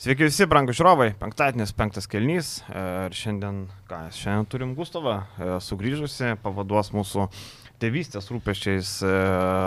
Sveiki 0.00 0.24
visi, 0.24 0.46
brangų 0.48 0.72
žiūrovai. 0.72 1.10
Penktadienis, 1.20 1.74
penktas 1.76 2.06
kelnys. 2.08 2.54
Ir 2.72 3.12
šiandien, 3.12 3.66
ką, 3.84 4.06
šiandien 4.16 4.46
turim 4.48 4.70
Gustavą, 4.78 5.18
e, 5.36 5.48
sugrįžusi, 5.60 6.38
pavaduos 6.40 6.88
mūsų 6.96 7.26
tėvystės 7.80 8.30
rūpeščiais 8.32 8.92
e, 9.04 9.10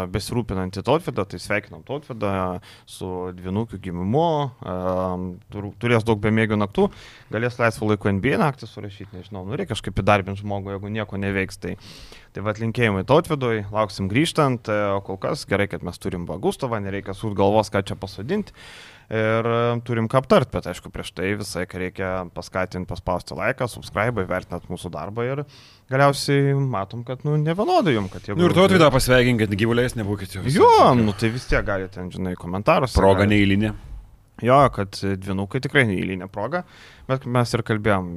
besirūpinantį 0.09 0.81
Tautvidą. 0.89 1.27
Tai 1.29 1.37
sveikinam 1.37 1.83
Tautvidą 1.85 2.31
su 2.89 3.09
dvinukiu 3.37 3.77
gimimu. 3.77 4.23
e, 4.57 4.73
tur- 5.53 5.69
Turės 5.77 6.01
daug 6.07 6.17
bemėgių 6.25 6.57
naktų. 6.63 6.87
Galės 7.29 7.59
laisvo 7.61 7.91
laiko 7.91 8.09
NBA 8.09 8.41
naktį 8.41 8.71
surašyti, 8.71 9.13
nežinau. 9.13 9.45
Nu, 9.45 9.53
reikia 9.53 9.75
kažkaip 9.75 10.01
įdarbinti 10.01 10.41
žmogų, 10.41 10.73
jeigu 10.73 10.89
nieko 10.97 11.21
neveiks. 11.21 11.61
Tai, 11.61 11.75
tai 12.33 12.41
vad 12.41 12.57
linkėjimai 12.57 13.05
Tautvidui, 13.05 13.67
lauksim 13.69 14.09
grįžtant. 14.09 14.65
O 14.97 15.05
kol 15.05 15.21
kas 15.21 15.45
gerai, 15.45 15.69
kad 15.69 15.85
mes 15.85 16.01
turim 16.01 16.25
Gustavą, 16.25 16.81
nereikia 16.81 17.13
sūt 17.13 17.37
galvos, 17.37 17.69
ką 17.69 17.85
čia 17.85 17.93
pasodinti. 17.93 18.49
Ir 19.11 19.47
turim 19.83 20.07
ką 20.11 20.21
aptart, 20.21 20.51
bet 20.53 20.67
aišku, 20.71 20.91
prieš 20.93 21.11
tai 21.17 21.33
visai 21.39 21.65
reikia 21.67 22.11
paskatinti, 22.33 22.87
paspausti 22.89 23.35
laiką, 23.37 23.67
subscribe, 23.69 24.23
vertinant 24.29 24.65
mūsų 24.71 24.91
darbą 24.93 25.25
ir 25.27 25.43
galiausiai 25.91 26.53
matom, 26.55 27.03
kad, 27.07 27.25
nu, 27.27 27.35
nevienodai 27.41 27.97
jum, 27.97 28.07
kad 28.09 28.23
jeigu... 28.25 28.39
Nu 28.39 28.47
ir 28.47 28.55
tu 28.55 28.63
atvydą 28.63 28.87
pasveikinkit, 28.93 29.53
gyvuliais 29.59 29.97
nebūkit 29.99 30.37
jau. 30.37 30.45
Jo, 30.47 30.93
nu 30.97 31.15
tai 31.19 31.33
vis 31.35 31.49
tiek 31.49 31.65
galite, 31.67 31.97
ten, 31.97 32.13
žinai, 32.13 32.37
komentaruose. 32.39 32.95
Proga 32.97 33.27
neįlinė. 33.29 33.73
Jo, 34.41 34.57
kad 34.73 34.97
dvinukai 34.97 35.61
tikrai 35.61 35.83
neįlynė 35.87 36.25
proga, 36.33 36.63
bet 37.07 37.27
mes 37.29 37.53
ir 37.53 37.61
kalbėjom, 37.67 38.07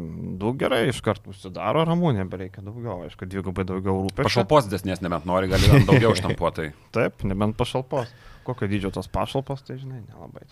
daug 0.41 0.57
gerai 0.59 0.87
iš 0.89 1.03
karto 1.05 1.35
užsidaro 1.35 1.85
ramu, 1.87 2.15
nebereikia 2.17 2.65
daugiau, 2.65 3.03
aišku, 3.05 3.29
dvigubai 3.29 3.67
daugiau 3.69 4.01
rūpesčių. 4.07 4.31
Pašalpos 4.31 4.71
desnės 4.73 5.05
nebent 5.05 5.29
nori, 5.29 5.51
gali 5.53 5.85
daugiau 5.85 6.15
štampuotai. 6.19 6.71
Taip, 6.97 7.27
nebent 7.29 7.59
pašalpos. 7.61 8.15
Kokio 8.49 8.71
dydžio 8.71 8.95
tos 8.97 9.11
pašalpos, 9.13 9.67
tai 9.67 9.77
žinai, 9.83 10.01
nelabai. 10.07 10.47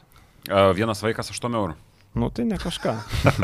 Vienas 0.50 1.00
vaikas 1.04 1.32
8 1.32 1.56
eurų. 1.60 1.76
Nu 2.14 2.28
tai 2.30 2.44
ne 2.46 2.58
kažką. 2.60 2.92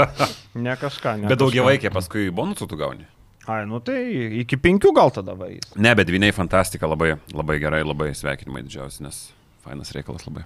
ne 0.67 0.77
kažką. 0.79 1.17
Ne 1.23 1.31
Bet 1.33 1.41
daugia 1.41 1.65
vaikė, 1.67 1.91
paskui 1.95 2.29
bonusų 2.35 2.69
tu 2.71 2.79
gauni. 2.79 3.07
Ai, 3.51 3.65
nu 3.67 3.81
tai 3.83 3.99
iki 4.43 4.59
penkių 4.61 4.93
gal 4.95 5.11
tada 5.15 5.35
vaizdas. 5.35 5.75
Ne, 5.81 5.91
bet 5.99 6.07
dviniai 6.07 6.35
fantastika, 6.37 6.87
labai, 6.87 7.17
labai 7.35 7.57
gerai, 7.63 7.81
labai 7.87 8.13
sveikinimai 8.15 8.63
didžiausi, 8.67 9.03
nes 9.07 9.23
fainas 9.65 9.91
reikalas 9.97 10.29
labai. 10.29 10.45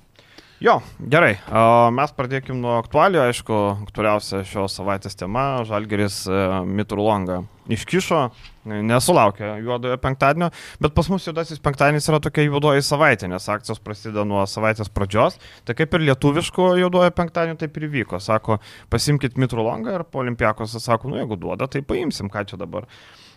Jo, 0.65 0.79
gerai. 1.13 1.35
Mes 1.93 2.13
pradėkim 2.17 2.57
nuo 2.63 2.79
aktualių. 2.79 3.19
Aišku, 3.27 3.57
aktualiausia 3.85 4.39
šios 4.49 4.73
savaitės 4.79 5.13
tema- 5.21 5.59
Žalgeris 5.69 6.23
Mitrulonga 6.65 7.43
iškišo, 7.69 8.21
nesulaukė 8.65 9.51
juodojo 9.61 9.99
penktadienio, 10.01 10.49
bet 10.81 10.95
pas 10.97 11.11
mus 11.13 11.29
juodasis 11.29 11.61
penktadienis 11.61 12.09
yra 12.09 12.21
tokia 12.25 12.47
juodoji 12.47 12.81
savaitė, 12.81 13.29
nes 13.29 13.49
akcijos 13.49 13.83
prasideda 13.85 14.25
nuo 14.25 14.47
savaitės 14.49 14.89
pradžios. 14.89 15.37
Tai 15.69 15.77
kaip 15.77 15.93
ir 15.99 16.07
lietuviško 16.09 16.73
juodojo 16.81 17.13
penktadienio 17.13 17.61
taip 17.61 17.77
ir 17.77 17.89
vyko. 17.99 18.17
Sako, 18.17 18.59
pasimkit 18.89 19.37
Mitrulongą 19.37 19.99
ir 19.99 20.05
po 20.05 20.25
olimpiakos 20.25 20.81
sako, 20.81 21.13
nu 21.13 21.21
jeigu 21.21 21.37
duoda, 21.37 21.69
tai 21.69 21.83
paimsim, 21.83 22.33
ką 22.33 22.47
čia 22.47 22.57
dabar. 22.57 22.89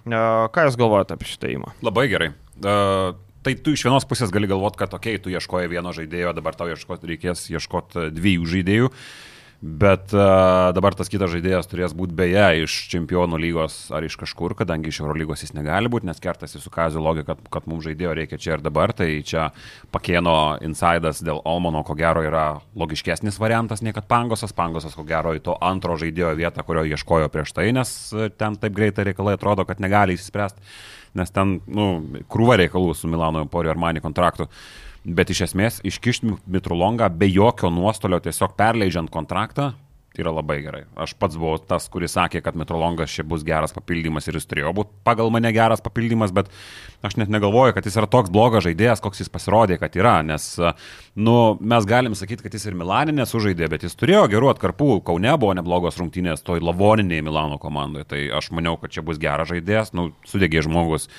A, 0.08 0.48
Ką 0.48 0.70
Jūs 0.70 0.80
galvojate 0.80 1.12
apie 1.12 1.28
šitą 1.28 1.52
įmą? 1.52 1.76
Labai 1.84 2.08
gerai. 2.08 2.32
Uh, 2.64 3.18
tai 3.48 3.56
tu 3.64 3.72
iš 3.72 3.86
vienos 3.88 4.04
pusės 4.04 4.34
gali 4.34 4.50
galvoti, 4.50 4.82
kad 4.82 4.92
okei, 4.98 5.16
okay, 5.16 5.24
tu 5.24 5.32
ieškoji 5.32 5.72
vieno 5.72 5.96
žaidėjo, 5.96 6.36
dabar 6.36 6.58
tau 6.58 6.68
ieškot, 6.68 7.08
reikės 7.08 7.48
ieškoti 7.54 8.10
dviejų 8.12 8.54
žaidėjų. 8.58 8.94
Bet 9.58 10.12
uh, 10.14 10.70
dabar 10.78 10.94
tas 10.94 11.10
kitas 11.10 11.32
žaidėjas 11.34 11.66
turės 11.66 11.96
būti 11.98 12.14
beje 12.14 12.44
iš 12.62 12.74
čempionų 12.92 13.40
lygos 13.42 13.88
ar 13.90 14.06
iš 14.06 14.14
kažkur, 14.22 14.54
kadangi 14.60 14.92
iš 14.92 15.00
Eurolygos 15.02 15.42
jis 15.42 15.56
negali 15.58 15.90
būti, 15.90 16.06
nes 16.06 16.22
kertasi 16.22 16.62
su 16.62 16.70
Kazio 16.70 17.02
logika, 17.02 17.34
kad, 17.34 17.48
kad 17.56 17.70
mums 17.72 17.88
žaidėjo 17.88 18.12
reikia 18.20 18.38
čia 18.38 18.52
ir 18.54 18.66
dabar. 18.66 18.94
Tai 18.94 19.08
čia 19.26 19.48
pakėno 19.96 20.36
insidas 20.68 21.24
dėl 21.26 21.42
Olmono, 21.42 21.82
ko 21.88 21.96
gero, 21.98 22.22
yra 22.28 22.46
logiškesnis 22.78 23.42
variantas 23.42 23.82
nei 23.82 23.96
kad 23.98 24.06
Pangosas. 24.12 24.54
Pangosas, 24.54 24.94
ko 24.94 25.08
gero, 25.10 25.34
į 25.34 25.42
to 25.48 25.58
antro 25.58 25.98
žaidėjo 25.98 26.36
vietą, 26.38 26.68
kurio 26.68 26.86
ieškojo 26.92 27.32
prieš 27.34 27.56
tai, 27.58 27.72
nes 27.74 27.96
e, 28.14 28.30
ten 28.30 28.60
taip 28.62 28.78
greitai 28.78 29.10
reikalai 29.10 29.40
atrodo, 29.40 29.66
kad 29.66 29.82
negali 29.82 30.20
įsispręsti, 30.20 30.62
nes 31.16 31.32
ten, 31.32 31.60
nu, 31.68 31.88
krūva 32.32 32.58
reikalų 32.60 32.96
su 32.98 33.10
Milano 33.12 33.44
Emporio 33.46 33.72
Armani 33.72 34.04
kontraktu. 34.04 34.50
Bet 35.08 35.32
iš 35.32 35.46
esmės 35.48 35.80
iškišti 35.88 36.34
Mitrulongą 36.52 37.08
be 37.16 37.30
jokio 37.32 37.70
nuostolio, 37.72 38.20
tiesiog 38.20 38.58
perleidžiant 38.60 39.12
kontraktą, 39.14 39.72
yra 40.24 40.34
labai 40.36 40.58
gerai. 40.66 40.82
Aš 41.00 41.14
pats 41.20 41.38
buvau 41.40 41.58
tas, 41.62 41.88
kuris 41.92 42.16
sakė, 42.18 42.42
kad 42.46 42.58
Mitrulongas 42.60 43.14
čia 43.14 43.26
bus 43.28 43.46
geras 43.48 43.76
papildymas 43.76 44.28
ir 44.28 44.40
jis 44.40 44.50
turėjo 44.50 44.74
būti 44.78 44.92
pagal 45.08 45.32
mane 45.34 45.52
geras 45.56 45.84
papildymas, 45.86 46.34
bet 46.36 46.52
aš 47.06 47.18
net 47.22 47.32
negalvoju, 47.34 47.76
kad 47.78 47.88
jis 47.88 47.98
yra 48.00 48.10
toks 48.12 48.34
blogas 48.34 48.66
žaidėjas, 48.68 49.04
koks 49.04 49.24
jis 49.24 49.32
pasirodė, 49.34 49.80
kad 49.82 49.96
yra. 50.00 50.18
Nes, 50.28 50.50
nu, 51.16 51.38
mes 51.62 51.88
galim 51.90 52.18
sakyti, 52.18 52.46
kad 52.46 52.58
jis 52.58 52.68
ir 52.70 52.78
Milaninė 52.80 53.28
sužaidė, 53.30 53.70
bet 53.74 53.88
jis 53.88 53.98
turėjo 54.00 54.26
gerų 54.34 54.52
atkarpų, 54.56 54.92
Kaune 55.08 55.38
buvo 55.40 55.54
neblogos 55.58 56.00
rungtynės, 56.02 56.46
toj 56.46 56.64
lavoninėje 56.66 57.26
Milano 57.28 57.62
komandoje. 57.62 58.10
Tai 58.12 58.22
aš 58.42 58.52
maniau, 58.56 58.78
kad 58.82 58.94
čia 58.94 59.06
bus 59.06 59.22
geras 59.22 59.52
žaidėjas, 59.54 59.94
nu, 59.98 60.12
sudegė 60.28 60.66
žmogus 60.66 61.10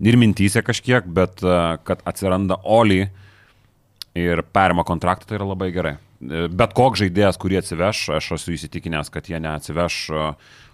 ir 0.00 0.16
mintysė 0.20 0.62
kažkiek, 0.64 1.06
bet 1.06 1.42
kad 1.86 2.04
atsiranda 2.08 2.60
Oli 2.64 3.04
ir 4.18 4.42
perima 4.52 4.84
kontraktą, 4.86 5.28
tai 5.28 5.40
yra 5.40 5.50
labai 5.52 5.70
gerai. 5.74 5.98
Bet 6.20 6.74
koks 6.76 7.00
žaidėjas, 7.00 7.38
kurį 7.40 7.62
atsiveš, 7.62 8.08
aš 8.18 8.32
esu 8.36 8.52
įsitikinęs, 8.52 9.08
kad 9.12 9.24
jie 9.30 9.38
neatsiveš 9.40 10.00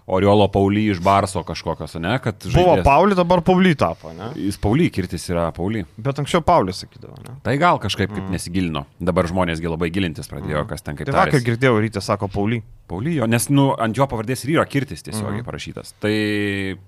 Oriolo 0.07 0.45
Pauly 0.47 0.85
iš 0.87 1.01
Barso 1.03 1.41
kažkokios, 1.43 1.97
ne? 1.99 2.13
Kad 2.23 2.39
Buvo 2.45 2.51
žaidėjas... 2.55 2.85
Pauli, 2.87 3.15
dabar 3.19 3.41
Pauly 3.43 3.73
tapo, 3.75 4.13
ne? 4.15 4.29
Jis 4.39 4.55
Pauly, 4.63 4.85
kirtis 4.91 5.25
yra 5.31 5.49
Pauly. 5.55 5.81
Bet 5.99 6.19
anksčiau 6.23 6.39
Paulius 6.47 6.79
sakydavo, 6.83 7.17
ne? 7.25 7.33
Tai 7.43 7.55
gal 7.59 7.79
kažkaip 7.83 8.13
kaip 8.15 8.29
nesigilino. 8.31 8.85
Dabar 9.03 9.27
žmonėsgi 9.27 9.67
labai 9.67 9.89
gilintis 9.91 10.31
pradėjo, 10.31 10.63
kas 10.69 10.83
ten 10.85 10.95
kaip 10.99 11.11
Tai 11.11 11.17
vakar 11.25 11.43
girdėjau, 11.43 11.79
ryte 11.83 12.03
sako 12.03 12.29
Pauly. 12.31 12.61
Paulijo, 12.87 13.27
nes 13.27 13.49
nu, 13.51 13.73
ant 13.83 13.99
jo 13.99 14.07
pavardės 14.07 14.45
ir 14.47 14.53
yra 14.55 14.63
kirtis 14.67 15.03
tiesiogiai 15.03 15.41
Mhm. 15.41 15.47
parašytas. 15.49 15.91
Tai 15.99 16.13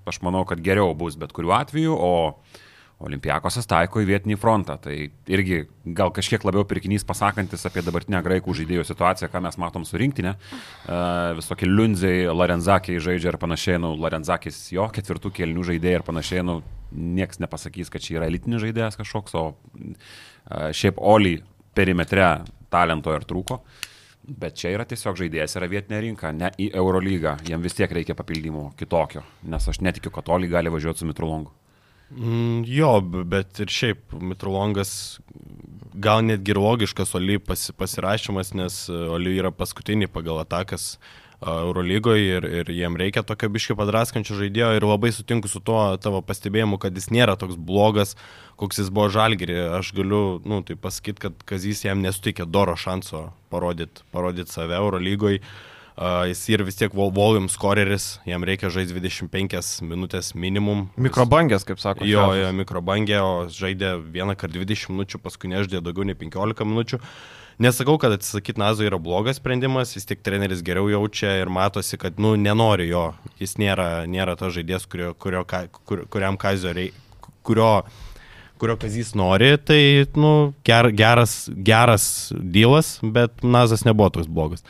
aš 0.08 0.20
manau, 0.24 0.46
kad 0.48 0.60
geriau 0.64 0.94
bus 0.96 1.16
bet 1.20 1.32
kuriuo 1.36 1.52
atveju, 1.60 1.92
o 1.92 2.12
Olimpiakosas 3.00 3.64
taiko 3.64 4.02
į 4.02 4.08
vietinį 4.10 4.36
frontą. 4.36 4.74
Tai 4.84 4.94
irgi 5.32 5.62
gal 5.96 6.12
kažkiek 6.12 6.42
labiau 6.44 6.66
pirkinys 6.68 7.06
pasakantis 7.08 7.64
apie 7.68 7.80
dabartinę 7.86 8.20
graikų 8.26 8.52
žaidėjų 8.58 8.84
situaciją, 8.90 9.30
ką 9.32 9.40
mes 9.46 9.56
matom 9.60 9.86
su 9.88 9.96
rinktinė. 10.00 10.34
Visokie 11.38 11.68
Liunzai, 11.68 12.28
Larenzakiai 12.28 13.00
žaidžia 13.00 13.32
ir 13.32 13.38
panašiai, 13.40 13.80
nu, 13.80 13.94
Larenzakis 14.00 14.66
jo 14.74 14.84
ketvirtų 14.92 15.32
kelnių 15.38 15.64
žaidėjai 15.70 16.00
ir 16.02 16.04
panašiai, 16.04 16.44
nu, 16.44 16.58
nieks 16.92 17.40
nepasakys, 17.40 17.88
kad 17.92 18.04
čia 18.04 18.18
yra 18.18 18.28
elitinis 18.28 18.60
žaidėjas 18.66 19.00
kažkoks, 19.00 19.36
o 19.40 19.54
šiaip 20.76 21.00
Oli 21.00 21.38
perimetre 21.72 22.34
talento 22.68 23.14
ir 23.16 23.24
trūko. 23.24 23.62
Bet 24.30 24.60
čia 24.60 24.74
yra 24.76 24.84
tiesiog 24.86 25.16
žaidėjas, 25.16 25.56
yra 25.56 25.70
vietinė 25.72 26.02
rinka, 26.04 26.34
ne 26.36 26.52
į 26.60 26.68
Eurolygą. 26.76 27.38
Jam 27.48 27.64
vis 27.64 27.74
tiek 27.78 27.90
reikia 27.90 28.14
papildymo 28.18 28.68
kitokio, 28.78 29.24
nes 29.48 29.72
aš 29.72 29.80
netikiu, 29.80 30.12
kad 30.14 30.28
Oli 30.30 30.52
gali 30.52 30.70
važiuoti 30.70 31.02
su 31.02 31.08
Mitrulongu. 31.08 31.54
Mm, 32.10 32.64
jo, 32.66 32.96
bet 33.00 33.60
ir 33.62 33.70
šiaip 33.70 34.16
Mitrolongas 34.18 35.20
gal 35.94 36.24
netgi 36.26 36.50
ir 36.54 36.58
logiškas 36.58 37.14
Oli 37.14 37.38
pasi, 37.38 37.72
pasirašymas, 37.76 38.50
nes 38.58 38.82
e, 38.90 38.96
Oli 39.14 39.36
yra 39.38 39.52
paskutinį 39.54 40.08
pagal 40.10 40.40
atakas 40.42 40.96
a, 41.38 41.60
Eurolygoje 41.60 42.40
ir, 42.40 42.48
ir 42.62 42.72
jiem 42.74 42.98
reikia 42.98 43.22
tokio 43.26 43.50
biškio 43.54 43.78
padraskančio 43.78 44.40
žaidėjo 44.40 44.72
ir 44.74 44.88
labai 44.90 45.12
sutinku 45.14 45.50
su 45.50 45.62
tuo 45.62 45.84
tavo 46.02 46.18
pastebėjimu, 46.26 46.80
kad 46.82 46.98
jis 46.98 47.12
nėra 47.14 47.38
toks 47.38 47.54
blogas, 47.54 48.16
koks 48.58 48.82
jis 48.82 48.90
buvo 48.90 49.06
žalgerį. 49.14 49.60
Aš 49.78 49.94
galiu, 49.94 50.40
nu, 50.42 50.64
tai 50.66 50.74
pasakyti, 50.74 51.28
kad 51.28 51.46
Kazys 51.46 51.84
jam 51.86 52.02
nesuteikė 52.02 52.48
doro 52.50 52.74
šanso 52.74 53.28
parodyti 53.54 54.02
parodyt 54.10 54.50
save 54.50 54.74
Eurolygoje. 54.82 55.44
Uh, 56.00 56.22
jis 56.30 56.40
yra 56.54 56.64
vis 56.64 56.78
tiek 56.80 56.94
vol- 56.96 57.10
volume 57.12 57.50
scoreris, 57.52 58.14
jam 58.24 58.40
reikia 58.48 58.70
žaisti 58.72 58.94
25 58.96 59.82
minutės 59.84 60.30
minimum. 60.32 60.86
Mikrobangės, 60.96 61.66
kaip 61.68 61.76
sako. 61.82 62.06
Jo, 62.08 62.30
jo, 62.38 62.48
mikrobangė, 62.56 63.18
o 63.20 63.34
žaidė 63.52 63.98
vieną 64.14 64.32
kartą 64.40 64.62
20 64.62 64.94
minučių, 64.94 65.20
paskui 65.20 65.50
nežaidė 65.52 65.82
daugiau 65.84 66.08
nei 66.08 66.16
15 66.16 66.64
minučių. 66.64 67.02
Nesakau, 67.60 67.98
kad 68.00 68.14
atsisakyti 68.16 68.56
Nazo 68.62 68.86
yra 68.88 68.96
blogas 68.96 69.36
sprendimas, 69.36 69.92
vis 69.92 70.08
tik 70.08 70.22
treneris 70.24 70.62
geriau 70.64 70.88
jaučia 70.88 71.34
ir 71.42 71.52
matosi, 71.52 71.98
kad, 72.00 72.16
nu, 72.16 72.32
nenori 72.40 72.88
jo. 72.88 73.10
Jis 73.36 73.58
nėra, 73.60 74.06
nėra 74.08 74.38
tas 74.40 74.54
žaidėjas, 74.56 74.88
kurio, 74.88 75.12
kurio, 75.20 75.44
kur, 75.84 76.06
kuriam 76.08 76.40
kazio 76.40 76.72
reikia, 76.72 76.96
kurio, 77.44 77.74
kurio 78.56 78.78
kazys 78.80 79.12
nori, 79.12 79.58
tai, 79.60 79.82
nu, 80.16 80.54
ger, 80.64 80.88
geras, 80.96 81.42
geras 81.52 82.06
dealas, 82.32 82.94
bet 83.04 83.44
Nazas 83.44 83.84
nebuvo 83.84 84.08
toks 84.16 84.32
blogas. 84.32 84.64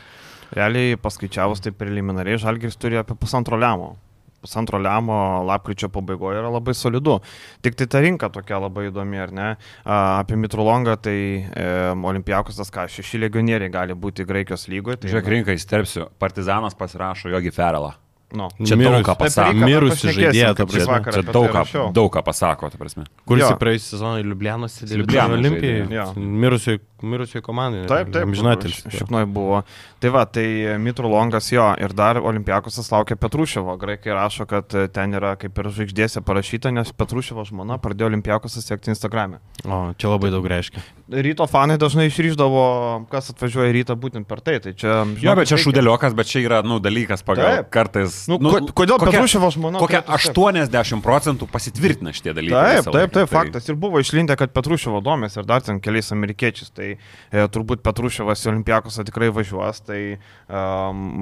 Realiai 0.55 0.97
paskaičiavus 0.99 1.63
tai 1.63 1.71
preliminariai, 1.75 2.39
Žalgiris 2.41 2.79
turi 2.79 2.99
apie 2.99 3.15
pusantro 3.15 3.59
lemo. 3.59 3.93
Pusantro 4.41 4.79
lemo 4.81 5.15
lapkričio 5.45 5.91
pabaigoje 5.93 6.39
yra 6.41 6.49
labai 6.49 6.73
solidu. 6.75 7.19
Tik 7.61 7.77
tai 7.77 7.87
ta 7.87 8.01
rinka 8.01 8.31
tokia 8.33 8.57
labai 8.59 8.87
įdomi, 8.89 9.21
ar 9.21 9.33
ne? 9.37 9.49
A, 9.85 9.97
apie 10.19 10.39
Mitrulongą, 10.41 10.97
tai 10.97 11.17
e, 11.45 11.67
Olimpijakos 11.93 12.57
tas 12.57 12.73
ką, 12.73 12.87
šeši 12.89 13.21
legionieriai 13.27 13.71
gali 13.71 13.95
būti 13.95 14.25
Graikijos 14.27 14.65
lygoje. 14.71 15.03
Tai 15.03 15.13
Žiūrėk, 15.13 15.33
rinką 15.35 15.57
įsterpsiu. 15.59 16.09
Partizanas 16.19 16.75
pasirašo 16.79 17.29
Jogi 17.31 17.53
Ferelą. 17.53 17.93
Nu. 18.31 18.47
Čia 18.63 18.77
Mirus- 18.79 18.95
daug 18.95 19.05
ką 19.09 19.15
pasako. 19.19 19.53
pašnekėsim, 19.59 20.13
žaidėją, 20.15 20.51
ta 20.55 20.65
prasme. 20.65 20.97
Čia 21.11 21.23
daug 21.31 21.47
tai 21.51 21.63
ką, 21.65 21.93
daug 21.93 22.11
ką 22.13 22.21
pasako, 22.23 22.69
ta 22.71 22.77
prasme. 22.79 23.03
Kuris 23.27 23.43
į 23.43 23.57
praėjusią 23.59 23.87
sezoną 23.91 24.21
Liublianos 24.23 24.77
žaidė, 24.87 25.27
Olimpijai. 25.35 25.87
jo. 25.91 26.05
Mirusioj, 26.15 26.79
mirusioj 27.03 27.41
komandai. 27.43 27.87
Taip, 27.91 28.11
taip. 28.13 28.31
Žinotis. 28.31 28.83
Šiknoj 28.87 29.25
buvo. 29.27 29.63
Tai 29.99 30.09
va, 30.09 30.23
tai 30.25 30.77
Mitru 30.79 31.09
Longas 31.11 31.51
jo 31.51 31.65
ir 31.77 31.93
dar 31.93 32.17
Olimpiakosas 32.21 32.87
laukia 32.91 33.15
Petruševo. 33.19 33.75
Graikai 33.77 34.13
rašo, 34.15 34.47
kad 34.47 34.71
e, 34.73 34.87
ten 34.87 35.11
yra 35.13 35.35
kaip 35.35 35.57
ir 35.57 35.69
žvaigždėse 35.69 36.23
parašyta, 36.23 36.71
nes 36.71 36.91
Petruševo 36.95 37.43
žmona 37.45 37.77
pradėjo 37.81 38.09
Olimpiakosą 38.13 38.63
sekti 38.63 38.93
Instagram'e. 38.93 39.41
O, 39.65 39.93
čia 39.97 40.07
labai 40.09 40.31
daug 40.31 40.45
reiškia. 40.47 40.81
Ryto 41.11 41.45
fanai 41.51 41.77
dažnai 41.77 42.07
išryždavo, 42.07 43.05
kas 43.11 43.29
atvažiuoja 43.33 43.69
į 43.73 43.75
rytą 43.81 43.97
būtent 43.99 44.25
per 44.29 44.39
tai. 44.39 44.59
Tai 44.63 44.73
čia... 44.73 45.01
Jo, 45.19 45.35
bet 45.35 45.51
čia 45.51 45.59
šudeliokas, 45.59 46.15
bet 46.15 46.29
čia 46.31 46.39
yra, 46.45 46.61
nu, 46.63 46.79
dalykas 46.79 47.25
pagal 47.27 47.59
Taip. 47.61 47.69
kartais. 47.73 48.20
Nu, 48.29 48.37
ko- 48.37 48.73
kodėl 48.83 48.99
Petruševo 49.01 49.49
žmona 49.55 49.79
Kokia 49.81 50.01
turėtų 50.05 50.43
80 50.69 51.01
procentų 51.05 51.47
pasitvirtina 51.51 52.13
šitie 52.13 52.33
dalykai. 52.37 52.81
Taip, 52.83 52.91
taip, 52.93 53.13
taip, 53.15 53.29
faktas. 53.31 53.69
Ir 53.71 53.75
buvo 53.81 54.01
išlindę, 54.03 54.35
kad 54.37 54.51
Petruševo 54.53 55.01
domės 55.01 55.37
ir 55.39 55.47
dar 55.49 55.61
ten 55.65 55.79
keliais 55.81 56.11
amerikiečiais. 56.13 56.69
Tai 56.75 56.89
e, 56.93 57.47
turbūt 57.55 57.81
Petruševas 57.81 58.43
į 58.45 58.51
Olimpiakosą 58.53 59.05
tikrai 59.07 59.31
važiuos. 59.33 59.81
Tai 59.87 59.99
e, 60.13 60.19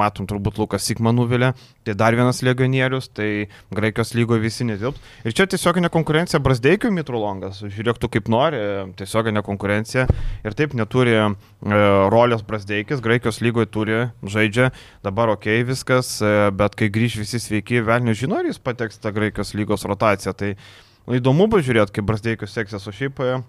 matom, 0.01 0.27
turbūt 0.29 0.59
Lukas 0.59 0.83
Sikman 0.89 1.15
nuvilė. 1.15 1.53
Tai 1.87 1.93
dar 1.95 2.17
vienas 2.17 2.41
legionierius. 2.43 3.09
Tai 3.15 3.29
Graikijos 3.71 4.13
lygoje 4.17 4.43
visi 4.43 4.67
netilps. 4.67 4.99
Ir 5.23 5.33
čia 5.37 5.47
tiesioginė 5.49 5.89
konkurencija 5.93 6.41
Brasdeikiu 6.43 6.91
Mitrulongas. 6.91 7.61
Žiūrėk 7.63 8.01
tu 8.01 8.09
kaip 8.11 8.27
nori. 8.31 8.59
Tiesioginė 8.99 9.43
konkurencija. 9.45 10.07
Ir 10.43 10.57
taip 10.57 10.75
neturi 10.77 11.15
e, 11.15 11.23
rolės 12.11 12.43
Brasdeikis. 12.45 13.01
Graikijos 13.05 13.41
lygoje 13.45 13.69
turi, 13.71 13.99
žaidžia. 14.23 14.71
Dabar 15.05 15.31
ok 15.35 15.47
viskas. 15.69 16.17
E, 16.21 16.49
bet 16.51 16.75
kai 16.79 16.88
grįž 16.93 17.21
visi 17.21 17.39
sveiki, 17.41 17.81
velnių 17.85 18.15
žino, 18.17 18.39
ar 18.41 18.49
jis 18.49 18.61
pateks 18.61 19.01
tą 19.01 19.13
Graikijos 19.15 19.55
lygos 19.57 19.85
rotaciją. 19.89 20.35
Tai 20.37 20.53
Įdomu 21.09 21.47
pažiūrėti, 21.49 21.95
kaip 21.95 22.05
Brasdeikius 22.05 22.51
seksis, 22.53 22.83
o 22.85 22.91
šiaip 22.93 23.17
e, 23.25 23.39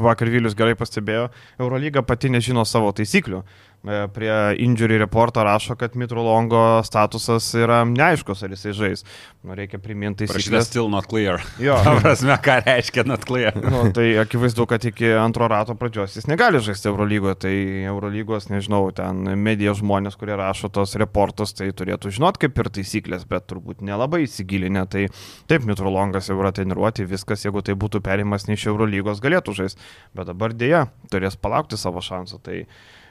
vakar 0.00 0.30
Vilius 0.32 0.54
gerai 0.56 0.76
pastebėjo, 0.78 1.26
Eurolyga 1.60 2.00
pati 2.06 2.30
nežino 2.32 2.64
savo 2.64 2.94
taisyklių. 2.96 3.42
E, 3.84 4.08
Prie 4.08 4.56
injury 4.64 4.96
reporto 4.98 5.44
rašo, 5.44 5.74
kad 5.76 5.96
Mitrolongo 5.96 6.80
statusas 6.84 7.50
yra 7.58 7.82
neaiškus, 7.84 8.40
ar 8.46 8.54
jisai 8.54 8.72
žais. 8.72 9.02
Nu, 9.44 9.52
reikia 9.58 9.76
priminti 9.82 10.24
taisyklės. 10.24 10.70
still 10.70 10.88
not 10.88 11.04
clear. 11.10 11.42
Jo. 11.60 11.76
Prasme, 12.00 12.38
ką 12.40 12.54
reiškia 12.64 13.04
not 13.04 13.26
clear. 13.28 13.52
Nu, 13.74 13.90
tai 13.92 14.14
akivaizdu, 14.22 14.64
kad 14.70 14.84
iki 14.88 15.10
antro 15.18 15.48
rato 15.52 15.74
pradžios 15.76 16.16
jis 16.16 16.28
negali 16.30 16.62
žaisti 16.64 16.88
Eurolygoje. 16.88 17.36
Tai 17.44 17.52
Eurolygos, 17.92 18.48
nežinau, 18.48 18.88
ten 18.96 19.20
medijos 19.44 19.82
žmonės, 19.82 20.16
kurie 20.16 20.38
rašo 20.40 20.72
tos 20.72 20.96
reportus, 21.00 21.52
tai 21.58 21.68
turėtų 21.76 22.14
žinot 22.14 22.40
kaip 22.40 22.56
ir 22.64 22.72
taisyklės, 22.78 23.28
bet 23.28 23.50
turbūt 23.52 23.84
nelabai 23.84 24.24
įsigilinę. 24.24 24.86
Tai 24.88 25.06
taip, 25.50 25.68
Mitrolongas 25.68 26.32
jau 26.32 26.38
yra 26.40 26.54
treniruoti, 26.56 27.04
viskas, 27.10 27.44
jeigu 27.44 27.60
tai 27.66 27.76
būtų 27.76 28.00
perimas 28.06 28.48
ne 28.48 28.56
iš 28.56 28.70
Eurolygos, 28.72 29.20
galėtų 29.24 29.58
žaisti. 29.60 29.92
Bet 30.16 30.32
dabar 30.32 30.56
dėja, 30.56 30.86
turės 31.12 31.36
palaukti 31.36 31.76
savo 31.76 32.00
šansų. 32.04 32.40
Tai 32.44 32.62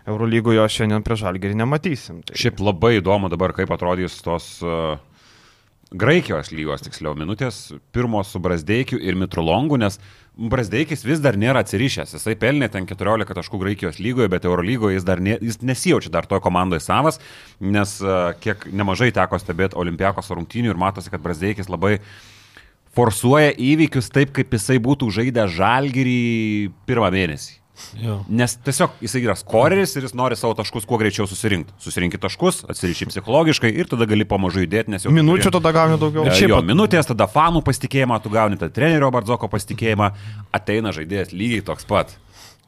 Eurolygoje 0.10 0.66
šiandien 0.72 1.04
prie 1.06 1.18
žalgerį 1.20 1.58
nematysim. 1.62 2.22
Tai... 2.28 2.36
Šiaip 2.40 2.60
labai 2.64 2.98
įdomu 3.00 3.30
dabar, 3.32 3.54
kaip 3.56 3.72
atrodys 3.72 4.18
tos 4.26 4.58
uh, 4.66 4.98
Graikijos 5.94 6.50
lygos, 6.50 6.82
tiksliau, 6.82 7.14
minutės 7.14 7.70
pirmos 7.94 8.32
su 8.34 8.42
Brasdeikiu 8.42 8.98
ir 8.98 9.16
Mitrolongu, 9.20 9.78
nes 9.78 10.00
Brasdeikis 10.34 11.06
vis 11.06 11.22
dar 11.22 11.38
nėra 11.38 11.62
atsirišęs. 11.62 12.16
Jisai 12.18 12.34
pelnė 12.42 12.72
ten 12.74 12.88
14 12.90 13.38
taškų 13.38 13.62
Graikijos 13.62 14.02
lygoje, 14.02 14.32
bet 14.34 14.48
Eurolygoje 14.50 14.98
jis 14.98 15.08
ne, 15.22 15.38
jis 15.38 15.62
nesijaučia 15.62 16.12
dar 16.12 16.26
toje 16.26 16.42
komandoje 16.44 16.82
savas, 16.82 17.22
nes 17.62 17.96
uh, 18.02 18.34
kiek 18.44 18.66
nemažai 18.74 19.12
teko 19.14 19.40
stebėti 19.40 19.78
Olimpiakos 19.80 20.34
rungtynių 20.34 20.74
ir 20.74 20.82
matosi, 20.82 21.14
kad 21.14 21.24
Brasdeikis 21.24 21.70
labai 21.72 22.00
forsuoja 22.98 23.54
įvykius 23.54 24.12
taip, 24.14 24.34
kaip 24.36 24.52
jisai 24.58 24.82
būtų 24.84 25.14
žaidęs 25.14 25.54
žalgyrį 25.56 26.24
pirmą 26.90 27.14
mėnesį. 27.14 27.63
Jo. 27.98 28.20
Nes 28.30 28.54
tiesiog 28.62 29.00
jisai 29.02 29.24
yra 29.26 29.34
skoreris 29.38 29.96
ir 29.98 30.06
jis 30.06 30.14
nori 30.18 30.38
savo 30.38 30.54
taškus 30.58 30.86
kuo 30.90 31.00
greičiau 31.02 31.26
susirinkti. 31.30 31.74
Susirinkti 31.82 32.20
taškus, 32.22 32.62
atsirišiai 32.70 33.10
psichologiškai 33.10 33.72
ir 33.74 33.90
tada 33.90 34.06
gali 34.10 34.28
pamažu 34.30 34.62
judėti, 34.62 34.94
nes 34.94 35.08
jau... 35.08 35.14
Minučių 35.16 35.52
tada 35.56 35.72
gauni 35.74 35.98
daugiau. 36.02 36.28
E, 36.30 36.36
šiaip 36.38 36.54
Jo, 36.54 36.60
pat- 36.62 36.70
minutės, 36.70 37.10
tada 37.10 37.26
fanų 37.34 37.64
pasitikėjimą 37.66 38.20
tu 38.22 38.34
gauni, 38.34 38.60
tada 38.62 38.74
trenerio 38.76 39.10
Bardzoko 39.14 39.50
pasitikėjimą, 39.50 40.12
ateina 40.54 40.94
žaidėjas 40.94 41.34
lygiai 41.34 41.66
toks 41.66 41.90
pat. 41.90 42.14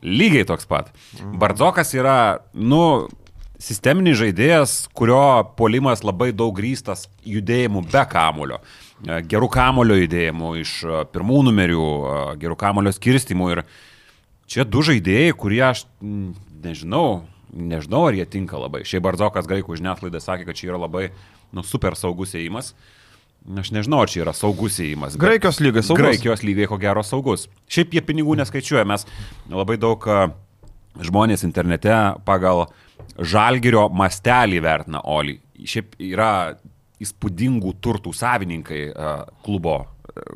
Lygiai 0.06 0.46
toks 0.50 0.66
pat. 0.70 0.90
Bardzokas 1.38 1.94
yra, 1.98 2.18
nu, 2.58 3.06
sisteminis 3.62 4.18
žaidėjas, 4.20 4.76
kurio 4.98 5.22
polimas 5.58 6.04
labai 6.06 6.32
daug 6.36 6.54
grįstas 6.58 7.06
judėjimu 7.26 7.86
be 7.92 8.04
kamulio. 8.10 8.62
E, 9.06 9.22
Gerų 9.30 9.50
kamulio 9.54 9.98
judėjimų 10.02 10.54
iš 10.62 10.78
e, 10.86 11.02
pirmų 11.14 11.44
numerių, 11.50 11.86
e, 11.86 12.22
gerų 12.42 12.58
kamulio 12.60 12.94
skirstimų 12.96 13.52
ir 13.56 13.64
čia 14.50 14.66
du 14.68 14.84
žaidėjai, 14.86 15.32
kurie 15.38 15.64
aš 15.68 15.86
nežinau, 16.02 17.24
nežinau, 17.56 18.04
ar 18.10 18.18
jie 18.18 18.26
tinka 18.30 18.60
labai. 18.60 18.84
Šiaip 18.88 19.06
Bardzokas 19.06 19.48
graikų 19.50 19.80
žiniasklaida 19.80 20.22
sakė, 20.24 20.48
kad 20.50 20.60
čia 20.60 20.72
yra 20.72 20.82
labai, 20.86 21.10
nu, 21.56 21.64
super 21.66 21.98
saugus 22.00 22.36
įėjimas. 22.36 22.74
Aš 23.46 23.70
nežinau, 23.76 24.00
ar 24.02 24.10
čia 24.10 24.24
yra 24.24 24.34
saugus 24.34 24.80
įėjimas. 24.82 25.20
Graikijos 25.22 25.62
lygai 25.62 25.84
saugus. 25.86 26.02
Graikijos 26.02 26.42
lygai 26.42 26.66
ko 26.70 26.80
gero 26.82 27.04
saugus. 27.06 27.46
Šiaip 27.70 27.94
jie 27.94 28.02
pinigų 28.02 28.40
neskaičiuoja, 28.40 28.88
mes 28.90 29.06
labai 29.52 29.78
daug 29.78 30.02
žmonės 30.96 31.46
internete 31.46 31.94
pagal 32.26 32.66
žalgerio 33.20 33.86
mastelį 33.94 34.64
vertina 34.66 35.04
Olį. 35.06 35.38
Šiaip 35.62 35.94
yra 36.02 36.56
įspūdingų 37.04 37.76
turtų 37.84 38.16
savininkai 38.16 38.82
klubo, 39.46 39.84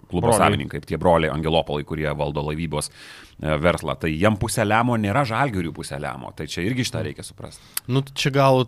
klubo 0.09 0.27
Broliai. 0.27 0.39
savininkai, 0.41 0.81
tie 0.85 0.97
broliai 1.01 1.33
Angelopolai, 1.33 1.85
kurie 1.87 2.09
valdo 2.17 2.43
laivybos 2.47 2.89
a, 2.89 3.57
verslą. 3.61 3.95
Tai 3.99 4.11
jiem 4.11 4.39
pusė 4.41 4.65
lemo 4.67 4.97
nėra 4.97 5.25
žalgerių 5.29 5.73
pusė 5.75 5.99
lemo. 6.01 6.33
Tai 6.35 6.47
čia 6.49 6.65
irgi 6.65 6.87
šitą 6.87 7.05
reikia 7.09 7.25
suprasti. 7.27 7.63
Nu, 7.87 8.03
čia 8.13 8.33
gal 8.35 8.65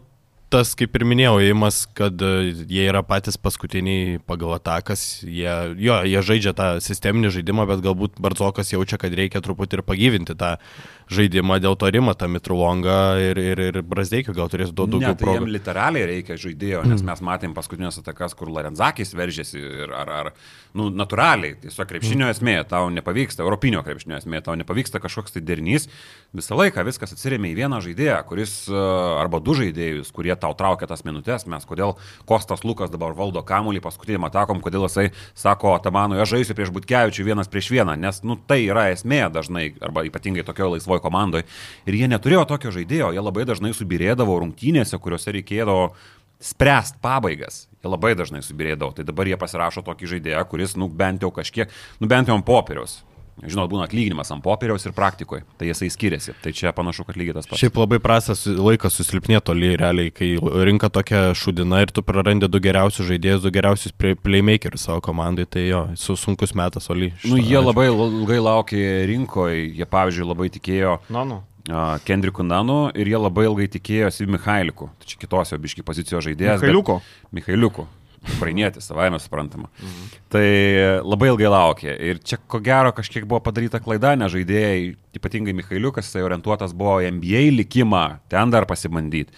tas, 0.52 0.74
kaip 0.78 0.96
ir 0.98 1.06
minėjau, 1.08 1.38
įimas, 1.46 1.84
kad 1.98 2.22
e, 2.22 2.52
jie 2.70 2.86
yra 2.90 3.02
patys 3.08 3.40
paskutiniai 3.42 4.20
pagal 4.28 4.58
atakas. 4.58 5.24
Jie, 5.24 5.52
jo, 5.80 6.00
jie 6.08 6.24
žaidžia 6.28 6.54
tą 6.58 6.72
sisteminį 6.84 7.32
žaidimą, 7.38 7.68
bet 7.70 7.84
galbūt 7.86 8.20
Barzokas 8.22 8.74
jaučia, 8.74 9.00
kad 9.02 9.16
reikia 9.18 9.44
truputį 9.44 9.80
ir 9.80 9.86
pagyvinti 9.88 10.36
tą 10.40 10.58
žaidimą, 11.12 11.60
dėl 11.64 11.76
to 11.80 11.90
rima 11.92 12.14
tą 12.16 12.30
Mitrulongą 12.32 12.98
ir, 13.20 13.40
ir, 13.42 13.62
ir 13.70 13.80
Brasdeikį 13.84 14.36
gal 14.36 14.52
turės 14.52 14.72
duoti 14.72 14.96
Ne, 14.96 15.00
daugiau 15.00 15.18
tai 15.20 15.28
jiem 15.34 15.44
progų. 15.44 15.54
literaliai 15.58 16.08
reikia 16.08 16.38
žaidėjo, 16.40 16.84
nes 16.88 17.04
mes 17.08 17.24
matėm 17.28 17.56
paskutinės 17.58 18.00
atakas, 18.02 18.36
kur 18.38 18.52
Larenzakis 18.54 19.12
veržėsi 19.18 19.60
ir 19.60 19.92
ar, 19.96 20.12
ar 20.22 20.32
nu, 20.78 20.88
natūraliai, 20.96 21.58
tiesiog 21.66 21.90
krepšinio 21.90 22.30
esmė, 22.32 22.56
tau 22.70 22.88
nepavyksta, 22.94 23.44
europinio 23.44 23.84
krepšinio 23.88 24.22
esmė, 24.22 24.40
tau 24.46 24.56
nepavyksta 24.60 25.02
kažkoks 25.04 25.36
tai 25.36 25.44
derinys, 25.44 25.90
visą 26.38 26.56
laiką 26.60 26.86
viskas 26.88 27.16
atsiremia 27.16 27.52
į 27.52 27.60
vieną 27.60 27.82
žaidėją, 27.84 28.22
kuris, 28.30 28.56
e, 28.72 28.86
arba 29.20 29.44
du 29.44 29.58
žaidėjus, 29.60 30.14
kurie 30.16 30.36
tau 30.42 30.56
traukia 30.58 30.90
tas 30.90 31.06
minutės, 31.08 31.48
mes 31.50 31.66
kodėl 31.68 31.96
Kostas 32.30 32.66
Lukas 32.68 32.92
dabar 32.94 33.16
valdo 33.18 33.44
kamuolį 33.46 33.84
paskutiniam 33.84 34.28
atakom, 34.28 34.62
kodėl 34.64 34.88
jisai 34.88 35.10
sako, 35.38 35.76
Tamanui, 35.84 36.20
aš 36.22 36.36
žaisiu 36.36 36.58
prieš 36.58 36.74
Butkevičių 36.76 37.28
vienas 37.32 37.52
prieš 37.52 37.72
vieną, 37.74 37.98
nes, 38.00 38.22
nu, 38.28 38.38
tai 38.38 38.64
yra 38.66 38.90
esmė 38.94 39.24
dažnai, 39.34 39.72
arba 39.84 40.06
ypatingai 40.08 40.46
tokioje 40.48 40.78
laisvoje 40.78 41.04
komandoje. 41.04 41.48
Ir 41.86 42.00
jie 42.00 42.10
neturėjo 42.12 42.48
tokio 42.50 42.74
žaidėjo, 42.74 43.14
jie 43.16 43.24
labai 43.24 43.46
dažnai 43.50 43.74
subirėdavo 43.78 44.40
rungtynėse, 44.42 45.00
kuriuose 45.02 45.36
reikėdavo 45.38 45.92
spręst 46.42 46.98
pabaigas. 47.02 47.68
Jie 47.82 47.90
labai 47.90 48.16
dažnai 48.18 48.42
subirėdavo. 48.46 48.96
Tai 48.98 49.06
dabar 49.06 49.30
jie 49.30 49.38
pasirašo 49.40 49.86
tokį 49.86 50.16
žaidėją, 50.16 50.44
kuris, 50.50 50.76
nu, 50.78 50.90
bent 50.90 51.24
jau 51.26 51.32
kažkiek, 51.34 51.72
nu, 52.02 52.10
bent 52.10 52.30
jau 52.30 52.38
ant 52.38 52.46
popieriaus. 52.46 53.00
Žinot, 53.42 53.70
būna 53.72 53.86
atlyginimas 53.88 54.30
ant 54.32 54.44
popieriaus 54.44 54.84
ir 54.86 54.92
praktikoje. 54.94 55.42
Tai 55.58 55.66
jisai 55.66 55.88
skiriasi. 55.90 56.34
Tai 56.44 56.52
čia 56.54 56.72
panašu, 56.78 57.06
kad 57.08 57.16
lygiai 57.18 57.34
tas 57.34 57.48
pats. 57.50 57.58
Šiaip 57.62 57.78
labai 57.80 57.98
prastas 58.04 58.44
laikas 58.46 58.94
susilpnėti 59.00 59.46
toli 59.50 59.72
realiai, 59.80 60.12
kai 60.14 60.36
rinka 60.68 60.90
tokia 60.94 61.32
šudina 61.34 61.82
ir 61.82 61.90
tu 61.96 62.04
prarandi 62.06 62.48
du 62.52 62.60
geriausius 62.62 63.08
žaidėjus, 63.10 63.42
du 63.42 63.52
geriausius 63.52 63.96
play- 63.98 64.16
playmakerius 64.16 64.86
savo 64.86 65.02
komandai, 65.02 65.46
tai 65.50 65.68
jo, 65.72 65.88
su 65.96 66.14
sunkus 66.16 66.54
metas 66.54 66.90
oli. 66.94 67.14
Nu, 67.26 67.38
jie 67.42 67.58
labai 67.62 67.88
ilgai 67.90 68.38
laukė 68.44 68.84
rinkoje, 69.10 69.72
jie 69.80 69.86
pavyzdžiui 69.90 70.28
labai 70.28 70.50
tikėjo 70.50 71.00
Na, 71.10 71.24
nu. 71.26 71.42
Kendriku 72.06 72.44
Nanu 72.44 72.90
ir 72.98 73.06
jie 73.08 73.18
labai 73.22 73.46
ilgai 73.46 73.68
tikėjo 73.70 74.12
Siv 74.12 74.28
Michailiku. 74.34 74.90
Tai 75.00 75.06
čia 75.08 75.18
kitos 75.22 75.52
jo 75.54 75.58
biški 75.62 75.84
pozicijos 75.86 76.26
žaidėjas. 76.26 76.60
bet- 76.62 76.70
Michailiuko? 77.32 77.88
Ukrainietis, 78.22 78.86
savaime 78.86 79.18
suprantama. 79.20 79.70
Mhm. 79.82 80.12
Tai 80.30 80.46
labai 81.02 81.32
ilgai 81.32 81.50
laukė. 81.50 81.96
Ir 82.10 82.22
čia 82.22 82.38
ko 82.38 82.62
gero 82.62 82.94
kažkiek 82.94 83.26
buvo 83.26 83.42
padaryta 83.42 83.82
klaida, 83.82 84.14
nes 84.16 84.32
žaidėjai, 84.34 84.94
ypatingai 85.18 85.56
Michailiukas, 85.58 86.06
jisai 86.06 86.26
orientuotas 86.28 86.76
buvo 86.78 87.00
į 87.02 87.10
NBA 87.18 87.48
likimą, 87.58 88.06
ten 88.30 88.54
dar 88.54 88.70
pasibandyti. 88.70 89.34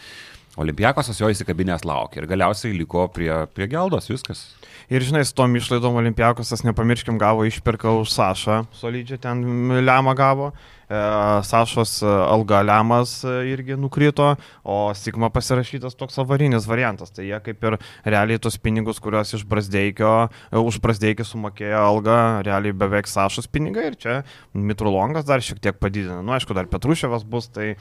Olimpiakosas 0.54 1.18
jo 1.18 1.32
įsikabinės 1.34 1.82
laukia 1.88 2.22
ir 2.22 2.28
galiausiai 2.30 2.76
liko 2.78 3.08
prie, 3.10 3.32
prie 3.56 3.66
geldos 3.72 4.12
viskas. 4.12 4.44
Ir 4.92 5.02
žinai, 5.02 5.24
su 5.26 5.34
tom 5.34 5.56
išlaidom 5.58 5.96
Olimpiakosas, 5.98 6.62
nepamirškim, 6.68 7.18
gavo 7.18 7.48
išpirką 7.48 7.96
už 8.04 8.12
Sašą, 8.14 8.60
solidžiai 8.78 9.22
ten 9.24 9.42
lemą 9.82 10.14
gavo. 10.20 10.52
E, 10.94 11.44
Sašos 11.44 12.02
e, 12.02 12.06
alga 12.06 12.62
lemas 12.62 13.24
e, 13.24 13.34
irgi 13.50 13.76
nukrito, 13.80 14.36
o 14.64 14.94
Sigma 14.94 15.30
pasirašytas 15.34 15.98
toks 15.98 16.20
avarinis 16.22 16.68
variantas. 16.70 17.10
Tai 17.14 17.26
jie 17.26 17.40
kaip 17.48 17.66
ir 17.66 17.78
realiai 18.06 18.42
tos 18.42 18.60
pinigus, 18.62 19.02
kuriuos 19.02 19.34
iš 19.34 19.46
Brasdeikio, 19.50 20.14
už 20.54 20.78
Brasdeikį 20.84 21.26
sumokėjo 21.26 21.82
algą, 21.82 22.18
realiai 22.46 22.76
beveik 22.78 23.10
Sašos 23.10 23.50
pinigai 23.50 23.88
ir 23.90 23.98
čia 23.98 24.20
Mitrulongas 24.54 25.26
dar 25.26 25.42
šiek 25.42 25.62
tiek 25.64 25.80
padidina. 25.82 26.22
Nu, 26.22 26.36
aišku, 26.38 26.54
dar 26.54 26.70
Petruševas 26.70 27.26
bus, 27.26 27.50
tai 27.54 27.74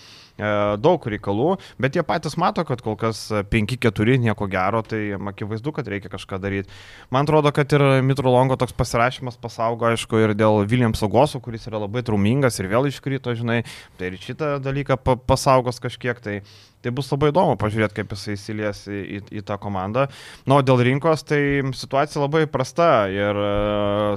daug 0.82 1.04
reikalų, 1.12 1.58
bet 1.82 1.96
jie 1.96 2.02
patys 2.06 2.38
mato, 2.40 2.64
kad 2.66 2.80
kol 2.82 2.96
kas 2.98 3.26
5-4 3.52 4.16
nieko 4.22 4.48
gero, 4.50 4.80
tai 4.86 5.02
akivaizdu, 5.32 5.74
kad 5.76 5.90
reikia 5.92 6.10
kažką 6.12 6.40
daryti. 6.42 6.72
Man 7.12 7.28
atrodo, 7.28 7.52
kad 7.54 7.72
ir 7.76 7.84
Mitrulongo 8.06 8.56
toks 8.60 8.74
pasirašymas 8.76 9.36
pasaugo, 9.42 9.90
aišku, 9.90 10.22
ir 10.24 10.34
dėl 10.38 10.64
Williams 10.64 11.04
Ogoso, 11.04 11.42
kuris 11.44 11.68
yra 11.68 11.82
labai 11.84 12.02
traumingas 12.06 12.58
ir 12.58 12.70
vėl 12.72 12.88
iškrito, 13.02 13.34
žinai, 13.34 13.62
tai 13.98 14.12
ir 14.12 14.18
šitą 14.22 14.58
dalyką 14.62 14.96
pasaugos 15.26 15.80
kažkiek, 15.82 16.20
tai 16.22 16.42
Tai 16.82 16.90
bus 16.90 17.06
labai 17.12 17.28
įdomu 17.30 17.54
pažiūrėti, 17.62 17.94
kaip 18.00 18.12
jisai 18.16 18.34
įsilies 18.34 18.78
į, 18.90 19.00
į, 19.00 19.18
į 19.38 19.42
tą 19.46 19.54
komandą. 19.62 20.08
Nu, 20.50 20.56
dėl 20.66 20.80
rinkos, 20.82 21.22
tai 21.22 21.38
situacija 21.78 22.24
labai 22.24 22.40
prasta. 22.50 23.06
Ir, 23.12 23.38
e, 23.38 23.52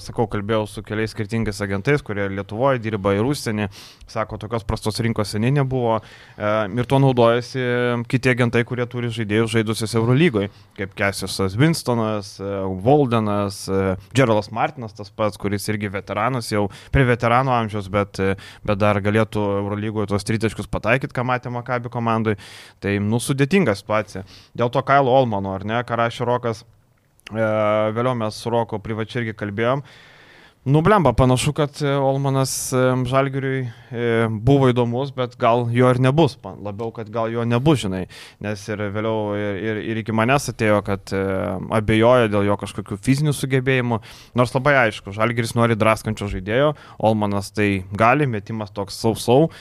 sakau, 0.02 0.26
kalbėjau 0.34 0.64
su 0.72 0.82
keliais 0.86 1.14
skirtingais 1.14 1.62
agentais, 1.62 2.02
kurie 2.06 2.26
Lietuvoje 2.34 2.82
dirba 2.82 3.14
ir 3.14 3.28
užsienį. 3.30 3.68
Sako, 4.10 4.40
tokios 4.42 4.66
prastos 4.66 4.98
rinkos 5.06 5.36
seniai 5.36 5.54
nebuvo. 5.60 6.00
E, 6.00 6.54
ir 6.82 6.90
tuo 6.90 6.98
naudojasi 7.04 7.68
kiti 8.10 8.34
agentai, 8.34 8.64
kurie 8.66 8.90
turi 8.90 9.14
žaidėjus 9.14 9.54
žaidusius 9.54 9.94
Eurolygoje, 10.02 10.50
kaip 10.80 10.98
Kesiusas 10.98 11.60
Winstonas, 11.62 12.34
Voldenas, 12.82 13.62
e, 13.70 13.94
Geraldas 14.18 14.50
Martinas, 14.50 14.98
tas 14.98 15.14
pats, 15.14 15.38
kuris 15.38 15.70
irgi 15.70 15.94
veteranas, 15.94 16.50
jau 16.50 16.66
prie 16.90 17.06
veterano 17.06 17.54
amžiaus, 17.60 17.94
bet, 17.94 18.24
bet 18.66 18.82
dar 18.82 19.04
galėtų 19.06 19.46
Eurolygoje 19.62 20.10
tuos 20.16 20.26
tritaškius 20.26 20.74
pataikyti, 20.74 21.14
ką 21.14 21.30
matė 21.30 21.54
Makabi 21.54 21.94
komandai. 21.94 22.40
Tai, 22.84 22.98
nu, 23.04 23.22
sudėtinga 23.24 23.76
situacija. 23.78 24.26
Dėl 24.58 24.72
to 24.74 24.84
Kailo 24.86 25.14
Olmano, 25.16 25.56
ar 25.56 25.66
ne, 25.68 25.80
ką 25.88 26.00
rašė 26.02 26.28
Rokas, 26.28 26.66
e, 27.32 27.48
vėliau 27.96 28.16
mes 28.20 28.42
su 28.42 28.54
Roku 28.54 28.82
privačiai 28.84 29.24
irgi 29.24 29.38
kalbėjom. 29.40 29.86
E, 29.86 30.15
Nublemba, 30.66 31.14
panašu, 31.14 31.54
kad 31.54 31.70
e, 31.82 31.92
Olmanas 31.98 32.74
e, 32.74 32.78
Žalgiriui 33.06 33.60
e, 33.94 34.06
buvo 34.34 34.72
įdomus, 34.72 35.12
bet 35.14 35.36
gal 35.38 35.68
jo 35.70 35.92
ir 35.94 36.00
nebus. 36.02 36.40
Labiau, 36.42 36.90
kad 36.96 37.12
gal 37.14 37.30
jo 37.30 37.44
nebus, 37.46 37.84
žinai. 37.84 38.08
Nes 38.42 38.64
ir 38.74 38.82
vėliau 38.96 39.36
ir, 39.38 39.60
ir, 39.62 39.82
ir 39.92 40.00
iki 40.02 40.16
manęs 40.18 40.50
atėjo, 40.50 40.80
kad 40.88 41.14
abejoja 41.14 42.32
dėl 42.34 42.50
jo 42.50 42.58
kažkokių 42.64 42.98
fizinių 42.98 43.36
sugebėjimų. 43.38 44.02
Nors 44.42 44.58
labai 44.58 44.74
aišku, 44.88 45.14
Žalgiris 45.14 45.54
nori 45.54 45.78
draskančio 45.78 46.32
žaidėjo, 46.34 46.74
Olmanas 46.98 47.54
tai 47.54 47.86
gali, 47.94 48.26
metimas 48.26 48.74
toks 48.74 48.98
sausau, 49.06 49.52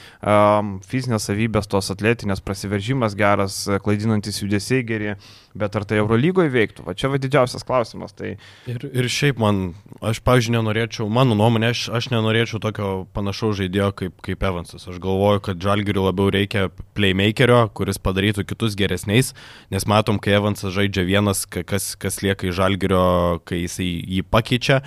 fizinės 0.89 1.29
savybės, 1.29 1.69
tos 1.69 1.93
atletinės 1.93 2.41
prasiveržimas 2.41 3.13
geras, 3.13 3.61
klaidinantis 3.85 4.41
judesiai 4.41 4.81
geri, 4.89 5.13
bet 5.55 5.75
ar 5.79 5.85
tai 5.87 5.99
Eurolygoje 6.01 6.51
veiktų? 6.51 6.85
Va 6.85 6.95
čia 6.97 7.09
va 7.11 7.19
didžiausias 7.21 7.65
klausimas. 7.67 8.13
Tai... 8.15 8.35
Ir, 8.69 8.85
ir 8.91 9.07
šiaip 9.11 9.39
man, 9.41 9.61
aš, 10.03 10.19
pavyzdžiui, 10.25 10.55
nenorėčiau 10.57 11.07
mano 11.11 11.37
nuomonė, 11.39 11.71
aš, 11.73 11.85
aš 11.95 12.09
nenorėčiau 12.13 12.61
tokio 12.63 12.91
panašaus 13.15 13.57
žaidėjo 13.61 13.89
kaip, 14.01 14.17
kaip 14.25 14.45
Evansas. 14.49 14.87
Aš 14.91 14.99
galvoju, 15.03 15.43
kad 15.47 15.63
Žalgiriui 15.63 16.05
labiau 16.09 16.33
reikia 16.35 16.67
playmakerio, 16.97 17.63
kuris 17.77 18.01
padarytų 18.01 18.45
kitus 18.49 18.77
geresniais, 18.79 19.33
nes 19.73 19.87
matom, 19.89 20.19
kai 20.19 20.35
Evansas 20.37 20.75
žaidžia 20.75 21.07
vienas, 21.07 21.45
kas, 21.47 21.93
kas 21.99 22.21
lieka 22.25 22.49
iš 22.49 22.59
Žalgirio, 22.59 23.05
kai 23.47 23.63
jis 23.63 23.79
jį 23.81 24.25
pakeičia, 24.27 24.81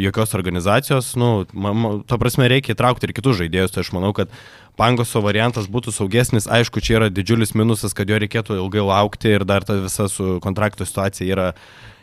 jokios 0.00 0.34
organizacijos, 0.34 1.12
nu, 1.20 1.46
man, 1.52 2.02
ta 2.08 2.18
prasme, 2.20 2.48
reikia 2.50 2.74
įtraukti 2.74 3.08
ir 3.08 3.14
kitus 3.16 3.38
žaidėjus, 3.40 3.74
tai 3.74 3.84
aš 3.84 3.92
manau, 3.96 4.12
kad 4.16 4.32
Pangoso 4.74 5.20
variantas 5.22 5.68
būtų 5.70 5.92
saugesnis, 5.94 6.48
aišku, 6.50 6.82
čia 6.82 6.96
yra 6.98 7.08
didžiulis 7.12 7.52
minusas, 7.54 7.94
kad 7.94 8.10
jo 8.10 8.18
reikėtų 8.18 8.56
ilgai 8.58 8.82
laukti 8.82 9.30
ir 9.36 9.44
dar 9.46 9.62
ta 9.62 9.76
visa 9.78 10.08
su 10.10 10.40
kontrakto 10.42 10.86
situacija 10.88 11.30
yra 11.30 11.48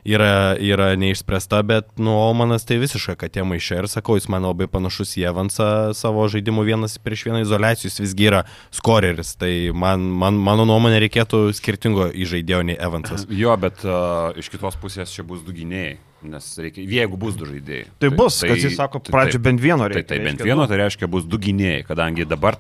yra, 0.05 0.55
yra 0.60 0.91
neišspręsta, 1.00 1.62
bet, 1.67 1.89
nu, 2.01 2.13
Olmanas 2.17 2.65
tai 2.67 2.79
visiškai 2.81 3.15
katė 3.20 3.46
maišė 3.48 3.81
ir 3.81 3.89
sakau, 3.91 4.17
jis 4.20 4.27
man 4.31 4.46
labai 4.48 4.67
panašus 4.72 5.15
į 5.20 5.27
Evansą 5.31 5.70
savo 5.98 6.25
žaidimu 6.31 6.65
vienas 6.67 6.98
prieš 7.01 7.27
vieną 7.29 7.43
izolacijus, 7.46 8.00
visgi 8.01 8.29
yra 8.31 8.43
skoreris, 8.74 9.36
tai 9.39 9.72
man, 9.74 10.05
man, 10.22 10.39
mano 10.41 10.67
nuomonė 10.70 11.01
reikėtų 11.05 11.43
skirtingo 11.58 12.12
įžaidėjo 12.12 12.63
nei 12.72 12.79
Evansas. 12.79 13.27
Jo, 13.41 13.55
bet 13.58 13.81
uh, 13.88 14.36
iš 14.38 14.51
kitos 14.53 14.75
pusės 14.77 15.13
čia 15.15 15.24
bus 15.25 15.41
du 15.46 15.53
gynėjai. 15.55 15.96
Nes 16.29 16.46
reikia, 16.62 16.84
jeigu 16.86 17.17
bus 17.17 17.34
du 17.34 17.48
žaidėjai. 17.50 17.88
Tai, 17.89 17.96
tai 18.03 18.10
bus, 18.13 18.36
tai, 18.43 18.51
kad 18.51 18.62
jis 18.62 18.75
sako, 18.77 19.00
pradžio 19.08 19.39
tai, 19.39 19.46
bent 19.48 19.63
vieno 19.63 19.88
reikia. 19.89 20.05
Tai, 20.05 20.20
tai 20.20 20.27
bent 20.27 20.43
vieno, 20.46 20.67
tai 20.70 20.77
reiškia 20.84 21.10
bus 21.10 21.25
du 21.25 21.39
gynėjai, 21.41 21.81
kadangi 21.88 22.27
dabar, 22.29 22.60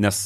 nes 0.00 0.18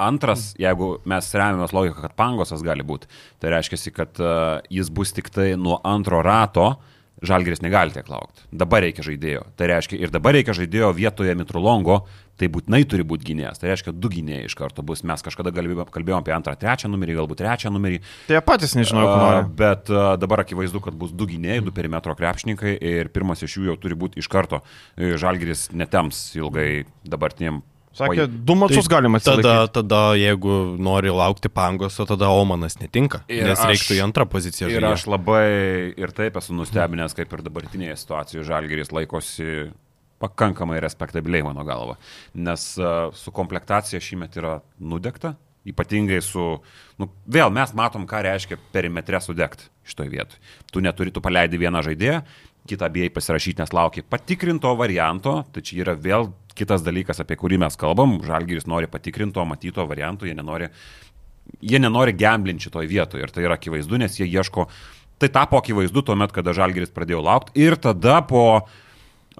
Antras, 0.00 0.50
jeigu 0.60 0.94
mes 1.08 1.32
remiamės 1.36 1.74
logiką, 1.76 2.00
kad 2.06 2.16
pangosas 2.18 2.64
gali 2.64 2.86
būti, 2.86 3.10
tai 3.42 3.52
reiškia, 3.56 3.92
kad 3.96 4.22
uh, 4.22 4.62
jis 4.72 4.88
bus 4.92 5.12
tik 5.16 5.28
tai 5.34 5.52
nuo 5.60 5.80
antro 5.84 6.22
rato, 6.24 6.72
žalgeris 7.20 7.60
negali 7.60 7.92
tiek 7.92 8.08
laukti. 8.08 8.46
Dabar 8.52 8.84
reikia 8.84 9.04
žaidėjo. 9.04 9.44
Tai 9.58 9.68
reiškia, 9.70 9.98
ir 10.00 10.12
dabar 10.12 10.34
reikia 10.36 10.54
žaidėjo 10.56 10.90
vietoje 10.96 11.34
Mitrulongo, 11.36 12.00
tai 12.40 12.48
būtinai 12.52 12.80
turi 12.88 13.04
būti 13.04 13.28
gynėjas. 13.28 13.60
Tai 13.60 13.68
reiškia, 13.68 13.92
du 13.92 14.08
gynėjai 14.12 14.46
iš 14.48 14.56
karto 14.56 14.84
bus. 14.86 15.02
Mes 15.04 15.24
kažkada 15.24 15.52
kalbėjome 15.52 16.16
apie 16.16 16.32
antrą, 16.32 16.56
trečią 16.60 16.88
numerį, 16.88 17.18
galbūt 17.20 17.42
trečią 17.42 17.72
numerį. 17.74 18.00
Tai 18.28 18.38
jie 18.38 18.44
patys 18.46 18.72
nežinau, 18.78 19.04
ko 19.04 19.18
nori. 19.20 19.42
Bet 19.60 19.92
uh, 19.92 20.14
dabar 20.20 20.44
akivaizdu, 20.46 20.80
kad 20.84 20.96
bus 20.96 21.12
du 21.12 21.28
gynėjai, 21.28 21.60
du 21.66 21.74
perimetro 21.76 22.16
krepšininkai 22.16 22.78
ir 22.78 23.12
pirmas 23.12 23.44
iš 23.44 23.58
jų 23.58 23.68
jau 23.72 23.76
turi 23.84 23.98
būti 24.00 24.22
iš 24.22 24.30
karto. 24.32 24.62
Žalgeris 24.96 25.68
netems 25.76 26.30
ilgai 26.40 26.86
dabartiniam 27.04 27.60
Sakė, 27.90 28.28
du 28.30 28.54
mačius 28.54 28.86
tai 28.86 28.94
galima 28.94 29.18
atsilaikyti. 29.18 29.46
Tada, 29.48 29.66
tada, 29.74 30.00
jeigu 30.18 30.56
nori 30.78 31.10
laukti 31.10 31.50
pangos, 31.50 31.96
o 31.98 32.06
tada 32.06 32.28
Omanas 32.30 32.78
netinka. 32.78 33.24
Ir 33.26 33.48
nes 33.48 33.58
aš, 33.58 33.66
reiktų 33.72 33.96
į 33.98 34.02
antrą 34.04 34.26
poziciją. 34.30 34.70
Ir 34.70 34.86
aš 34.92 35.08
labai 35.10 35.44
ir 35.98 36.14
taip 36.14 36.38
esu 36.38 36.54
nustebinęs, 36.54 37.16
kaip 37.18 37.34
ir 37.34 37.42
dabartinėje 37.48 37.98
situacijoje 38.04 38.46
Žalgeris 38.46 38.94
laikosi 38.94 39.72
pakankamai 40.22 40.78
respektabiliai, 40.84 41.42
mano 41.48 41.64
galva. 41.66 41.96
Nes 42.38 42.72
uh, 42.78 43.08
su 43.16 43.32
komplektacija 43.34 44.02
šįmet 44.04 44.38
yra 44.38 44.58
nudegta, 44.78 45.34
ypatingai 45.66 46.20
su, 46.24 46.44
nu, 47.00 47.08
vėl 47.26 47.50
mes 47.52 47.72
matom, 47.76 48.06
ką 48.08 48.22
reiškia 48.28 48.60
perimetre 48.74 49.18
sudegti 49.24 49.66
šitoje 49.88 50.12
vietoje. 50.12 50.40
Tu 50.70 50.84
neturi, 50.84 51.12
tu 51.12 51.24
paleidi 51.24 51.58
vieną 51.60 51.82
žaidėją, 51.88 52.20
kitą 52.70 52.90
bijai 52.92 53.10
pasirašyti, 53.12 53.62
nes 53.62 53.74
lauki 53.74 54.04
patikrinto 54.06 54.72
varianto, 54.78 55.40
tai 55.52 55.64
čia 55.64 55.80
yra 55.82 55.96
vėl 55.98 56.30
kitas 56.60 56.84
dalykas, 56.86 57.22
apie 57.22 57.38
kurį 57.40 57.60
mes 57.64 57.78
kalbam, 57.80 58.18
Žalgiris 58.26 58.68
nori 58.70 58.90
patikrinto, 58.90 59.44
matyto 59.48 59.86
variantų, 59.88 60.30
jie 60.30 60.36
nenori, 60.38 60.70
jie 61.60 61.80
nenori 61.82 62.16
gamblinti 62.16 62.68
šitoje 62.68 62.90
vietoje 62.90 63.26
ir 63.26 63.32
tai 63.34 63.46
yra 63.48 63.58
akivaizdu, 63.58 64.00
nes 64.00 64.18
jie 64.20 64.28
ieško, 64.28 64.68
tai 65.20 65.32
tapo 65.32 65.60
akivaizdu 65.60 66.04
tuomet, 66.06 66.34
kada 66.36 66.54
Žalgiris 66.56 66.92
pradėjo 66.94 67.24
laukti 67.24 67.64
ir 67.64 67.78
tada 67.80 68.20
po 68.26 68.44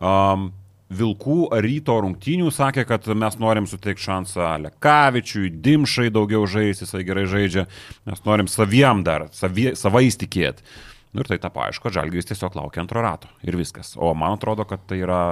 um, 0.00 0.50
Vilkų 0.90 1.52
ryto 1.62 1.94
rungtynių 2.02 2.50
sakė, 2.50 2.82
kad 2.82 3.04
mes 3.14 3.36
norim 3.38 3.68
suteikti 3.70 4.02
šansą 4.08 4.56
Lekavičiui, 4.64 5.52
Dimšai 5.62 6.08
daugiau 6.10 6.48
žaisti, 6.50 6.82
jisai 6.82 7.04
gerai 7.06 7.28
žaidžia, 7.30 7.68
mes 8.10 8.24
norim 8.26 8.50
saviem 8.50 9.04
dar, 9.06 9.28
savie, 9.30 9.76
savais 9.78 10.18
tikėti. 10.18 10.66
Nu 11.14 11.22
ir 11.22 11.30
tai 11.30 11.38
tapo 11.42 11.62
aišku, 11.62 11.92
Žalgiris 11.94 12.26
tiesiog 12.26 12.58
laukia 12.58 12.82
antro 12.82 13.02
rato 13.06 13.30
ir 13.46 13.58
viskas. 13.58 13.94
O 13.98 14.10
man 14.18 14.34
atrodo, 14.34 14.66
kad 14.66 14.82
tai 14.90 14.98
yra 15.04 15.22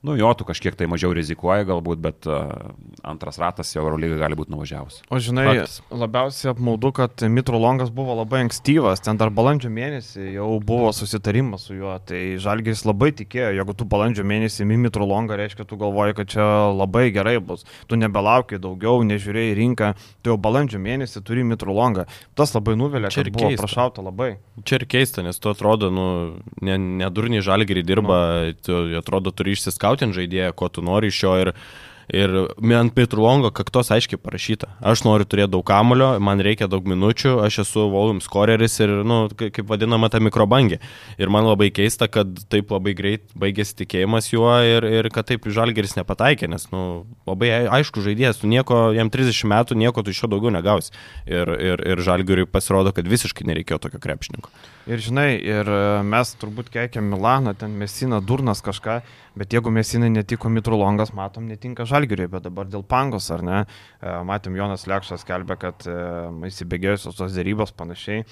Nu 0.00 0.14
jo, 0.16 0.30
tu 0.32 0.46
kažkiek 0.48 0.72
tai 0.80 0.86
mažiau 0.88 1.12
rizikuoji 1.12 1.66
galbūt, 1.68 1.98
bet 2.00 2.24
uh, 2.24 2.72
antras 3.04 3.36
ratas 3.40 3.68
jau 3.74 3.82
Eurolygai 3.84 4.16
gali 4.22 4.36
būti 4.38 4.48
nuvažiavus. 4.54 5.02
O 5.12 5.18
žinai, 5.20 5.44
Faktas. 5.50 5.74
labiausiai 5.92 6.54
apmaudu, 6.54 6.88
kad 6.96 7.20
Mitro 7.28 7.60
Longas 7.60 7.90
buvo 7.92 8.16
labai 8.16 8.46
ankstyvas, 8.46 9.02
ten 9.04 9.20
dar 9.20 9.28
balandžio 9.28 9.68
mėnesį 9.68 10.30
jau 10.38 10.46
buvo 10.64 10.88
susitarimas 10.96 11.66
su 11.68 11.76
juo, 11.76 11.92
tai 12.08 12.38
Žalgiris 12.40 12.86
labai 12.88 13.10
tikėjo, 13.18 13.50
jeigu 13.58 13.74
tu 13.76 13.84
balandžio 13.92 14.24
mėnesį 14.24 14.64
imi 14.64 14.78
Mitro 14.86 15.04
Longą, 15.04 15.36
reiškia, 15.36 15.68
tu 15.68 15.76
galvoji, 15.80 16.16
kad 16.16 16.32
čia 16.32 16.48
labai 16.72 17.10
gerai 17.12 17.36
bus, 17.44 17.68
tu 17.84 18.00
nebelaukiai 18.00 18.62
daugiau, 18.62 19.04
nežiūrėjai 19.04 19.52
rinką, 19.60 19.92
tu 20.24 20.32
jau 20.32 20.38
balandžio 20.40 20.80
mėnesį 20.80 21.24
turi 21.28 21.44
Mitro 21.44 21.76
Longą. 21.76 22.06
Tas 22.40 22.56
labai 22.56 22.72
nuvelia, 22.80 23.12
čia 23.12 23.26
ir 23.26 23.32
buvo 23.36 23.52
keista. 23.52 23.68
prašauta 23.68 24.08
labai. 24.08 24.30
Čia 24.64 24.80
ir 24.80 24.88
keista, 24.96 25.20
nes 25.28 25.36
tu 25.36 25.52
atrodo, 25.52 25.92
nu, 25.92 26.08
nedurniai 26.64 27.44
ne 27.44 27.44
Žalgirį 27.44 27.84
dirba, 27.84 28.18
nu. 28.48 28.56
tu 28.64 28.80
atrodo 28.96 29.32
turi 29.36 29.52
išsiskauti 29.52 29.89
skautin 29.90 30.14
žaidėją, 30.14 30.52
ko 30.54 30.68
tu 30.70 30.82
nori 30.86 31.10
iš 31.10 31.22
jo 31.24 31.32
ir, 31.42 31.50
Ir 32.14 32.32
ant 32.76 32.96
Mitrulongo 32.96 33.52
kaktos 33.54 33.90
aiškiai 33.94 34.18
parašyta. 34.20 34.70
Aš 34.82 35.04
noriu 35.06 35.26
turėti 35.28 35.52
daug 35.54 35.64
kamulio, 35.66 36.12
man 36.22 36.42
reikia 36.42 36.66
daug 36.70 36.86
minučių, 36.88 37.36
aš 37.44 37.60
esu 37.64 37.86
volume 37.92 38.24
scoreris 38.24 38.78
ir, 38.82 38.92
nu, 39.06 39.22
kaip 39.38 39.62
vadinama, 39.70 40.10
ta 40.10 40.20
mikrobangė. 40.22 40.80
Ir 41.20 41.32
man 41.32 41.46
labai 41.46 41.70
keista, 41.74 42.08
kad 42.10 42.42
taip 42.50 42.72
labai 42.74 42.96
greit 42.98 43.30
baigėsi 43.38 43.76
tikėjimas 43.82 44.32
juo 44.32 44.50
ir, 44.66 44.86
ir 44.86 45.10
kad 45.14 45.28
taip 45.30 45.46
žalgeris 45.46 45.96
nepataikė, 45.98 46.50
nes, 46.50 46.66
nu, 46.74 47.04
labai 47.30 47.52
aišku 47.78 48.02
žaidėjas, 48.04 48.42
tu 48.42 48.50
nieko, 48.50 48.90
jam 48.96 49.12
30 49.12 49.50
metų, 49.54 49.78
nieko 49.78 50.04
tu 50.04 50.14
iš 50.14 50.24
jo 50.24 50.32
daugiau 50.34 50.54
negausi. 50.54 50.94
Ir, 51.30 51.54
ir, 51.54 51.86
ir 51.94 52.04
žalgeriui 52.04 52.50
pasirodo, 52.50 52.94
kad 52.96 53.08
visiškai 53.08 53.46
nereikėjo 53.48 53.80
tokio 53.86 54.02
krepšininko. 54.02 54.50
Ir 54.90 55.02
žinai, 55.04 55.34
ir 55.38 55.68
e, 55.68 55.80
mes 56.08 56.32
turbūt 56.40 56.70
keikiam 56.72 57.10
Milaną, 57.12 57.52
ten 57.58 57.76
Mesina, 57.78 58.18
Durnas 58.24 58.62
kažką, 58.64 59.00
bet 59.38 59.54
jeigu 59.54 59.70
Mesinai 59.70 60.08
netiko 60.10 60.50
Mitrulongas, 60.50 61.12
matom, 61.14 61.46
netinka 61.50 61.84
Žalgiriui, 62.00 62.28
bet 62.32 62.44
dabar 62.46 62.68
dėl 62.70 62.82
Pangos, 62.86 63.28
ar 63.34 63.42
ne? 63.44 63.58
E, 64.00 64.12
matėm, 64.26 64.56
Jonas 64.56 64.86
Lekšas 64.88 65.24
kelbė, 65.28 65.56
kad 65.60 65.86
e, 65.88 65.94
įsibėgėjusios 66.48 67.18
tos 67.18 67.34
dėrybos 67.36 67.74
panašiai. 67.76 68.24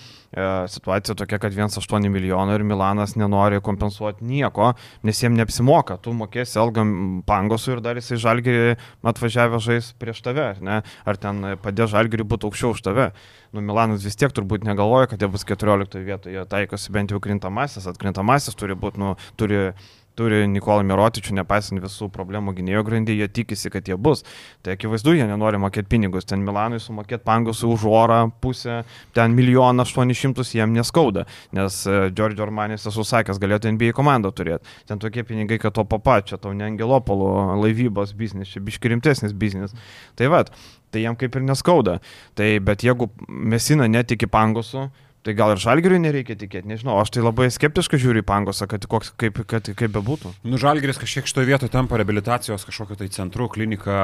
Situacija 0.72 1.16
tokia, 1.18 1.38
kad 1.42 1.54
1,8 1.56 2.08
milijono 2.12 2.56
ir 2.56 2.64
Milanas 2.66 3.14
nenori 3.18 3.60
kompensuoti 3.64 4.26
nieko, 4.28 4.72
nes 5.06 5.22
jiem 5.22 5.36
neapsimoka. 5.38 5.98
Tu 6.04 6.12
mokėsi 6.16 6.58
algam 6.60 7.22
Pangosui 7.28 7.76
ir 7.76 7.84
dar 7.84 8.00
jisai 8.00 8.20
Žalgiriui 8.24 8.76
atvažiavę 9.08 9.60
žais 9.62 9.92
prieš 10.00 10.22
tave, 10.24 10.44
ar 10.54 10.62
ne? 10.64 10.80
Ar 11.08 11.20
ten 11.20 11.54
padė 11.62 11.88
Žalgiriui 11.90 12.28
būti 12.28 12.48
aukščiau 12.48 12.76
už 12.76 12.84
tave 12.88 13.10
nu, 13.52 13.62
Milanas 13.64 14.04
vis 14.04 14.16
tiek 14.18 14.32
turbūt 14.34 14.66
negalvoja, 14.68 15.08
kad 15.12 15.22
jie 15.22 15.30
bus 15.32 15.46
14 15.48 16.02
vietoje, 16.04 16.36
jie 16.36 16.44
taikosi 16.48 16.92
bent 16.94 17.14
jau 17.14 17.20
krintamasis, 17.22 17.88
atkrintamasis 17.88 18.58
turi 18.58 18.76
būti, 18.78 19.00
nu, 19.00 19.14
turi 19.40 19.70
turi 20.18 20.42
Nikolą 20.50 20.82
Mirotičių, 20.88 21.36
nepaisant 21.38 21.82
visų 21.82 22.08
problemų 22.14 22.56
gynėjo 22.58 22.82
grandį, 22.86 23.18
jie 23.20 23.28
tikisi, 23.40 23.70
kad 23.72 23.86
jie 23.88 23.96
bus. 23.96 24.24
Tai 24.66 24.74
akivaizdu, 24.74 25.14
jie 25.16 25.26
nenori 25.28 25.60
mokėti 25.62 25.90
pinigus. 25.92 26.26
Ten 26.28 26.42
Milanui 26.46 26.80
sumokėti 26.82 27.24
pangus 27.26 27.62
už 27.66 27.86
orą 27.88 28.20
pusę, 28.42 28.82
ten 29.16 29.36
milijoną 29.38 29.86
aštuonis 29.86 30.18
šimtus 30.18 30.54
jiem 30.56 30.74
neskauda, 30.74 31.26
nes 31.56 31.80
Giorgio 32.16 32.46
Armanis 32.46 32.86
esu 32.90 33.06
sakęs, 33.06 33.38
galėtų 33.42 33.72
NBA 33.76 33.94
komandą 33.96 34.32
turėti. 34.34 34.66
Ten 34.90 35.00
tokie 35.02 35.24
pinigai, 35.28 35.60
kad 35.62 35.76
to 35.78 35.86
papačia, 35.88 36.40
tau 36.40 36.54
ne 36.56 36.66
Angelopolo 36.68 37.54
laivybos 37.62 38.14
biznis, 38.18 38.50
čia 38.52 38.62
biškirimtesnis 38.64 39.34
biznis. 39.38 39.76
Tai 40.18 40.32
vad, 40.34 40.52
tai 40.92 41.04
jam 41.04 41.16
kaip 41.18 41.36
ir 41.38 41.44
neskauda. 41.46 41.98
Tai 42.38 42.48
bet 42.64 42.84
jeigu 42.86 43.10
Mesina 43.28 43.88
netiki 43.90 44.28
pangosu, 44.30 44.88
Tai 45.26 45.34
gal 45.34 45.50
ir 45.52 45.60
žalgiriui 45.60 45.98
nereikia 46.00 46.36
tikėti, 46.38 46.68
nežinau, 46.70 46.94
aš 47.02 47.10
tai 47.16 47.22
labai 47.24 47.48
skeptiškai 47.50 47.98
žiūriu 48.00 48.22
į 48.22 48.26
pangosą, 48.28 48.68
kad 48.70 48.84
koks, 48.88 49.10
kaip, 49.18 49.40
kad, 49.50 49.66
kaip 49.76 49.92
bebūtų. 49.96 50.30
Nu, 50.46 50.60
žalgiris 50.62 51.00
kažkiek 51.00 51.26
šitoje 51.28 51.48
vietoje 51.48 51.72
tampa 51.74 51.98
rehabilitacijos 51.98 52.64
kažkokio 52.68 52.96
tai 53.00 53.08
centrų, 53.12 53.48
klinika 53.56 53.98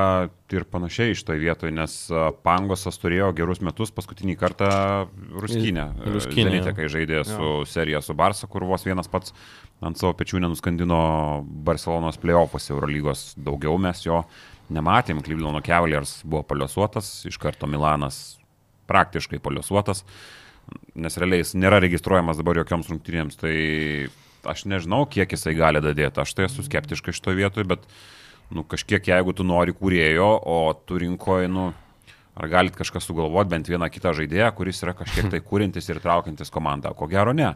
ir 0.52 0.66
panašiai 0.68 1.14
šitoje 1.14 1.40
vietoje, 1.40 1.74
nes 1.76 1.94
pangosas 2.46 2.98
turėjo 2.98 3.30
gerus 3.38 3.62
metus 3.64 3.94
paskutinį 3.94 4.36
kartą 4.40 4.68
Ruskinę. 5.38 5.86
Ruskinė. 6.02 6.50
Zenite, 6.50 6.74
kai 6.76 6.90
žaidė 6.92 7.22
su 7.30 7.38
jo. 7.38 7.54
serija 7.70 8.02
su 8.02 8.18
Barsa, 8.18 8.50
kur 8.50 8.66
vos 8.66 8.84
vienas 8.86 9.10
pats 9.10 9.32
ant 9.84 10.00
savo 10.00 10.16
pečių 10.18 10.42
nenuskandino 10.42 11.00
Barcelonos 11.66 12.18
playoffus 12.20 12.70
Eurolygos. 12.74 13.26
Daugiau 13.38 13.78
mes 13.78 14.02
jo 14.02 14.24
nematėm, 14.74 15.22
Cleveland 15.22 15.62
Cavaliers 15.64 16.18
buvo 16.24 16.42
paliuosuotas, 16.50 17.20
iš 17.30 17.38
karto 17.40 17.70
Milanas 17.70 18.40
praktiškai 18.90 19.40
paliuosuotas, 19.40 20.04
nes 20.94 21.18
realiai 21.20 21.42
jis 21.42 21.54
nėra 21.58 21.80
registruojamas 21.84 22.40
dabar 22.40 22.60
jokioms 22.62 22.90
rungtynėms, 22.92 23.38
tai 23.40 23.54
aš 24.48 24.66
nežinau, 24.70 25.04
kiek 25.10 25.30
jisai 25.34 25.56
gali 25.58 25.82
dadėti, 25.84 26.20
aš 26.20 26.34
tai 26.36 26.48
esu 26.48 26.64
skeptiškai 26.66 27.14
šitoje 27.16 27.40
vietoje, 27.40 27.68
bet 27.74 27.86
nu, 28.54 28.66
kažkiek 28.68 29.12
jeigu 29.14 29.34
tu 29.36 29.46
nori 29.46 29.74
kūrėjo, 29.76 30.28
o 30.44 30.58
tu 30.86 31.00
rinkoji, 31.00 31.50
nu, 31.52 31.72
Ar 32.34 32.48
galit 32.50 32.74
kažką 32.74 32.98
sugalvoti, 32.98 33.50
bent 33.52 33.68
vieną 33.70 33.86
kitą 33.94 34.10
žaidėją, 34.18 34.48
kuris 34.58 34.80
yra 34.82 34.90
kažkiek 34.98 35.28
tai 35.30 35.38
kūrintis 35.38 35.86
ir 35.86 36.00
traukiantis 36.02 36.50
komandą? 36.50 36.90
Ko 36.98 37.06
gero 37.06 37.30
ne. 37.30 37.52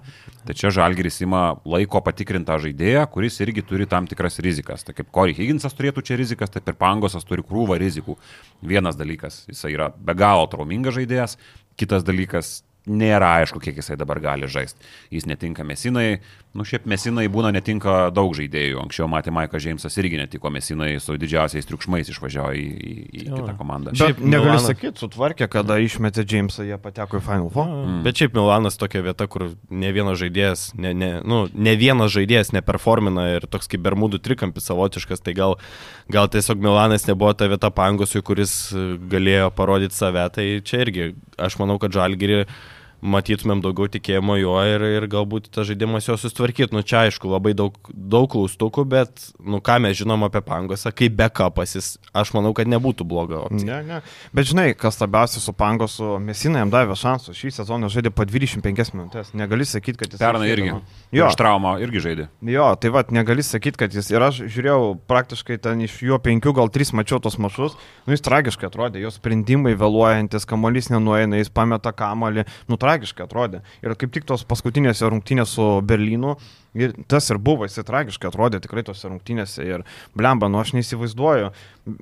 Tai 0.47 0.55
čia 0.55 0.71
Žalgiris 0.71 1.19
ima 1.25 1.57
laiko 1.67 1.99
patikrintą 2.07 2.61
žaidėją, 2.63 3.03
kuris 3.11 3.41
irgi 3.43 3.65
turi 3.67 3.89
tam 3.91 4.07
tikras 4.07 4.39
rizikas. 4.45 4.87
Tai 4.87 4.95
kaip 4.95 5.11
Corey 5.11 5.35
Higginsas 5.35 5.75
turėtų 5.75 6.05
čia 6.07 6.21
rizikas, 6.21 6.55
taip 6.55 6.71
ir 6.71 6.79
Pangosas 6.79 7.27
turi 7.27 7.43
krūvą 7.43 7.81
rizikų. 7.83 8.15
Vienas 8.63 8.95
dalykas, 8.95 9.43
jisai 9.51 9.75
yra 9.75 9.91
be 9.91 10.15
galo 10.15 10.47
traumingas 10.47 10.95
žaidėjas, 10.95 11.35
kitas 11.75 12.07
dalykas, 12.07 12.61
nėra 12.89 13.39
aišku, 13.43 13.61
kiek 13.63 13.79
jisai 13.81 13.97
dabar 14.01 14.21
gali 14.23 14.49
žaisti. 14.51 14.81
Jis 15.15 15.29
netinka 15.29 15.65
mesinai, 15.67 16.19
nu 16.57 16.65
šiaip 16.67 16.87
mesinai 16.89 17.27
būna 17.33 17.53
netinka 17.55 18.09
daug 18.15 18.33
žaidėjų. 18.37 18.81
Anksčiau 18.83 19.09
matė 19.11 19.33
Maikas 19.35 19.63
Džeimsas 19.65 19.99
irgi 20.01 20.21
netiko 20.21 20.51
mesinai, 20.53 20.95
su 21.03 21.17
didžiausiais 21.21 21.69
triukšmais 21.69 22.11
išvažiavo 22.13 22.53
į, 22.57 22.65
į, 22.65 22.95
į 23.21 23.25
jo. 23.29 23.41
kitą 23.41 23.55
komandą. 23.59 23.95
Šiaip 23.99 24.23
negaliu 24.23 24.55
Milanas... 24.55 24.69
sakyti, 24.71 25.03
sutvarkė, 25.03 25.49
kada 25.53 25.79
išmetė 25.85 26.25
Džeimsą, 26.29 26.67
jie 26.69 26.79
pateko 26.83 27.21
į 27.21 27.25
Final 27.27 27.53
Four. 27.55 27.69
Mm. 27.69 28.01
Bet 28.07 28.23
šiaip 28.23 28.37
Milanas 28.39 28.81
tokia 28.81 29.05
vieta, 29.07 29.29
kur 29.31 29.51
ne 29.69 29.93
vienas 29.95 30.19
žaidėjas, 30.23 30.65
ne, 30.81 30.95
ne, 30.97 31.11
nu, 31.29 31.45
ne 31.53 31.77
vienas 31.79 32.15
žaidėjas 32.17 32.55
neperformina 32.57 33.29
ir 33.37 33.49
toks 33.51 33.71
kaip 33.71 33.85
Bermudų 33.85 34.23
trikampis 34.25 34.67
savotiškas, 34.69 35.23
tai 35.25 35.37
gal, 35.39 35.59
gal 36.13 36.31
tiesiog 36.33 36.65
Milanas 36.65 37.07
nebuvo 37.09 37.35
ta 37.37 37.49
vieta 37.51 37.71
pangusui, 37.75 38.25
kuris 38.25 38.57
galėjo 39.13 39.53
parodyti 39.57 39.97
save. 39.99 40.27
Tai 40.35 40.49
čia 40.65 40.83
irgi, 40.85 41.13
aš 41.39 41.59
manau, 41.61 41.79
kad 41.83 41.95
Žalgiri 41.95 42.45
matytumėm 43.03 43.61
daugiau 43.63 43.89
tikėjimo 43.93 44.37
juo 44.41 44.57
ir, 44.67 44.83
ir 44.99 45.07
galbūt 45.11 45.49
tas 45.55 45.69
žaidimas 45.69 46.09
jo 46.09 46.17
sustvarkytų. 46.19 46.75
Nu, 46.75 46.83
čia 46.87 47.05
aišku, 47.07 47.31
labai 47.31 47.55
daug, 47.59 47.77
daug 47.89 48.27
klaustukų, 48.33 48.85
bet, 48.91 49.29
nu, 49.39 49.61
ką 49.65 49.79
mes 49.85 49.99
žinom 50.01 50.27
apie 50.27 50.43
Pangosą, 50.45 50.93
kaip 50.95 51.15
backupas 51.19 51.77
jis, 51.77 51.91
aš 52.17 52.33
manau, 52.37 52.53
kad 52.57 52.71
nebūtų 52.71 53.07
bloga 53.09 53.45
opcija. 53.47 53.81
Ne, 53.85 53.99
ne. 54.01 54.01
Bet 54.35 54.51
žinai, 54.51 54.67
kas 54.79 54.99
labiausiai 55.03 55.43
su 55.45 55.55
Pangosu, 55.57 56.17
Mesina 56.23 56.65
jam 56.65 56.73
davė 56.75 56.97
šansų, 56.99 57.37
šį 57.39 57.55
sezoną 57.61 57.91
žaidė 57.93 58.13
po 58.15 58.27
25 58.29 58.95
minutės, 58.97 59.33
negali 59.39 59.69
sakyti, 59.69 60.03
kad 60.03 60.17
jis... 60.17 60.23
Pernai 60.23 60.51
irgi. 60.51 60.75
Jo. 61.15 61.31
Iš 61.31 61.39
traumą 61.39 61.77
irgi 61.85 62.03
žaidė. 62.05 62.29
Jo, 62.51 62.73
tai 62.81 62.93
vad, 62.95 63.15
negali 63.15 63.47
sakyti, 63.47 63.79
kad 63.85 63.95
jis... 63.95 64.11
Ir 64.13 64.27
aš 64.27 64.43
žiūrėjau 64.51 64.93
praktiškai 65.11 65.61
ten 65.63 65.87
iš 65.87 66.01
jo 66.03 66.19
penkių, 66.23 66.55
gal 66.59 66.73
tris 66.75 66.91
mačiau 66.97 67.21
tos 67.23 67.39
mašus, 67.41 67.79
nu 68.07 68.17
jis 68.17 68.25
tragiškai 68.27 68.69
atrodė, 68.69 69.03
jo 69.05 69.13
sprendimai 69.15 69.77
vėluojantis, 69.79 70.49
kamuolys 70.49 70.91
nenueina, 70.91 71.39
jis 71.39 71.53
pameta 71.55 71.93
kamuolį, 71.95 72.47
nu 72.69 72.79
tragiškai 72.81 72.88
atrodė. 73.27 73.63
Ir 73.85 73.95
kaip 73.99 74.15
tik 74.15 74.27
tos 74.29 74.45
paskutinėse 74.49 75.09
rungtynėse 75.11 75.59
su 75.59 75.69
Berlynu, 75.89 76.37
ir 76.77 76.95
tas 77.09 77.31
ir 77.31 77.39
buvo, 77.39 77.67
jis 77.69 77.81
tragiškai 77.87 78.29
atrodė 78.31 78.61
tikrai 78.65 78.85
tose 78.87 79.09
rungtynėse. 79.09 79.65
Ir 79.65 79.85
blemba, 80.17 80.51
nu 80.53 80.61
aš 80.61 80.75
neįsivaizduoju. 80.77 81.53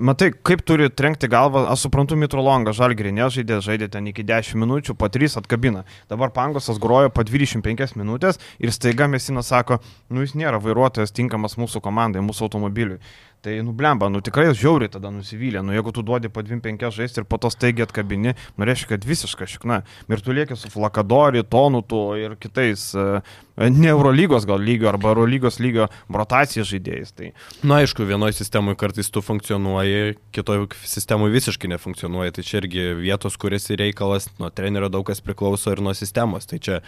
Matai, 0.02 0.33
kaip 0.35 0.64
turi 0.66 0.88
trenkti 0.90 1.31
galvą, 1.31 1.66
aš 1.70 1.87
suprantu, 1.87 2.18
Mitrolonga 2.18 2.74
žalgrį 2.74 3.12
nežaidė, 3.14 3.61
žaidė 3.62 3.90
ten 3.92 4.09
iki 4.11 4.24
10 4.26 4.59
minučių, 4.62 4.96
po 4.98 5.11
3 5.12 5.38
atkabina. 5.42 5.85
Dabar 6.11 6.33
Pangosas 6.35 6.81
grojo 6.83 7.12
po 7.14 7.22
25 7.26 7.94
minutės 8.00 8.40
ir 8.59 8.74
staiga 8.74 9.07
Mesinas 9.11 9.52
sako, 9.52 9.79
nu 10.11 10.26
jis 10.26 10.35
nėra 10.38 10.59
vairuotojas 10.62 11.14
tinkamas 11.14 11.55
mūsų 11.61 11.85
komandai, 11.85 12.24
mūsų 12.26 12.48
automobiliui. 12.48 13.00
Tai 13.46 13.52
nublemba, 13.62 14.09
nu 14.11 14.18
tikrai 14.24 14.48
žiauriai 14.59 14.90
tada 14.90 15.12
nusivylė, 15.14 15.61
nu 15.62 15.70
jeigu 15.70 15.92
tu 15.94 16.02
duodi 16.02 16.26
po 16.33 16.42
25 16.42 16.88
žaisti 16.96 17.20
ir 17.22 17.26
po 17.31 17.38
to 17.38 17.46
staigiai 17.52 17.85
atkabini, 17.87 18.33
nu 18.57 18.66
reiškia, 18.66 18.96
kad 18.96 19.07
visiška 19.07 19.46
šikna. 19.52 19.76
Ir 20.11 20.22
tu 20.24 20.35
lieki 20.35 20.57
su 20.59 20.70
Flakadori, 20.72 21.44
Tonutu 21.46 22.00
ir 22.18 22.35
kitais, 22.42 22.88
e, 22.98 23.20
ne 23.57 23.88
Eurolygos 23.88 24.47
gal 24.47 24.61
lygio 24.61 24.88
arba 24.90 25.12
Eurolygos 25.14 25.59
lygio 25.62 25.88
rotacijos 26.12 26.69
žaidėjais. 26.71 27.12
Tai... 27.16 27.31
Na 27.66 27.81
aišku, 27.83 28.05
vienoje 28.09 28.37
sistemoje 28.37 28.79
kartais 28.81 29.11
tu 29.12 29.23
funkcionuoji, 29.25 30.16
kitoje 30.37 30.66
sistemoje 30.85 31.35
visiškai 31.37 31.71
nefunkcionuoji. 31.73 32.37
Tai 32.37 32.47
čia 32.47 32.61
irgi 32.62 32.88
vietos, 33.01 33.38
kuris 33.40 33.71
reikalas, 33.73 34.29
nuo 34.40 34.51
trenerio 34.53 34.90
daug 34.92 35.07
kas 35.09 35.25
priklauso 35.25 35.73
ir 35.73 35.81
nuo 35.85 35.95
sistemos. 35.97 36.49
Tai 36.51 36.61
čia 36.61 36.83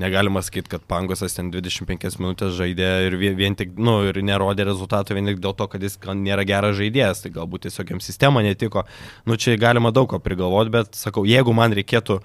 negalima 0.00 0.42
sakyti, 0.44 0.70
kad 0.72 0.84
Pangosas 0.88 1.36
ten 1.36 1.50
25 1.52 2.18
minutės 2.20 2.56
žaidė 2.56 2.90
ir 3.08 3.16
vien 3.20 3.56
tik, 3.56 3.76
nu, 3.80 3.98
ir 4.08 4.20
nerodė 4.24 4.66
rezultatų 4.68 5.16
vien 5.16 5.30
tik 5.32 5.40
dėl 5.44 5.56
to, 5.56 5.68
kad 5.72 5.84
jis 5.84 5.98
nėra 6.00 6.44
geras 6.48 6.76
žaidėjas, 6.80 7.24
tai 7.24 7.32
galbūt 7.36 7.66
tiesiog 7.66 7.94
jam 7.94 8.02
sistema 8.04 8.44
netiko. 8.44 8.84
Nu, 9.28 9.36
čia 9.40 9.56
galima 9.60 9.92
daug 9.96 10.10
ko 10.12 10.20
prigalvoti, 10.20 10.74
bet 10.74 10.96
sakau, 10.96 11.24
jeigu 11.28 11.56
man 11.56 11.76
reikėtų 11.76 12.20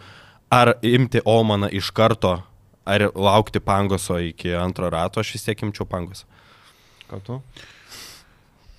ar 0.52 0.76
imti 0.84 1.24
Omaną 1.24 1.72
iš 1.72 1.94
karto, 1.96 2.42
ar 2.86 3.08
laukti 3.16 3.62
Pangoso 3.64 4.20
iki 4.22 4.56
antro 4.58 4.90
rato, 4.94 5.22
aš 5.22 5.36
vis 5.38 5.48
tiek 5.48 5.64
imčiau 5.68 5.88
Pangosą. 5.90 6.28
Ką 7.12 7.22
tu? 7.26 7.40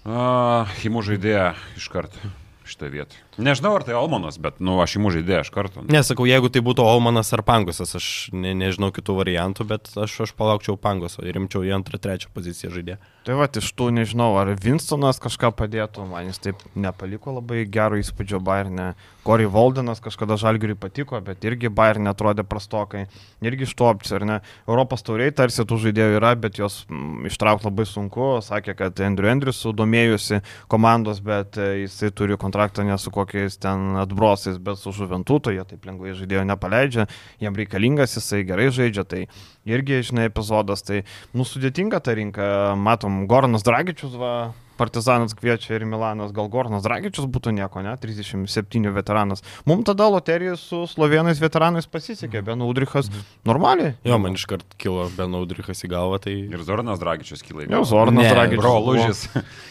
Uh, 0.03 0.67
Himu 0.83 1.05
žaidėją 1.07 1.53
iš 1.79 1.91
karto 1.93 2.33
šitą 2.73 2.89
vietą. 2.91 3.17
Nežinau, 3.43 3.75
ar 3.77 3.85
tai 3.85 3.95
Olmanas, 3.97 4.37
bet, 4.41 4.59
nu, 4.63 4.77
aš 4.83 4.97
įmu 4.99 5.13
žaidėją 5.13 5.43
iš 5.45 5.51
karto. 5.53 5.83
Nesakau, 5.93 6.27
jeigu 6.29 6.51
tai 6.53 6.63
būtų 6.65 6.85
Olmanas 6.85 7.33
ar 7.35 7.43
Pangosas, 7.47 7.95
aš 7.99 8.07
ne, 8.35 8.53
nežinau 8.57 8.93
kitų 8.95 9.17
variantų, 9.19 9.67
bet 9.73 9.91
aš, 9.97 10.15
aš 10.27 10.35
palaukčiau 10.39 10.79
Pangoso 10.81 11.25
ir 11.25 11.37
rimčiau 11.37 11.65
į 11.67 11.75
antrą, 11.77 12.01
trečią 12.03 12.33
poziciją 12.35 12.73
žaidėją. 12.75 12.99
Tai 13.27 13.39
va, 13.39 13.49
iš 13.49 13.73
tų 13.79 13.91
nežinau, 13.99 14.31
ar 14.41 14.53
Winstonas 14.63 15.21
kažką 15.23 15.53
padėtų, 15.59 16.07
man 16.11 16.31
jis 16.31 16.43
taip 16.43 16.63
nepaliko 16.75 17.37
labai 17.39 17.65
gero 17.71 18.01
įspūdžio 18.01 18.43
Bayernė. 18.45 18.93
Kori 19.23 19.47
Voldenas 19.47 20.01
kažkada 20.03 20.35
Žalgiriui 20.41 20.75
patiko, 20.83 21.19
bet 21.23 21.45
irgi 21.47 21.71
Bayern 21.71 22.09
netrodė 22.09 22.43
prastokai. 22.43 23.05
Irgi 23.45 23.69
iš 23.69 23.75
to 23.79 23.87
opcijų, 23.87 24.17
ar 24.19 24.25
ne? 24.27 24.39
Europos 24.67 25.05
tauriai 25.07 25.31
tarsi 25.39 25.63
tų 25.69 25.79
žaidėjų 25.85 26.17
yra, 26.19 26.33
bet 26.43 26.59
juos 26.59 26.81
mm, 26.89 27.29
ištraukti 27.31 27.69
labai 27.69 27.87
sunku. 27.87 28.33
Sakė, 28.43 28.75
kad 28.79 29.03
Andrew 29.07 29.31
Andrius 29.31 29.63
domėjusi 29.79 30.41
komandos, 30.73 31.23
bet 31.23 31.55
e, 31.55 31.85
jisai 31.85 32.11
turi 32.19 32.39
kontraktą 32.41 32.83
ne 32.89 32.99
su 32.99 33.15
kokiais 33.15 33.61
ten 33.63 33.95
atbrosais, 34.03 34.59
bet 34.59 34.83
su 34.83 34.91
Žuventuto, 34.97 35.55
jie 35.55 35.63
taip 35.71 35.87
lengvai 35.87 36.17
žaidėjo 36.19 36.43
nepaleidžia, 36.51 37.07
jiem 37.43 37.63
reikalingas, 37.63 38.19
jisai 38.19 38.43
gerai 38.49 38.73
žaidžia, 38.75 39.07
tai 39.07 39.23
irgi, 39.71 40.03
žinai, 40.11 40.27
epizodas, 40.33 40.83
tai 40.83 41.05
nusudėtinga 41.39 42.03
ta 42.03 42.19
rinka, 42.19 42.51
matom, 42.75 43.23
Goranas 43.31 43.63
Dragičius, 43.67 44.19
va, 44.19 44.35
Partizanas 44.83 45.37
kviečia 45.39 45.77
ir 45.77 45.87
Milanas, 45.87 46.33
gal 46.35 46.49
Gornas 46.51 46.83
Dragičius 46.83 47.29
būtų 47.31 47.53
nieko, 47.55 47.85
ne, 47.87 47.95
37 48.03 48.91
veteranas. 48.97 49.45
Mums 49.69 49.87
tada 49.87 50.09
loterija 50.11 50.57
su 50.59 50.83
slovenais 50.91 51.39
veteranais 51.39 51.87
pasisekė, 51.87 52.41
mhm. 52.41 52.49
Ben 52.49 52.65
Udrichas 52.67 53.11
normaliai. 53.47 53.95
Jo, 54.03 54.19
man 54.19 54.35
iškart 54.35 54.75
kilo 54.83 55.07
Ben 55.15 55.39
Udrichas 55.39 55.85
į 55.87 55.93
galvą, 55.93 56.19
tai... 56.25 56.35
Ir 56.51 56.65
Zornas 56.67 56.99
Dragičius 56.99 57.45
kilo 57.47 57.63
į 57.63 57.69
galvą. 57.69 57.79
Jau, 57.79 57.91
Zornas 57.93 58.27
ne, 58.27 58.33
Dragičius. 58.35 58.65
Bro, 58.65 58.75
lūžis. 58.89 59.23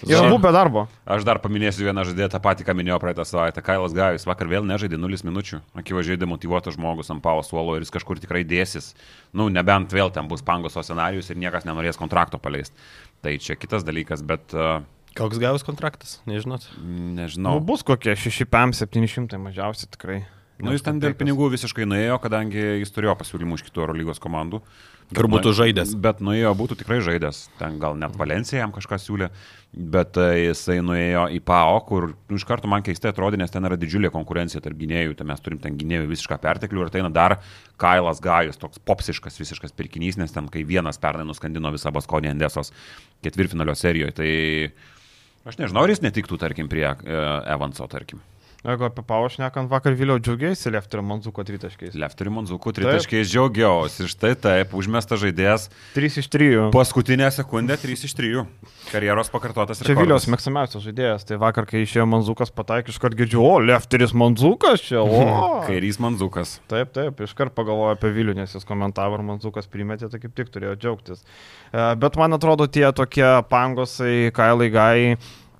Ir 0.07 0.15
abu 0.21 0.39
be 0.41 0.53
darbo. 0.55 0.85
Aš 1.11 1.27
dar 1.27 1.41
paminėsiu 1.43 1.89
vieną 1.89 2.07
žaidėją, 2.07 2.31
tą 2.31 2.41
patį, 2.43 2.69
ką 2.69 2.77
minėjau 2.79 3.01
praeitą 3.03 3.27
savaitę. 3.27 3.63
Kailas 3.65 3.95
Gajus 3.97 4.27
vakar 4.29 4.47
vėl 4.51 4.63
nežaidė 4.67 4.99
0 5.01 5.27
minučių. 5.27 5.59
Akivaizdžiai 5.81 6.19
demotivuotas 6.21 6.77
žmogus 6.77 7.11
ant 7.11 7.23
pavo 7.25 7.43
suolo 7.43 7.75
ir 7.75 7.83
jis 7.83 7.91
kažkur 7.97 8.21
tikrai 8.23 8.45
dėsis. 8.47 8.93
Nu, 9.35 9.49
nebent 9.51 9.91
vėl 9.91 10.13
ten 10.15 10.31
bus 10.31 10.43
pangoso 10.45 10.83
scenarius 10.85 11.31
ir 11.31 11.39
niekas 11.41 11.67
nenorės 11.67 11.99
kontrakto 11.99 12.39
paleisti. 12.39 12.79
Tai 13.21 13.35
čia 13.37 13.57
kitas 13.59 13.85
dalykas, 13.85 14.23
bet 14.25 14.55
uh, 14.57 14.81
Koks 15.17 15.41
gavus 15.41 15.65
kontraktas, 15.67 16.19
nežinot? 16.29 16.67
Nežinau. 16.81 17.57
Nu, 17.57 17.63
bus 17.63 17.83
kokie 17.83 18.15
6-700 18.15 19.41
mažiausiai 19.41 19.91
tikrai. 19.91 20.21
Nu, 20.61 20.71
jis 20.75 20.83
ten 20.85 20.99
dėl 21.01 21.15
pinigų 21.17 21.49
visiškai 21.55 21.87
nuėjo, 21.89 22.19
kadangi 22.21 22.61
jis 22.83 22.93
turėjo 22.93 23.15
pasiūlymų 23.17 23.57
iš 23.57 23.63
kitų 23.65 23.81
Eurolygos 23.81 24.21
komandų. 24.21 24.61
Kur 25.11 25.27
būtų 25.27 25.51
žaidęs. 25.57 25.95
Bet 25.99 26.21
nuėjo, 26.23 26.51
būtų 26.55 26.77
tikrai 26.79 27.01
žaidęs. 27.03 27.41
Ten 27.59 27.79
gal 27.81 27.97
net 27.99 28.13
Valencija 28.15 28.61
jam 28.61 28.71
kažką 28.71 28.99
siūlė, 29.01 29.27
bet 29.73 30.15
e, 30.21 30.27
jisai 30.45 30.77
nuėjo 30.85 31.25
į 31.35 31.41
PAO, 31.49 31.81
kur 31.87 32.11
nu, 32.13 32.39
iš 32.39 32.45
karto 32.47 32.69
man 32.71 32.85
keistai 32.85 33.11
atrodė, 33.11 33.41
nes 33.41 33.51
ten 33.51 33.67
yra 33.67 33.75
didžiulė 33.79 34.13
konkurencija 34.13 34.61
tarp 34.63 34.79
gynėjų. 34.79 35.17
Tai 35.19 35.27
mes 35.33 35.43
turim 35.43 35.59
ten 35.63 35.75
gynėjų 35.81 36.07
visišką 36.13 36.39
perteklių 36.45 36.85
ir 36.85 36.93
tai 36.93 37.03
dar 37.11 37.39
Kailas 37.81 38.23
Gajus, 38.23 38.61
toks 38.61 38.79
popsiškas 38.87 39.41
visiškas 39.41 39.75
pirkinys, 39.75 40.21
nes 40.21 40.31
ten 40.31 40.47
kai 40.53 40.63
vienas 40.67 41.01
pernai 41.01 41.27
nuskandino 41.27 41.73
visą 41.75 41.91
Baskonį 41.91 42.31
Endesos 42.31 42.71
ketvirtfinalio 43.25 43.75
serijoje. 43.75 44.15
Tai 44.21 44.31
Aš 45.47 45.57
nežinau, 45.57 45.85
ar 45.85 45.93
jis 45.93 46.03
netiktų, 46.03 46.37
tarkim, 46.41 46.69
prie 46.69 46.85
uh, 46.85 46.99
Evanso, 47.49 47.87
tarkim. 47.89 48.21
Jeigu 48.61 48.85
apie 48.85 49.01
Paušnekant 49.01 49.71
vakar 49.71 49.95
vėliau 49.97 50.19
džiaugiausi 50.21 50.69
Lefterio 50.69 51.01
Manzuko 51.01 51.41
tritaškiais. 51.41 51.95
Lefterio 51.97 52.29
Manzuko 52.35 52.69
tritaškiais 52.77 53.31
džiaugiausi. 53.31 54.03
Ir 54.05 54.11
štai 54.11 54.35
taip, 54.37 54.75
užmestas 54.77 55.17
žaidėjas. 55.23 55.65
3 55.95 56.19
iš 56.21 56.29
3. 56.29 56.59
Paskutinę 56.75 57.31
sekundę 57.33 57.79
3 57.81 58.05
iš 58.05 58.13
3. 58.19 58.43
Karjeros 58.91 59.33
pakartotas. 59.33 59.81
Čia 59.81 59.97
Viliaus 59.97 60.29
mėgstamiausias 60.29 60.85
žaidėjas. 60.85 61.25
Tai 61.25 61.41
vakar, 61.41 61.65
kai 61.65 61.81
išėjo 61.87 62.05
Manzukas 62.13 62.53
pataikė, 62.53 62.93
iškart 62.93 63.17
girdžiu, 63.17 63.41
o, 63.41 63.57
Lefteris 63.65 64.13
Manzukas 64.13 64.85
čia, 64.85 65.01
o. 65.01 65.25
Kairys 65.65 65.97
Manzukas. 66.03 66.59
Taip, 66.69 66.93
taip, 66.93 67.25
iškart 67.25 67.57
pagalvoju 67.57 67.97
apie 67.97 68.13
Vilių, 68.13 68.37
nes 68.43 68.53
jis 68.53 68.69
komentavo, 68.69 69.17
ar 69.17 69.25
Manzukas 69.25 69.65
primetė, 69.73 70.13
tai 70.13 70.21
kaip 70.21 70.37
tik 70.37 70.53
turėjo 70.53 70.77
džiaugtis. 70.77 71.25
E, 71.73 71.89
bet 71.97 72.21
man 72.21 72.37
atrodo, 72.37 72.69
tie 72.69 72.85
tokie 72.93 73.25
pangosai, 73.49 74.29
kailai 74.37 74.69
gai 74.69 74.99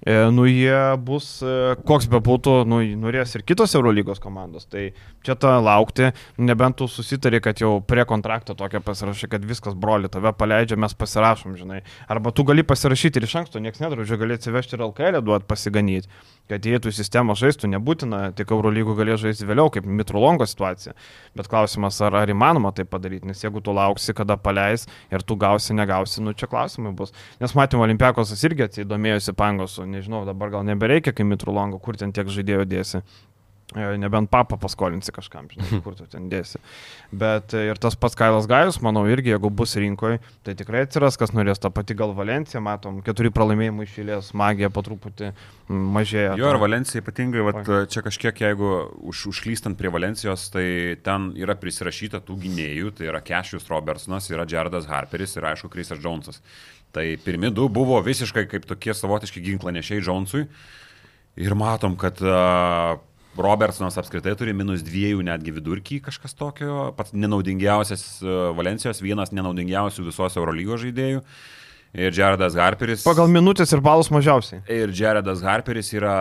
nu 0.06 0.48
jie 0.50 0.98
bus, 0.98 1.28
e, 1.46 1.76
koks 1.86 2.08
be 2.10 2.18
būtų, 2.26 2.56
nu, 2.66 2.80
norės 2.98 3.36
ir 3.38 3.44
kitos 3.46 3.76
Eurolygos 3.78 4.22
komandos. 4.22 4.66
Tai 4.66 4.88
čia 5.22 5.36
tą 5.38 5.54
laukti, 5.62 6.10
nebent 6.42 6.80
tu 6.80 6.88
susitarė, 6.90 7.42
kad 7.46 7.62
jau 7.62 7.76
prie 7.86 8.06
kontrakto 8.10 8.56
tokia 8.58 8.82
pasirašai, 8.82 9.30
kad 9.36 9.46
viskas 9.46 9.78
broli, 9.78 10.10
tave 10.10 10.34
paleidžia, 10.34 10.80
mes 10.82 10.98
pasirašom, 10.98 11.54
žinai. 11.60 11.84
Arba 12.10 12.34
tu 12.34 12.46
gali 12.50 12.66
pasirašyti 12.66 13.22
ir 13.22 13.30
iš 13.30 13.38
anksto, 13.44 13.62
niekas 13.62 13.84
nedraudžia, 13.84 14.18
gali 14.22 14.40
atsivežti 14.40 14.78
ir 14.78 14.86
LKL 14.88 15.22
duot 15.22 15.46
pasiganyti, 15.50 16.10
kad 16.50 16.66
įeitų 16.68 16.92
į 16.92 16.96
sistemą 16.98 17.36
žaistų, 17.38 17.70
nebūtina, 17.72 18.22
tik 18.36 18.52
Eurolygų 18.52 18.96
galės 18.98 19.22
žaisti 19.24 19.48
vėliau, 19.48 19.70
kaip 19.74 19.88
Mitrolongo 19.88 20.48
situacija. 20.50 20.96
Bet 21.38 21.50
klausimas, 21.52 22.00
ar, 22.04 22.18
ar 22.20 22.32
įmanoma 22.32 22.74
tai 22.76 22.86
padaryti, 22.90 23.30
nes 23.30 23.44
jeigu 23.44 23.64
tu 23.64 23.76
lauksi, 23.76 24.16
kada 24.18 24.38
paleis 24.38 24.88
ir 25.14 25.24
tu 25.24 25.38
gausi, 25.40 25.76
negausi, 25.78 26.24
nu 26.26 26.36
čia 26.38 26.50
klausimai 26.52 26.94
bus. 26.98 27.16
Nes 27.42 27.56
matėm, 27.58 27.84
Olimpiakosas 27.86 28.44
irgi 28.48 28.68
atsidomėjusi 28.68 29.36
Pangosu 29.38 29.88
nežinau, 29.88 30.26
dabar 30.28 30.52
gal 30.58 30.68
nebereikia, 30.68 31.16
kai 31.16 31.28
Mitru 31.28 31.56
Longo, 31.56 31.80
kur 31.80 32.00
ten 32.00 32.16
tiek 32.16 32.30
žaidėjų 32.32 32.68
dėsi. 32.72 33.06
E, 33.72 33.84
nebent 33.96 34.28
papą 34.28 34.58
paskolinsi 34.60 35.14
kažkam, 35.16 35.46
žinai, 35.48 35.80
kur 35.86 35.96
tu 35.96 36.04
ten 36.12 36.26
dėsi. 36.32 36.60
Bet 37.16 37.54
e, 37.56 37.70
ir 37.70 37.80
tas 37.80 37.96
pats 37.96 38.18
Kailas 38.20 38.48
Gajus, 38.50 38.82
manau, 38.84 39.06
irgi, 39.08 39.32
jeigu 39.32 39.48
bus 39.48 39.78
rinkoje, 39.80 40.18
tai 40.44 40.56
tikrai 40.60 40.82
atsiras, 40.84 41.16
kas 41.20 41.32
norės 41.32 41.62
tą 41.64 41.72
patį 41.72 41.96
gal 42.02 42.12
Valenciją, 42.18 42.60
matom, 42.66 42.98
keturi 43.06 43.32
pralaimėjimai 43.32 43.86
išėlės, 43.88 44.34
magija 44.36 44.68
po 44.76 44.84
truputį 44.84 45.30
mažėja. 45.72 46.34
Jo, 46.42 46.50
ir 46.52 46.60
Valencija 46.60 47.00
ypatingai, 47.00 47.46
vat, 47.48 47.72
čia 47.94 48.04
kažkiek, 48.04 48.42
jeigu 48.44 48.74
už, 49.08 49.30
užklystant 49.32 49.80
prie 49.80 49.92
Valencijos, 49.94 50.50
tai 50.52 50.66
ten 51.06 51.30
yra 51.40 51.56
prisirašyta 51.62 52.20
tų 52.28 52.42
gynėjų, 52.44 52.92
tai 52.98 53.08
yra 53.08 53.22
Kešius 53.24 53.72
Robertsonas, 53.72 54.28
yra 54.34 54.44
Jaredas 54.52 54.90
Harperis 54.92 55.38
ir 55.40 55.48
aišku 55.48 55.72
Krisas 55.72 56.02
Jonesas. 56.04 56.44
Tai 56.92 57.06
pirmi 57.24 57.54
du 57.56 57.70
buvo 57.72 58.02
visiškai 58.04 58.50
kaip 58.52 58.68
tokie 58.68 58.92
savotiški 58.92 59.46
ginklanešiai 59.46 60.04
Jonesui. 60.04 60.44
Ir 61.40 61.56
matom, 61.56 61.96
kad 61.96 62.20
uh, 62.20 62.98
Robertsonas 63.38 63.96
apskritai 64.02 64.34
turi 64.40 64.54
minus 64.56 64.84
dviejų 64.84 65.24
netgi 65.24 65.54
vidurkį 65.56 66.02
kažkas 66.08 66.36
tokio. 66.36 66.90
Pats 66.98 67.16
nenaudingiausias 67.16 68.04
uh, 68.26 68.50
Valencijos, 68.58 69.00
vienas 69.04 69.32
nenaudingiausių 69.36 70.08
visos 70.10 70.36
Eurolygos 70.40 70.84
žaidėjų. 70.84 71.24
Ir 71.92 72.16
Jaredas 72.16 72.56
Harperis. 72.56 73.04
Pagal 73.04 73.32
minutės 73.32 73.72
ir 73.76 73.82
balus 73.84 74.12
mažiausiai. 74.16 74.62
Ir 74.72 74.94
Jaredas 74.96 75.44
Harperis 75.44 75.92
yra 75.96 76.18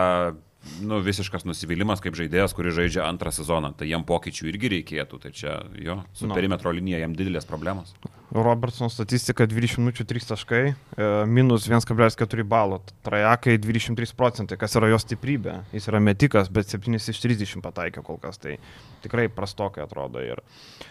nu, 0.83 0.99
visiškas 1.03 1.45
nusivylimas 1.47 2.03
kaip 2.03 2.15
žaidėjas, 2.19 2.55
kuris 2.55 2.75
žaidžia 2.75 3.05
antrą 3.07 3.31
sezoną. 3.35 3.73
Tai 3.79 3.87
jam 3.87 4.03
pokyčių 4.07 4.51
irgi 4.51 4.75
reikėtų. 4.75 5.21
Tai 5.23 5.31
čia 5.35 5.59
jo, 5.79 6.01
su 6.15 6.27
no. 6.27 6.35
perimetro 6.37 6.73
linija 6.75 7.03
jam 7.03 7.15
didelės 7.15 7.47
problemos. 7.49 7.95
Robertson 8.31 8.87
statistika 8.89 9.43
20 9.43 9.81
minučių 9.81 10.05
3 10.07 10.27
taškai, 10.29 10.61
e, 10.71 11.07
minus 11.27 11.67
1,4 11.67 12.43
balo. 12.47 12.79
Trajakai 13.03 13.57
23 13.59 14.15
procentai, 14.15 14.57
kas 14.57 14.75
yra 14.79 14.87
jo 14.87 14.99
stiprybė. 15.01 15.57
Jis 15.75 15.89
yra 15.91 15.99
metikas, 15.99 16.47
bet 16.47 16.71
7 16.71 16.95
iš 16.95 17.19
30 17.19 17.59
pataikė 17.61 18.03
kol 18.03 18.17
kas. 18.21 18.39
Tai 18.39 18.55
tikrai 19.03 19.27
prastokai 19.27 19.83
atrodo. 19.83 20.21
Ir, 20.23 20.39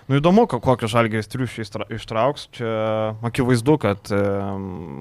nu, 0.08 0.18
įdomu, 0.18 0.44
kokio 0.50 0.90
žalgės 0.90 1.30
triušį 1.32 1.64
ištrauks. 1.96 2.48
Čia 2.58 3.16
akivaizdu, 3.24 3.78
kad, 3.80 4.12
e, 4.12 4.20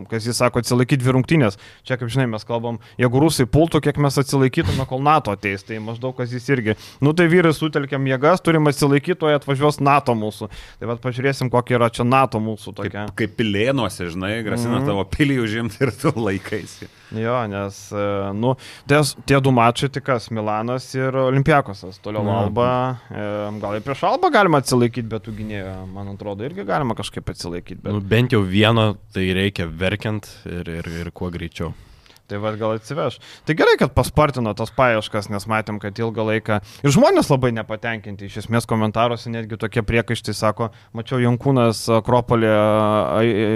kas 0.07 0.29
jis 0.29 0.39
sako, 0.39 0.63
atsilaikyti 0.63 1.03
dvi 1.03 1.17
rungtynės. 1.17 1.59
Čia, 1.83 1.97
kaip 1.99 2.07
žinai, 2.07 2.29
mes 2.31 2.47
kalbam, 2.47 2.79
jeigu 3.01 3.19
rusai 3.19 3.49
pultų, 3.51 3.83
kiek 3.83 3.99
mes 3.99 4.15
atsilaikytume, 4.15 4.87
kol 4.87 5.03
NATO 5.03 5.35
ateis. 5.35 5.65
Tai 5.67 5.81
maždaug 5.83 6.15
kas 6.15 6.31
jis 6.31 6.47
irgi. 6.53 6.77
Nu, 7.01 7.11
tai 7.11 7.27
vyrai 7.27 7.51
sutelkiam 7.51 8.07
jėgas, 8.07 8.39
turim 8.45 8.69
atsilaikyti, 8.71 9.27
o 9.27 9.35
atvažiuos 9.35 9.81
NATO 9.83 10.15
mūsų. 10.15 10.47
Tai 10.79 10.93
vad 10.93 11.03
pažiūrėsim, 11.03 11.51
kokia 11.51 11.79
yra 11.81 11.89
čia 11.91 12.05
NATO 12.07 12.28
NATO 12.29 12.41
mūsų 12.43 12.73
tokia. 12.77 13.07
Kaip, 13.09 13.15
kaip 13.17 13.35
pilėnuose, 13.39 14.09
žinai, 14.13 14.43
grasina 14.45 14.77
mm 14.77 14.83
-hmm. 14.83 14.87
tavo 14.87 15.05
pilį 15.09 15.39
užimti 15.43 15.81
ir 15.83 15.91
tu 15.91 16.13
laikaisi. 16.15 16.87
Jo, 17.17 17.47
nes, 17.49 17.91
e, 17.91 18.05
nu, 18.37 18.53
ties, 18.87 19.15
tie 19.25 19.39
du 19.41 19.51
mačai 19.51 19.89
tik 19.89 20.03
kas- 20.05 20.29
Milanas 20.35 20.93
ir 20.95 21.15
Olimpiakosas. 21.15 21.99
Toliau 21.99 22.23
mm. 22.23 22.29
Alba, 22.29 22.97
e, 23.09 23.59
gal 23.59 23.75
ir 23.75 23.81
prieš 23.81 24.03
Alba 24.03 24.29
galima 24.29 24.61
atsilaikyti, 24.61 25.09
bet 25.09 25.25
tų 25.25 25.35
gynėjų, 25.41 25.75
man 25.93 26.13
atrodo, 26.13 26.45
irgi 26.45 26.65
galima 26.65 26.95
kažkaip 26.95 27.29
atsilaikyti. 27.29 27.81
Bet... 27.81 27.93
Nu, 27.93 28.01
bent 28.01 28.31
jau 28.31 28.41
vieno 28.41 28.95
tai 29.13 29.33
reikia 29.33 29.65
verkiant 29.65 30.29
ir, 30.45 30.69
ir, 30.69 30.85
ir 31.01 31.11
kuo 31.11 31.31
greičiau. 31.31 31.73
Tai 32.29 32.37
vad 32.43 32.59
gal 32.61 32.77
atsiveš. 32.77 33.17
Tai 33.47 33.55
gerai, 33.57 33.73
kad 33.81 33.95
paspartino 33.95 34.53
tos 34.57 34.69
paieškas, 34.75 35.31
nes 35.33 35.47
matėm, 35.49 35.79
kad 35.81 35.97
ilgą 35.97 36.27
laiką 36.27 36.59
ir 36.85 36.93
žmonės 36.93 37.31
labai 37.33 37.51
nepatenkinti. 37.57 38.29
Iš 38.29 38.43
esmės 38.43 38.69
komentaruose 38.69 39.33
netgi 39.33 39.57
tokie 39.57 39.81
priekaištai 39.85 40.37
sako, 40.37 40.69
mačiau 40.93 41.21
Jankūnas 41.23 41.87
Akropolė 41.99 42.53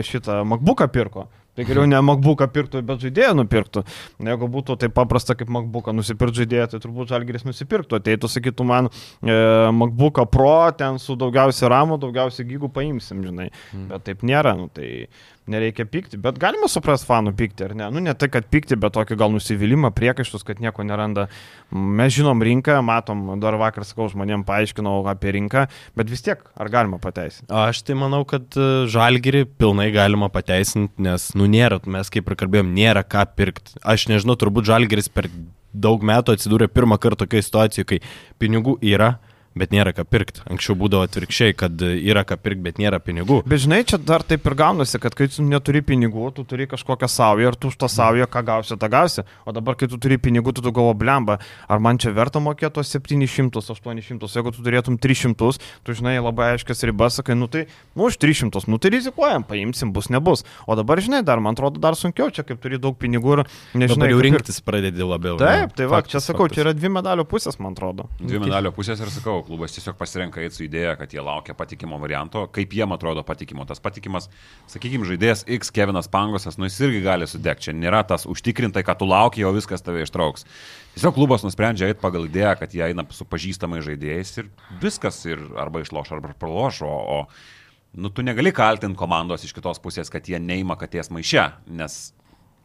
šitą 0.10 0.42
MacBooką 0.50 0.90
pirko. 0.94 1.30
Tai 1.54 1.68
geriau 1.70 1.86
ne 1.86 2.00
MacBooką 2.02 2.48
pirktų, 2.50 2.82
bet 2.82 3.04
žaidėją 3.04 3.34
nupirktų. 3.38 3.84
Jeigu 4.26 4.48
būtų 4.56 4.74
taip 4.82 4.96
paprasta 4.98 5.36
kaip 5.38 5.52
MacBooką 5.54 5.94
nusipirkti 5.94 6.42
žaidėją, 6.42 6.72
tai 6.72 6.80
turbūt 6.82 7.12
Žalgeris 7.14 7.46
nusipirktų. 7.46 8.00
Ateitų, 8.02 8.30
sakytų 8.34 8.66
man, 8.66 8.90
e, 9.22 9.36
MacBooką 9.78 10.26
Pro, 10.34 10.56
ten 10.80 10.98
su 11.02 11.14
daugiausiai 11.20 11.70
ramų, 11.76 12.00
daugiausiai 12.02 12.48
gygų 12.50 12.72
paimsim, 12.74 13.22
žinai. 13.28 13.52
Mm. 13.70 13.86
Bet 13.92 14.06
taip 14.10 14.26
nėra. 14.26 14.56
Nu, 14.58 14.66
tai 14.74 15.06
nereikia 15.50 15.86
pykti, 15.90 16.18
bet 16.22 16.38
galima 16.42 16.70
suprasti 16.72 17.08
fanų 17.10 17.34
pykti, 17.38 17.66
ar 17.68 17.74
ne? 17.78 17.88
Nu, 17.94 18.02
ne 18.04 18.14
tai, 18.18 18.30
kad 18.32 18.48
pykti, 18.52 18.78
bet 18.80 18.96
tokį 18.96 19.18
gal 19.20 19.32
nusivylimą, 19.34 19.92
priekaištus, 19.96 20.46
kad 20.48 20.62
nieko 20.64 20.86
neranda. 20.88 21.28
Mes 21.72 22.14
žinom 22.16 22.44
rinką, 22.44 22.78
matom, 22.86 23.26
dar 23.44 23.58
vakar 23.60 23.88
sakau, 23.88 24.08
žmonėm 24.12 24.46
paaiškinau 24.48 25.02
apie 25.12 25.36
rinką, 25.38 25.66
bet 26.00 26.12
vis 26.12 26.24
tiek, 26.26 26.44
ar 26.56 26.72
galima 26.74 27.00
pateisinti? 27.04 27.50
Aš 27.52 27.84
tai 27.88 27.98
manau, 28.00 28.24
kad 28.30 28.48
e, 28.56 28.70
žalgerį 28.94 29.46
pilnai 29.60 29.90
galima 29.96 30.32
pateisinti, 30.34 30.96
nes, 31.04 31.32
nu, 31.40 31.50
nėra, 31.52 31.82
mes 31.84 32.14
kaip 32.14 32.30
ir 32.30 32.40
kalbėjom, 32.40 32.72
nėra 32.78 33.04
ką 33.04 33.26
pirkti. 33.36 33.78
Aš 33.84 34.08
nežinau, 34.12 34.38
turbūt 34.40 34.70
žalgeris 34.72 35.12
per 35.12 35.30
daug 35.74 36.04
metų 36.06 36.38
atsidūrė 36.38 36.70
pirmą 36.72 37.00
kartą 37.02 37.26
tokioje 37.26 37.48
situacijoje, 37.50 37.88
kai 37.90 38.00
pinigų 38.42 38.78
yra, 38.86 39.16
bet 39.56 39.74
nėra 39.76 39.94
ką 39.96 40.06
pirkti. 40.10 40.42
Anksčiau 40.50 40.76
būdavo 40.80 41.06
atvirkščiai, 41.08 41.56
kad 41.58 41.84
yra 41.84 42.24
ką 42.28 42.38
pirkti, 42.42 42.64
bet 42.66 42.80
nėra 42.82 43.00
pinigų. 43.04 43.42
Bet 43.50 43.64
žinai, 43.66 43.82
čia 43.88 44.00
dar 44.02 44.24
taip 44.26 44.46
ir 44.50 44.56
gaunasi, 44.60 45.00
kad 45.04 45.16
kai 45.18 45.28
tu 45.32 45.46
neturi 45.46 45.82
pinigų, 45.86 46.32
tu 46.38 46.46
turi 46.48 46.68
kažkokią 46.72 47.10
saują 47.12 47.52
ir 47.54 47.58
tu 47.60 47.70
už 47.72 47.78
tą 47.82 47.90
saują, 47.92 48.28
ką 48.32 48.44
gausi, 48.48 48.78
tą 48.80 48.90
gausi. 48.90 49.26
O 49.46 49.54
dabar, 49.56 49.78
kai 49.80 49.90
tu 49.92 50.00
turi 50.02 50.18
pinigų, 50.22 50.56
tu 50.58 50.64
tu 50.66 50.72
galvo 50.74 50.94
blemba, 50.98 51.40
ar 51.70 51.80
man 51.84 52.00
čia 52.02 52.14
verta 52.16 52.42
mokėti 52.44 52.74
tos 52.80 52.90
700, 52.96 53.62
800, 53.62 54.30
jeigu 54.34 54.54
tu 54.56 54.64
turėtum 54.66 54.98
300, 55.02 55.60
tu 55.84 55.96
žinai 55.98 56.16
labai 56.24 56.54
aiškias 56.56 56.84
ribas, 56.90 57.20
sakai, 57.20 57.36
nu 57.38 57.48
tai, 57.52 57.66
nu 57.98 58.08
už 58.10 58.18
300, 58.22 58.66
nu 58.72 58.80
tai 58.82 58.94
rizikuojam, 58.96 59.46
paimsim, 59.46 59.92
bus, 59.94 60.10
nebus. 60.14 60.46
O 60.66 60.78
dabar, 60.80 61.02
žinai, 61.04 61.22
dar, 61.26 61.42
man 61.44 61.54
atrodo, 61.58 61.82
dar 61.84 61.98
sunkiau, 62.00 62.32
čia 62.34 62.46
kaip 62.48 62.62
turi 62.64 62.80
daug 62.82 62.98
pinigų 62.98 63.38
ir 63.38 63.44
nežinai. 63.78 64.08
Dabar 64.08 64.14
jau 64.16 64.24
rinktis 64.26 64.62
pradedi 64.66 65.06
labiau. 65.06 65.38
Taip, 65.42 65.76
tai 65.78 65.86
va, 65.90 66.00
Faktas, 66.02 66.16
čia 66.16 66.24
sakau, 66.32 66.48
faktas. 66.48 66.56
čia 66.58 66.66
yra 66.66 66.74
dvi 66.78 66.92
medalio 66.98 67.26
pusės, 67.30 67.60
man 67.62 67.76
atrodo. 67.78 68.08
Dvi 68.22 68.42
medalio 68.44 68.72
pusės 68.76 69.02
ir 69.04 69.12
sakau, 69.14 69.43
klubas 69.46 69.76
tiesiog 69.76 69.98
pasirenka 70.00 70.42
eiti 70.42 70.58
su 70.58 70.64
idėja, 70.66 70.96
kad 71.00 71.14
jie 71.14 71.22
laukia 71.24 71.56
patikimo 71.58 72.00
varianto, 72.02 72.46
kaip 72.54 72.74
jiem 72.76 72.96
atrodo 72.96 73.24
patikimo. 73.28 73.66
Tas 73.70 73.82
patikimas, 73.84 74.30
sakykime, 74.72 75.08
žaidėjas 75.10 75.46
X, 75.60 75.72
Kevinas 75.74 76.10
Pangosas, 76.12 76.58
nu 76.60 76.70
jis 76.70 76.80
irgi 76.86 77.04
gali 77.06 77.28
sudegti. 77.30 77.68
Čia 77.68 77.76
nėra 77.78 78.04
tas 78.08 78.28
užtikrintai, 78.30 78.86
kad 78.88 79.02
tu 79.02 79.08
lauki, 79.10 79.46
o 79.48 79.54
viskas 79.56 79.86
tave 79.86 80.06
ištrauks. 80.06 80.48
Tiesiog 80.96 81.18
klubas 81.18 81.46
nusprendžia 81.46 81.92
eiti 81.92 82.02
pagal 82.04 82.28
idėją, 82.30 82.56
kad 82.64 82.74
jie 82.76 82.88
eina 82.90 83.06
su 83.14 83.28
pažįstamai 83.30 83.84
žaidėjais 83.86 84.34
ir 84.42 84.50
viskas 84.82 85.22
ir 85.30 85.44
arba 85.60 85.84
išloš, 85.84 86.16
arba 86.18 86.34
praloš, 86.40 86.84
o, 86.88 86.90
o 86.90 87.96
nu, 88.00 88.10
tu 88.10 88.26
negali 88.26 88.52
kaltinti 88.56 89.00
komandos 89.00 89.46
iš 89.46 89.54
kitos 89.56 89.82
pusės, 89.84 90.12
kad 90.14 90.28
jie 90.28 90.42
neima 90.42 90.78
katės 90.80 91.12
maiše, 91.14 91.50
nes 91.70 92.14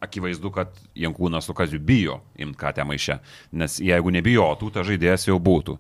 akivaizdu, 0.05 0.51
kad 0.55 0.75
Jankūnas 0.99 1.49
su 1.49 1.55
Kaziu 1.57 1.81
bijo 1.83 2.21
imti 2.39 2.59
katę 2.59 2.85
maiše, 2.87 3.19
nes 3.53 3.79
jeigu 3.83 4.13
nebijotų, 4.15 4.71
ta 4.75 4.85
žaidėjas 4.87 5.29
jau 5.29 5.39
būtų. 5.43 5.79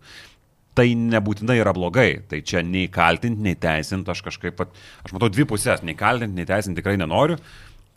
Tai 0.78 0.84
nebūtinai 0.94 1.56
yra 1.58 1.72
blogai, 1.74 2.20
tai 2.30 2.38
čia 2.46 2.60
nei 2.62 2.86
kaltinti, 2.94 3.42
nei 3.42 3.56
teisinti, 3.58 4.12
aš 4.14 4.20
kažkaip, 4.28 4.54
pat- 4.60 4.76
aš 5.02 5.14
matau 5.16 5.26
dvi 5.34 5.42
pusės, 5.50 5.82
nei 5.82 5.96
kaltinti, 5.98 6.38
nei 6.38 6.46
teisinti 6.46 6.78
tikrai 6.78 6.94
nenoriu, 7.00 7.40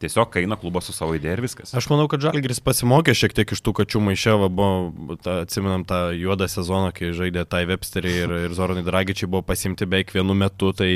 tiesiog 0.01 0.35
eina 0.41 0.57
klubas 0.59 0.87
su 0.89 0.95
savo 0.95 1.15
idėja 1.17 1.37
ir 1.37 1.43
viskas. 1.45 1.73
Aš 1.77 1.87
manau, 1.91 2.07
kad 2.11 2.23
Žalgiris 2.23 2.61
pasimokė 2.65 3.13
šiek 3.17 3.35
tiek 3.37 3.53
iš 3.55 3.61
tų 3.63 3.73
kačių 3.81 4.01
maišėvo, 4.07 4.49
buvo, 4.51 5.17
ta, 5.21 5.41
atsimenam 5.45 5.85
tą 5.87 5.99
juodą 6.17 6.47
sezoną, 6.51 6.91
kai 6.97 7.11
žaidė 7.17 7.45
Tai 7.51 7.63
Websterį 7.69 8.13
ir, 8.23 8.33
ir 8.47 8.55
Zoronai 8.57 8.83
Dragičiai 8.87 9.29
buvo 9.29 9.43
pasimti 9.45 9.85
beveik 9.85 10.13
vienu 10.15 10.35
metu, 10.37 10.71
tai 10.77 10.89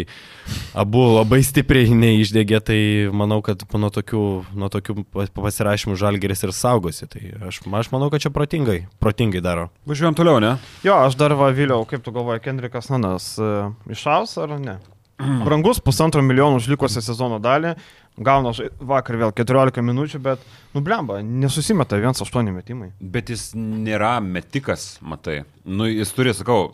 abu 0.78 1.04
labai 1.16 1.42
stipriai 1.46 1.94
neišdėgė, 1.96 2.62
tai 2.66 2.80
manau, 3.16 3.42
kad 3.46 3.64
nuo 3.76 3.92
tokių, 3.94 4.24
nuo 4.58 4.72
tokių 4.74 5.06
pa- 5.14 5.28
pasirašymų 5.38 5.98
Žalgiris 6.00 6.46
ir 6.48 6.56
saugosi. 6.56 7.08
Tai 7.12 7.22
aš, 7.50 7.62
aš 7.66 7.92
manau, 7.94 8.10
kad 8.14 8.24
čia 8.26 8.34
protingai, 8.34 8.86
protingai 9.04 9.44
daro. 9.46 9.70
Važiuojam 9.90 10.18
toliau, 10.18 10.42
ne? 10.44 10.56
Jo, 10.86 10.98
aš 11.06 11.18
dar 11.20 11.36
va 11.38 11.52
vėliau, 11.56 11.86
kaip 11.90 12.04
tu 12.06 12.14
galvoji, 12.16 12.44
Kendrikas 12.46 12.90
Nanas 12.94 13.34
uh, 13.42 13.72
išaus 13.92 14.38
ar 14.42 14.58
ne? 14.60 14.80
Brangus 15.46 15.80
pusantro 15.80 16.22
milijono 16.26 16.60
už 16.60 16.68
likusią 16.74 17.04
sezono 17.04 17.40
dalį, 17.40 17.76
gauna 18.18 18.54
vakar 18.80 19.18
vėl 19.20 19.34
14 19.36 19.84
minučių, 19.84 20.22
bet, 20.24 20.44
nu 20.76 20.82
blemba, 20.86 21.20
nesusimeta 21.26 22.00
1-8 22.00 22.52
metimai. 22.56 22.90
Bet 23.00 23.32
jis 23.34 23.50
nėra 23.58 24.18
metikas, 24.24 24.96
matai. 25.04 25.42
Nu, 25.66 25.88
jis 25.90 26.14
turi, 26.16 26.34
sakau, 26.38 26.74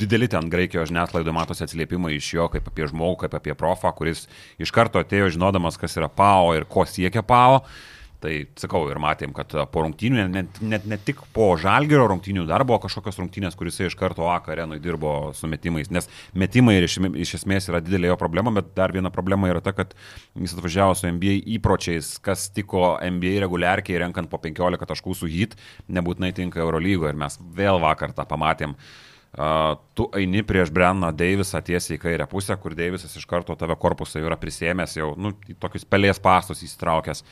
dideli 0.00 0.28
ten 0.30 0.50
Graikijos 0.50 0.90
žiniasklaidoje 0.90 1.36
matosi 1.36 1.66
atsiliepimai 1.66 2.16
iš 2.16 2.32
jo 2.34 2.48
kaip 2.52 2.70
apie 2.70 2.88
žmogų, 2.90 3.24
kaip 3.24 3.38
apie 3.38 3.56
profą, 3.58 3.94
kuris 3.96 4.26
iš 4.58 4.74
karto 4.74 5.02
atėjo 5.02 5.30
žinodamas, 5.36 5.78
kas 5.80 5.94
yra 6.00 6.10
PAO 6.10 6.54
ir 6.58 6.66
ko 6.70 6.86
siekia 6.88 7.22
PAO. 7.26 7.62
Tai 8.24 8.32
sakau, 8.56 8.86
ir 8.88 8.96
matėm, 9.02 9.34
kad 9.36 9.52
po 9.68 9.82
rungtynių, 9.84 10.22
net, 10.32 10.60
net 10.64 10.86
ne 10.88 10.96
tik 10.96 11.18
po 11.36 11.50
žalgerio 11.60 12.06
rungtynių 12.08 12.46
dar 12.48 12.62
buvo 12.64 12.78
kažkokios 12.86 13.18
rungtynės, 13.20 13.56
kuris 13.58 13.76
iš 13.84 13.96
karto 14.00 14.30
AK 14.32 14.48
arenui 14.54 14.78
dirbo 14.80 15.34
su 15.36 15.48
metimais, 15.50 15.90
nes 15.92 16.08
metimai 16.32 16.78
iš, 16.78 16.96
iš 17.20 17.34
esmės 17.40 17.68
yra 17.68 17.82
didelė 17.84 18.14
jo 18.14 18.16
problema, 18.20 18.54
bet 18.56 18.70
dar 18.78 18.94
viena 18.96 19.12
problema 19.12 19.50
yra 19.52 19.60
ta, 19.64 19.74
kad 19.76 19.92
jis 20.40 20.54
atvažiavo 20.56 20.94
su 20.96 21.10
NBA 21.10 21.42
įpročiais, 21.58 22.14
kas 22.24 22.46
tiko 22.54 22.94
NBA 22.96 23.42
reguliarkiai, 23.44 24.00
renkant 24.06 24.32
po 24.32 24.40
15 24.40 24.88
taškų 24.88 25.16
su 25.18 25.28
hit, 25.28 25.58
nebūtinai 25.92 26.32
tinka 26.36 26.62
Eurolygo 26.64 27.10
ir 27.10 27.18
mes 27.20 27.36
vėl 27.58 27.82
vakar 27.82 28.16
tą 28.16 28.24
pamatėm. 28.30 28.72
Uh, 29.34 29.74
tu 29.98 30.06
eini 30.14 30.44
prieš 30.46 30.70
Brenną 30.72 31.10
Deivisą 31.12 31.58
tiesiai 31.66 31.98
į 31.98 32.00
kairę 32.06 32.28
pusę, 32.30 32.56
kur 32.62 32.72
Deivisas 32.78 33.16
iš 33.18 33.26
karto 33.28 33.56
tave 33.58 33.76
korpusą 33.82 34.22
yra 34.22 34.38
prisėmęs, 34.40 34.94
jau 34.96 35.10
nu, 35.18 35.34
tokius 35.60 35.84
pelės 35.84 36.22
pastus 36.22 36.62
įsitraukęs. 36.64 37.24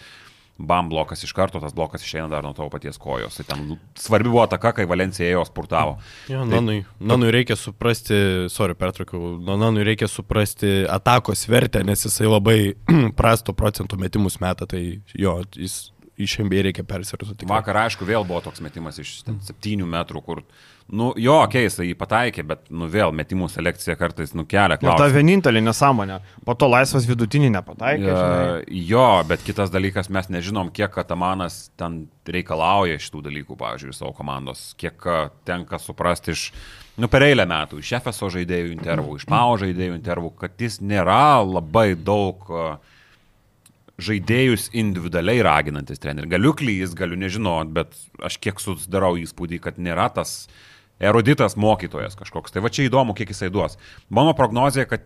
Bam 0.58 0.88
blokas 0.92 1.24
iš 1.24 1.32
karto, 1.34 1.60
tas 1.62 1.72
blokas 1.74 2.04
išeina 2.04 2.28
dar 2.30 2.44
nuo 2.44 2.52
tavo 2.54 2.68
paties 2.70 2.98
kojos. 3.00 3.38
Tai 3.38 3.46
ten 3.48 3.76
svarbi 3.98 4.30
buvo 4.30 4.44
taka, 4.50 4.74
kai 4.76 4.84
Valencija 4.86 5.30
ėjo 5.30 5.46
spurtavo. 5.48 5.96
Jo, 6.30 6.44
nanui, 6.46 6.82
nanui 7.00 7.32
reikia 7.34 7.56
suprasti, 7.58 8.18
sorry, 8.52 8.76
pertraukiau, 8.78 9.38
nu, 9.40 9.56
nanui 9.58 9.86
reikia 9.88 10.10
suprasti 10.12 10.82
atakos 10.92 11.46
vertę, 11.50 11.82
nes 11.88 12.04
jisai 12.06 12.28
labai 12.28 12.58
prasto 13.18 13.56
procentų 13.56 13.98
metimus 14.04 14.38
meta, 14.44 14.68
tai 14.68 14.84
jo, 15.16 15.40
jis 15.56 15.88
iš 16.26 16.38
MBA 16.44 16.66
reikia 16.68 16.84
persirasuoti. 16.86 17.48
Vakar, 17.50 17.84
aišku, 17.86 18.06
vėl 18.08 18.26
buvo 18.28 18.40
toks 18.44 18.62
metimas 18.64 18.98
iš 19.02 19.20
7 19.26 19.86
metrų, 19.88 20.22
kur, 20.24 20.42
nu, 20.92 21.10
jo, 21.20 21.36
keista, 21.52 21.84
jį 21.86 21.96
pataikė, 21.98 22.44
bet, 22.46 22.64
nu, 22.70 22.88
vėl 22.92 23.14
metimų 23.16 23.48
selekcija 23.52 23.96
kartais 24.00 24.34
nukelia 24.36 24.76
ta 24.76 24.82
klausimą. 24.82 25.10
vienintelė 25.16 25.62
nesąmonė. 25.64 26.18
Po 26.46 26.56
to 26.58 26.68
laisvas 26.70 27.08
vidutinį 27.08 27.52
nepataikė. 27.56 28.06
žinai. 28.06 28.44
Ja, 28.68 28.84
jo, 28.92 29.08
bet 29.28 29.44
kitas 29.46 29.72
dalykas, 29.74 30.10
mes 30.12 30.30
nežinom, 30.32 30.72
kiek 30.74 30.92
Katamanas 30.94 31.64
ten 31.80 32.04
reikalauja 32.28 33.00
šitų 33.02 33.24
dalykų, 33.26 33.58
pavyzdžiui, 33.58 33.96
savo 33.96 34.12
komandos, 34.16 34.72
kiek 34.78 35.06
tenka 35.48 35.80
suprasti 35.82 36.36
iš, 36.36 36.48
nu, 37.02 37.10
per 37.10 37.26
eilę 37.26 37.46
metų, 37.50 37.82
iš 37.82 37.96
FSO 38.02 38.30
žaidėjų 38.36 38.72
intervų, 38.76 39.18
iš 39.18 39.28
MAO 39.32 39.56
žaidėjų 39.62 39.98
intervų, 39.98 40.34
kad 40.44 40.60
jis 40.60 40.78
nėra 40.84 41.42
labai 41.42 41.92
daug 41.98 42.46
a, 42.52 42.68
žaidėjus 44.00 44.70
individualiai 44.78 45.42
raginantis 45.44 46.00
trenerių. 46.02 46.30
Galiu 46.32 46.52
klys, 46.56 46.94
galiu 46.96 47.18
nežinot, 47.20 47.72
bet 47.74 47.96
aš 48.24 48.38
kiek 48.42 48.60
susidarau 48.62 49.14
įspūdį, 49.20 49.60
kad 49.62 49.80
nėra 49.82 50.08
tas 50.14 50.46
eruditas 51.02 51.56
mokytojas 51.60 52.16
kažkoks. 52.18 52.54
Tai 52.54 52.62
va 52.64 52.72
čia 52.72 52.86
įdomu, 52.88 53.16
kiek 53.18 53.32
jisai 53.34 53.50
duos. 53.52 53.76
Mano 54.08 54.34
prognozija, 54.38 54.86
kad 54.88 55.04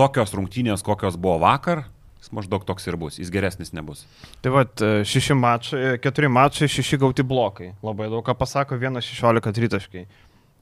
tokios 0.00 0.34
rungtynės, 0.36 0.84
kokios 0.86 1.18
buvo 1.20 1.38
vakar, 1.44 1.84
jis 2.20 2.32
maždaug 2.34 2.64
toks 2.66 2.88
ir 2.88 2.98
bus. 3.00 3.20
Jis 3.20 3.30
geresnis 3.32 3.72
nebus. 3.76 4.04
Tai 4.44 4.52
va, 4.54 4.64
šeši 5.06 5.36
mačai, 5.38 5.82
keturi 6.02 6.30
mačai, 6.32 6.68
šeši 6.72 6.98
gauti 7.04 7.24
blokai. 7.26 7.74
Labai 7.86 8.10
daug 8.12 8.24
ką 8.26 8.34
pasako, 8.38 8.80
vienas 8.80 9.06
16 9.06 9.54
tritaškai. 9.56 10.06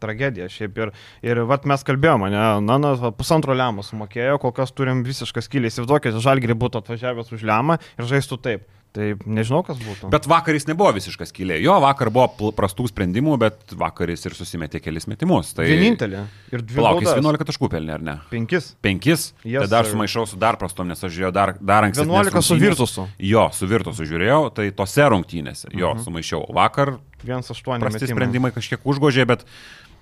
Tragedija 0.04 0.50
šiaip 0.52 0.78
ir, 0.84 0.92
ir 1.24 1.42
vat 1.48 1.64
mes 1.70 1.82
kalbėjome, 1.88 2.28
ne, 2.34 2.44
Nanas 2.68 3.00
va, 3.02 3.10
pusantro 3.16 3.56
lemą 3.56 3.82
sumokėjo, 3.88 4.38
kol 4.44 4.52
kas 4.60 4.70
turim 4.76 5.02
visišką 5.08 5.42
skylę. 5.48 5.72
Įsivaizduokit, 5.72 6.20
Žalgiri 6.24 6.54
būtų 6.60 6.84
atvažiavęs 6.84 7.32
už 7.34 7.42
lemą 7.48 7.80
ir 7.98 8.10
žaistų 8.14 8.40
taip. 8.44 8.70
Tai 8.94 9.08
nežinau, 9.26 9.64
kas 9.66 9.74
būtų. 9.82 10.06
Bet 10.12 10.28
vakar 10.30 10.54
jis 10.54 10.68
nebuvo 10.68 10.92
visiškas 10.94 11.32
kilė. 11.34 11.56
Jo, 11.58 11.80
vakar 11.82 12.12
buvo 12.14 12.52
prastų 12.54 12.84
sprendimų, 12.92 13.32
bet 13.42 13.72
vakar 13.74 14.12
jis 14.12 14.22
ir 14.28 14.36
susimetė 14.38 14.78
kelis 14.78 15.08
metimus. 15.10 15.50
Tai 15.56 15.64
Vienintelė. 15.66 16.20
Ir 16.54 16.62
dvi. 16.62 16.78
Palauk, 16.78 17.00
jis 17.02 17.08
baudas. 17.10 17.24
11 17.26 17.48
taškų 17.48 17.70
pelnė, 17.72 17.96
ar 17.96 18.04
ne? 18.06 18.14
Penkis. 18.30 18.68
Penkis. 18.86 19.24
Yes, 19.42 19.56
Yes, 19.56 19.64
tai 19.66 19.70
dar 19.72 19.90
sumaišau 19.90 20.28
su 20.30 20.38
dar 20.38 20.60
prastom, 20.62 20.86
nes 20.92 21.02
aš 21.02 21.10
žiūrėjau 21.10 21.32
dar, 21.34 21.56
dar 21.58 21.88
anksčiau. 21.88 22.06
11 22.06 22.46
su 22.46 22.60
Virtusu. 22.62 23.08
Jo, 23.18 23.48
su 23.50 23.66
Virtusu 23.66 24.06
žiūrėjau, 24.06 24.38
tai 24.54 24.68
tose 24.70 25.10
rungtynėse. 25.10 25.74
Jo, 25.74 25.96
Mhm. 25.96 26.04
sumaišiau. 26.06 26.46
Vakar 26.54 26.94
1-8 27.26 27.80
prasti 27.82 27.98
metimai. 28.04 28.14
sprendimai 28.14 28.52
kažkiek 28.54 28.78
užgožė, 28.86 29.26
bet 29.26 29.42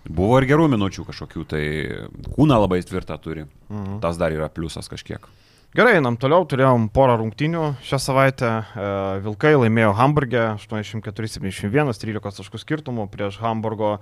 buvo 0.08 0.40
ir 0.40 0.48
gerų 0.50 0.68
minučių 0.72 1.06
kažkokių, 1.08 1.44
tai 1.50 1.62
kūną 2.34 2.58
labai 2.64 2.80
tvirtą 2.86 3.18
turi. 3.22 3.46
Mhm. 3.70 4.00
Tas 4.04 4.18
dar 4.20 4.34
yra 4.34 4.50
pliusas 4.52 4.90
kažkiek. 4.90 5.26
Gerai, 5.72 5.94
einam 5.96 6.18
toliau, 6.20 6.44
turėjom 6.44 6.90
porą 6.92 7.14
rungtynių 7.16 7.62
šią 7.88 7.96
savaitę. 8.04 8.48
E, 8.76 8.88
Vilkai 9.24 9.54
laimėjo 9.56 9.94
Hamburgė 9.96 10.42
84-71, 10.60 11.96
13 11.96 12.20
taškų 12.42 12.60
skirtumų 12.60 13.06
prieš 13.08 13.38
Hamburgo, 13.40 13.94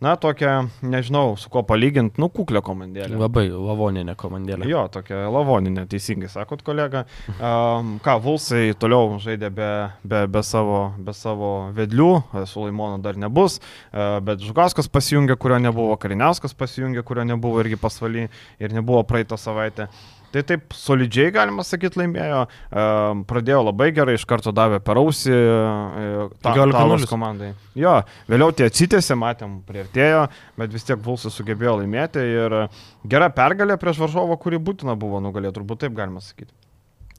na, 0.00 0.14
tokią, 0.16 0.54
nežinau, 0.80 1.34
su 1.36 1.52
ko 1.52 1.60
palyginti, 1.68 2.16
nu, 2.24 2.30
kuklę 2.32 2.64
komandėlę. 2.64 3.20
Labai 3.20 3.44
lavoninė 3.52 4.16
komandėlė. 4.16 4.70
Jo, 4.72 4.86
tokia 4.88 5.26
lavoninė, 5.28 5.84
teisingai 5.92 6.32
sakot, 6.32 6.64
kolega. 6.64 7.04
Um, 7.36 7.98
ką, 8.00 8.16
Vulsai 8.24 8.72
toliau 8.80 9.18
žaidė 9.20 9.52
be, 9.52 9.72
be, 10.08 10.24
be, 10.32 10.46
savo, 10.48 10.94
be 10.96 11.12
savo 11.12 11.56
vedlių, 11.76 12.12
e, 12.24 12.48
su 12.48 12.64
Laimono 12.64 13.02
dar 13.04 13.20
nebus, 13.20 13.60
bet 13.92 14.40
Žugauskas 14.48 14.88
pasijungė, 14.88 15.36
kurio 15.36 15.60
nebuvo, 15.60 16.00
Kariniauskas 16.00 16.56
pasijungė, 16.56 17.04
kurio 17.04 17.28
nebuvo 17.28 17.60
irgi 17.60 17.76
pasvaly 17.76 18.30
ir 18.32 18.80
nebuvo 18.80 19.04
praeitą 19.04 19.36
savaitę. 19.36 19.92
Tai 20.28 20.42
taip 20.44 20.74
solidžiai, 20.76 21.32
galima 21.32 21.64
sakyti, 21.64 22.02
laimėjo. 22.02 22.42
Um, 22.68 23.22
pradėjo 23.28 23.62
labai 23.70 23.88
gerai, 23.96 24.18
iš 24.18 24.26
karto 24.28 24.52
davė 24.52 24.80
per 24.84 25.00
ausį 25.00 25.32
uh, 25.32 26.34
15:0. 26.44 27.08
komandai. 27.08 27.52
Jo, 27.78 27.94
vėliau 28.28 28.52
tie 28.56 28.66
atsitėsi, 28.68 29.16
matėm, 29.18 29.60
prieartėjo, 29.68 30.26
bet 30.60 30.74
vis 30.74 30.84
tiek 30.88 31.00
Vulsas 31.04 31.38
sugebėjo 31.38 31.78
laimėti 31.80 32.20
ir 32.20 32.56
e, 32.58 32.64
gera 33.08 33.30
pergalė 33.32 33.78
prieš 33.80 34.02
varžovą, 34.02 34.36
kuri 34.42 34.60
būtina 34.60 34.98
buvo 34.98 35.22
nugalėti, 35.24 35.56
turbūt 35.60 35.86
taip 35.86 35.96
galima 35.96 36.20
sakyti. 36.24 36.52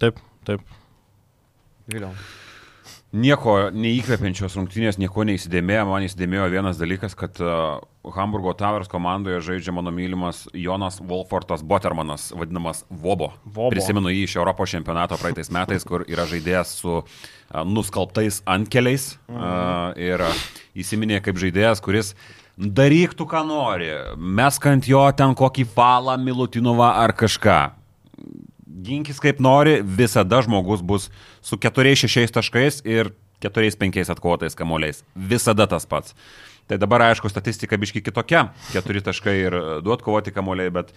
Taip, 0.04 0.22
taip. 0.48 0.62
Vėliau. 1.90 2.14
Nieko 3.10 3.72
neįkvepiančios 3.74 4.54
rungtynės, 4.54 5.00
nieko 5.02 5.24
neįsidėmėjo. 5.26 5.86
Man 5.90 6.04
įsidėmėjo 6.06 6.44
vienas 6.54 6.78
dalykas, 6.78 7.16
kad 7.18 7.40
uh, 7.42 7.80
Hamburgo 8.14 8.54
Towers 8.54 8.92
komandoje 8.92 9.40
žaidžia 9.48 9.74
mano 9.74 9.90
mylimas 9.90 10.44
Jonas 10.54 11.00
Wolfortas 11.02 11.64
Botermanas, 11.66 12.28
vadinamas 12.38 12.84
Vobo. 12.90 13.32
Vobo. 13.48 13.72
Prisimenu 13.74 14.14
jį 14.14 14.28
iš 14.28 14.36
Europos 14.38 14.70
čempionato 14.76 15.18
praeitais 15.18 15.50
metais, 15.50 15.88
kur 15.90 16.06
yra 16.06 16.28
žaidėjas 16.30 16.76
su 16.84 17.00
uh, 17.00 17.08
nuskalbtais 17.66 18.44
antkeliais. 18.46 19.16
Uh, 19.26 19.90
ir 19.98 20.22
uh, 20.22 20.46
įsiminė 20.78 21.24
kaip 21.26 21.42
žaidėjas, 21.42 21.82
kuris 21.82 22.14
daryk 22.62 23.18
tu 23.18 23.26
ką 23.26 23.42
nori, 23.48 23.90
mesk 24.22 24.70
ant 24.70 24.86
jo 24.86 25.02
ten 25.18 25.34
kokį 25.34 25.66
falą, 25.74 26.14
Milutinovą 26.22 26.94
ar 27.02 27.18
kažką 27.18 27.79
ginkis 28.86 29.22
kaip 29.24 29.42
nori, 29.44 29.80
visada 29.84 30.42
žmogus 30.46 30.84
bus 30.86 31.10
su 31.42 31.58
4-6 31.58 32.36
taškais 32.36 32.84
ir 32.88 33.14
4-5 33.44 34.12
atkovotais 34.12 34.56
kamuoliais. 34.56 35.04
Visada 35.16 35.68
tas 35.68 35.88
pats. 35.88 36.16
Tai 36.70 36.78
dabar, 36.78 37.02
aišku, 37.08 37.32
statistika 37.32 37.80
biški 37.82 38.04
kitokia. 38.06 38.52
4 38.76 39.02
taškai 39.08 39.36
ir 39.42 39.56
du 39.82 39.94
atkovoti 39.96 40.34
kamuoliai, 40.36 40.70
bet 40.70 40.92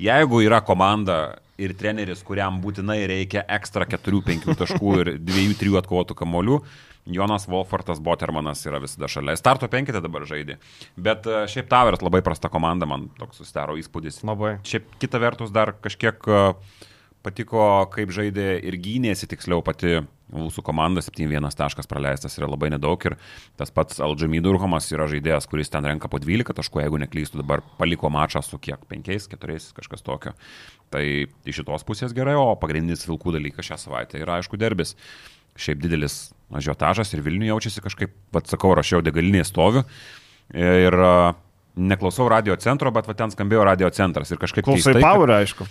jeigu 0.00 0.40
yra 0.40 0.62
komanda 0.64 1.18
ir 1.60 1.74
treneris, 1.76 2.22
kuriam 2.24 2.62
būtinai 2.62 3.02
reikia 3.10 3.42
ekstra 3.58 3.84
4-5 3.90 4.54
taškų 4.56 4.94
ir 5.02 5.10
2-3 5.20 5.74
atkovotų 5.82 6.16
kamuolių, 6.22 6.62
Jonas 7.08 7.48
Wolfartas 7.48 8.00
Botermanas 8.04 8.64
yra 8.68 8.80
visada 8.82 9.08
šalia. 9.08 9.36
Starto 9.40 9.68
penkite 9.72 10.00
dabar 10.04 10.26
žaidė. 10.28 10.58
Bet 10.96 11.24
e, 11.28 11.46
šiaip 11.48 11.70
Tavers 11.70 12.04
labai 12.04 12.20
prasta 12.24 12.50
komanda, 12.52 12.88
man 12.88 13.06
toks 13.18 13.40
susidaro 13.40 13.78
įspūdis. 13.80 14.20
Labai. 14.28 14.58
Šiaip 14.68 14.90
kita 15.00 15.20
vertus 15.22 15.52
dar 15.54 15.72
kažkiek 15.84 16.28
uh, 16.28 16.50
patiko, 17.28 17.62
kaip 17.94 18.10
žaidė 18.16 18.54
ir 18.64 18.76
gynėsi 18.80 19.28
tiksliau 19.30 19.60
pati 19.64 20.00
mūsų 20.28 20.60
komanda, 20.60 21.00
7-1 21.00 21.46
taškas 21.56 21.88
praleistas 21.88 22.34
yra 22.36 22.48
labai 22.50 22.68
nedaug 22.74 23.00
ir 23.08 23.14
tas 23.56 23.70
pats 23.72 23.96
Aldžamy 24.04 24.42
Durhomas 24.44 24.84
yra 24.92 25.06
žaidėjas, 25.08 25.46
kuris 25.48 25.72
ten 25.72 25.86
renka 25.88 26.10
po 26.12 26.20
12 26.20 26.52
taškų, 26.58 26.82
jeigu 26.82 27.00
neklystu, 27.00 27.40
dabar 27.40 27.62
paliko 27.78 28.10
mačą 28.12 28.42
su 28.44 28.60
kiek 28.60 28.82
5-4, 28.92 29.72
kažkas 29.78 30.04
tokio. 30.04 30.34
Tai 30.92 31.00
iš 31.08 31.62
šitos 31.62 31.84
pusės 31.88 32.12
gerai, 32.16 32.36
o 32.36 32.52
pagrindinis 32.60 33.06
vilkų 33.08 33.38
dalykas 33.38 33.70
šią 33.70 33.80
savaitę 33.86 34.20
yra 34.20 34.36
aišku 34.42 34.60
derbis. 34.60 34.92
Šiaip 35.58 35.80
didelis 35.82 36.20
ažiotažas 36.54 37.10
ir 37.16 37.24
Vilniuje 37.24 37.50
jaučiasi 37.54 37.82
kažkaip, 37.88 38.12
atsakau, 38.36 38.76
rašiau 38.78 39.00
degalinėje 39.04 39.48
stoviu 39.48 39.86
ir 40.54 40.94
neklausau 41.78 42.28
radio 42.30 42.56
centro, 42.60 42.92
bet 42.94 43.08
va 43.08 43.16
ten 43.16 43.32
skambėjo 43.32 43.64
radio 43.66 43.88
centras 43.94 44.30
ir 44.34 44.40
kažkaip... 44.40 44.64
Klausai 44.68 44.92
keistai, 44.92 45.00
kad- 45.00 45.08
Power, 45.08 45.32
aišku. 45.40 45.66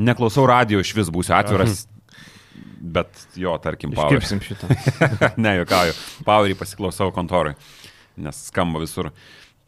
Neklausau 0.00 0.46
radio 0.48 0.80
iš 0.80 0.94
vis, 0.96 1.10
būsiu 1.12 1.34
atviras. 1.36 1.84
Bet 2.80 3.26
jo, 3.36 3.52
tarkim, 3.60 3.92
Power. 3.92 4.16
Iškipsim 4.16 4.40
šitą. 4.40 4.70
ne, 5.44 5.58
juokauju. 5.60 5.96
Powerį 6.24 6.56
pasiklausau 6.56 7.10
kontorui, 7.12 7.52
nes 8.24 8.38
skamba 8.48 8.80
visur. 8.80 9.10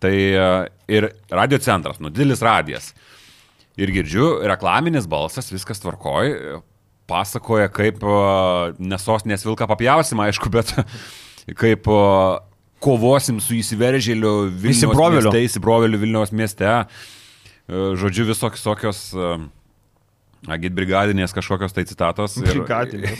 Tai 0.02 0.12
e, 0.14 0.46
ir 0.90 1.10
radio 1.30 1.60
centras, 1.62 2.00
nu, 2.02 2.10
didelis 2.10 2.42
radijas. 2.42 2.90
Ir 3.80 3.92
girdžiu, 3.92 4.40
reklaminis 4.48 5.06
balsas, 5.08 5.52
viskas 5.52 5.84
tvarkoj. 5.84 6.32
Pasakoja, 7.10 7.68
kaip 7.72 8.00
e, 8.00 8.16
nesostinės 8.80 9.44
vilką 9.44 9.68
papjausim, 9.68 10.24
aišku, 10.24 10.48
bet 10.54 10.72
kaip 11.62 11.92
e, 11.92 12.02
kovosim 12.82 13.44
su 13.44 13.60
įsiveržėliu 13.60 14.48
Vilniaus 14.48 14.96
mieste, 15.20 15.48
įsibrovėliu 15.50 16.00
Vilniaus 16.00 16.32
mieste. 16.34 16.78
Žodžiu, 17.68 18.24
visokios 18.26 18.64
tokios 18.64 19.02
Agit 20.50 20.74
brigadinės 20.74 21.30
kažkokios 21.36 21.74
tai 21.74 21.84
citatos. 21.86 22.34
Ir, 22.42 22.64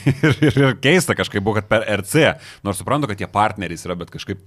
ir, 0.27 0.39
ir, 0.49 0.57
ir 0.59 0.73
keista 0.83 1.15
kažkaip 1.15 1.45
buvo, 1.45 1.61
kad 1.61 1.69
per 1.71 1.85
RC, 2.01 2.33
nors 2.67 2.81
suprantu, 2.83 3.13
kad 3.13 3.23
jie 3.23 3.29
partneriais 3.31 3.87
yra, 3.87 3.95
bet 4.01 4.11
kažkaip 4.11 4.41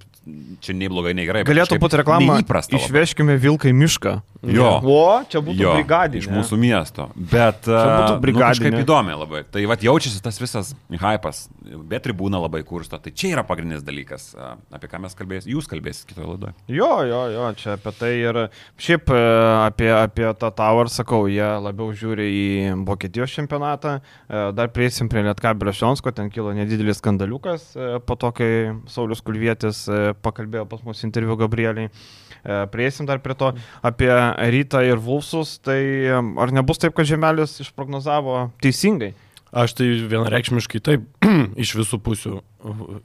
čia 0.60 0.74
nei 0.74 0.88
blogai, 0.90 1.14
nei 1.16 1.26
gerai. 1.28 1.44
Galėtų 1.46 1.78
būti 1.82 2.00
reklama. 2.00 2.40
Neįprasta. 2.40 2.76
Išveškime 2.78 3.36
vilką 3.42 3.70
į 3.70 3.74
mišką. 3.76 4.14
Jo. 4.46 4.68
O, 4.84 4.98
čia 5.30 5.40
būtų 5.42 5.62
Jo, 5.62 5.72
brigadinė. 5.78 6.22
iš 6.22 6.28
mūsų 6.30 6.58
miesto. 6.60 7.08
Bet 7.16 7.66
būtų 7.66 7.72
uh, 7.72 8.10
nu, 8.12 8.18
brigadinė. 8.22 8.50
kažkaip 8.52 8.78
įdomi 8.84 9.16
labai. 9.16 9.42
Tai 9.50 9.64
vad 9.70 9.82
jaučiasi 9.82 10.22
tas 10.22 10.38
visas 10.38 10.74
hypas, 10.92 11.46
bet 11.88 12.04
tribūna 12.06 12.40
labai 12.42 12.62
kursto. 12.66 13.00
Tai 13.02 13.10
čia 13.10 13.32
yra 13.34 13.46
pagrindinis 13.46 13.82
dalykas, 13.86 14.28
uh, 14.36 14.54
apie 14.74 14.90
ką 14.92 15.00
mes 15.02 15.16
kalbėsime. 15.18 15.54
Jūs 15.56 15.70
kalbėsite 15.70 16.12
kitoje 16.12 16.28
laidoje. 16.30 16.54
Jo, 16.70 16.92
jo, 17.08 17.22
jo, 17.34 17.48
čia 17.58 17.74
apie 17.78 17.94
tai 17.96 18.12
ir 18.20 18.40
šiaip 18.82 19.10
e, 19.14 19.22
apie, 19.66 19.90
apie 19.94 20.28
tą 20.38 20.52
Tower 20.54 20.90
sakau, 20.92 21.24
jie 21.30 21.46
labiau 21.62 21.90
žiūri 21.96 22.26
į 22.26 22.46
Vokietijos 22.86 23.34
čempionatą, 23.34 23.96
E, 24.26 24.52
dar 24.52 24.70
prieisim 24.74 25.08
prie 25.10 25.22
Lietkabelio 25.22 25.72
Šionsko, 25.76 26.10
ten 26.14 26.30
kilo 26.34 26.50
nedidelis 26.56 26.98
skandaliukas 26.98 27.68
e, 27.78 27.90
po 28.02 28.16
to, 28.18 28.32
kai 28.34 28.48
Saulis 28.90 29.22
Kulvietis 29.22 29.84
e, 29.86 30.15
pakalbėjo 30.24 30.64
pas 30.70 30.82
mus 30.86 31.02
interviu 31.06 31.36
Gabrieliai. 31.40 31.90
E, 31.90 32.58
Prieisim 32.72 33.08
dar 33.08 33.20
prie 33.24 33.36
to 33.38 33.52
apie 33.86 34.10
Rytą 34.10 34.82
ir 34.86 35.00
Vulsus, 35.02 35.56
tai 35.64 35.80
ar 36.12 36.54
nebus 36.54 36.80
taip, 36.82 36.94
kad 36.96 37.08
Žemelis 37.08 37.58
išprognozavo 37.64 38.46
teisingai? 38.64 39.12
Aš 39.56 39.76
tai 39.78 39.86
vienareikšmiškai 40.10 40.80
taip, 40.84 41.04
iš 41.62 41.76
visų 41.78 42.00
pusių. 42.02 42.38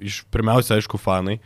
Iš 0.02 0.24
pirmiausia, 0.34 0.80
aišku, 0.80 1.00
fanai. 1.00 1.38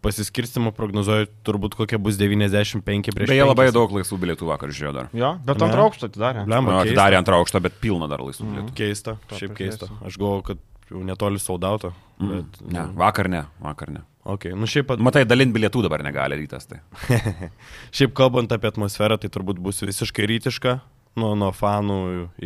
Pasiskirstimą 0.00 0.70
prognozuoju 0.72 1.26
turbūt 1.44 1.74
kokie 1.76 1.98
bus 2.00 2.16
95 2.16 3.12
prieš. 3.12 3.28
Beje, 3.28 3.44
labai 3.44 3.66
5. 3.68 3.74
daug 3.76 3.90
laisvų 3.92 4.16
bilietų 4.22 4.46
vakar 4.48 4.72
žiūrėjau 4.72 4.94
dar. 4.96 5.10
Jo, 5.12 5.34
bet 5.44 5.60
antrą 5.66 5.84
aukštą 5.90 6.08
atidarė. 6.08 6.44
Nu, 6.48 6.56
keista. 6.56 6.78
Atidarė 6.86 7.18
antrą 7.20 7.40
aukštą, 7.42 7.60
bet 7.66 7.76
pilna 7.84 8.08
dar 8.08 8.24
laisvų 8.24 8.48
bilietų. 8.48 8.72
Keista, 8.80 9.18
To 9.28 9.36
šiaip 9.36 9.52
keista. 9.58 9.90
Aš 10.08 10.16
galvoju, 10.16 10.46
kad 10.48 10.62
jau 10.90 11.02
netoli 11.06 11.40
saudauto. 11.42 11.92
Mm. 12.20 12.30
Bet, 12.34 12.60
Ne, 12.74 12.86
vakar 12.98 13.28
ne, 13.32 13.44
vakar 13.64 13.92
ne. 13.94 14.02
Okay. 14.30 14.52
Nu, 14.52 14.66
šiaip, 14.68 14.84
pat- 14.90 15.00
Matai, 15.00 15.22
dalint 15.24 15.52
bilietų 15.54 15.80
dabar 15.86 16.02
negali 16.04 16.36
rytas. 16.42 16.66
Tai. 16.68 16.82
šiaip 17.96 18.12
kalbant 18.18 18.52
apie 18.52 18.68
atmosferą, 18.68 19.16
tai 19.18 19.30
turbūt 19.32 19.60
bus 19.64 19.80
visiškai 19.82 20.26
rytiška. 20.28 20.80
Nuo, 21.18 21.32
nuo 21.34 21.48
fanų 21.56 21.96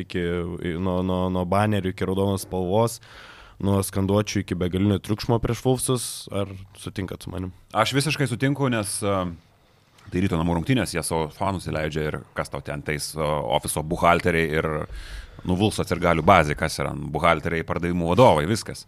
iki, 0.00 0.22
nuo, 0.80 1.00
nuo, 1.04 1.24
nuo 1.34 1.42
banerių 1.44 1.90
iki 1.92 2.06
raudonos 2.08 2.46
spalvos, 2.46 2.94
nuo 3.60 3.82
skanduočių 3.84 4.40
iki 4.40 4.56
begalinio 4.56 4.96
triukšmo 5.04 5.36
prieš 5.42 5.60
Vulfsus. 5.66 6.06
Ar 6.32 6.48
sutinkat 6.80 7.26
su 7.26 7.32
manim? 7.34 7.50
Aš 7.76 7.92
visiškai 7.98 8.30
sutinku, 8.30 8.70
nes 8.72 8.94
uh, 9.04 9.26
tai 10.08 10.22
ryto 10.24 10.38
namų 10.40 10.56
rungtynės, 10.62 10.94
jie 10.96 11.04
savo 11.04 11.26
fanus 11.34 11.68
įleidžia 11.68 12.06
ir 12.08 12.20
kas 12.38 12.48
tau 12.54 12.64
ten 12.64 12.80
teis 12.86 13.10
uh, 13.18 13.26
ofiso 13.58 13.82
buhalteriai 13.84 14.48
ir 14.62 14.70
nuvulso 15.48 15.84
atsirgalių 15.84 16.24
bazė, 16.26 16.56
kas 16.58 16.78
yra 16.82 16.94
buhalteriai, 16.94 17.66
pardavimų 17.66 18.10
vadovai, 18.12 18.46
viskas. 18.50 18.86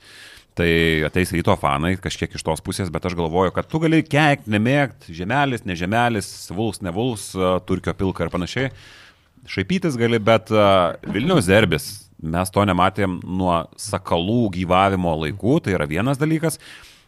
Tai 0.57 0.69
ateis 1.05 1.35
ryto 1.37 1.53
fanai 1.61 1.99
kažkiek 2.01 2.33
iš 2.33 2.45
tos 2.47 2.63
pusės, 2.65 2.89
bet 2.93 3.05
aš 3.05 3.17
galvoju, 3.19 3.53
kad 3.53 3.69
tu 3.69 3.81
gali 3.83 4.01
keikti, 4.01 4.49
nemėgti, 4.55 5.13
žemelis, 5.19 5.67
ne 5.69 5.77
žemelis, 5.77 6.31
vuls, 6.57 6.81
ne 6.81 6.93
vuls, 6.97 7.29
uh, 7.37 7.59
turkio 7.69 7.93
pilka 7.99 8.25
ir 8.25 8.33
panašiai. 8.33 8.73
Šaipytis 9.47 9.95
gali, 10.01 10.19
bet 10.19 10.49
Vilniaus 11.07 11.47
derbis, 11.47 11.85
mes 12.19 12.51
to 12.51 12.65
nematėm 12.67 13.21
nuo 13.23 13.61
sakalų 13.79 14.51
gyvavimo 14.57 15.13
laikų, 15.23 15.61
tai 15.65 15.77
yra 15.77 15.87
vienas 15.87 16.19
dalykas, 16.19 16.59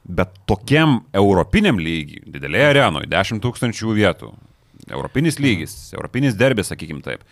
bet 0.05 0.37
tokiam 0.49 1.01
europiniam 1.17 1.81
lygiui, 1.81 2.23
didelėje 2.33 2.71
arenoje, 2.73 3.11
10 3.11 3.43
tūkstančių 3.45 3.97
vietų, 3.99 4.33
europinis 4.89 5.41
lygis, 5.43 5.77
europinis 5.97 6.37
derbis, 6.39 6.71
sakykim 6.73 7.03
taip, 7.05 7.25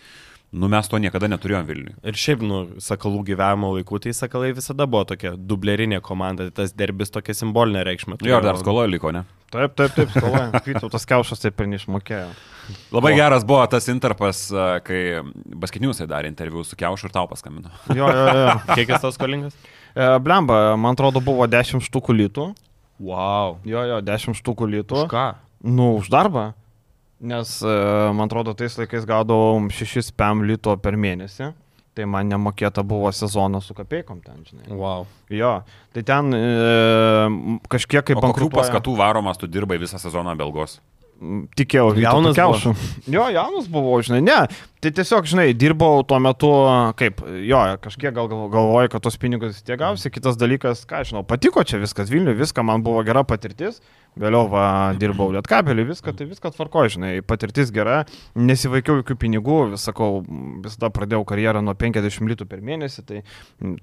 nu 0.51 0.69
mes 0.71 0.87
to 0.87 0.99
niekada 1.01 1.27
neturėjom 1.31 1.65
Vilniui. 1.67 1.95
Ir 2.07 2.19
šiaip, 2.19 2.43
nu, 2.45 2.59
sakalų 2.83 3.23
gyvenimo 3.31 3.73
laikų, 3.75 3.99
tai 4.05 4.13
sakalai 4.15 4.53
visada 4.55 4.87
buvo 4.89 5.03
tokia 5.09 5.33
dublerinė 5.35 5.99
komanda, 6.03 6.47
tai 6.47 6.63
tas 6.63 6.75
derbis 6.77 7.11
tokia 7.13 7.35
simbolinė 7.37 7.83
reikšmė. 7.87 8.19
Jo, 8.27 8.39
dar 8.43 8.59
skoloje 8.61 8.91
liko, 8.93 9.11
ne? 9.15 9.25
Taip, 9.53 9.75
taip, 9.79 9.95
taip, 9.95 10.11
skoloja. 10.11 10.49
Vytautas 10.67 11.07
Kiaušas 11.07 11.43
taip 11.43 11.63
ir 11.63 11.71
neišmokėjo. 11.73 12.29
Labai 12.91 13.13
o. 13.13 13.17
geras 13.19 13.45
buvo 13.47 13.61
tas 13.71 13.87
interpas, 13.91 14.45
kai 14.87 15.01
Baskiniusai 15.55 16.07
darė 16.09 16.31
interviu 16.31 16.65
su 16.67 16.75
Kiaušu 16.79 17.07
ir 17.07 17.15
tau 17.15 17.27
paskambino. 17.31 17.71
Jo, 17.95 18.07
jo, 18.11 18.25
jo. 18.41 18.55
Kiek 18.75 18.91
jis 18.91 19.03
tas 19.03 19.15
skolingas? 19.15 19.55
E, 19.95 20.09
Blemba, 20.23 20.75
man 20.79 20.97
atrodo, 20.97 21.23
buvo 21.23 21.47
10 21.47 21.83
štukų 21.87 22.15
litų. 22.23 22.49
Wow. 22.99 23.59
Jo, 23.67 23.85
jo, 23.87 23.99
10 24.03 24.35
štukų 24.41 24.67
litų. 24.75 25.03
Už 25.05 25.11
ką? 25.11 25.27
Nu, 25.63 25.93
už 26.01 26.11
darbą. 26.13 26.51
Nes, 27.19 27.61
e, 27.65 27.77
man 28.13 28.27
atrodo, 28.27 28.53
tais 28.53 28.75
laikais 28.77 29.05
gaudavom 29.09 29.71
6 29.73 30.11
pam 30.17 30.43
lito 30.45 30.75
per 30.81 30.97
mėnesį. 30.99 31.53
Tai 31.97 32.05
man 32.05 32.29
nemokėta 32.29 32.83
buvo 32.85 33.09
sezonas 33.09 33.65
su 33.65 33.73
kapeikom 33.73 34.19
ten, 34.21 34.43
žinai. 34.45 34.67
Wow. 34.69 35.07
Jo, 35.33 35.63
tai 35.95 36.03
ten 36.05 36.29
e, 36.37 36.43
kažkiek 37.73 38.05
kaip 38.05 38.21
O 38.21 38.29
kokių 38.29 38.51
paskatų 38.53 38.93
varomas 38.99 39.41
tu 39.41 39.49
dirbai 39.49 39.79
visą 39.81 39.97
sezoną 39.97 40.35
Belgos? 40.37 40.77
Tikėjau, 41.57 41.95
Jaunas 41.97 42.37
kiaušų. 42.37 42.75
Jo, 43.09 43.23
jaunas 43.33 43.65
buvau, 43.73 43.97
žinai, 44.05 44.21
ne. 44.21 44.37
Tai 44.77 44.91
tiesiog, 44.93 45.25
žinai, 45.25 45.47
dirbau 45.57 46.03
tuo 46.05 46.19
metu, 46.21 46.51
kaip, 46.99 47.23
jo, 47.49 47.61
kažkiek 47.81 48.13
gal 48.13 48.27
gal- 48.29 48.49
galvoju, 48.53 48.91
kad 48.93 49.01
tos 49.01 49.17
pinigus 49.17 49.63
tiek 49.65 49.79
gausi, 49.81 50.11
kitas 50.13 50.37
dalykas, 50.37 50.83
ką 50.85 51.01
žinau, 51.01 51.23
patiko 51.25 51.63
čia 51.65 51.79
viskas 51.81 52.11
Vilniui, 52.13 52.37
viską 52.37 52.61
man 52.61 52.83
buvo 52.85 53.01
gera 53.07 53.23
patirtis, 53.25 53.81
vėliau 54.17 54.45
va, 54.49 54.93
dirbau 54.97 55.31
Lietkabelį, 55.33 55.83
viską, 55.91 56.13
tai 56.17 56.27
viską 56.29 56.51
tvarko, 56.53 56.83
žinai, 56.93 57.21
patirtis 57.25 57.71
gera, 57.73 58.03
nesivaikiau 58.37 58.99
jokių 59.01 59.17
pinigų, 59.23 59.57
vis 59.73 59.85
sakau, 59.89 60.21
visada 60.65 60.91
pradėjau 60.93 61.23
karjerą 61.29 61.63
nuo 61.65 61.73
50 61.77 62.29
litų 62.33 62.47
per 62.49 62.61
mėnesį, 62.65 63.05
tai 63.09 63.23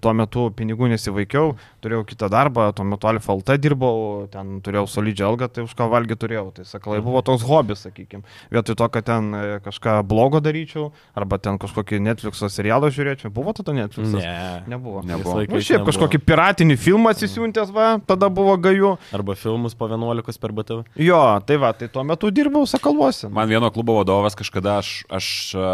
tuo 0.02 0.14
metu 0.14 0.46
pinigų 0.54 0.92
nesivaikiau, 0.94 1.56
turėjau 1.82 2.06
kitą 2.06 2.30
darbą, 2.30 2.68
tuo 2.74 2.86
metu 2.86 3.10
Alfa 3.10 3.34
LT 3.34 3.58
dirbau, 3.62 4.28
ten 4.30 4.60
turėjau 4.62 4.86
solidžią 4.94 5.26
algą, 5.32 5.50
tai 5.50 5.66
už 5.66 5.74
ką 5.74 5.90
valgyti 5.90 6.22
turėjau, 6.22 6.48
tai 6.54 6.66
sakalai 6.70 7.02
buvo 7.02 7.22
toks 7.26 7.46
hobis, 7.50 7.82
sakykime, 7.86 8.22
vietoj 8.54 8.78
to, 8.78 8.90
kad 8.94 9.10
ten 9.10 9.30
e, 9.34 9.44
kažką 9.66 10.00
blogo 10.06 10.42
daryčiau, 10.42 10.90
arba 11.16 11.38
ten 11.42 11.58
kažkokį 11.60 12.00
Netflix'o 12.04 12.48
serialą 12.52 12.90
žiūrėčiau, 12.94 13.32
buvo 13.34 13.54
tada 13.56 13.74
Netflix'as? 13.76 14.20
Ne. 14.20 14.62
Nebuvo. 14.74 15.02
Nebuvo. 15.06 15.36
Nu, 15.44 15.60
šiaip 15.60 15.80
nebuvo. 15.80 15.90
kažkokį 15.92 16.20
piratinį 16.24 16.78
filmą 16.80 17.14
atsisiuntęs, 17.14 17.72
va, 17.74 17.88
tada 18.06 18.30
buvo 18.32 18.56
gaju. 18.60 18.94
Arba 19.14 19.36
filmus 19.38 19.76
po 19.78 19.88
11 19.90 20.40
per 20.42 20.54
BTV. 20.56 20.84
Jo, 21.00 21.22
tai 21.46 21.58
va, 21.62 21.74
tai 21.76 21.90
tuo 21.92 22.04
metu 22.06 22.30
dirbau 22.34 22.66
Sakaluose. 22.68 23.30
Man 23.32 23.50
vieno 23.50 23.70
klubo 23.74 23.98
vadovas 24.00 24.38
kažkada, 24.38 24.80
aš, 24.82 24.96
aš 25.12 25.28
a, 25.58 25.70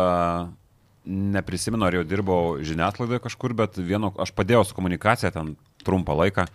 neprisimenu, 1.07 1.87
ar 1.87 2.01
jau 2.01 2.05
dirbau 2.07 2.43
žiniasklaidoje 2.64 3.25
kažkur, 3.25 3.57
bet 3.57 3.81
vieno, 3.81 4.12
aš 4.21 4.35
padėjau 4.37 4.66
su 4.68 4.77
komunikacija 4.77 5.33
ten 5.35 5.57
trumpą 5.87 6.16
laiką 6.25 6.47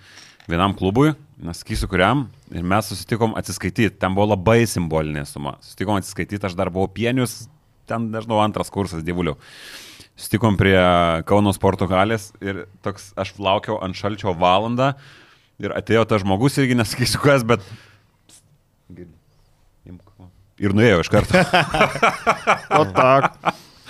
vienam 0.47 0.76
klubui, 0.78 1.13
nesakysiu 1.41 1.89
kuriam, 1.89 2.28
ir 2.53 2.66
mes 2.66 2.89
susitikom 2.91 3.34
atsiskaityti, 3.39 3.95
ten 3.99 4.13
buvo 4.16 4.30
labai 4.36 4.63
simbolinė 4.70 5.26
suma. 5.30 5.55
Susitikom 5.66 5.97
atsiskaityti, 5.99 6.43
aš 6.45 6.57
dar 6.57 6.70
buvau 6.74 6.89
pienius, 6.91 7.47
ten, 7.89 8.09
nežinau, 8.13 8.39
antras 8.43 8.71
kursas 8.73 9.05
dievuliu. 9.05 9.36
Sutikom 10.15 10.55
prie 10.59 10.77
Kauno 11.27 11.51
sporto 11.55 11.89
galės 11.91 12.29
ir 12.43 12.65
toks, 12.86 13.09
aš 13.19 13.33
laukiau 13.41 13.81
ant 13.83 13.97
šalčio 13.97 14.31
valandą 14.39 14.93
ir 15.59 15.75
atėjo 15.75 16.05
tas 16.07 16.23
žmogus, 16.23 16.55
irgi 16.61 16.77
nesakysiu 16.79 17.21
kas, 17.23 17.43
bet... 17.47 17.63
Ir 20.55 20.71
nuėjo 20.71 21.01
iš 21.03 21.11
karto. 21.11 21.41
O 22.79 22.86
tak. 22.95 23.36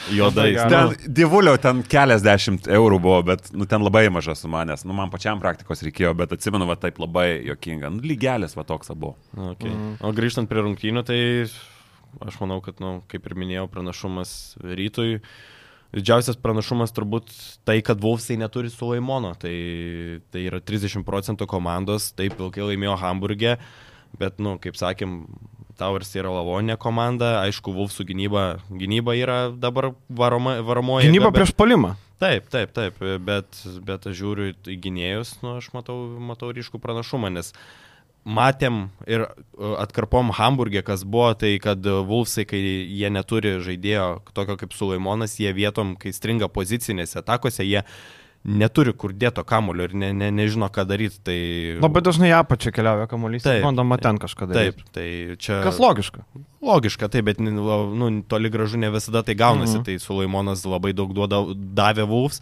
Juodais. 0.09 0.57
Labai 0.57 0.69
Ten, 0.69 1.13
dievulio 1.17 1.55
ten 1.61 1.81
keliasdešimt 1.89 2.67
eurų 2.69 2.99
buvo, 3.01 3.19
bet 3.25 3.47
nu, 3.57 3.65
ten 3.69 3.81
labai 3.85 4.05
maža 4.13 4.35
suma, 4.37 4.61
nes 4.67 4.83
nu, 4.85 4.93
man 4.97 5.09
pačiam 5.13 5.39
praktikos 5.41 5.81
reikėjo, 5.85 6.13
bet 6.17 6.35
atsimenu, 6.35 6.67
va 6.69 6.75
taip 6.79 6.99
labai 7.01 7.41
jokinga. 7.47 7.89
Nu, 7.93 8.03
lygelis 8.05 8.57
va 8.57 8.65
toks 8.67 8.93
buvo. 8.93 9.15
okay. 9.53 9.73
O 10.05 10.13
grįžtant 10.15 10.49
prie 10.51 10.65
rungtynių, 10.65 11.05
tai 11.07 11.19
aš 12.23 12.39
manau, 12.41 12.61
kad, 12.63 12.79
nu, 12.83 12.99
kaip 13.11 13.25
ir 13.27 13.35
minėjau, 13.39 13.67
pranašumas 13.71 14.31
rytui. 14.61 15.19
Didžiausias 15.95 16.35
pranašumas 16.41 16.91
turbūt 16.95 17.31
tai, 17.67 17.77
kad 17.85 18.01
Wolfsai 18.03 18.35
neturi 18.41 18.71
Sulaimono. 18.73 19.33
Tai, 19.39 19.53
tai 20.33 20.45
yra 20.49 20.59
30 20.59 21.05
procentų 21.07 21.47
komandos, 21.47 22.09
taip 22.17 22.35
ilgai 22.41 22.65
laimėjo 22.71 22.97
Hamburgė, 22.99 23.57
bet, 24.19 24.41
nu, 24.43 24.57
kaip 24.59 24.79
sakėm, 24.79 25.23
Towers 25.75 26.13
yra 26.15 26.31
lavonė 26.31 26.77
komanda, 26.79 27.41
aišku, 27.43 27.73
Wolfsų 27.75 28.05
gynyba, 28.07 28.43
gynyba 28.71 29.15
yra 29.19 29.39
dabar 29.51 29.89
varoma, 30.07 30.61
varomoji. 30.63 31.09
Gynyba 31.09 31.31
bet- 31.31 31.41
prieš 31.41 31.51
palimą. 31.59 31.95
Taip, 32.15 32.45
taip, 32.47 32.71
taip, 32.71 32.99
bet, 33.27 33.57
bet 33.83 34.05
aš 34.07 34.15
žiūriu 34.15 34.53
į 34.71 34.77
gynėjus, 34.79 35.33
nu, 35.43 35.57
aš 35.59 35.67
matau, 35.75 35.97
matau 36.23 36.53
ryškų 36.55 36.79
pranašumą, 36.79 37.27
nes 37.35 37.51
matėm 38.25 38.89
ir 39.07 39.27
uh, 39.27 39.77
atkarpom 39.83 40.33
Hamburgė, 40.35 40.83
kas 40.85 41.05
buvo, 41.05 41.31
tai 41.37 41.55
kad 41.61 41.85
uh, 41.85 42.01
Wolfsai, 42.07 42.47
kai 42.49 42.59
jie 42.59 43.09
neturi 43.13 43.57
žaidėjo 43.63 44.09
tokio 44.35 44.57
kaip 44.61 44.75
Sulaimonas, 44.75 45.37
jie 45.39 45.53
vietom, 45.55 45.95
kai 46.01 46.13
stringa 46.15 46.49
pozicinėse 46.51 47.21
atakose, 47.21 47.65
jie 47.65 47.85
neturi 48.45 48.93
kur 48.93 49.13
dėto 49.13 49.41
kamulio 49.47 49.87
ir 49.87 49.95
ne, 49.97 50.11
ne, 50.13 50.29
nežino, 50.33 50.67
ką 50.73 50.85
daryti. 50.87 51.17
Tai... 51.25 51.37
Labai 51.81 52.03
dažnai 52.05 52.29
ją 52.29 52.43
pačią 52.45 52.73
keliauja 52.75 53.07
kamuolys, 53.09 53.47
bandoma 53.63 53.97
ten 54.01 54.19
kažką 54.21 54.49
daryti. 54.51 54.85
Taip, 54.85 54.93
tai 54.93 55.07
čia. 55.41 55.59
Kas 55.65 55.81
logiška. 55.81 56.25
Logiška, 56.65 57.09
taip, 57.13 57.25
bet 57.29 57.41
nu, 57.41 58.09
toli 58.29 58.53
gražu 58.53 58.81
ne 58.81 58.91
visada 58.93 59.25
tai 59.25 59.37
gaunasi. 59.37 59.79
Mhm. 59.79 59.87
Tai 59.89 59.97
Sulaimonas 60.01 60.65
labai 60.69 60.93
daug 60.97 61.13
duoda, 61.17 61.41
davė 61.53 62.05
Wolfs, 62.09 62.41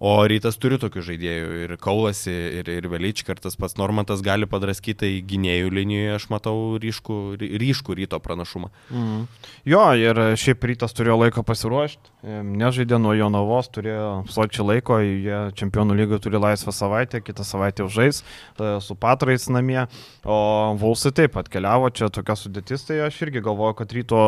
o 0.00 0.12
rytas 0.30 0.58
turi 0.62 0.78
tokių 0.78 1.02
žaidėjų. 1.08 1.46
Ir 1.64 1.72
Kaulasi, 1.82 2.32
ir, 2.60 2.68
ir 2.70 2.86
Velyčka, 2.90 3.34
ir 3.34 3.40
tas 3.42 3.56
pats 3.58 3.74
Normantas 3.80 4.22
gali 4.22 4.46
padraskyti, 4.46 4.96
tai 5.02 5.10
gynėjų 5.26 5.72
linijoje 5.74 6.14
aš 6.18 6.26
matau 6.30 6.56
ryškų, 6.82 7.16
ry- 7.40 7.50
ryškų 7.62 7.96
ryto 7.98 8.20
pranašumą. 8.22 8.70
Mhm. 8.92 9.24
Jo, 9.68 9.82
ir 9.98 10.20
šiaip 10.38 10.64
rytas 10.70 10.94
turėjo 10.94 11.18
laiko 11.24 11.42
pasiruošti, 11.46 12.14
nežaidė 12.46 13.00
nuo 13.02 13.14
Jonavos, 13.18 13.68
turėjo 13.74 14.12
sočią 14.30 14.66
laiko, 14.68 15.00
jie 15.02 15.40
čempionų 15.58 15.98
lygoje 15.98 16.22
turi 16.28 16.40
laisvą 16.42 16.72
savaitę, 16.74 17.20
kitą 17.24 17.44
savaitę 17.46 17.84
užžais 17.86 18.22
e, 18.22 18.78
su 18.84 18.94
patrais 18.98 19.48
namie, 19.50 19.84
o 20.24 20.38
Volsai 20.78 21.12
taip 21.12 21.34
pat 21.34 21.50
keliavo, 21.52 21.90
čia 21.90 22.08
tokia 22.12 22.36
sudėtis, 22.38 22.86
tai 22.86 23.00
aš 23.06 23.18
irgi 23.26 23.42
galvoju, 23.44 23.78
kad 23.82 23.92
ryto 23.98 24.18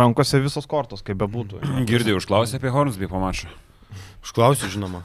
rankose 0.00 0.40
visos 0.42 0.66
kortos, 0.70 1.04
kaip 1.06 1.18
bebūtų. 1.22 1.60
Girdėjau, 1.88 2.20
užklausė 2.22 2.60
apie 2.60 2.72
Hornsby 2.74 3.08
po 3.10 3.20
mačo. 3.22 3.50
Užklausiu, 4.24 4.70
žinoma. 4.72 5.02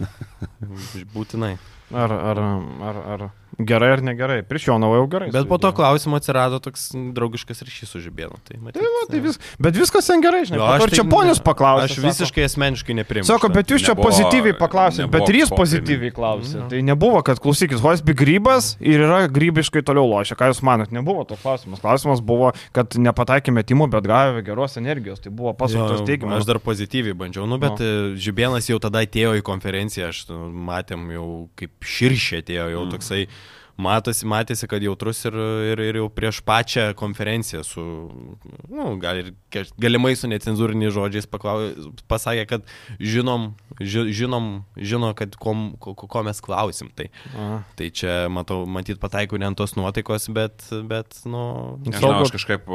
Būtinai. 1.14 1.56
Ar, 1.92 2.12
ar, 2.12 2.40
ar, 2.88 3.00
ar 3.16 3.30
gerai 3.60 3.92
ar 3.98 4.02
negerai, 4.06 4.42
prieš 4.48 4.68
Jonavą 4.70 5.02
jau 5.02 5.08
gerai. 5.12 5.30
Bet 5.34 5.48
po 5.50 5.58
to 5.62 5.72
klausimo 5.76 6.18
atsirado 6.20 6.60
toks 6.64 6.92
draugiškas 6.96 7.64
ryšys 7.66 7.92
su 7.92 8.02
Žibėnu. 8.04 8.40
Tai, 8.48 8.58
matyt, 8.62 8.80
Tai, 8.80 8.88
va, 8.88 9.02
tai 9.12 9.20
vis, 9.24 9.40
bet 9.60 9.76
viskas 9.76 10.08
ten 10.08 10.24
gerai, 10.24 10.44
žinai. 10.48 10.60
Jo, 10.62 10.70
aš 10.78 10.96
čia 10.96 11.04
tai- 11.04 11.12
ponius 11.12 11.42
paklausė? 11.44 11.90
Aš 11.90 11.98
visiškai 12.06 12.46
asmeniškai 12.48 12.96
nepriimu. 13.02 13.28
Sako, 13.28 13.50
bet 13.50 13.68
jūs 13.68 13.84
čia 13.84 13.96
Nebuvo- 13.96 14.10
pozityviai 14.10 14.56
paklausėte, 14.58 15.10
bet 15.12 15.30
ir 15.30 15.36
jis 15.42 15.50
pozityviai 15.52 16.12
klausė. 16.16 16.70
Tai 16.70 16.82
nebuvo, 16.82 17.24
kad 17.24 17.40
klausykit, 17.40 17.80
Hosbi 17.82 18.14
grybas 18.14 18.76
ir 18.80 19.02
yra 19.02 19.28
grybiškai 19.28 19.84
toliau 19.84 20.08
lošia. 20.08 20.36
Ką 20.38 20.52
jūs 20.52 20.62
manot? 20.64 20.92
Nebuvo 20.92 21.28
to 21.28 21.36
klausimas. 21.36 21.82
Klausimas 21.82 22.22
buvo, 22.22 22.54
kad 22.72 22.90
nepataikė 22.94 23.52
metimų, 23.52 23.90
bet 23.92 24.04
gavė 24.04 24.44
geros 24.46 24.78
energijos. 24.78 25.20
Tai 25.20 25.32
buvo 25.32 25.54
pasuktas 25.54 26.06
teigiamas. 26.08 26.42
Aš 26.42 26.46
dar 26.46 26.60
pozityviai 26.60 27.14
bandžiau, 27.14 27.48
nu, 27.48 27.58
bet 27.58 27.80
no. 27.80 28.16
Žibėnas 28.16 28.70
jau 28.70 28.80
tada 28.80 29.04
atėjo 29.04 29.36
į 29.40 29.42
konferenciją, 29.42 30.10
aš 30.10 30.30
nu, 30.30 30.50
matėm 30.52 31.10
jau 31.12 31.50
kaip 31.60 31.72
širšė 31.82 32.44
atėjo, 32.44 32.70
jau 32.72 32.86
mm. 32.86 33.28
Matosi, 33.80 34.26
matėsi, 34.30 34.68
kad 34.72 34.84
jautrus 34.84 35.24
ir, 35.30 35.38
ir, 35.72 35.84
ir 35.92 36.00
jau 36.02 36.08
prieš 36.14 36.42
pačią 36.46 36.92
konferenciją 37.00 37.64
su, 37.68 37.84
nu, 38.70 38.96
gal 39.02 39.22
ir 39.22 39.32
galimai 39.82 40.14
su 40.20 40.30
necenzūriniais 40.32 40.94
žodžiais 40.96 41.30
paklau, 41.32 41.72
pasakė, 42.12 42.46
kad 42.50 42.68
žinom, 43.00 43.52
ži, 43.80 44.08
žinom, 44.22 44.52
žino, 44.78 45.14
kad 45.18 45.38
kom, 45.42 45.72
ko, 45.82 45.96
ko 45.98 46.10
ko 46.12 46.26
mes 46.28 46.42
klausim. 46.44 46.92
Tai, 46.96 47.08
A. 47.36 47.50
tai 47.80 47.92
čia, 47.96 48.26
matau, 48.34 48.64
matyt, 48.70 49.00
pataikau 49.02 49.40
ne 49.42 49.50
ant 49.52 49.58
tos 49.58 49.78
nuotaikos, 49.80 50.30
bet, 50.36 50.68
bet 50.90 51.24
nu, 51.26 51.78
Nežinau, 51.86 52.22
aš 52.26 52.36
kažkaip 52.36 52.70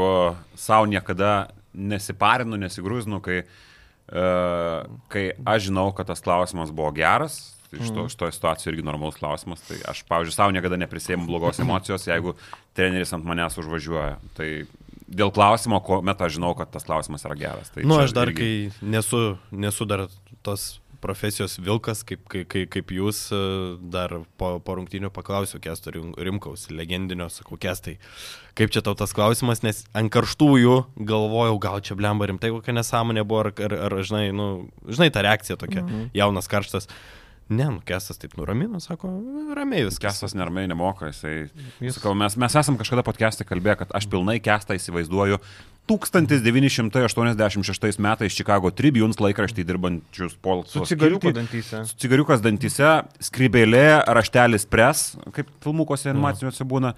savo 0.58 0.88
niekada 0.90 1.50
nesiparinu, 1.76 2.58
nesigrūzinu, 2.60 3.20
kai, 3.24 3.42
uh, 3.44 4.86
kai 5.12 5.28
aš 5.44 5.68
žinau, 5.68 5.90
kad 5.96 6.08
tas 6.10 6.24
klausimas 6.24 6.72
buvo 6.74 6.92
geras. 6.96 7.55
Tai 7.70 7.82
iš 7.82 7.92
to, 7.92 8.06
iš 8.10 8.16
to 8.20 8.30
situacijos 8.34 8.70
irgi 8.72 8.86
normalus 8.86 9.18
klausimas. 9.18 9.62
Tai 9.66 9.78
aš, 9.92 10.04
pavyzdžiui, 10.08 10.36
savo 10.36 10.54
niekada 10.54 10.78
neprisėmu 10.80 11.28
blogos 11.28 11.60
emocijos, 11.62 12.06
jeigu 12.08 12.36
treneris 12.76 13.14
ant 13.16 13.26
manęs 13.26 13.58
užvažiuoja. 13.62 14.16
Tai 14.38 14.48
dėl 15.06 15.30
klausimo, 15.34 15.80
kuomet 15.84 16.22
aš 16.22 16.38
žinau, 16.38 16.54
kad 16.58 16.72
tas 16.74 16.86
klausimas 16.86 17.26
yra 17.26 17.38
geras. 17.38 17.70
Tai 17.74 17.86
Nu, 17.86 18.00
čia 18.00 18.08
aš 18.08 18.16
dar, 18.16 18.32
irgi- 18.32 18.42
kai 18.42 18.88
nesu, 18.96 19.22
nesu 19.50 19.86
dar 19.88 20.08
tos 20.46 20.76
profesijos 21.00 21.58
vilkas, 21.62 22.02
kaip, 22.06 22.24
kaip, 22.28 22.48
kaip, 22.72 22.92
jūs, 22.94 23.20
e, 23.34 23.40
dar 23.92 24.14
po, 24.40 24.56
po 24.64 24.76
rungtynių 24.78 25.10
paklausiu 25.14 25.60
Kesto 25.62 25.92
Rim- 25.94 26.14
Rimkaus, 26.16 26.66
legendinio, 26.72 27.28
sakau, 27.32 27.58
Kestai, 27.60 27.96
kaip 28.58 28.72
čia 28.74 28.82
tau 28.82 28.96
tas 28.98 29.14
klausimas, 29.16 29.62
nes 29.62 29.84
ant 29.96 30.12
karštųjų 30.12 30.78
galvojau, 30.96 31.58
gal 31.62 31.80
čia 31.84 31.98
blemba 31.98 32.28
rimtai 32.30 32.50
kokia 32.54 32.74
nesąmonė 32.76 33.26
buvo, 33.28 33.44
ar, 33.46 33.52
ar, 33.68 33.76
ar 33.88 33.98
žinai, 34.02 34.32
nu, 34.34 34.48
žinai, 34.88 35.12
ta 35.12 35.24
reakcija 35.26 35.58
tokia, 35.60 35.84
mhm. 35.84 36.10
jaunas 36.16 36.50
karštas. 36.50 36.90
Ne, 37.48 37.64
nu, 37.70 37.78
Kestas 37.86 38.18
taip 38.18 38.32
nuramino, 38.34 38.80
sako, 38.82 39.06
ramiai 39.54 39.84
viskas. 39.86 40.16
Kestas 40.16 40.32
neramiai 40.34 40.66
nemoka, 40.66 41.06
jisai. 41.12 41.44
Jis- 41.80 41.94
Sakau, 42.00 42.10
mes, 42.18 42.34
mes 42.36 42.54
esam 42.58 42.74
kažkada 42.80 43.04
podcast'e 43.06 43.44
kalbėję, 43.46 43.76
kad 43.84 43.90
aš 43.94 44.08
pilnai 44.10 44.40
kestą 44.42 44.74
įsivaizduoju 44.74 45.38
1986 45.86 48.00
metais 48.02 48.34
Chicago 48.34 48.72
Tribunes 48.74 49.20
laikraštį 49.22 49.62
dirbančius 49.68 50.34
Polso. 50.42 50.80
Su 50.80 50.86
cigariuku 50.90 51.30
dantyse. 51.36 51.84
Su 51.86 51.94
cigariukas 52.02 52.42
dantyse, 52.42 52.88
skrybėlė, 53.22 53.84
raštelis 54.18 54.66
pres, 54.66 55.12
kaip 55.36 55.46
filmukuose 55.62 56.10
animaciniuose 56.10 56.66
būna. 56.66 56.90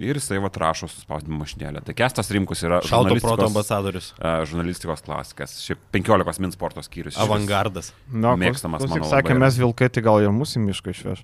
Ir 0.00 0.16
jisai 0.16 0.38
va 0.40 0.48
rašo 0.48 0.88
su 0.88 1.02
spausdinimo 1.02 1.42
mašinėlė. 1.44 1.82
Tai 1.84 1.94
Kestas 1.98 2.30
Rimkus 2.32 2.62
yra 2.64 2.78
Šalto 2.86 3.18
proto 3.20 3.44
ambasadorius. 3.50 4.14
a, 4.16 4.38
žurnalistikos 4.48 5.02
klasikas. 5.04 5.58
Šiaip 5.60 5.82
15 5.92 6.40
min 6.40 6.54
sporto 6.54 6.80
skyrius. 6.80 7.18
Avangardas. 7.20 7.92
Na, 8.08 8.32
Mėgstamas 8.40 8.86
mano 8.88 9.04
Sakė, 9.04 9.34
labai. 9.34 9.42
mes 9.44 9.58
vilkai, 9.60 9.90
tai 9.92 10.00
gal 10.06 10.22
ir 10.24 10.32
mūsų 10.32 10.62
mišką 10.64 10.94
išveš. 10.96 11.20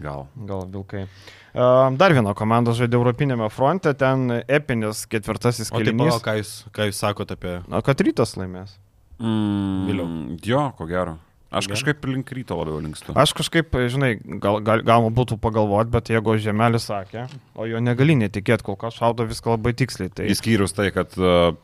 Gal. 0.00 0.28
Gal 0.48 0.62
vilkai. 0.70 1.02
Uh, 1.50 1.90
dar 1.98 2.14
viena 2.14 2.30
komanda 2.38 2.70
žaidė 2.72 2.94
Europinėme 3.00 3.48
fronte, 3.50 3.90
ten 3.98 4.30
epinis 4.46 5.02
ketvirtasis 5.10 5.72
O 5.74 5.80
tai 5.80 5.90
kėlinys. 5.90 6.20
ką 6.22 6.36
jūs, 6.38 6.52
ką 6.72 6.86
jūs 6.88 7.00
sakote 7.02 7.34
apie... 7.34 7.56
Na, 7.68 7.82
kad 7.82 7.98
rytas 8.06 8.36
laimės. 8.38 8.76
Mm, 9.18 9.82
Vėliau. 9.90 10.06
Jo, 10.46 10.62
ko 10.78 10.86
gero. 10.88 11.18
Aš 11.50 11.66
kažkaip 11.66 12.04
link 12.06 12.28
ryto 12.30 12.54
labiau 12.54 12.78
linkstu. 12.78 13.10
Aš 13.18 13.32
kažkaip, 13.34 13.74
žinai, 13.90 14.12
gal, 14.22 14.60
gal, 14.62 14.84
galima 14.86 15.10
būtų 15.14 15.40
pagalvoti, 15.42 15.90
bet 15.90 16.12
jeigu 16.12 16.36
Žemelis 16.38 16.86
sakė, 16.86 17.24
o 17.58 17.66
jo 17.66 17.80
negali 17.82 18.14
netikėti, 18.20 18.62
kol 18.68 18.78
kas 18.78 19.00
šaudo 19.00 19.26
viską 19.26 19.56
labai 19.56 19.74
tiksliai. 19.74 20.12
Tai 20.14 20.28
Įskyrus 20.30 20.76
tai, 20.76 20.92
kad 20.94 21.16
uh, 21.18 21.56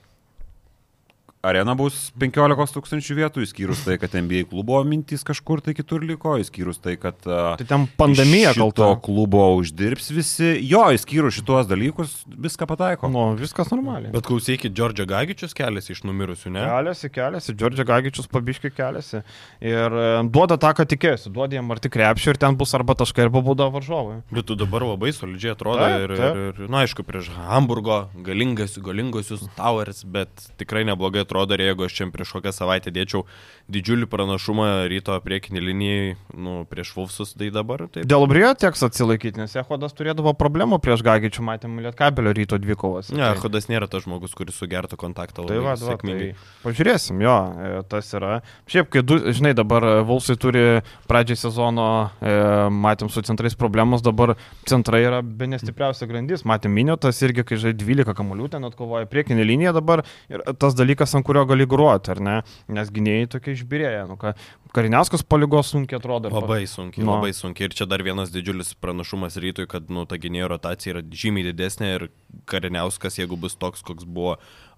arena 1.45 1.75
bus 1.79 2.11
15 2.19 2.73
tūkstančių 2.77 3.17
vietų, 3.21 3.43
įskyrus 3.47 3.83
tai, 3.87 3.97
kad 4.01 4.15
NBA 4.17 4.47
klubo 4.51 4.79
mintys 4.87 5.23
kažkur 5.27 5.61
tai 5.63 5.75
kitur 5.79 6.03
liko, 6.07 6.37
įskyrus 6.43 6.81
tai, 6.83 6.97
kad 7.01 7.19
Tai 7.23 7.67
ten 7.67 7.85
pandemija 7.99 8.55
kalta. 8.57 8.89
šito 8.89 9.01
klubo 9.07 9.43
uždirbs 9.61 10.09
visi. 10.15 10.49
Jo, 10.67 10.87
įskyrus 10.97 11.37
šitos 11.39 11.69
dalykus, 11.71 12.15
viską 12.27 12.67
pataiko. 12.71 13.11
Nu, 13.13 13.27
viskas 13.39 13.71
normaliai. 13.75 14.11
Bet 14.15 14.27
klausykit, 14.27 14.73
Džordžio 14.75 15.07
Gagičius 15.11 15.55
keliasi 15.57 15.93
iš 15.95 16.03
numirusių, 16.09 16.55
ne? 16.57 16.65
Keliasi, 16.67 17.13
keliasi, 17.15 17.55
Džordžia 17.55 17.87
Gagičius 17.89 18.31
pabiškai 18.33 18.73
keliasi. 18.77 19.23
Ir 19.61 19.97
e, 20.01 20.09
duoda 20.33 20.57
tą, 20.61 20.73
ką 20.79 20.89
tikėjosi, 20.95 21.31
duoda 21.37 21.59
jam 21.61 21.71
arti 21.75 21.93
krepšį 21.93 22.33
ir 22.35 22.41
ten 22.43 22.57
bus 22.59 22.75
arba 22.79 22.97
taškai, 22.99 23.27
arba 23.29 23.45
būda 23.47 23.69
varžovai. 23.75 24.19
Bet 24.33 24.49
tu 24.49 24.57
dabar 24.59 24.87
labai 24.89 25.13
solidžiai 25.15 25.55
atrodo 25.55 25.85
Taip, 25.85 26.07
ir, 26.09 26.17
taip. 26.19 26.41
ir, 26.43 26.61
ir, 26.65 26.71
na, 26.73 26.83
aišku, 26.87 27.05
prieš 27.07 27.31
Hamburgo 27.37 28.01
galingas, 28.27 28.77
galingosius 28.83 29.47
Towers, 29.59 30.03
bet 30.05 30.31
tikrai 30.61 30.85
neblogai 30.89 31.26
atrodo 31.27 31.59
ir 31.59 31.67
jeigu 31.67 31.87
aš 31.87 31.99
čia 31.99 32.09
prieš 32.15 32.37
kokią 32.39 32.55
savaitę 32.55 32.95
dėčiau 32.95 33.27
didžiulį 33.73 34.07
pranašumą 34.11 34.87
ryto 34.91 35.17
priekinį 35.25 35.63
linijai, 35.63 36.17
nu, 36.39 36.61
prieš 36.71 36.93
Vulfsus, 36.97 37.35
tai 37.37 37.51
dabar 37.55 37.87
taip. 37.91 38.07
Dėl 38.09 38.27
Brio 38.31 38.53
teks 38.59 38.85
atsilaikyti, 38.87 39.43
nes 39.43 39.57
Ehodas 39.59 39.95
turėdavo 39.97 40.33
problemų 40.39 40.79
prieš 40.83 41.03
Gagičių, 41.07 41.45
matėm 41.47 41.81
Lietkabelio 41.83 42.35
ryto 42.37 42.59
dvikovas. 42.63 43.11
Ne, 43.15 43.33
Hodas 43.43 43.67
nėra 43.71 43.89
tas 43.91 44.07
žmogus, 44.07 44.37
kuris 44.39 44.59
sugertų 44.61 44.99
kontaktą 45.01 45.43
Tai 45.43 45.59
labai 45.59 45.65
va, 45.65 45.75
va, 45.75 45.95
sėkmingai. 45.97 46.29
tai 46.33 46.63
pažiūrėsim, 46.63 47.23
jo, 47.27 47.37
e, 47.67 47.73
tas 47.91 48.13
yra. 48.15 48.41
Šiaip, 48.71 48.91
kai, 48.95 49.03
du, 49.07 49.19
žinai, 49.35 49.53
dabar 49.59 49.87
e, 49.87 49.95
Vulsai 50.07 50.39
turi 50.41 50.65
pradžiai 51.11 51.41
sezono, 51.41 51.89
e, 52.21 52.37
matėm 52.71 53.11
su 53.13 53.25
centrais 53.27 53.59
problemos, 53.59 54.05
dabar 54.07 54.37
centrai 54.69 55.03
yra 55.07 55.23
be 55.27 55.51
nestipriausia 55.51 56.09
grandis, 56.11 56.47
matėm 56.47 56.75
Miniotas 56.77 57.19
irgi, 57.27 57.45
kai 57.47 57.59
žai 57.61 57.75
12 57.77 58.15
kamuolių 58.17 58.51
ten 58.53 58.67
atkovoja 58.69 59.09
priekinį 59.11 59.47
liniją 59.49 59.75
dabar 59.77 60.05
ir 60.33 60.45
tas 60.61 60.77
dalykas, 60.79 61.16
ant 61.19 61.27
kurio 61.27 61.43
gali 61.49 61.67
gruoti, 61.69 62.13
ar 62.15 62.21
ne, 62.23 62.37
nes 62.69 62.91
gynėjai 62.95 63.29
tokie 63.37 63.55
išbirėję, 63.57 64.07
nu 64.11 64.17
ką, 64.21 64.35
Kariniauskas 64.77 65.23
palygos 65.25 65.71
sunkiai 65.73 65.97
atrodo. 65.97 66.29
Labai 66.29 66.67
sunkiai, 66.69 67.01
Nu. 67.07 67.15
labai 67.15 67.31
sunkiai. 67.33 67.71
Ir 67.71 67.77
čia 67.79 67.87
dar 67.89 68.03
vienas 68.05 68.29
didžiulis 68.35 68.75
pranašumas 68.77 69.39
rytui, 69.41 69.65
kad 69.67 69.89
nu, 69.89 70.05
ta 70.05 70.19
gynėjo 70.21 70.51
rotacija 70.53 70.93
yra 70.93 71.03
žymiai 71.09 71.47
didesnė 71.49 71.89
ir 71.95 72.05
Kariniauskas, 72.45 73.17
jeigu 73.17 73.39
bus 73.41 73.57
toks, 73.57 73.81
koks 73.87 74.05
buvo 74.05 74.35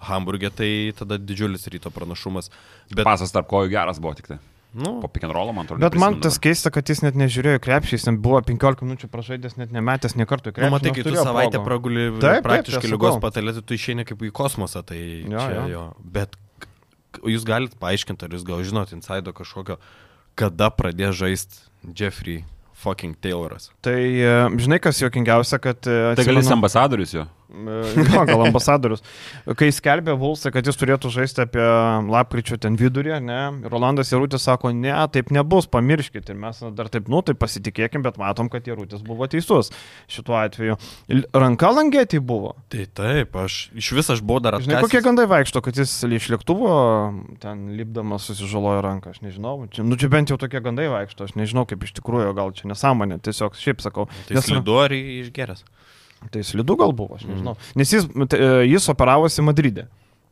Hamburgė, 0.06 0.52
tai 0.54 0.70
tada 0.94 1.18
didžiulis 1.18 1.66
ryto 1.74 1.90
pranašumas. 1.90 2.52
Bet, 2.94 3.02
Pasas 3.08 3.34
tarp 3.34 3.50
kojų 3.50 3.72
geras 3.74 3.98
buvo 3.98 4.14
tik 4.14 4.30
tai. 4.30 4.38
Nu, 4.74 5.00
Po 5.00 5.08
roll, 5.32 5.52
man 5.52 5.64
atrodo. 5.64 5.80
Bet 5.80 5.94
man 5.98 6.20
tas 6.20 6.36
keista, 6.38 6.70
kad 6.70 6.88
jis 6.88 7.00
net 7.02 7.14
nežiūrėjo 7.16 7.60
krepšį, 7.64 7.92
jis 7.96 8.04
ten 8.04 8.18
buvo 8.22 8.40
15 8.44 8.82
minučių 8.84 9.08
pražaidęs, 9.08 9.56
net 9.56 9.72
nemetęs 9.72 10.14
nie 10.16 10.26
kartų 10.28 10.50
į 10.50 10.52
nu 10.52 10.56
krepšį. 10.58 10.72
matai, 10.74 10.92
kai 10.96 11.02
tu 11.06 11.14
savaitę 11.16 11.62
praguli 11.64 12.08
Taip, 12.12 12.20
taip, 12.20 12.42
praktiškai 12.44 12.82
tai 12.84 12.90
lygos 12.92 13.14
sakau. 13.16 13.24
patalė, 13.24 13.54
tai 13.56 13.62
tu 13.62 13.74
išeini 13.74 14.04
kaip 14.04 14.20
į 14.22 14.30
kosmosą. 14.36 14.84
Tai 14.84 14.98
Jo, 14.98 15.38
čia, 15.38 15.54
jo. 15.56 15.64
jo. 15.72 15.84
Bet 16.04 16.36
jūs 17.24 17.44
galite 17.48 17.76
paaiškinti, 17.80 18.28
ar 18.28 18.36
jūs 18.36 18.44
gal 18.46 18.60
žinot 18.62 18.92
insaido 18.92 19.32
kažkokio, 19.32 19.78
kada 20.38 20.68
pradės 20.70 21.16
žaisti 21.18 21.64
Jeffrey 21.96 22.44
fucking 22.78 23.16
Tayloras. 23.18 23.70
Tai 23.82 23.96
e, 23.98 24.34
žinai, 24.60 24.78
kas 24.78 25.00
juokingiausia, 25.02 25.58
kad... 25.58 25.80
e, 25.88 26.14
Tai 26.14 26.24
gal 26.24 26.36
jis 26.38 26.44
atsimenu- 26.46 26.58
ambasadorius 26.60 27.14
jo? 27.16 27.24
Jo, 27.48 28.24
gal 28.28 28.42
ambasadorius. 28.44 29.00
Kai 29.56 29.70
skelbė 29.72 30.12
Vulsai, 30.20 30.50
kad 30.52 30.66
jis 30.68 30.76
turėtų 30.76 31.08
žaisti 31.12 31.40
apie 31.46 31.64
lapkričio 32.12 32.58
ten 32.60 32.76
vidurį, 32.76 33.14
ne, 33.24 33.38
Rolandas 33.72 34.12
Jarutis 34.12 34.44
sako, 34.44 34.74
ne, 34.76 34.92
taip 35.14 35.32
nebus, 35.34 35.68
pamirškit. 35.72 36.28
Ir 36.28 36.36
mes 36.40 36.60
dar 36.76 36.90
taip, 36.92 37.08
nu, 37.08 37.22
tai 37.24 37.32
pasitikėkim, 37.40 38.04
bet 38.04 38.20
matom, 38.20 38.50
kad 38.52 38.68
Jarutis 38.68 39.00
buvo 39.06 39.28
teisus 39.32 39.72
šituo 40.12 40.36
atveju. 40.36 40.76
Ranka 41.32 41.72
langėti 41.72 42.20
buvo. 42.20 42.54
Tai 42.72 42.84
taip, 43.00 43.36
aš 43.40 43.58
iš 43.78 43.90
vis 43.96 44.12
aš 44.12 44.20
buvau 44.20 44.44
dar 44.44 44.58
Žinai, 44.60 44.78
atkasęs. 44.78 44.92
kokie 44.92 45.04
gandai 45.08 45.26
vaikšto, 45.32 45.64
kad 45.64 45.80
jis 45.80 45.96
iš 46.04 46.28
lėktuvo 46.34 46.76
ten 47.40 47.64
lipdamas 47.80 48.28
susižalojo 48.28 48.84
ranką, 48.84 49.16
aš 49.16 49.24
nežinau. 49.24 49.56
Čia, 49.72 49.88
nu, 49.88 49.96
čia 50.00 50.12
bent 50.12 50.28
jau 50.32 50.36
tokie 50.40 50.60
gandai 50.64 50.90
vaikšto, 50.92 51.30
aš 51.30 51.36
nežinau, 51.40 51.64
kaip 51.68 51.88
iš 51.88 51.96
tikrųjų, 51.96 52.36
gal 52.36 52.52
čia 52.56 52.68
nesąmonė, 52.68 53.22
tiesiog 53.24 53.56
šiaip 53.56 53.80
sakau. 53.84 54.08
Tai 54.28 54.44
slidu 54.44 54.76
ar 54.84 54.92
išgeras? 54.92 55.64
Tai 56.34 56.42
slidu 56.44 56.74
gal 56.76 56.92
buvo, 56.92 57.14
aš 57.16 57.28
nežinau. 57.28 57.54
Mm. 57.54 57.78
Nes 57.78 57.92
jis, 57.94 58.08
e, 58.34 58.50
jis 58.66 58.88
operavosi 58.90 59.44
Madride. 59.46 59.86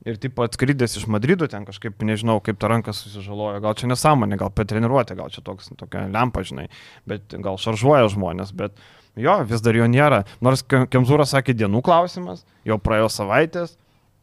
Ir 0.06 0.18
taip 0.22 0.38
atskridęs 0.38 0.98
iš 1.00 1.06
Madrido 1.10 1.48
ten 1.50 1.64
kažkaip, 1.66 1.96
nežinau, 2.06 2.36
kaip 2.44 2.58
ta 2.62 2.68
ranka 2.70 2.92
susižalojo. 2.94 3.58
Gal 3.64 3.74
čia 3.78 3.88
nesąmonė, 3.90 4.36
gal 4.38 4.52
per 4.54 4.66
treniruotę, 4.70 5.16
gal 5.18 5.32
čia 5.34 5.42
toks, 5.46 5.72
tokia 5.78 6.04
lempa, 6.10 6.44
žinai. 6.46 6.68
Bet 7.10 7.34
gal 7.42 7.58
šaržuoja 7.58 8.06
žmonės, 8.14 8.52
bet 8.54 8.76
jo, 9.18 9.34
vis 9.48 9.64
dar 9.64 9.74
jo 9.78 9.88
nėra. 9.90 10.20
Nors 10.44 10.62
Ke- 10.62 10.84
Kemzūras 10.90 11.34
sakė 11.34 11.56
dienų 11.58 11.82
klausimas, 11.86 12.44
jau 12.66 12.78
praėjo 12.78 13.08
savaitės. 13.10 13.74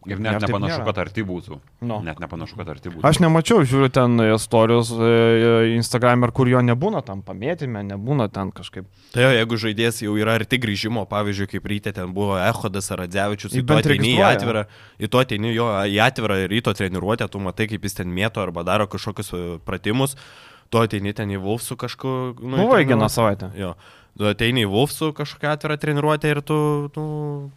Ir 0.05 0.17
Ir 0.17 0.19
net 0.19 0.39
taip 0.41 0.49
nepanašu, 0.49 0.73
nėra. 0.81 0.85
kad 0.89 0.97
arti 1.03 1.23
būtų. 1.23 1.57
Nu. 1.87 2.01
Net 2.03 2.19
nepanašu, 2.19 2.57
kad 2.59 2.69
arti 2.73 2.89
būtų. 2.91 3.03
Aš 3.07 3.19
nemačiau, 3.23 3.61
žiūriu 3.63 3.89
ten 3.93 4.17
istorijos 4.35 4.91
e, 4.91 5.75
Instagram, 5.77 6.25
kur 6.35 6.49
jo 6.51 6.59
nebūna 6.65 7.01
tam 7.07 7.21
pamėtime, 7.23 7.83
nebūna 7.87 8.27
ten 8.33 8.51
kažkaip. 8.51 8.85
Tai 9.13 9.23
jo, 9.23 9.31
jeigu 9.37 9.59
žaidėjas 9.63 10.01
jau 10.03 10.15
yra 10.19 10.35
arti 10.39 10.59
grįžimo, 10.59 11.05
pavyzdžiui, 11.07 11.49
kaip 11.55 11.69
ryte 11.71 11.93
ten 11.95 12.11
buvo 12.13 12.35
Ehodas 12.41 12.91
ar 12.91 13.03
Radzevičius, 13.05 13.53
Jį 13.55 13.63
į 13.63 13.67
to 13.71 13.79
ateini 13.79 14.13
į 14.17 14.21
atvirą, 14.27 14.65
į 14.99 15.09
to 15.13 15.23
ateini 15.23 15.53
jo 15.55 15.69
į 15.69 15.99
atvirą 16.03 16.41
ryto 16.51 16.73
treniruotę, 16.75 17.29
tu 17.31 17.39
matai, 17.39 17.69
kaip 17.71 17.83
jis 17.87 17.99
ten 18.01 18.11
mėto 18.11 18.43
arba 18.43 18.63
daro 18.67 18.87
kažkokius 18.91 19.33
e, 19.33 19.43
pratimus, 19.63 20.17
tu 20.73 20.81
ateini 20.81 21.13
ten 21.13 21.29
į 21.29 21.39
Wolfsų 21.43 21.77
kažkur. 21.77 22.33
Nu, 22.41 22.57
į 22.57 22.65
Buvo 22.65 22.79
įgina 22.81 23.07
treniruotę. 23.07 23.13
savaitę. 23.13 23.51
Jo. 23.59 23.75
Tu 24.13 24.27
ateini 24.29 24.67
į 24.67 24.69
Wolfsų 24.69 25.09
kažkokią 25.17 25.55
atvirą 25.55 25.77
treniruotę 25.81 26.29
ir 26.29 26.41
tu, 26.45 26.57
tu, 26.93 27.05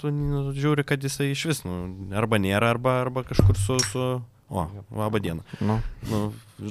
tu 0.01 0.13
nu, 0.15 0.47
žiūri, 0.57 0.87
kad 0.89 1.03
jisai 1.05 1.35
iš 1.35 1.43
vis, 1.51 1.61
nu, 1.69 1.77
arba 2.17 2.41
nėra, 2.41 2.73
arba, 2.73 3.01
arba 3.05 3.27
kažkur 3.29 3.61
su... 3.61 3.77
su... 3.93 4.09
O, 4.47 4.63
labą 4.95 5.19
dieną. 5.19 5.43
Nu. 5.59 5.81
Nu, 6.07 6.21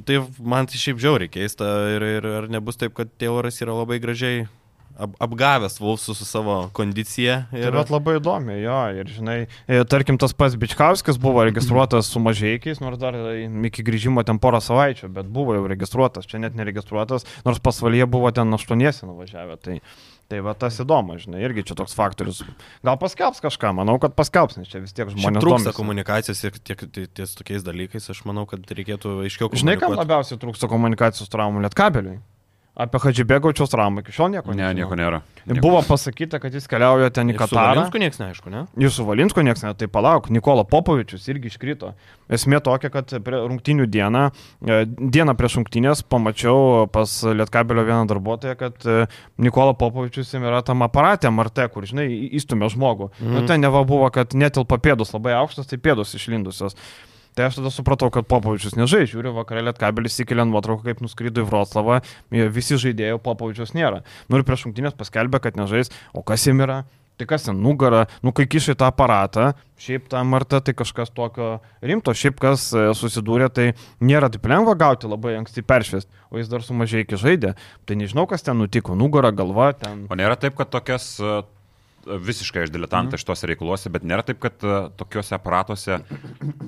tai 0.00 0.22
man 0.40 0.64
tai 0.64 0.80
šiaip 0.80 0.96
žiauriai 0.96 1.28
keista 1.28 1.66
ir, 1.92 2.06
ir 2.16 2.28
ar 2.38 2.46
nebus 2.48 2.80
taip, 2.80 2.94
kad 2.96 3.10
Tayloras 3.20 3.60
yra 3.60 3.74
labai 3.76 3.98
gražiai 4.00 4.46
ap, 4.98 5.14
apgavęs 5.26 5.78
Vulfsus 5.80 6.18
su 6.18 6.26
savo 6.28 6.56
kondicija. 6.76 7.42
Ir 7.54 7.68
Ir... 7.68 7.76
bet 7.76 7.92
labai 7.92 8.16
įdomi, 8.20 8.56
jo, 8.62 8.78
ir 9.00 9.12
žinai, 9.12 9.36
tarkim, 9.90 10.18
tas 10.20 10.34
pats 10.36 10.56
Bičkauskis 10.60 11.20
buvo 11.22 11.44
registruotas 11.46 12.10
su 12.12 12.22
mažiekiais, 12.22 12.80
nors 12.84 13.00
dar 13.02 13.16
iki 13.16 13.84
grįžimo 13.86 14.24
ten 14.26 14.40
porą 14.42 14.60
savaičių, 14.64 15.10
bet 15.16 15.30
buvo 15.32 15.56
jau 15.58 15.64
registruotas, 15.70 16.28
čia 16.28 16.42
net 16.42 16.58
neregistruotas, 16.58 17.26
nors 17.46 17.62
pasvalyje 17.62 18.08
buvo 18.10 18.32
ten 18.34 18.52
aštuoniesi 18.56 19.08
nuvažiavę. 19.08 19.58
Tai, 19.62 19.80
tai 20.30 20.40
va 20.42 20.56
tas 20.58 20.78
įdomu, 20.82 21.18
žinai, 21.22 21.42
irgi 21.46 21.66
čia 21.68 21.76
toks 21.78 21.94
faktorius. 21.96 22.42
Gal 22.86 22.98
paskelbs 23.00 23.42
kažką, 23.44 23.72
manau, 23.78 23.98
kad 24.02 24.16
paskelbs, 24.18 24.58
nes 24.58 24.70
čia 24.70 24.82
vis 24.82 24.94
tiek 24.96 25.10
žmonės 25.12 25.44
trūksta 25.44 25.70
domisi. 25.70 25.76
komunikacijos 25.78 26.42
ir 26.48 26.56
tiek 26.58 26.86
tai 26.90 27.06
ties 27.06 27.36
tokiais 27.38 27.66
dalykais, 27.66 28.10
aš 28.10 28.24
manau, 28.26 28.46
kad 28.50 28.64
reikėtų 28.66 29.20
aiškiau 29.26 29.52
Žinai, 29.54 29.78
kam 29.78 29.94
labiausiai 29.94 30.40
trūksta 30.42 30.70
komunikacijos 30.72 31.30
traumų 31.30 31.62
lietkabeliui? 31.68 32.18
Apie 32.76 33.00
Hadžibėgaučiaus 33.00 33.70
traumą 33.72 34.02
iki 34.02 34.12
šiol 34.12 34.34
nieko 34.34 34.52
Ne, 34.52 34.66
nieko 34.76 34.98
nėra. 34.98 35.22
Nieko. 35.46 35.62
Buvo 35.64 35.78
pasakyta, 35.86 36.36
kad 36.42 36.52
jis 36.52 36.66
keliauja 36.68 37.08
ten 37.14 37.32
į 37.32 37.36
Katarą. 37.38 37.70
Valinsku 37.72 38.00
niekas 38.02 38.20
neaišku, 38.20 38.52
ne? 38.52 38.66
Jūsų 38.82 39.06
Valinsko 39.08 39.44
niekas 39.46 39.64
net, 39.64 39.78
tai 39.80 39.88
palauk, 39.88 40.28
Nikola 40.34 40.66
Popovičius 40.68 41.24
irgi 41.32 41.48
iškrito. 41.48 41.94
Esmė 42.28 42.60
tokia, 42.66 42.90
kad 42.92 43.16
prie 43.24 43.40
rungtinių 43.46 43.88
dieną, 43.88 44.26
e, 44.60 44.78
dieną 45.16 45.36
prieš 45.38 45.60
rungtinės 45.62 46.04
pamačiau 46.04 46.84
pas 46.92 47.16
Lietkabelio 47.24 47.86
vieną 47.88 48.10
darbuotoją, 48.12 48.58
kad 48.60 48.84
e, 48.84 49.06
Nikola 49.40 49.72
Popovičius 49.78 50.36
jam 50.36 50.44
yra 50.44 50.60
tam 50.66 50.84
aparate 50.84 51.32
MRT, 51.32 51.70
kur, 51.72 51.88
žinai, 51.88 52.10
įstumė 52.36 52.68
žmogų. 52.76 53.12
Mm. 53.22 53.36
Nu, 53.38 53.46
ten 53.48 53.64
neva 53.64 53.86
buvo, 53.88 54.12
kad 54.12 54.36
netilpa 54.36 54.82
pėdos 54.84 55.16
labai 55.16 55.38
aukštas, 55.40 55.72
tai 55.72 55.80
pėdos 55.80 56.12
išlindusios. 56.18 56.76
Tai 57.36 57.50
aš 57.50 57.58
tada 57.58 57.68
supratau, 57.68 58.08
kad 58.08 58.24
Popovičius 58.24 58.78
nežai, 58.78 59.02
žiūriu, 59.10 59.34
vakarė 59.36 59.66
Lietkabelis 59.66 60.14
įkelia 60.24 60.46
nuotrauką, 60.48 60.86
kaip 60.88 61.02
nuskrydo 61.04 61.42
į 61.44 61.48
Vroclavą, 61.50 61.98
visi 62.32 62.78
žaidėjai, 62.80 63.18
Popovičius 63.20 63.74
nėra. 63.76 64.00
Nu 64.32 64.40
ir 64.40 64.46
prieš 64.48 64.64
rungtinės 64.64 64.96
paskelbė, 64.96 65.42
kad 65.44 65.58
nežais, 65.60 65.92
o 66.16 66.24
kas 66.24 66.48
jam 66.48 66.64
yra? 66.64 66.86
Tai 67.16 67.24
kas 67.28 67.46
ten 67.46 67.60
nugara, 67.64 68.02
nu 68.24 68.32
kai 68.36 68.44
kišai 68.48 68.74
tą 68.76 68.90
aparatą, 68.90 69.50
šiaip 69.80 70.08
tą 70.12 70.20
martą, 70.28 70.60
tai 70.64 70.74
kažkas 70.76 71.12
tokio 71.16 71.62
rimto, 71.80 72.12
šiaip 72.12 72.36
kas 72.40 72.66
e, 72.76 72.90
susidūrė, 72.96 73.48
tai 73.52 73.66
nėra 74.04 74.28
taip 74.32 74.44
lengva 74.48 74.74
gauti 74.76 75.08
labai 75.08 75.32
anksti 75.38 75.64
peršviest, 75.64 76.10
o 76.28 76.36
jis 76.36 76.50
dar 76.52 76.64
sumažai 76.64 77.06
iki 77.06 77.16
žaidė. 77.20 77.54
Tai 77.88 77.96
nežinau, 77.96 78.26
kas 78.28 78.44
ten 78.44 78.60
nutiko, 78.60 78.96
nugara, 78.96 79.32
galva, 79.32 79.70
ten. 79.80 80.04
O 80.12 80.20
nėra 80.20 80.36
taip, 80.40 80.58
kad 80.60 80.68
tokias, 80.72 81.14
e, 81.16 81.38
visiškai 82.06 82.66
aš 82.66 82.72
diletantas 82.74 83.22
šituose 83.22 83.48
reikaluose, 83.50 83.90
bet 83.92 84.04
nėra 84.06 84.24
taip, 84.26 84.38
kad 84.42 84.62
e, 84.64 84.76
tokiuose 84.98 85.34
aparatuose 85.36 85.98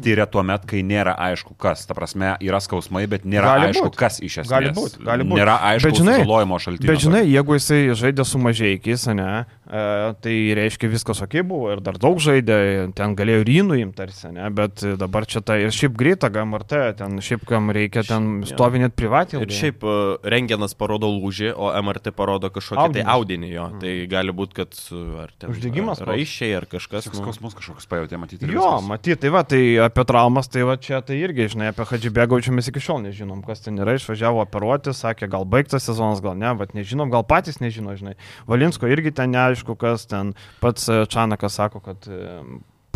tyria 0.04 0.26
tuo 0.30 0.42
met, 0.46 0.64
kai 0.68 0.82
nėra 0.86 1.14
aišku 1.28 1.56
kas. 1.60 1.84
Ta 1.88 1.96
prasme, 1.98 2.34
yra 2.44 2.60
skausmai, 2.62 3.04
bet 3.10 3.26
nėra 3.28 3.54
Gali 3.54 3.70
aišku, 3.70 3.90
būt. 3.90 3.98
kas 4.00 4.18
iš 4.24 4.40
esmės. 4.44 4.52
Gali 4.52 4.72
būt, 4.76 4.98
gali 5.06 5.26
būt. 5.28 5.40
Nėra 5.40 5.56
aišku 5.72 5.94
sužalojimo 6.00 6.60
šaltinio. 6.62 6.90
Bet 6.92 7.04
žinai, 7.04 7.22
jeigu 7.28 7.58
jisai 7.58 7.80
žaidė 7.98 8.26
su 8.28 8.42
mažiekiais, 8.42 9.06
ne, 9.18 9.30
e, 9.66 9.84
tai 10.24 10.36
reiškia 10.58 10.90
viskas 10.92 11.22
ok 11.26 11.38
buvo 11.48 11.72
ir 11.74 11.82
dar 11.84 11.98
daug 12.00 12.20
žaidė, 12.22 12.58
ten 12.98 13.16
galėjo 13.18 13.46
rynų 13.48 13.80
imti 13.84 13.98
tarsi, 13.98 14.30
ne, 14.34 14.50
bet 14.54 14.82
dabar 15.00 15.26
čia 15.28 15.42
tai 15.44 15.60
ir 15.66 15.74
šiaip 15.74 15.96
greita 15.98 16.30
GMRT, 16.32 16.82
ten 17.00 17.18
šiaip 17.24 17.46
kam 17.48 17.72
reikia 17.74 18.04
ten 18.06 18.42
stovinėt 18.48 18.94
privatį. 18.98 19.42
Ir 19.46 19.54
šiaip 19.54 19.86
e, 19.86 19.96
rengenas 20.34 20.76
parodo 20.78 21.10
lūžį, 21.10 21.52
o 21.56 21.72
MRT 21.82 22.12
parodo 22.16 22.50
kažkokį 22.52 22.76
tai 22.98 23.04
Audinius. 23.04 23.14
audinį 23.14 23.50
jo. 23.52 23.66
Tai 23.82 23.94
gali 24.10 24.34
būti, 24.34 24.58
kad 24.60 24.78
e, 24.92 25.27
ar 25.28 25.34
ten 25.36 25.52
Uždegimas 25.52 26.00
ar 26.02 26.10
raiščiai 26.12 26.54
ar 26.56 26.66
kažkas. 26.70 27.08
Nu, 27.12 27.20
skausmus 27.20 27.56
kažkokius 27.58 27.88
pajutė 27.90 28.20
matyti. 28.20 28.48
Jo, 28.48 28.64
viskas. 28.64 28.88
matyt, 28.88 29.20
tai 29.22 29.32
va, 29.34 29.42
tai 29.48 29.60
apie 29.84 30.04
traumas, 30.08 30.48
tai 30.52 30.64
va 30.68 30.78
čia 30.80 31.02
tai 31.04 31.20
irgi, 31.20 31.50
žinai, 31.54 31.70
apie 31.72 31.86
Hadžibėgaučių 31.88 32.54
mes 32.56 32.70
iki 32.72 32.82
šiol 32.82 33.02
nežinom, 33.04 33.42
kas 33.46 33.64
ten 33.64 33.78
yra, 33.82 33.98
išvažiavo 33.98 34.42
operuoti, 34.46 34.94
sakė, 34.96 35.28
gal 35.30 35.46
baigtas 35.48 35.88
sezonas, 35.88 36.22
gal 36.24 36.38
ne, 36.38 36.54
bet 36.58 36.74
nežinom, 36.78 37.12
gal 37.12 37.26
patys 37.28 37.60
nežino, 37.62 37.96
žinai. 37.98 38.16
Valinsko 38.48 38.90
irgi 38.90 39.14
ten 39.20 39.34
neaišku, 39.36 39.76
kas 39.78 40.08
ten, 40.10 40.34
pats 40.64 40.88
e, 40.88 41.04
Čanakas 41.10 41.60
sako, 41.60 41.84
kad 41.84 42.08
e, 42.08 42.40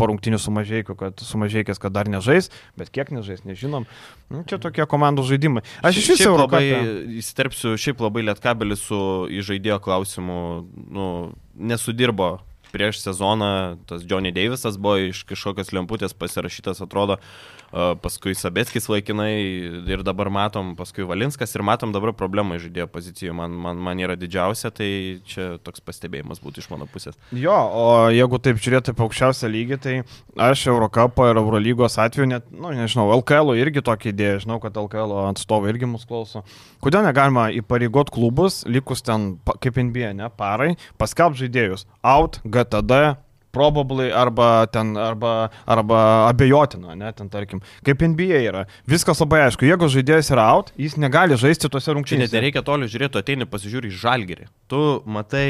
po 0.03 0.11
rungtinių 0.11 0.39
sumažėjų, 0.43 0.97
kad 0.99 1.23
sumažėjęs, 1.23 1.79
kad 1.79 1.95
dar 1.95 2.11
nežais, 2.11 2.51
bet 2.79 2.91
kiek 2.91 3.13
nežais, 3.15 3.45
nežinom. 3.47 3.87
Nu, 4.27 4.43
čia 4.49 4.59
tokie 4.59 4.83
komandų 4.89 5.23
žaidimai. 5.31 5.63
Aš 5.79 6.01
iš 6.01 6.09
viso 6.17 6.33
labai 6.35 6.63
įsterpsiu, 7.21 7.77
šiaip 7.79 8.03
labai 8.03 8.25
lietkabelis 8.27 8.83
su 8.89 8.99
įžaidėjo 9.31 9.79
klausimu, 9.85 10.39
nu, 10.91 11.07
nesudirbo 11.55 12.35
prieš 12.73 13.03
sezoną, 13.05 13.77
tas 13.87 14.03
Johnny 14.09 14.33
Davisas 14.33 14.79
buvo 14.81 14.97
iš 15.11 15.23
kažkokios 15.29 15.71
lemputės 15.77 16.15
pasirašytas, 16.17 16.81
atrodo, 16.83 17.19
paskui 17.73 18.35
Sabetskis 18.37 18.85
laikinai 18.91 19.33
ir 19.89 20.03
dabar 20.05 20.29
matom, 20.33 20.73
paskui 20.77 21.07
Valinskas 21.09 21.55
ir 21.55 21.63
matom 21.65 21.93
dabar 21.95 22.13
problemą 22.13 22.59
žaidėjo 22.61 22.85
pozicijoje, 22.93 23.33
man, 23.37 23.55
man, 23.65 23.79
man 23.81 24.01
yra 24.03 24.15
didžiausia, 24.19 24.69
tai 24.75 24.89
čia 25.25 25.47
toks 25.65 25.81
pastebėjimas 25.81 26.41
būtų 26.43 26.61
iš 26.61 26.69
mano 26.69 26.85
pusės. 26.89 27.17
Jo, 27.33 27.55
o 27.55 27.85
jeigu 28.13 28.37
taip 28.43 28.61
žiūrėti 28.61 28.93
apie 28.93 29.05
aukščiausią 29.07 29.49
lygį, 29.55 29.79
tai 29.81 29.95
aš 30.49 30.67
Eurocapo 30.69 31.25
ir 31.29 31.41
Eurolygos 31.41 31.97
atveju 32.01 32.29
net, 32.29 32.47
nu, 32.53 32.75
nežinau, 32.77 33.09
LKL 33.17 33.55
irgi 33.57 33.85
tokia 33.85 34.13
idėja, 34.13 34.43
žinau, 34.45 34.59
kad 34.61 34.77
LKL 34.77 35.17
atstovai 35.31 35.73
irgi 35.73 35.89
mus 35.89 36.05
klauso. 36.09 36.43
Kodėl 36.83 37.07
negalima 37.07 37.49
įpareigot 37.57 38.13
klubus, 38.13 38.61
likus 38.69 39.01
ten, 39.05 39.33
kaip 39.63 39.81
NBA, 39.81 40.13
ne, 40.21 40.29
parai, 40.37 40.75
paskelb 41.01 41.39
žaidėjus 41.39 41.87
out, 42.05 42.37
GTD, 42.45 43.15
probably 43.53 44.09
arba 44.11 44.65
ten, 44.73 44.95
arba, 44.97 45.49
arba 45.69 45.99
abejotina, 46.31 46.95
ne, 46.97 47.11
ten 47.13 47.29
tarkim, 47.31 47.61
kaip 47.85 48.01
NBA 48.01 48.41
yra. 48.49 48.65
Viskas 48.89 49.21
labai 49.21 49.43
aišku, 49.47 49.67
jeigu 49.69 49.89
žaidėjas 49.93 50.33
yra 50.33 50.47
out, 50.55 50.73
jis 50.79 50.97
negali 50.97 51.37
žaisti 51.39 51.69
tuose 51.69 51.85
Čia 51.85 51.93
net 51.93 51.99
rungtynėse. 51.99 52.33
nereikia 52.33 52.65
toli 52.65 52.89
žiūrėti, 52.89 53.21
ateini 53.21 53.47
pasižiūri 53.49 53.93
į 53.93 53.97
žalgerį. 54.01 54.49
Tu 54.73 54.81
matai 55.05 55.47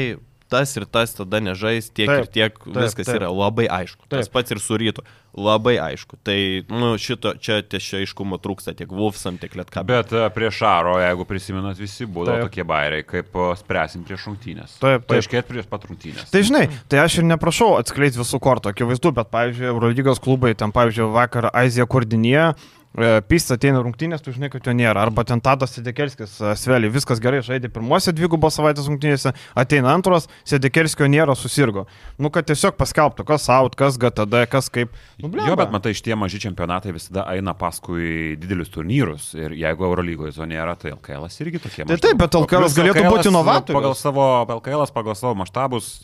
tas 0.54 0.72
ir 0.78 0.86
tas 0.86 1.12
tada 1.18 1.42
nežais, 1.42 1.90
tiek 1.90 2.08
Taip, 2.08 2.22
ir 2.22 2.30
tiek, 2.30 2.56
taip, 2.62 2.78
viskas 2.78 3.10
taip. 3.10 3.18
yra 3.18 3.30
labai 3.34 3.66
aišku. 3.66 4.06
Tas 4.08 4.28
Taip. 4.28 4.34
pats 4.38 4.54
ir 4.54 4.62
su 4.62 4.78
rytu. 4.80 5.04
Labai 5.34 5.74
aišku. 5.82 6.14
Tai, 6.22 6.36
nu, 6.70 6.92
šito 7.00 7.32
čia 7.42 7.56
tiešia 7.66 8.04
aiškumo 8.04 8.36
trūksta 8.38 8.70
tiek 8.78 8.92
Wolfsam, 8.94 9.34
tiek 9.42 9.56
Lietkabė. 9.58 9.88
Bet 9.90 10.12
e, 10.14 10.20
prieš 10.30 10.60
Aro, 10.68 10.92
jeigu 11.02 11.26
prisimenat, 11.26 11.80
visi 11.82 12.06
būdavo 12.06 12.46
tokie 12.46 12.62
bairiai, 12.70 13.02
kaip 13.02 13.34
e, 13.34 13.48
spręsim 13.58 14.04
prieš 14.06 14.28
rungtynės. 14.28 14.76
Taip, 14.78 15.02
taip. 15.02 15.08
Paaiškėt 15.10 15.50
prieš 15.50 15.66
pat 15.72 15.88
rungtynės. 15.90 16.30
Tai 16.30 16.44
žinai, 16.46 16.68
tai 16.86 17.02
aš 17.02 17.18
ir 17.18 17.26
neprašau 17.32 17.72
atskleisti 17.80 18.22
visų 18.22 18.38
kortų, 18.46 18.70
akivaizdu, 18.70 19.10
bet, 19.18 19.32
pavyzdžiui, 19.34 19.72
Eurolygos 19.72 20.22
klubai, 20.22 20.54
ten, 20.54 20.70
pavyzdžiui, 20.76 21.10
vakar 21.18 21.50
Azija 21.50 21.88
Kordinėje, 21.90 22.52
Pys 22.94 23.48
ateina 23.50 23.80
rungtynės, 23.82 24.22
tu 24.22 24.30
žinai, 24.30 24.46
kad 24.52 24.68
jo 24.68 24.72
nėra. 24.76 25.02
Arba 25.02 25.24
ten 25.26 25.40
Tadas 25.42 25.72
Sedekelskis, 25.74 26.36
Sveli, 26.60 26.86
viskas 26.94 27.18
gerai, 27.22 27.40
žaidė 27.42 27.66
pirmose 27.74 28.12
dvigubos 28.14 28.54
savaitės 28.54 28.86
rungtynėse, 28.86 29.32
ateina 29.58 29.90
antros, 29.90 30.28
Sedekelskio 30.46 31.08
nėra, 31.10 31.34
susirgo. 31.34 31.88
Nu, 32.22 32.30
kad 32.34 32.46
tiesiog 32.46 32.76
paskelbtų, 32.78 33.26
kas 33.26 33.48
out, 33.50 33.74
kas 33.80 33.98
GTD, 33.98 34.44
kas 34.52 34.70
kaip. 34.70 34.94
Nu, 35.18 35.26
blemba. 35.26 35.50
Jo, 35.50 35.56
bet 35.58 35.74
matai, 35.74 35.96
šitie 35.98 36.14
maži 36.18 36.38
čempionatai 36.44 36.94
visada 36.94 37.26
eina 37.34 37.56
paskui 37.58 38.36
didelius 38.38 38.70
turnyrus 38.74 39.32
ir 39.34 39.56
jeigu 39.58 39.88
Eurolygoje 39.90 40.36
to 40.38 40.46
nėra, 40.46 40.76
tai 40.78 40.94
LKL 40.94 41.26
irgi 41.26 41.64
tokie. 41.66 41.88
Tai 41.90 41.98
taip, 41.98 42.20
bet 42.22 42.38
LKL 42.44 42.68
galėtų 42.78 43.02
LKL 43.02 43.16
būti 43.16 43.32
inovatorius. 43.32 43.80
Pagal 43.80 43.98
savo, 43.98 44.28
LKL 44.60 44.86
pagal 44.94 45.18
savo 45.18 45.34
maštabus, 45.42 45.96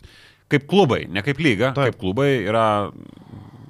kaip 0.51 0.67
klubai, 0.67 1.05
ne 1.07 1.23
kaip 1.23 1.39
lyga, 1.39 1.71
Taip. 1.71 1.95
kaip 1.95 2.03
klubai 2.03 2.33
yra 2.43 2.65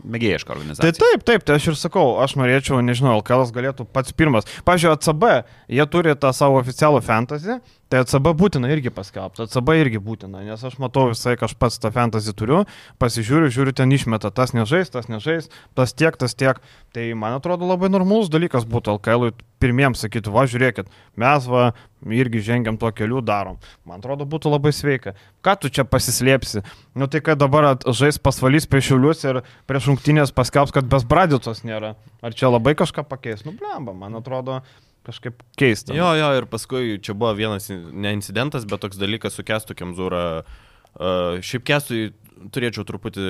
mėgėjiška 0.03 0.51
Tai 0.51 0.57
organizacija. 0.57 0.93
taip, 0.97 1.25
taip, 1.27 1.45
tai 1.47 1.57
aš 1.59 1.67
ir 1.71 1.77
sakau, 1.79 2.17
aš 2.23 2.35
norėčiau, 2.39 2.81
nežinau, 2.85 3.17
LKL 3.21 3.45
galėtų 3.55 3.85
pats 3.91 4.13
pirmas. 4.17 4.47
Pavyzdžiui, 4.67 4.91
ACB, 4.95 5.27
jie 5.77 5.85
turi 5.91 6.15
tą 6.19 6.33
savo 6.35 6.59
oficialų 6.61 7.01
fantasy, 7.05 7.59
tai 7.91 8.01
ACB 8.05 8.31
būtina 8.39 8.71
irgi 8.71 8.93
paskelbti, 8.95 9.43
ACB 9.43 9.73
irgi 9.81 9.99
būtina, 10.01 10.45
nes 10.47 10.63
aš 10.63 10.77
matau 10.79 11.09
visai, 11.11 11.35
kad 11.35 11.49
aš 11.49 11.57
pats 11.59 11.79
tą 11.81 11.91
fantasy 11.91 12.33
turiu, 12.37 12.63
pasižiūriu, 13.03 13.51
žiūriu, 13.51 13.75
ten 13.75 13.91
išmeta, 13.91 14.31
tas 14.31 14.55
nežais, 14.55 14.91
tas 14.93 15.11
nežais, 15.11 15.51
tas 15.75 15.91
tiek, 15.91 16.15
tas 16.15 16.37
tiek. 16.37 16.61
Tai 16.95 17.05
man 17.19 17.37
atrodo 17.37 17.67
labai 17.67 17.91
normalus 17.91 18.31
dalykas 18.31 18.65
būtų 18.67 18.97
LKL 18.97 19.31
pirmiems 19.61 20.01
sakytų, 20.01 20.31
va, 20.33 20.47
žiūrėkit, 20.49 20.89
mes 21.19 21.47
va 21.51 21.69
irgi 22.09 22.41
žengiam 22.43 22.79
tuo 22.81 22.89
keliu, 22.95 23.21
darom. 23.23 23.59
Man 23.85 24.01
atrodo 24.01 24.25
būtų 24.27 24.51
labai 24.55 24.73
sveika. 24.73 25.13
Ką 25.45 25.55
tu 25.61 25.69
čia 25.69 25.85
pasislėpsi? 25.87 26.63
Nu 26.97 27.07
tai 27.11 27.21
kad 27.23 27.39
dabar 27.39 27.75
žais 27.85 28.17
pasvalys 28.17 28.67
prieš 28.69 28.91
šiulius 28.91 29.25
ir 29.27 29.41
prieš 29.69 29.91
rungtynės 29.91 30.33
paskelbs, 30.35 30.73
kad 30.75 30.89
besbradicos 30.89 31.63
nėra. 31.67 31.93
Ar 32.25 32.37
čia 32.37 32.49
labai 32.49 32.73
kažką 32.79 33.05
pakeis? 33.07 33.45
Nu, 33.45 33.53
blemba, 33.57 33.93
man 33.93 34.17
atrodo 34.17 34.61
kažkaip 35.07 35.41
keista. 35.59 35.95
Jo, 35.97 36.11
jo, 36.17 36.31
ir 36.37 36.47
paskui 36.49 36.97
čia 37.03 37.15
buvo 37.17 37.33
vienas 37.37 37.69
ne 37.71 38.13
incidentas, 38.15 38.67
bet 38.69 38.83
toks 38.83 38.99
dalykas 39.01 39.37
su 39.37 39.45
Kestu 39.47 39.77
Kemzūra. 39.77 40.25
Uh, 40.91 41.39
šiaip 41.39 41.63
Kestui 41.69 42.09
turėčiau 42.51 42.83
truputį 42.87 43.25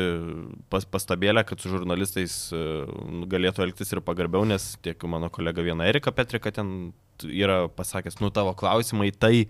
pas, 0.71 0.85
pastabėlę, 0.87 1.43
kad 1.47 1.61
su 1.61 1.69
žurnalistais 1.71 2.33
uh, 2.55 2.87
galėtų 3.29 3.65
elgtis 3.67 3.91
ir 3.93 4.01
pagarbiau, 4.05 4.45
nes 4.47 4.71
tiek 4.81 5.03
mano 5.09 5.29
kolega 5.33 5.63
viena 5.65 5.87
Erika 5.89 6.13
Petrika 6.15 6.53
ten 6.55 6.91
yra 7.27 7.65
pasakęs, 7.69 8.17
nu 8.23 8.31
tavo 8.33 8.55
klausimai, 8.57 9.11
tai, 9.13 9.45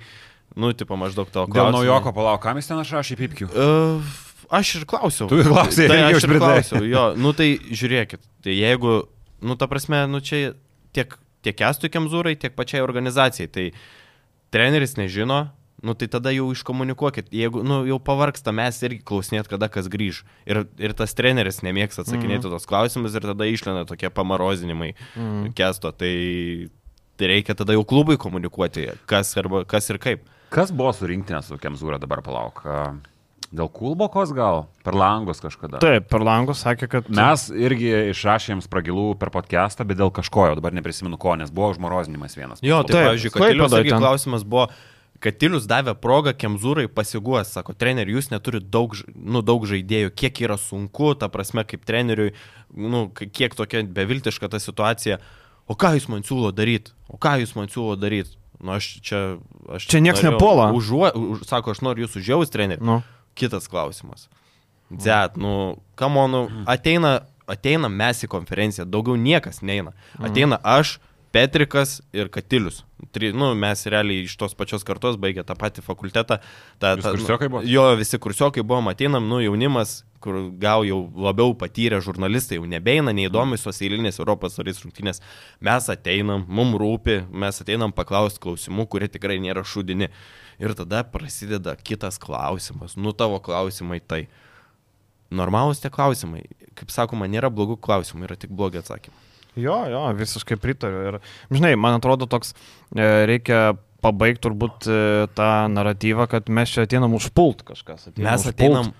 nu, 0.60 0.74
tipo 0.76 0.98
maždaug 1.00 1.30
tavo 1.32 1.48
Dėl 1.48 1.56
klausimai. 1.56 1.78
naujoko 1.78 2.14
palauk, 2.18 2.42
kam 2.44 2.60
jis 2.60 2.72
ten 2.72 2.82
aš 2.82 2.94
rašė 2.98 3.20
pipkių? 3.22 3.50
Uh, 3.54 4.12
aš 4.60 4.76
ir 4.82 4.88
klausiau. 4.90 5.30
Tu 5.32 5.40
ir 5.40 5.52
klausei, 5.52 5.88
tai 5.92 6.02
aš 6.10 6.28
ir 6.28 6.36
klausiau. 6.36 6.84
Jo, 6.88 7.06
nu 7.16 7.32
tai 7.38 7.54
žiūrėkit, 7.70 8.26
tai 8.44 8.58
jeigu, 8.58 8.98
nu 9.46 9.58
ta 9.60 9.70
prasme, 9.72 10.04
nu 10.12 10.20
čia 10.26 10.56
tiek, 10.96 11.16
tiek 11.46 11.58
Kestui 11.58 11.92
Kemzūrai, 11.94 12.36
tiek 12.40 12.56
pačiai 12.58 12.84
organizacijai, 12.86 13.50
tai 13.52 13.66
treneris 14.54 14.98
nežino, 15.00 15.46
nu 15.82 15.96
tai 15.98 16.08
tada 16.12 16.34
jau 16.34 16.50
iškomunikuokit, 16.54 17.32
jeigu, 17.34 17.64
nu 17.66 17.82
jau 17.90 17.98
pavarksta 18.04 18.54
mes 18.54 18.78
irgi 18.86 19.02
klausinėt, 19.08 19.50
kada 19.50 19.70
kas 19.72 19.90
grįž. 19.92 20.22
Ir, 20.46 20.64
ir 20.82 20.94
tas 20.98 21.16
treneris 21.18 21.64
nemėgsta 21.66 22.06
atsakinėti 22.06 22.46
mm. 22.46 22.54
tos 22.54 22.68
klausimus 22.70 23.18
ir 23.18 23.26
tada 23.26 23.48
išlenda 23.50 23.88
tokie 23.90 24.12
pamarozinimai 24.14 24.94
mm. 24.94 25.54
Kesto, 25.58 25.94
tai, 25.96 26.14
tai 27.18 27.32
reikia 27.34 27.58
tada 27.58 27.74
jau 27.78 27.86
klubui 27.88 28.20
komunikuoti, 28.22 28.92
kas, 29.10 29.34
arba, 29.42 29.64
kas 29.70 29.90
ir 29.90 30.02
kaip. 30.02 30.28
Kas 30.54 30.74
buvo 30.76 30.92
surinktinė 30.94 31.42
su 31.48 31.58
Kemzūra 31.62 31.98
dabar 32.02 32.22
palauk? 32.26 32.62
Dėl 33.52 33.68
kulbokos 33.68 34.32
gal? 34.32 34.62
Per 34.86 34.96
langus 34.96 35.42
kažkada? 35.44 35.82
Taip, 35.84 36.06
per 36.08 36.24
langus 36.24 36.62
sakė, 36.64 36.88
kad... 36.88 37.10
Mes 37.12 37.50
irgi 37.52 37.90
išrašėm 38.14 38.62
spragilų 38.64 39.18
per 39.20 39.28
podcastą, 39.34 39.84
bet 39.88 40.00
dėl 40.00 40.14
kažko 40.16 40.46
jau 40.48 40.56
dabar 40.56 40.72
neprisimenu 40.78 41.20
ko, 41.20 41.36
nes 41.40 41.52
buvo 41.52 41.74
užmorozinimas 41.74 42.38
vienas. 42.40 42.64
Jo, 42.64 42.80
tai 42.88 43.10
pavyzdžiui, 43.10 43.34
Klaipėdoj 43.36 43.60
Katilius 43.60 43.78
irgi 43.82 44.00
klausimas 44.00 44.48
buvo, 44.48 44.70
Katilius 45.22 45.68
davė 45.70 45.98
progą 46.00 46.32
Kemzūrai 46.32 46.88
pasiguos, 46.90 47.52
sako, 47.52 47.76
treneri, 47.76 48.16
jūs 48.16 48.32
neturite 48.32 48.72
daug, 48.72 48.96
nu, 49.12 49.44
daug 49.46 49.68
žaidėjų, 49.68 50.16
kiek 50.18 50.44
yra 50.48 50.56
sunku, 50.58 51.12
ta 51.20 51.28
prasme, 51.30 51.68
kaip 51.68 51.84
treneriui, 51.86 52.32
nu, 52.72 53.10
kiek 53.12 53.60
tokia 53.60 53.84
beviltiška 53.84 54.48
ta 54.50 54.64
situacija, 54.64 55.20
o 55.68 55.76
ką 55.76 55.98
jūs 56.00 56.08
man 56.10 56.24
siūlo 56.24 56.56
daryti, 56.56 56.96
o 57.12 57.20
ką 57.20 57.36
jūs 57.44 57.54
man 57.60 57.68
siūlo 57.68 58.00
daryti. 58.00 58.40
Nu, 58.62 58.78
aš 58.78 58.94
čia... 59.06 59.20
Aš 59.74 59.88
Čia 59.90 60.02
nieks 60.06 60.22
norėjau 60.22 60.38
nepuola. 60.38 60.68
Užuo, 60.78 61.08
už, 61.18 61.46
sako, 61.50 61.74
aš 61.74 61.82
noriu 61.86 62.06
jūs 62.06 62.18
užjaus, 62.22 62.52
treneri. 62.54 62.82
Nu. 62.86 63.02
Kitas 63.38 63.70
klausimas. 63.72 64.28
Zet, 65.00 65.38
nu, 65.40 65.78
kamonų, 66.00 66.44
ateina, 66.70 67.22
ateina 67.50 67.88
mes 67.92 68.26
į 68.26 68.30
konferenciją, 68.32 68.86
daugiau 68.90 69.16
niekas 69.16 69.62
neina. 69.64 69.94
Ateina 70.20 70.60
aš, 70.68 70.98
Petrikas 71.32 72.02
ir 72.12 72.28
Katilius. 72.28 72.82
Tri, 73.16 73.30
nu, 73.32 73.54
mes 73.56 73.86
realiai 73.88 74.26
iš 74.26 74.34
tos 74.36 74.52
pačios 74.58 74.84
kartos 74.84 75.16
baigė 75.20 75.46
tą 75.48 75.56
patį 75.56 75.84
fakultetą. 75.86 76.42
Ta, 76.76 76.92
Jūs 77.00 77.08
kursiokai 77.08 77.48
buvot? 77.48 77.68
Jo, 77.72 77.86
visi 77.96 78.20
kursiokai 78.20 78.66
buvom, 78.68 78.90
ateinam, 78.92 79.30
nu, 79.32 79.40
jaunimas, 79.40 80.02
kur 80.22 80.42
gal 80.60 80.84
jau 80.86 81.00
labiau 81.16 81.56
patyrę 81.58 82.02
žurnalistai, 82.04 82.60
jau 82.60 82.68
nebeina, 82.68 83.16
neįdomios 83.16 83.64
tos 83.64 83.80
eilinės 83.80 84.20
Europos 84.20 84.60
taurės 84.60 84.84
rungtynės. 84.84 85.24
Mes 85.64 85.88
ateinam, 85.96 86.44
mum 86.52 86.76
rūpi, 86.82 87.22
mes 87.32 87.64
ateinam 87.64 87.96
paklausti 87.96 88.44
klausimų, 88.44 88.90
kurie 88.92 89.08
tikrai 89.12 89.40
nėra 89.42 89.64
šudini. 89.64 90.12
Ir 90.62 90.76
tada 90.78 91.02
prasideda 91.10 91.74
kitas 91.76 92.20
klausimas. 92.22 92.94
Nu 92.98 93.16
tavo 93.18 93.40
klausimai 93.44 94.00
tai. 94.00 94.26
Normalūs 95.32 95.80
tie 95.82 95.90
klausimai. 95.94 96.44
Kaip 96.78 96.92
sakoma, 96.92 97.28
nėra 97.32 97.50
blogų 97.54 97.78
klausimų, 97.82 98.28
yra 98.28 98.36
tik 98.40 98.52
blogi 98.56 98.82
atsakymai. 98.82 99.30
Jo, 99.60 99.78
jo, 99.92 100.02
visiškai 100.16 100.56
pritariu. 100.60 101.02
Ir, 101.10 101.18
žinai, 101.52 101.74
man 101.80 101.98
atrodo, 101.98 102.28
toks 102.32 102.54
e, 102.54 103.08
reikia 103.28 103.74
pabaigti 104.04 104.46
turbūt 104.46 104.88
e, 104.88 105.00
tą 105.36 105.50
naratyvą, 105.72 106.28
kad 106.32 106.52
mes 106.52 106.72
čia 106.72 106.86
ateinam 106.88 107.16
užpult 107.18 107.66
kažkas. 107.68 108.08
Ateinam 108.12 108.28
Mes 108.30 108.46
užpult. 108.46 108.56
ateinam 108.56 108.92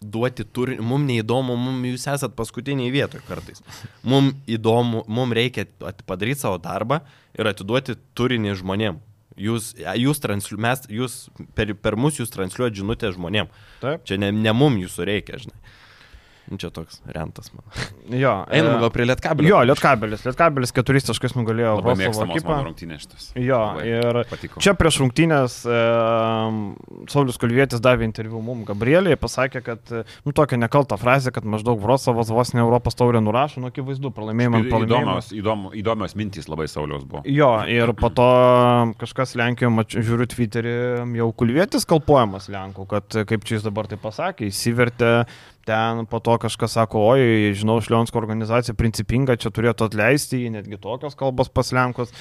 duoti 0.00 0.46
turinį, 0.48 0.82
mums 0.86 1.06
neįdomu, 1.10 1.54
mums 1.60 1.90
jūs 1.92 2.08
esat 2.14 2.34
paskutiniai 2.38 2.90
vietoje 2.94 3.22
kartais. 3.28 3.62
Mums 4.02 4.38
įdomu, 4.50 5.04
mums 5.06 5.36
reikia 5.36 5.66
padaryti 6.08 6.42
savo 6.42 6.58
darbą 6.62 7.02
ir 7.38 7.50
atiduoti 7.50 7.98
turinį 8.18 8.56
žmonėm. 8.62 8.98
Jūs, 9.40 9.70
jūs, 9.96 10.20
transliu, 10.20 10.58
mes, 10.60 10.82
jūs 10.92 11.14
per, 11.56 11.72
per 11.80 11.96
mus 11.96 12.18
jūs 12.20 12.32
transliuojate 12.34 12.82
žinutę 12.82 13.12
žmonėm. 13.14 13.48
Taip. 13.80 14.04
Čia 14.08 14.20
ne, 14.20 14.28
ne 14.36 14.52
mums 14.56 14.84
jūsų 14.84 15.06
reikia, 15.08 15.40
žinai. 15.40 15.56
Nu, 16.50 16.58
Čia 16.58 16.72
toks 16.74 16.98
rentas 17.06 17.52
man. 17.54 17.62
Jo, 18.10 18.32
Einam 18.54 18.76
e, 18.76 18.80
gal 18.82 18.90
prie 18.90 19.04
lietkabelio. 19.06 19.52
Jo, 19.52 19.60
Lietkabelis. 19.70 20.24
Lietkabelis 20.26 20.74
keturiais 20.74 21.06
taškais 21.06 21.36
nugalėjo 21.38 21.76
Labai 21.78 21.94
Vroclavo 22.00 22.34
ekipą. 22.34 22.50
mano 22.50 22.68
rungtynės 22.70 23.04
šitas. 23.06 23.28
Jo, 23.38 23.60
Labai 23.76 23.86
ir 23.92 24.18
patiko. 24.30 24.62
čia 24.64 24.74
prieš 24.78 24.98
rungtynės 25.04 25.60
e, 25.70 25.76
Saulis 27.10 27.38
Kulvietis 27.40 27.82
davė 27.82 28.06
interviu 28.08 28.40
mum 28.44 28.64
Gabrieliai, 28.68 29.18
pasakė, 29.20 29.62
kad, 29.64 29.92
nu, 30.26 30.34
tokia 30.36 30.58
nekalta 30.60 30.98
frazė, 31.00 31.32
kad 31.34 31.46
maždaug 31.46 31.80
Vroclavas 31.82 32.32
vos 32.34 32.52
ne 32.56 32.62
Europos 32.64 32.98
taurę 32.98 33.22
nurašo, 33.22 33.62
nu, 33.62 33.70
akivaizdu, 33.70 34.10
pralaimėjimą. 34.16 34.62
Įdomios, 34.80 35.30
įdomu, 35.36 35.72
įdomios 35.78 36.16
mintys 36.18 36.50
labai 36.50 36.66
Sauliaus 36.70 37.06
buvo. 37.06 37.22
Jo, 37.30 37.52
ir 37.70 37.94
po 37.98 38.10
to 38.14 38.26
kažkas 39.00 39.36
Lenkijoje, 39.38 39.72
mač, 39.74 39.94
žiūriu 39.96 40.26
Twitterį, 40.34 40.74
jau 41.20 41.30
Kulvietis 41.40 41.86
kalpojamas 41.88 42.50
Lenkų, 42.52 42.86
kad 42.90 43.20
kaip 43.30 43.46
čia 43.46 43.58
jis 43.58 43.66
dabar 43.68 43.88
tai 43.90 44.00
pasakė, 44.00 44.50
įsivertė 44.50 45.12
ten, 45.66 46.04
po 46.10 46.20
to 46.24 46.36
kažkas 46.40 46.74
sako, 46.78 47.02
oi, 47.12 47.52
žinau, 47.56 47.78
Šlionsko 47.84 48.20
organizacija 48.20 48.74
principinga, 48.78 49.36
čia 49.40 49.52
turėtų 49.54 49.88
atleisti, 49.90 50.42
jį, 50.44 50.54
netgi 50.56 50.80
tokios 50.80 51.18
kalbos 51.18 51.52
pas 51.52 51.72
Lenkus. 51.76 52.14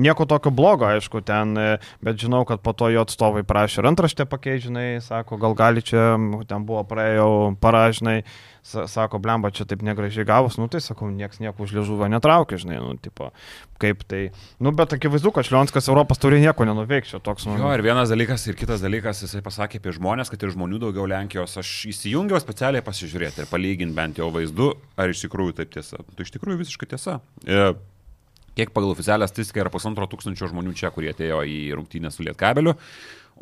Nieko 0.00 0.26
tokio 0.28 0.52
blogo, 0.54 0.88
aišku, 0.88 1.20
ten, 1.26 1.56
e, 1.58 1.76
bet 2.04 2.20
žinau, 2.20 2.44
kad 2.48 2.62
po 2.64 2.72
to 2.76 2.88
jo 2.92 3.04
atstovai 3.04 3.44
prašė 3.48 3.82
ir 3.82 3.90
antraštę 3.92 4.28
pakeižinai, 4.30 4.86
sako, 5.04 5.40
gal 5.42 5.56
gali 5.58 5.84
čia, 5.84 6.14
ten 6.48 6.66
buvo 6.68 6.84
praėjau 6.88 7.32
paražinai, 7.60 8.22
sako, 8.62 9.18
blemba, 9.22 9.50
čia 9.54 9.66
taip 9.68 9.82
negražiai 9.82 10.26
gavus, 10.26 10.56
nu 10.60 10.68
tai 10.70 10.80
sakau, 10.84 11.10
nieks 11.10 11.40
nieko 11.42 11.64
už 11.64 11.74
liežuvą 11.74 12.06
netraukia, 12.12 12.60
žinai, 12.62 12.78
nu, 12.78 12.94
tipo, 13.02 13.32
kaip 13.82 14.04
tai, 14.06 14.20
nu, 14.62 14.70
bet 14.76 14.94
akivaizdu, 14.94 15.32
kad 15.34 15.48
Šlionskas 15.48 15.90
Europos 15.90 16.22
turi 16.22 16.38
nieko 16.42 16.66
nenuveiks, 16.68 17.10
čia 17.10 17.22
toks, 17.22 17.48
nu, 17.50 17.58
Jo, 17.58 17.72
ir 17.74 17.82
vienas 17.84 18.10
dalykas, 18.12 18.46
ir 18.50 18.58
kitas 18.58 18.82
dalykas, 18.84 19.24
jisai 19.26 19.42
pasakė 19.44 19.82
apie 19.82 19.94
žmonės, 19.98 20.30
kad 20.32 20.42
ir 20.42 20.54
žmonių 20.54 20.80
daugiau 20.82 21.06
Lenkijos. 21.10 21.54
Aš 21.60 21.70
įsijungiau 21.92 22.40
specialiai 22.42 22.84
pasižiūrėti 22.86 23.44
ir 23.44 23.50
palyginti 23.50 23.96
bent 23.96 24.18
jau 24.22 24.30
vaizdu, 24.34 24.72
ar 24.98 25.12
iš 25.12 25.24
tikrųjų 25.26 25.58
taip 25.58 25.74
tiesa. 25.74 26.00
Tai 26.02 26.26
iš 26.26 26.34
tikrųjų 26.34 26.62
visiškai 26.62 26.88
tiesa. 26.94 27.18
E, 27.46 27.72
kiek 28.58 28.72
pagal 28.74 28.94
oficialią 28.94 29.28
statistiką 29.30 29.64
yra 29.64 29.72
pusantro 29.74 30.08
tūkstančio 30.10 30.50
žmonių 30.50 30.74
čia, 30.78 30.90
kurie 30.94 31.12
atėjo 31.12 31.42
į 31.46 31.58
rungtynę 31.78 32.10
su 32.12 32.26
Lietkabeliu. 32.26 32.74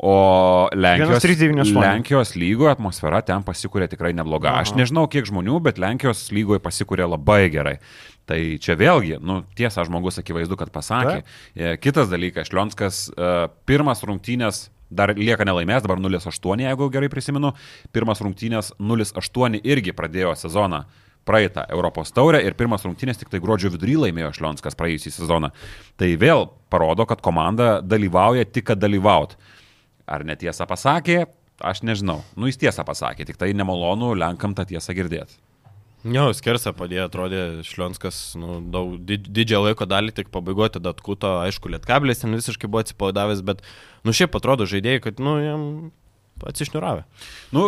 O 0.01 0.67
Lenkijos, 0.73 1.21
1398. 1.21 1.77
Lenkijos 1.77 2.31
lygoje 2.33 2.71
atmosfera 2.73 3.19
ten 3.21 3.43
pasikūrė 3.45 3.85
tikrai 3.91 4.15
nebloga. 4.17 4.55
Aš 4.63 4.71
Aha. 4.71 4.79
nežinau, 4.81 5.03
kiek 5.11 5.27
žmonių, 5.29 5.59
bet 5.61 5.77
Lenkijos 5.81 6.23
lygoje 6.33 6.57
pasikūrė 6.63 7.05
labai 7.05 7.43
gerai. 7.53 7.75
Tai 8.25 8.39
čia 8.63 8.73
vėlgi, 8.79 9.19
nu, 9.21 9.43
tiesa, 9.57 9.85
žmogus 9.85 10.17
akivaizdu, 10.17 10.57
kad 10.57 10.71
pasakė. 10.73 11.21
E, 11.53 11.75
Kitas 11.81 12.09
dalykas, 12.09 12.49
Šlionskas 12.49 13.03
e, 13.13 13.29
pirmas 13.69 14.01
rungtynės 14.07 14.63
dar 14.89 15.13
lieka 15.13 15.45
nelaimės, 15.47 15.85
dabar 15.85 16.01
0-8, 16.01 16.65
jeigu 16.65 16.89
gerai 16.97 17.11
prisimenu. 17.13 17.53
Pirmas 17.93 18.25
rungtynės 18.25 18.73
0-8 18.81 19.61
irgi 19.61 19.93
pradėjo 19.95 20.33
sezoną 20.47 20.83
praeitą 21.29 21.67
Europos 21.69 22.09
taurę 22.09 22.41
ir 22.41 22.57
pirmas 22.57 22.83
rungtynės 22.87 23.21
tik 23.21 23.29
tai 23.29 23.39
gruodžio 23.43 23.69
vidury 23.73 23.99
laimėjo 24.07 24.33
Šlionskas 24.39 24.77
praėjusį 24.77 25.13
sezoną. 25.19 25.51
Tai 25.99 26.13
vėl 26.17 26.47
parodo, 26.73 27.05
kad 27.05 27.21
komanda 27.21 27.75
dalyvauja 27.85 28.49
tik, 28.49 28.71
kad 28.71 28.81
dalyvaut. 28.81 29.37
Ar 30.11 30.25
netiesa 30.27 30.67
pasakė, 30.67 31.21
aš 31.63 31.83
nežinau. 31.87 32.19
Nu, 32.35 32.49
jis 32.49 32.59
tiesą 32.59 32.83
pasakė, 32.87 33.27
tik 33.29 33.39
tai 33.39 33.53
nemalonu 33.55 34.11
Lenkam 34.17 34.55
tą 34.57 34.65
tiesą 34.67 34.95
girdėti. 34.97 35.39
Jo, 36.01 36.31
skersą 36.33 36.71
padėjo, 36.73 37.05
atrodė 37.05 37.41
Šlionskas, 37.67 38.33
nu, 38.41 38.57
daug, 38.73 38.95
did, 39.05 39.27
didžiąją 39.29 39.67
laiko 39.67 39.85
dalį 39.85 40.15
tik 40.17 40.31
pabaigoje, 40.33 40.79
tada 40.79 40.95
atkuto, 40.95 41.35
aišku, 41.43 41.69
lietkablis 41.69 42.23
ten 42.23 42.33
visiškai 42.33 42.69
buvo 42.71 42.81
atsipalaidavęs, 42.81 43.43
bet, 43.45 43.61
nu, 44.01 44.15
šiaip 44.17 44.33
atrodo 44.39 44.65
žaidėjai, 44.69 45.03
kad, 45.03 45.21
nu, 45.21 45.35
jam 45.45 45.67
atsišniuravę. 46.49 47.03
Nu, 47.53 47.67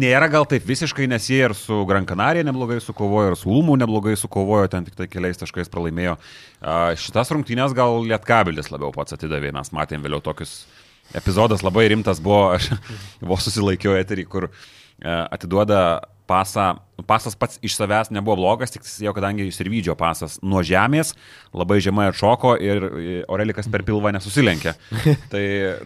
nėra 0.00 0.30
gal 0.32 0.48
taip 0.48 0.64
visiškai, 0.64 1.04
nes 1.10 1.28
jie 1.28 1.42
ir 1.50 1.56
su 1.58 1.82
Gran 1.88 2.08
Canaria 2.08 2.46
neblogai 2.48 2.78
sukovojo, 2.80 3.34
ir 3.34 3.36
su 3.36 3.52
Ulmu 3.52 3.76
neblogai 3.76 4.16
sukovojo, 4.16 4.70
ten 4.72 4.88
tik 4.88 4.96
tai 4.96 5.10
keliais 5.12 5.36
taškais 5.42 5.68
pralaimėjo. 5.72 6.16
Šitas 7.02 7.34
rungtynės 7.34 7.76
gal 7.76 8.00
Lietkabilis 8.08 8.72
labiau 8.72 8.94
pats 8.96 9.18
atidavė, 9.18 9.52
mes 9.56 9.72
matėm 9.76 10.04
vėliau 10.06 10.24
tokius 10.24 10.62
epizodas 11.14 11.62
labai 11.66 11.86
rimtas 11.92 12.20
buvo, 12.22 12.56
aš 12.56 12.70
vos 13.28 13.46
susilaikiau 13.46 13.96
eterį, 13.98 14.26
kur 14.30 14.48
e, 14.48 14.52
atiduoda 15.06 15.80
pasą, 16.26 16.76
pasas 17.06 17.36
pats 17.38 17.58
iš 17.64 17.76
savęs 17.76 18.10
nebuvo 18.14 18.36
blogas, 18.40 18.72
tik 18.74 18.86
jau 19.02 19.12
kadangi 19.16 19.46
išsirvydžio 19.46 19.94
pasas 19.98 20.38
nuo 20.42 20.62
žemės, 20.66 21.12
labai 21.56 21.78
žemai 21.84 22.08
atšoko 22.10 22.54
ir 22.62 22.86
e, 22.86 23.18
Orelikas 23.32 23.68
per 23.72 23.84
pilvą 23.86 24.12
nesusilenkė. 24.16 24.74
tai, 25.32 25.44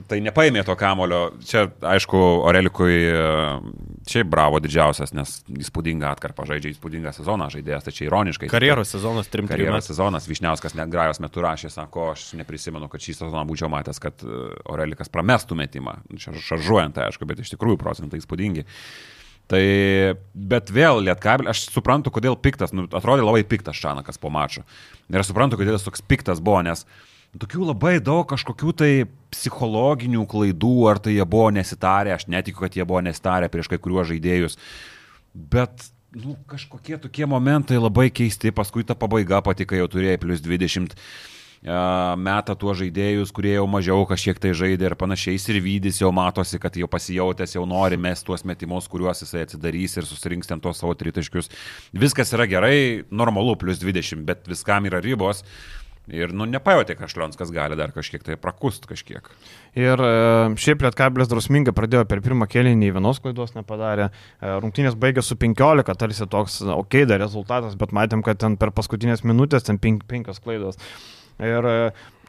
tai 0.09 0.20
nepaėmė 0.24 0.64
to 0.66 0.76
kamulio. 0.80 1.20
Čia, 1.47 1.66
aišku, 1.93 2.20
Orelikui 2.49 2.97
e, 3.11 3.26
šiaip 4.11 4.30
bravo 4.32 4.62
didžiausias, 4.64 5.14
nes 5.16 5.36
įspūdingą 5.61 6.11
atkarpą 6.14 6.49
žaidžia, 6.49 6.74
įspūdingą 6.74 7.14
sezoną 7.16 7.51
žaidėjas, 7.53 7.86
tai 7.86 7.97
čia 7.97 8.09
ironiškai. 8.09 8.51
Karjeros 8.53 8.97
sezonas 8.97 9.30
3 9.32 9.51
Karjeros 9.51 9.91
sezonas 9.93 10.28
Višniauskas 10.30 10.76
net 10.78 10.93
grajos 10.93 11.20
metu 11.22 11.45
rašė, 11.45 11.72
sako, 11.74 12.11
aš 12.14 12.30
neprisimenu, 12.41 12.88
kad 12.91 13.05
šį 13.05 13.18
sezoną 13.22 13.45
būčiau 13.51 13.70
matęs, 13.72 14.01
kad 14.03 14.24
e, 14.24 14.43
Orelikas 14.72 15.12
pramestų 15.12 15.59
metimą. 15.59 16.01
Čia 16.16 16.34
šaržuojant, 16.38 16.97
tai 16.97 17.11
aišku, 17.11 17.28
bet 17.28 17.43
iš 17.45 17.55
tikrųjų 17.57 17.80
procentai 17.80 18.22
įspūdingi. 18.22 18.66
Tai, 19.51 19.62
bet 20.34 20.70
vėl 20.70 21.01
Lietkabelį, 21.03 21.51
aš 21.51 21.64
suprantu, 21.72 22.12
kodėl 22.14 22.36
piktas, 22.38 22.70
nu, 22.76 22.84
atrodė 22.94 23.24
labai 23.26 23.42
piktas 23.48 23.78
Šanakas 23.80 24.20
po 24.22 24.30
mačo. 24.30 24.62
Ir 25.11 25.18
aš 25.18 25.32
suprantu, 25.32 25.59
kodėl 25.59 25.74
jis 25.74 25.86
toks 25.88 26.05
piktas 26.07 26.42
buvo, 26.44 26.61
nes 26.62 26.84
tokių 27.40 27.72
labai 27.72 27.96
daug 28.03 28.28
kažkokių 28.30 28.74
tai 28.78 28.90
psichologinių 29.34 30.22
klaidų, 30.30 30.74
ar 30.90 31.03
tai 31.03 31.16
jie 31.16 31.26
buvo 31.26 31.48
nesitarę, 31.55 32.14
aš 32.14 32.28
netikiu, 32.30 32.62
kad 32.62 32.78
jie 32.78 32.86
buvo 32.86 33.03
nesitarę 33.07 33.51
prieš 33.51 33.70
kai 33.70 33.80
kuriuos 33.82 34.11
žaidėjus. 34.12 34.59
Bet 35.34 35.90
nu, 36.14 36.36
kažkokie 36.51 36.98
tokie 37.03 37.26
momentai 37.30 37.78
labai 37.78 38.09
keisti, 38.14 38.55
paskui 38.55 38.86
ta 38.86 38.94
pabaiga 38.98 39.42
pati, 39.46 39.66
kai 39.66 39.82
jau 39.82 39.90
turėjai 39.90 40.22
plus 40.22 40.42
20 40.46 40.94
metą 41.61 42.55
tuos 42.57 42.79
žaidėjus, 42.81 43.33
kurie 43.37 43.53
jau 43.59 43.67
mažiau 43.69 44.07
kažkiek 44.09 44.39
tai 44.41 44.55
žaidė 44.57 44.89
ir 44.89 44.95
panašiai, 44.97 45.37
ir 45.37 45.61
vydys 45.61 46.01
jau 46.01 46.11
matosi, 46.13 46.59
kad 46.59 46.77
jau 46.77 46.89
pasijautęs, 46.89 47.55
jau 47.55 47.67
nori 47.69 47.99
mes 48.01 48.23
tuos 48.25 48.45
metimus, 48.45 48.89
kuriuos 48.89 49.21
jisai 49.21 49.45
atsidarys 49.45 49.99
ir 49.99 50.09
susirinks 50.09 50.49
ten 50.49 50.61
tuos 50.61 50.81
savo 50.81 50.95
tritaškius. 50.95 51.51
Viskas 51.93 52.33
yra 52.33 52.49
gerai, 52.49 53.05
normalu, 53.11 53.59
plus 53.61 53.79
20, 53.83 54.25
bet 54.25 54.49
viskam 54.49 54.89
yra 54.89 55.03
ribos. 55.05 55.45
Ir, 56.11 56.33
nu, 56.35 56.47
nepajutė, 56.49 56.97
kad 56.99 57.13
Šlionskas 57.13 57.53
gali 57.55 57.77
dar 57.79 57.93
kažkiek 57.95 58.25
tai 58.25 58.35
prakust 58.41 58.89
kažkiek. 58.89 59.29
Ir 59.79 60.01
e, 60.01 60.09
šiaip 60.59 60.83
Lietkabilis 60.83 61.29
drausmingai 61.31 61.75
pradėjo 61.77 62.03
per 62.09 62.23
pirmą 62.25 62.49
kėlinį, 62.51 62.89
vienos 62.97 63.21
klaidos 63.23 63.53
nepadarė. 63.55 64.09
E, 64.41 64.57
Rungtynės 64.65 64.97
baigė 64.99 65.23
su 65.23 65.37
15, 65.39 65.95
tarsi 66.01 66.27
toks 66.33 66.63
ok 66.75 67.05
dar 67.07 67.23
rezultatas, 67.23 67.77
bet 67.79 67.95
matėm, 67.95 68.25
kad 68.27 68.41
ten 68.43 68.59
per 68.59 68.73
paskutinės 68.75 69.23
minutės 69.29 69.69
ten 69.69 69.79
5 69.79 70.43
klaidos. 70.43 70.81
Ir 71.41 71.66
e, 71.70 71.76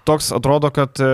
toks 0.07 0.31
atrodo, 0.33 0.69
kad 0.73 0.97
e, 1.03 1.09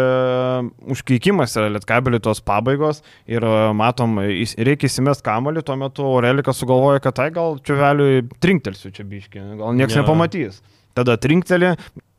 užkeikimas 0.94 1.56
yra 1.60 1.70
Lietkabilii 1.76 2.22
tos 2.24 2.42
pabaigos 2.46 3.02
ir 3.30 3.44
e, 3.44 3.54
matom, 3.78 4.18
įs- 4.24 4.56
reikia 4.62 4.90
įsimest 4.92 5.24
kamolį, 5.26 5.64
tuo 5.68 5.76
metu 5.82 6.06
Aurelikas 6.08 6.62
sugalvoja, 6.62 7.02
kad 7.04 7.18
tai 7.20 7.30
gal 7.36 7.58
čiuveliui 7.66 8.26
trinktelsiu 8.44 8.94
čia 8.96 9.06
biški, 9.08 9.42
gal 9.60 9.74
niekas 9.78 9.98
Jo. 9.98 10.04
nepamatys. 10.06 10.62
Tada 10.98 11.14
trinkteli, 11.22 11.76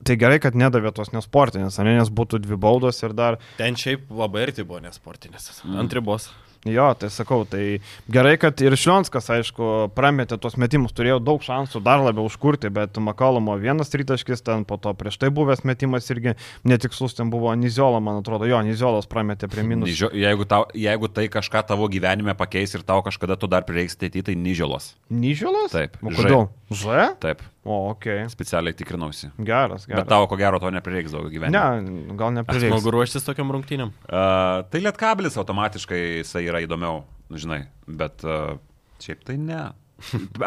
tai 0.07 0.14
gerai, 0.20 0.37
kad 0.43 0.55
nedavė 0.55 0.93
tos 0.95 1.09
nesportinės, 1.11 1.81
ne, 1.83 1.97
nes 1.99 2.11
būtų 2.14 2.39
dvi 2.45 2.55
baudos 2.62 3.01
ir 3.03 3.14
dar 3.18 3.41
Ten 3.59 3.74
šiaip 3.79 4.05
labai 4.14 4.45
arti 4.47 4.62
buvo 4.66 4.79
nesportinis. 4.85 5.49
Ant 5.66 5.97
ribos. 5.99 6.29
Jo, 6.73 6.91
tai 6.99 7.11
sakau, 7.12 7.45
tai 7.49 7.81
gerai, 8.12 8.37
kad 8.41 8.61
ir 8.64 8.77
Šlionskas, 8.79 9.31
aišku, 9.35 9.91
prametė 9.97 10.39
tos 10.41 10.59
metimus, 10.61 10.95
turėjo 10.97 11.19
daug 11.25 11.43
šansų 11.45 11.83
dar 11.85 12.03
labiau 12.05 12.29
užkurti, 12.29 12.71
bet 12.75 12.99
Makalomo 13.03 13.57
vienas 13.61 13.93
tritaškis, 13.93 14.45
ten 14.47 14.64
po 14.69 14.79
to 14.81 14.93
prieš 14.99 15.19
tai 15.23 15.31
buvęs 15.35 15.64
metimas 15.69 16.09
irgi 16.12 16.37
netikslus, 16.69 17.16
ten 17.19 17.31
buvo 17.33 17.55
Niziola, 17.59 18.01
man 18.05 18.21
atrodo, 18.23 18.49
jo, 18.49 18.61
Niziolas 18.66 19.09
prametė 19.11 19.51
prie 19.51 19.64
minus. 19.66 19.91
Nižio, 19.91 20.12
jeigu, 20.12 20.49
tau, 20.49 20.66
jeigu 20.77 21.11
tai 21.12 21.29
kažką 21.33 21.64
tavo 21.69 21.89
gyvenime 21.93 22.37
pakeis 22.39 22.75
ir 22.77 22.85
tau 22.87 23.03
kažkada 23.07 23.39
tu 23.41 23.51
dar 23.51 23.66
prireiks 23.69 23.97
ateityje, 23.99 24.31
tai 24.31 24.39
nižėlos. 24.39 24.93
Nyžiolas? 25.11 25.73
Taip, 25.75 25.97
O 26.03 26.12
Ž. 26.12 26.21
kodėl? 26.21 26.49
Ž? 26.71 27.12
Taip. 27.23 27.43
O, 27.67 27.91
ok. 27.91 28.07
Specialiai 28.33 28.77
tikrinausi. 28.77 29.29
Geras, 29.37 29.85
geras. 29.89 30.05
Bet 30.05 30.09
tavo 30.09 30.29
ko 30.31 30.39
gero 30.41 30.61
to 30.63 30.71
neprireiks 30.73 31.13
daug 31.13 31.27
gyvenime. 31.33 31.59
Ne, 31.59 32.15
gal 32.17 32.31
Smagu 32.31 32.39
neprireiks. 32.39 32.87
ruoštis 32.95 33.27
tokiam 33.27 33.51
rungtynėm. 33.53 33.91
Uh, 34.07 34.63
tai 34.71 34.81
lietkabilis 34.85 35.37
automatiškai 35.43 35.99
jisai 36.21 36.47
yra 36.49 36.63
įdomiau, 36.65 37.03
nu, 37.29 37.41
žinai, 37.43 37.65
bet 38.01 38.25
uh, 38.25 38.57
šiaip 39.05 39.27
tai 39.27 39.37
ne. 39.43 39.67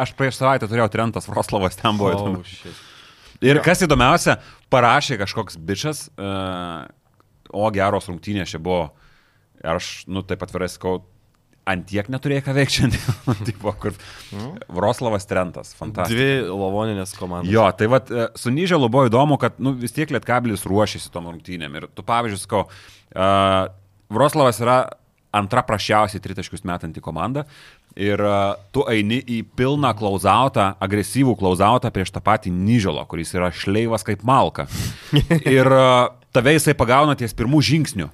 Aš 0.01 0.15
prieš 0.17 0.39
savaitę 0.39 0.69
turėjau 0.71 0.87
Trentas 0.93 1.27
Vroslavas, 1.29 1.75
ten 1.77 1.99
buvo. 1.99 2.15
Oh, 2.15 2.23
įdomu. 2.23 2.47
shit. 2.47 2.79
Ir 3.43 3.59
kas 3.65 3.83
įdomiausia, 3.83 4.37
parašė 4.71 5.19
kažkoks 5.21 5.59
bičias, 5.59 6.05
uh, 6.15 6.87
o 7.51 7.67
geros 7.75 8.07
rungtynės 8.09 8.55
čia 8.55 8.61
buvo. 8.63 8.93
Ir 9.61 9.75
aš, 9.75 9.91
nu, 10.09 10.23
taip 10.25 10.41
atvirai 10.45 10.71
sakau, 10.71 11.03
ant 11.69 11.85
tiek 11.89 12.07
neturėjai 12.11 12.43
ką 12.45 12.55
veikti 12.57 12.79
šiandien. 12.79 13.41
Tipo, 13.49 13.73
kur... 13.79 13.97
Vroslavas 14.71 15.27
Trentas, 15.29 15.75
fantastiškas. 15.77 16.15
Dvi 16.15 16.47
lavoninės 16.49 17.13
komandos. 17.19 17.51
Jo, 17.53 17.67
tai 17.77 17.89
vad 17.91 18.09
su 18.39 18.53
Nyželu 18.53 18.89
buvo 18.91 19.09
įdomu, 19.09 19.37
kad 19.41 19.59
nu, 19.61 19.75
vis 19.77 19.93
tiek 19.95 20.11
Lietkabilis 20.13 20.65
ruošiasi 20.69 21.11
tom 21.13 21.29
rungtynėm. 21.31 21.77
Ir 21.77 21.91
tu 21.95 22.05
pavyzdžiui, 22.07 22.41
sakau, 22.41 22.65
uh, 22.65 23.69
Vroslavas 24.11 24.59
yra 24.63 24.79
antra 25.31 25.63
prašiausiai 25.63 26.21
tritaškius 26.23 26.65
metanti 26.67 27.03
komanda. 27.03 27.45
Ir 27.99 28.21
uh, 28.23 28.55
tu 28.71 28.85
eini 28.91 29.19
į 29.19 29.41
pilną 29.59 29.91
klauzautą, 29.99 30.71
agresyvų 30.83 31.35
klauzautą 31.39 31.91
prieš 31.91 32.13
tą 32.15 32.23
patį 32.23 32.53
Nyželo, 32.55 33.03
kuris 33.07 33.33
yra 33.35 33.51
šleivas 33.55 34.05
kaip 34.07 34.23
malka. 34.27 34.67
Ir 35.57 35.67
uh, 35.67 36.11
tave 36.35 36.55
jisai 36.55 36.75
pagauna 36.77 37.17
ties 37.19 37.35
pirmų 37.35 37.59
žingsnių. 37.67 38.09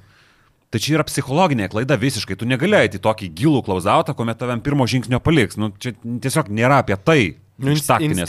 Tai 0.67 0.81
čia 0.83 0.97
yra 0.97 1.05
psichologinė 1.07 1.69
klaida 1.71 1.95
visiškai. 1.99 2.35
Tu 2.39 2.47
negali 2.49 2.75
eiti 2.75 2.99
į 2.99 3.03
tokį 3.05 3.29
gilų 3.39 3.61
klauzautą, 3.63 4.15
kuomet 4.17 4.39
tavim 4.41 4.59
pirmo 4.63 4.87
žingsnio 4.89 5.21
paliks. 5.23 5.55
Nu, 5.59 5.71
čia 5.79 5.93
tiesiog 5.95 6.51
nėra 6.51 6.81
apie 6.83 6.97
tai. 6.99 7.21
Nu, 7.57 7.71
Iš 7.73 7.87
taktinės-. 7.87 8.27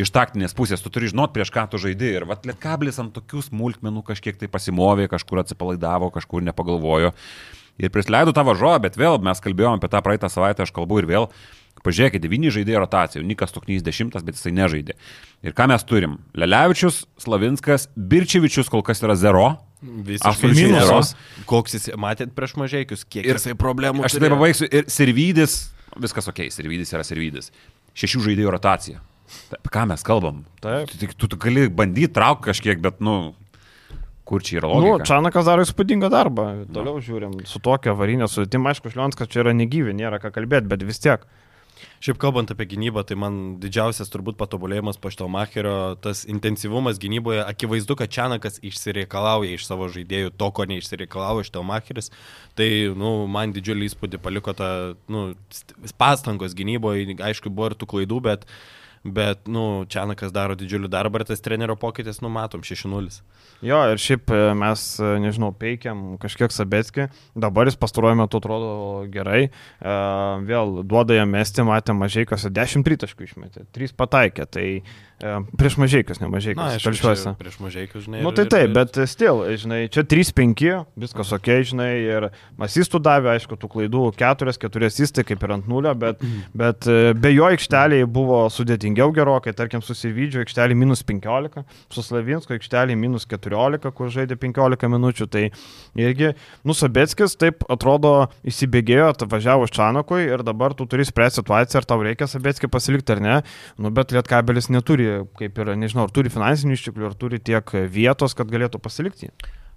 Iš 0.00 0.12
taktinės 0.14 0.54
pusės 0.56 0.80
tu 0.80 0.92
turi 0.92 1.10
žinot, 1.10 1.34
prieš 1.34 1.50
ką 1.52 1.66
tu 1.72 1.80
žaidži. 1.82 2.14
Ir 2.20 2.28
vat 2.30 2.46
lietkablis 2.48 3.00
ant 3.02 3.12
tokių 3.16 3.42
smulkmenų 3.50 4.04
kažkiek 4.06 4.38
tai 4.40 4.48
pasimovė, 4.48 5.10
kažkur 5.12 5.42
atsipalaidavo, 5.42 6.08
kažkur 6.14 6.46
nepagalvojo. 6.46 7.10
Ir 7.82 7.90
prisleido 7.90 8.30
tą 8.30 8.46
varžovą, 8.46 8.78
bet 8.86 8.96
vėl 8.96 9.18
mes 9.18 9.42
kalbėjome 9.42 9.82
apie 9.82 9.90
tą 9.90 10.00
praeitą 10.06 10.30
savaitę, 10.30 10.62
aš 10.62 10.72
kalbu 10.72 11.02
ir 11.02 11.10
vėl. 11.10 11.28
Pažiūrėkite, 11.84 12.22
devyni 12.22 12.48
žaidėjai 12.54 12.80
rotacijų, 12.80 13.24
Nikas 13.26 13.52
Tuknys 13.52 13.82
dešimtas, 13.84 14.22
bet 14.24 14.38
jisai 14.38 14.54
nežaidė. 14.56 14.94
Ir 15.44 15.52
ką 15.58 15.66
mes 15.68 15.82
turim? 15.84 16.14
Lelevičius, 16.38 17.02
Slavinskas, 17.20 17.90
Birčevičius 17.92 18.70
kol 18.72 18.80
kas 18.86 19.02
yra 19.04 19.18
zero. 19.20 19.48
Visiškai 19.84 20.50
minusas. 20.56 21.12
Koks 21.50 21.76
jis, 21.76 21.88
matėt 22.00 22.32
prieš 22.36 22.56
mažiekius, 22.60 23.04
kiek 23.04 23.26
Ir- 23.28 23.36
jisai 23.38 23.54
problemų 23.58 24.06
Aš 24.08 24.16
tai 24.18 24.30
pabaigsiu. 24.32 24.68
Ir 24.72 24.88
Sirvydis, 24.90 25.58
viskas 26.00 26.28
ok, 26.30 26.46
Sirvydis 26.54 26.92
yra 26.96 27.04
Sirvydis. 27.06 27.50
Šešių 27.94 28.22
žaidėjų 28.28 28.54
rotacija. 28.56 29.02
Apie 29.54 29.70
ką 29.72 29.86
mes 29.90 30.02
kalbam? 30.06 30.42
Taip. 30.64 30.90
Tu, 30.92 31.08
tu, 31.14 31.28
tu 31.32 31.36
gali 31.40 31.68
bandyti 31.68 32.12
traukti 32.16 32.48
kažkiek, 32.50 32.80
bet, 32.84 33.00
nu, 33.04 33.34
kur 34.28 34.42
čia 34.44 34.58
yra 34.60 34.68
Nu, 34.72 34.80
logika? 34.94 35.06
Čanakas 35.12 35.46
daro 35.48 35.64
įspūdingą 35.66 36.10
darbą. 36.12 36.48
Toliau 36.72 37.00
žiūrim, 37.04 37.38
su 37.48 37.60
tokia 37.64 37.92
avarinė 37.94 38.28
sudėtim, 38.30 38.64
aišku, 38.70 38.92
Šlionskas 38.92 39.28
čia 39.32 39.42
yra 39.44 39.52
negyvi, 39.56 39.94
nėra 39.96 40.20
ką 40.22 40.32
kalbėti, 40.34 40.68
bet 40.70 40.84
vis 40.86 41.00
tiek. 41.02 41.24
Šiaip 42.04 42.18
kalbant 42.22 42.50
apie 42.52 42.66
gynybą, 42.70 43.02
tai 43.08 43.16
man 43.18 43.38
didžiausias 43.62 44.10
turbūt 44.12 44.36
patobulėjimas 44.40 44.98
po 45.00 45.10
šito 45.12 45.28
Macherio, 45.32 45.94
tas 46.04 46.24
intensyvumas 46.30 47.00
gynyboje, 47.02 47.42
akivaizdu, 47.44 47.96
kad 47.98 48.12
Čianakas 48.14 48.60
išsireikalauja 48.64 49.56
iš 49.56 49.66
savo 49.68 49.88
žaidėjų 49.92 50.34
to, 50.38 50.50
ko 50.54 50.68
neišsireikalauja 50.70 51.48
šito 51.48 51.64
Macheris. 51.66 52.12
Tai, 52.58 52.68
nu, 53.00 53.14
man 53.30 53.54
didžiulį 53.56 53.90
įspūdį 53.90 54.22
paliko 54.24 54.54
ta, 54.56 54.70
nu, 55.10 55.26
st- 55.54 55.76
pastangos 56.00 56.56
gynyboje, 56.58 57.18
aišku, 57.18 57.52
buvo 57.52 57.72
ir 57.72 57.78
tų 57.80 57.90
klaidų, 57.94 58.20
bet, 58.28 58.48
bet 59.04 59.48
nu, 59.52 59.84
Čianakas 59.90 60.32
daro 60.32 60.56
didžiulį 60.56 60.88
darbą 60.88 61.20
ir 61.20 61.26
tas 61.28 61.42
trenerio 61.44 61.76
pokytis, 61.76 62.22
nu, 62.24 62.30
matom, 62.32 62.64
6-0. 62.64 63.20
Jo, 63.64 63.80
ir 63.92 64.00
šiaip 64.00 64.32
e, 64.32 64.40
mes, 64.56 64.84
e, 64.96 65.10
nežinau, 65.20 65.50
peikiam 65.60 66.16
kažkiek 66.20 66.52
Sabetskį, 66.54 67.08
dabar 67.36 67.68
jis 67.68 67.76
pastaruoju 67.80 68.18
metu 68.22 68.40
atrodo 68.40 68.70
gerai, 69.12 69.42
e, 69.48 69.96
vėl 70.48 70.80
duoda 70.88 71.18
jam 71.20 71.34
mesti, 71.36 71.66
matė 71.68 71.96
mažiekas, 71.96 72.48
10 72.48 72.86
tritaškų 72.88 73.28
išmetė, 73.28 73.66
3 73.76 73.96
pataikė, 74.00 74.48
tai 74.48 74.66
prieš 75.56 75.76
mažiekas, 75.80 76.20
ne 76.20 76.26
Na, 76.28 76.32
mažiekas, 76.36 76.74
aišku, 76.76 76.84
telšiuose. 76.90 77.24
čia 77.24 77.32
prieš 77.40 77.56
mažiekius, 77.64 78.04
žinai. 78.06 78.20
Nu 78.22 78.28
ir- 78.30 78.36
tai 78.36 78.44
ir- 78.44 78.50
taip, 78.52 78.72
bet 78.76 78.98
still, 79.08 79.40
žinai, 79.56 79.88
čia 79.88 80.02
3-5, 80.04 80.84
viskas 81.00 81.32
ok, 81.32 81.48
žinai, 81.70 81.90
ir 82.04 82.26
masistų 82.60 83.00
davė, 83.00 83.32
aišku, 83.38 83.56
tų 83.56 83.70
klaidų 83.72 84.02
4, 84.20 84.52
4 84.58 84.90
įstai 85.04 85.24
kaip 85.24 85.42
ir 85.46 85.54
ant 85.56 85.68
nulio, 85.68 85.94
bet, 85.94 86.20
bet 86.54 86.86
e, 86.86 87.14
be 87.14 87.32
jo 87.32 87.44
aikšteliai 87.48 88.04
buvo 88.06 88.42
sudėtingiau 88.52 89.12
gerokai, 89.16 89.54
tarkim, 89.56 89.80
su 89.82 89.94
Sirvidžiu 89.94 90.42
aikštelį 90.44 90.74
minus 90.76 91.02
15, 91.02 91.64
su 91.90 92.02
Slavinsko 92.02 92.54
aikštelį 92.58 92.96
minus 92.98 93.24
14, 93.26 93.90
kur 93.94 94.08
žaidė 94.12 94.36
15 94.36 94.88
minučių, 94.92 95.28
tai 95.30 95.50
irgi, 95.96 96.34
nusabėtskis 96.66 97.36
taip 97.40 97.64
atrodo 97.70 98.28
įsibėgėjo, 98.44 99.12
važiavo 99.30 99.68
Čanokui 99.70 100.24
ir 100.28 100.42
dabar 100.46 100.74
tu 100.74 100.86
turi 100.86 101.04
spręsti 101.06 101.40
situaciją, 101.42 101.80
ar 101.80 101.88
tau 101.88 102.02
reikia 102.04 102.28
Sabėtskį 102.30 102.68
pasilikti 102.70 103.14
ar 103.16 103.20
ne, 103.24 103.36
nu 103.78 103.90
bet 103.94 104.12
Lietkabelis 104.14 104.68
neturi, 104.72 105.13
kaip 105.38 105.60
ir, 105.62 105.74
nežinau, 105.80 106.06
ar 106.08 106.14
turi 106.14 106.32
finansinių 106.32 106.78
išteklių, 106.78 107.10
ar 107.10 107.18
turi 107.18 107.42
tiek 107.42 107.76
vietos, 107.92 108.36
kad 108.38 108.50
galėtų 108.52 108.80
pasilikti. 108.82 109.32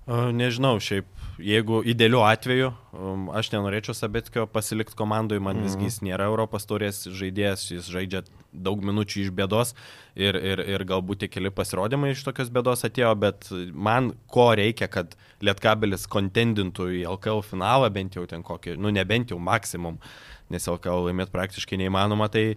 A, 0.08 0.30
Nežinau, 0.32 0.78
šiaip, 0.80 1.08
jeigu 1.44 1.82
idealiu 1.84 2.22
atveju, 2.24 2.70
um, 2.96 3.26
aš 3.36 3.50
nenorėčiau 3.52 3.92
Sabetkio 3.98 4.46
pasilikti 4.48 4.96
komandai, 4.96 5.42
man 5.44 5.60
visgi 5.66 5.84
jis 5.90 5.98
nėra 6.08 6.30
Europos 6.32 6.64
taurės 6.70 7.02
žaidėjas, 7.12 7.66
jis 7.74 7.90
žaidžia 7.92 8.22
daug 8.56 8.86
minučių 8.88 9.26
iš 9.26 9.34
bėdos 9.36 9.74
ir, 10.16 10.40
ir, 10.40 10.64
ir 10.64 10.86
galbūt 10.88 11.26
tik 11.26 11.36
keli 11.36 11.52
pasirodymai 11.52 12.14
iš 12.14 12.24
tokios 12.24 12.54
bėdos 12.56 12.88
atėjo, 12.88 13.12
bet 13.20 13.52
man 13.76 14.14
ko 14.32 14.48
reikia, 14.56 14.88
kad 14.88 15.18
Lietkabelis 15.44 16.08
kontendintų 16.08 16.88
į 17.02 17.04
LKL 17.12 17.44
finalą, 17.44 17.92
bent 17.92 18.16
jau 18.16 18.24
ten 18.32 18.48
kokį, 18.48 18.78
nu 18.80 18.96
nebent 18.96 19.36
jau 19.36 19.44
maksimum, 19.44 20.00
nes 20.48 20.72
LKL 20.72 21.10
laimėti 21.10 21.36
praktiškai 21.36 21.84
neįmanoma, 21.84 22.32
tai 22.32 22.54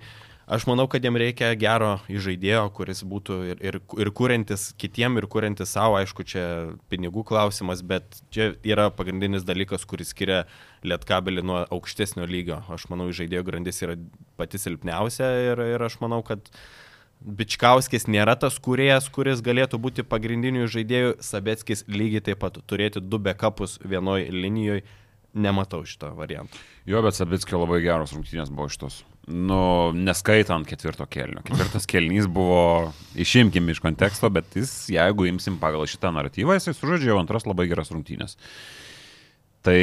Aš 0.51 0.65
manau, 0.67 0.89
kad 0.91 1.05
jiem 1.07 1.15
reikia 1.15 1.53
gero 1.55 1.93
įžaidėjo, 2.11 2.65
kuris 2.75 3.05
būtų 3.07 3.35
ir, 3.53 3.61
ir, 3.63 3.77
ir 4.03 4.09
kuriantis 4.19 4.73
kitiem, 4.83 5.21
ir 5.21 5.29
kuriantis 5.31 5.71
savo, 5.77 5.95
aišku, 6.01 6.25
čia 6.27 6.43
pinigų 6.91 7.23
klausimas, 7.29 7.85
bet 7.87 8.19
čia 8.35 8.49
yra 8.67 8.89
pagrindinis 8.91 9.47
dalykas, 9.47 9.87
kuris 9.87 10.11
skiria 10.11 10.41
lietkabelį 10.83 11.45
nuo 11.47 11.61
aukštesnio 11.77 12.27
lygio. 12.27 12.59
Aš 12.67 12.89
manau, 12.91 13.07
žaidėjo 13.15 13.45
grandis 13.47 13.79
yra 13.87 13.95
pati 14.41 14.59
silpniausia 14.59 15.29
ir, 15.53 15.63
ir 15.77 15.87
aš 15.87 16.01
manau, 16.03 16.19
kad 16.27 16.51
Bičkauskis 17.21 18.09
nėra 18.11 18.35
tas 18.41 18.57
kuriejas, 18.59 19.07
kuris 19.13 19.45
galėtų 19.47 19.79
būti 19.79 20.03
pagrindiniu 20.09 20.67
žaidėju, 20.73 21.21
Sabetskis 21.23 21.85
lygiai 21.87 22.25
taip 22.27 22.43
pat 22.43 22.59
turėti 22.67 22.99
du 23.05 23.23
bekapus 23.23 23.77
vienoje 23.85 24.33
linijoje, 24.35 24.83
nematau 25.35 25.85
šito 25.87 26.11
varianto. 26.19 26.59
Jo, 26.91 27.05
bet 27.07 27.15
Sabickio 27.15 27.61
labai 27.61 27.85
geros 27.85 28.17
rungtynės 28.17 28.51
buvo 28.51 28.67
šitos. 28.73 29.05
Nu, 29.31 29.93
neskaitant 29.95 30.67
ketvirto 30.67 31.07
kelnio. 31.11 31.43
Ketvirtas 31.47 31.87
kelnys 31.89 32.27
buvo, 32.31 32.91
išimkim 33.15 33.69
iš 33.71 33.79
konteksto, 33.85 34.31
bet 34.33 34.57
jis, 34.59 34.73
jeigu 34.91 35.29
imsim 35.31 35.59
pagal 35.61 35.87
šitą 35.91 36.11
naratyvą, 36.17 36.57
jisai 36.59 36.75
sužaidžia 36.75 37.13
jau 37.13 37.21
antras 37.21 37.47
labai 37.47 37.69
geras 37.71 37.93
rungtynės. 37.95 38.35
Tai, 39.67 39.77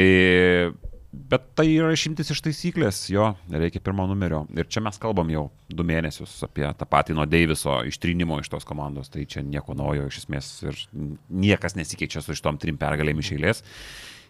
bet 1.32 1.46
tai 1.56 1.66
yra 1.70 1.94
išimtis 1.94 2.34
iš 2.34 2.42
taisyklės, 2.44 3.00
jo, 3.14 3.30
reikia 3.54 3.80
pirmo 3.84 4.04
numerio. 4.10 4.42
Ir 4.58 4.68
čia 4.68 4.82
mes 4.84 5.00
kalbam 5.00 5.32
jau 5.32 5.46
du 5.72 5.86
mėnesius 5.86 6.34
apie 6.44 6.66
tą 6.76 6.88
patį 6.90 7.16
nuo 7.16 7.24
Deiviso 7.30 7.80
ištrinimo 7.88 8.40
iš 8.42 8.52
tos 8.52 8.68
komandos, 8.68 9.08
tai 9.14 9.24
čia 9.30 9.46
nieko 9.46 9.78
naujo 9.78 10.10
iš 10.10 10.24
esmės 10.24 10.52
ir 10.66 10.84
niekas 11.30 11.78
nesikeičia 11.78 12.24
su 12.24 12.36
šitom 12.36 12.60
trim 12.60 12.80
pergalėm 12.80 13.24
iš 13.24 13.32
eilės. 13.38 13.64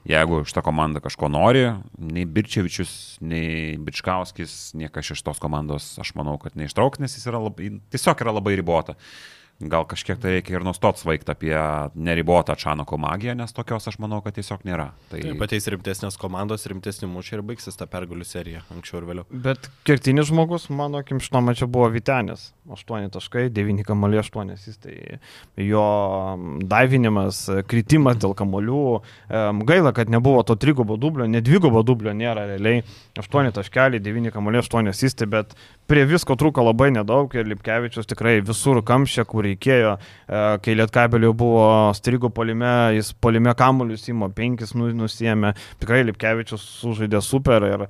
Jeigu 0.07 0.43
šitą 0.47 0.63
komandą 0.65 1.03
kažko 1.05 1.29
nori, 1.33 1.65
nei 1.99 2.25
Birčevičius, 2.25 2.93
nei 3.21 3.75
Bičkauskis, 3.83 4.73
niekas 4.79 5.11
iš 5.13 5.25
tos 5.27 5.41
komandos, 5.43 5.91
aš 6.01 6.15
manau, 6.19 6.37
kad 6.41 6.55
neištrauks, 6.57 7.03
nes 7.03 7.17
jis 7.19 7.27
yra 7.29 7.41
labai, 7.43 7.75
tiesiog 7.93 8.23
yra 8.25 8.37
labai 8.39 8.55
ribota. 8.61 8.95
Gal 9.59 9.83
kažkiek 9.91 10.21
tai 10.23 10.37
reikia 10.37 10.55
ir 10.55 10.63
nustot 10.63 11.01
svaigti 11.01 11.33
apie 11.35 11.55
neribotą 11.99 12.55
Čanoko 12.55 12.95
magiją, 13.03 13.33
nes 13.35 13.51
tokios 13.51 13.89
aš 13.91 13.97
manau, 13.99 14.21
kad 14.23 14.37
tiesiog 14.37 14.63
nėra. 14.63 14.93
Tai 15.11 15.19
Taip, 15.25 15.41
ateis 15.43 15.67
rimtesnės 15.75 16.15
komandos, 16.21 16.67
rimtesni 16.71 17.09
mūšiai 17.11 17.41
ir 17.41 17.43
baigsis 17.49 17.75
ta 17.75 17.89
pergalių 17.91 18.23
serija 18.23 18.63
anksčiau 18.71 19.01
ir 19.01 19.09
vėliau. 19.09 19.27
Bet 19.49 19.67
kertinis 19.89 20.31
žmogus, 20.31 20.69
mano 20.71 21.01
akim, 21.03 21.19
šito 21.19 21.43
mačio 21.43 21.67
buvo 21.67 21.89
Vitenis. 21.91 22.53
8 22.71 23.11
taškai, 23.11 23.49
9 23.51 23.83
kamoliai 23.89 24.23
8. 24.23 24.55
Jis 24.63 24.79
tai 24.79 24.95
jo 25.65 25.83
daivinimas, 26.71 27.43
kritimas 27.67 28.21
dėl 28.23 28.37
kamolių. 28.39 28.85
Gaila, 29.67 29.91
kad 29.97 30.13
nebuvo 30.13 30.45
to 30.47 30.55
trigubo 30.61 30.99
dublio, 31.01 31.27
ne 31.27 31.43
dvigubo 31.43 31.83
dublio 31.83 32.15
nėra 32.15 32.47
realiai. 32.53 32.85
8 33.19 33.51
taškeliai, 33.59 34.05
9 34.05 34.31
kamoliai 34.37 34.63
8 34.63 34.93
įstai, 34.95 35.27
bet 35.33 35.59
prie 35.89 36.05
visko 36.09 36.37
trūko 36.37 36.63
labai 36.67 36.91
nedaug 36.93 37.33
ir 37.33 37.47
Lipkevičius 37.49 38.09
tikrai 38.11 38.39
visur 38.45 38.83
kamšė, 38.85 39.25
kur 39.29 39.47
reikėjo. 39.47 39.95
E, 39.97 40.43
kai 40.65 40.75
Lietkabelio 40.77 41.33
buvo 41.37 41.65
strigo 41.97 42.29
polime, 42.35 42.93
jis 42.99 43.15
polime 43.17 43.55
kamuolius 43.57 44.05
įmo, 44.13 44.29
penkis 44.37 44.75
nu- 44.77 44.91
nusėmė. 44.93 45.55
Tikrai 45.81 46.03
Lipkevičius 46.11 46.65
sužaidė 46.83 47.23
super 47.25 47.65
ir 47.65 47.87
e, 47.87 47.89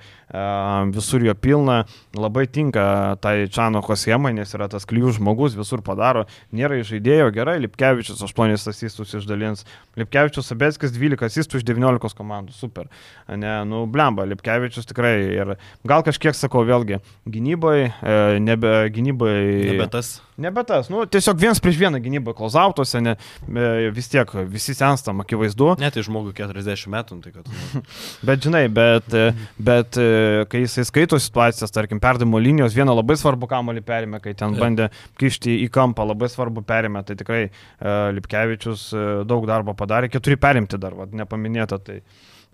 visur 0.94 1.26
jo 1.26 1.34
pilna. 1.34 1.80
Labai 2.14 2.46
tinka 2.46 3.16
tai 3.24 3.48
Čanoko 3.50 3.98
schemai, 3.98 4.32
nes 4.36 4.54
yra 4.54 4.70
tas 4.70 4.86
klyjų 4.86 5.16
žmogus, 5.18 5.58
visur 5.58 5.82
padaro. 5.82 6.28
Nėra 6.54 6.78
žaidėjo, 6.86 7.32
gerai, 7.34 7.58
Lipkevičius 7.66 8.22
8 8.28 8.54
asistus 8.54 9.16
išdalins. 9.18 9.66
Lipkevičius 9.98 10.46
Sabetskis 10.52 10.94
12 10.94 11.26
asistų 11.26 11.58
iš 11.58 11.66
19 11.66 12.14
komandų, 12.14 12.54
super. 12.54 12.86
Ne, 13.26 13.58
nu, 13.66 13.82
blemba, 13.90 14.28
Lipkevičius 14.30 14.86
tikrai 14.86 15.16
ir 15.34 15.56
gal 15.88 16.06
kažkiek 16.06 16.36
sakau 16.38 16.62
vėlgi, 16.68 17.02
gynybai, 17.26 17.87
e, 17.88 18.38
nebe 18.42 18.70
gynybai. 18.94 19.36
Nebe 19.72 19.86
tas. 19.92 20.18
Nebe 20.38 20.62
tas, 20.62 20.86
nu, 20.86 21.02
tiesiog 21.10 21.38
viens 21.40 21.58
prieš 21.58 21.80
vieną 21.80 21.98
gynybą 22.02 22.30
klausautuose, 22.38 23.00
ne, 23.02 23.16
e, 23.50 23.88
vis 23.94 24.06
tiek 24.12 24.30
visi 24.46 24.74
senstam, 24.78 25.18
akivaizdu. 25.24 25.72
Net 25.82 25.96
tai 25.96 26.04
žmogui 26.06 26.30
40 26.36 26.92
metų, 26.94 27.18
nu, 27.18 27.24
tai 27.24 27.32
kad... 27.34 27.50
Bet 28.28 28.46
žinai, 28.46 28.64
bet, 28.70 29.10
e, 29.14 29.32
bet 29.58 29.98
kai 30.50 30.62
jisai 30.62 30.86
skaito 30.86 31.18
situacijas, 31.22 31.74
tarkim, 31.74 31.98
perdimo 32.02 32.38
linijos, 32.42 32.76
vieną 32.76 32.94
labai 33.00 33.18
svarbu 33.18 33.50
kamolį 33.50 33.82
perėmė, 33.86 34.22
kai 34.22 34.36
ten 34.38 34.54
bandė 34.58 34.88
kišti 35.18 35.58
į 35.64 35.68
kampą, 35.74 36.06
labai 36.12 36.30
svarbu 36.30 36.62
perėmė, 36.66 37.02
tai 37.08 37.18
tikrai 37.18 37.44
Lipkevičius 38.14 38.88
daug 39.28 39.46
darbo 39.48 39.74
padarė, 39.78 40.10
keturi 40.12 40.38
perimti 40.40 40.78
dar, 40.80 40.94
vad, 40.98 41.14
nepaminėta. 41.18 41.82
Tai 41.82 42.02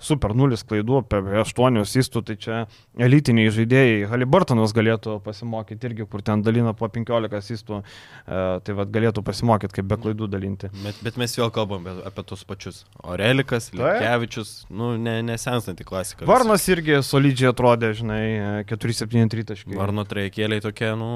super 0.00 0.34
nulis 0.36 0.64
klaidų, 0.66 1.00
apie 1.02 1.20
8 1.40 1.80
asistų, 1.82 2.22
tai 2.28 2.36
čia 2.40 2.60
elitiniai 3.00 3.52
žaidėjai. 3.54 4.04
Halibartonas 4.10 4.74
galėtų 4.76 5.18
pasimokyti 5.24 5.88
irgi, 5.88 6.06
kur 6.10 6.24
ten 6.26 6.42
dalina 6.44 6.74
po 6.76 6.88
15 6.92 7.38
asistų, 7.38 7.80
e, 7.80 8.42
tai 8.64 8.76
vad 8.76 8.92
galėtų 8.94 9.24
pasimokyti, 9.26 9.78
kaip 9.78 9.88
be 9.90 9.98
klaidų 10.04 10.28
dalinti. 10.32 10.70
Bet, 10.82 11.00
bet 11.04 11.20
mes 11.20 11.36
vėl 11.38 11.52
kalbam 11.54 11.86
apie, 11.94 12.26
tus 12.26 12.44
pačius. 12.48 12.82
Orelikas, 13.04 13.70
Lekevičius, 13.76 14.54
nu, 14.70 14.94
ne, 15.00 15.18
nesenstanti 15.26 15.86
klasika. 15.86 16.26
Varnas 16.28 16.66
irgi 16.72 17.00
solidžiai 17.04 17.52
atrodė, 17.52 17.94
žinai, 17.96 18.64
4-7 18.70 19.46
taškai. 19.52 19.78
Varno 19.78 20.06
trejekėliai 20.08 20.64
tokie, 20.64 20.90
nu, 20.98 21.12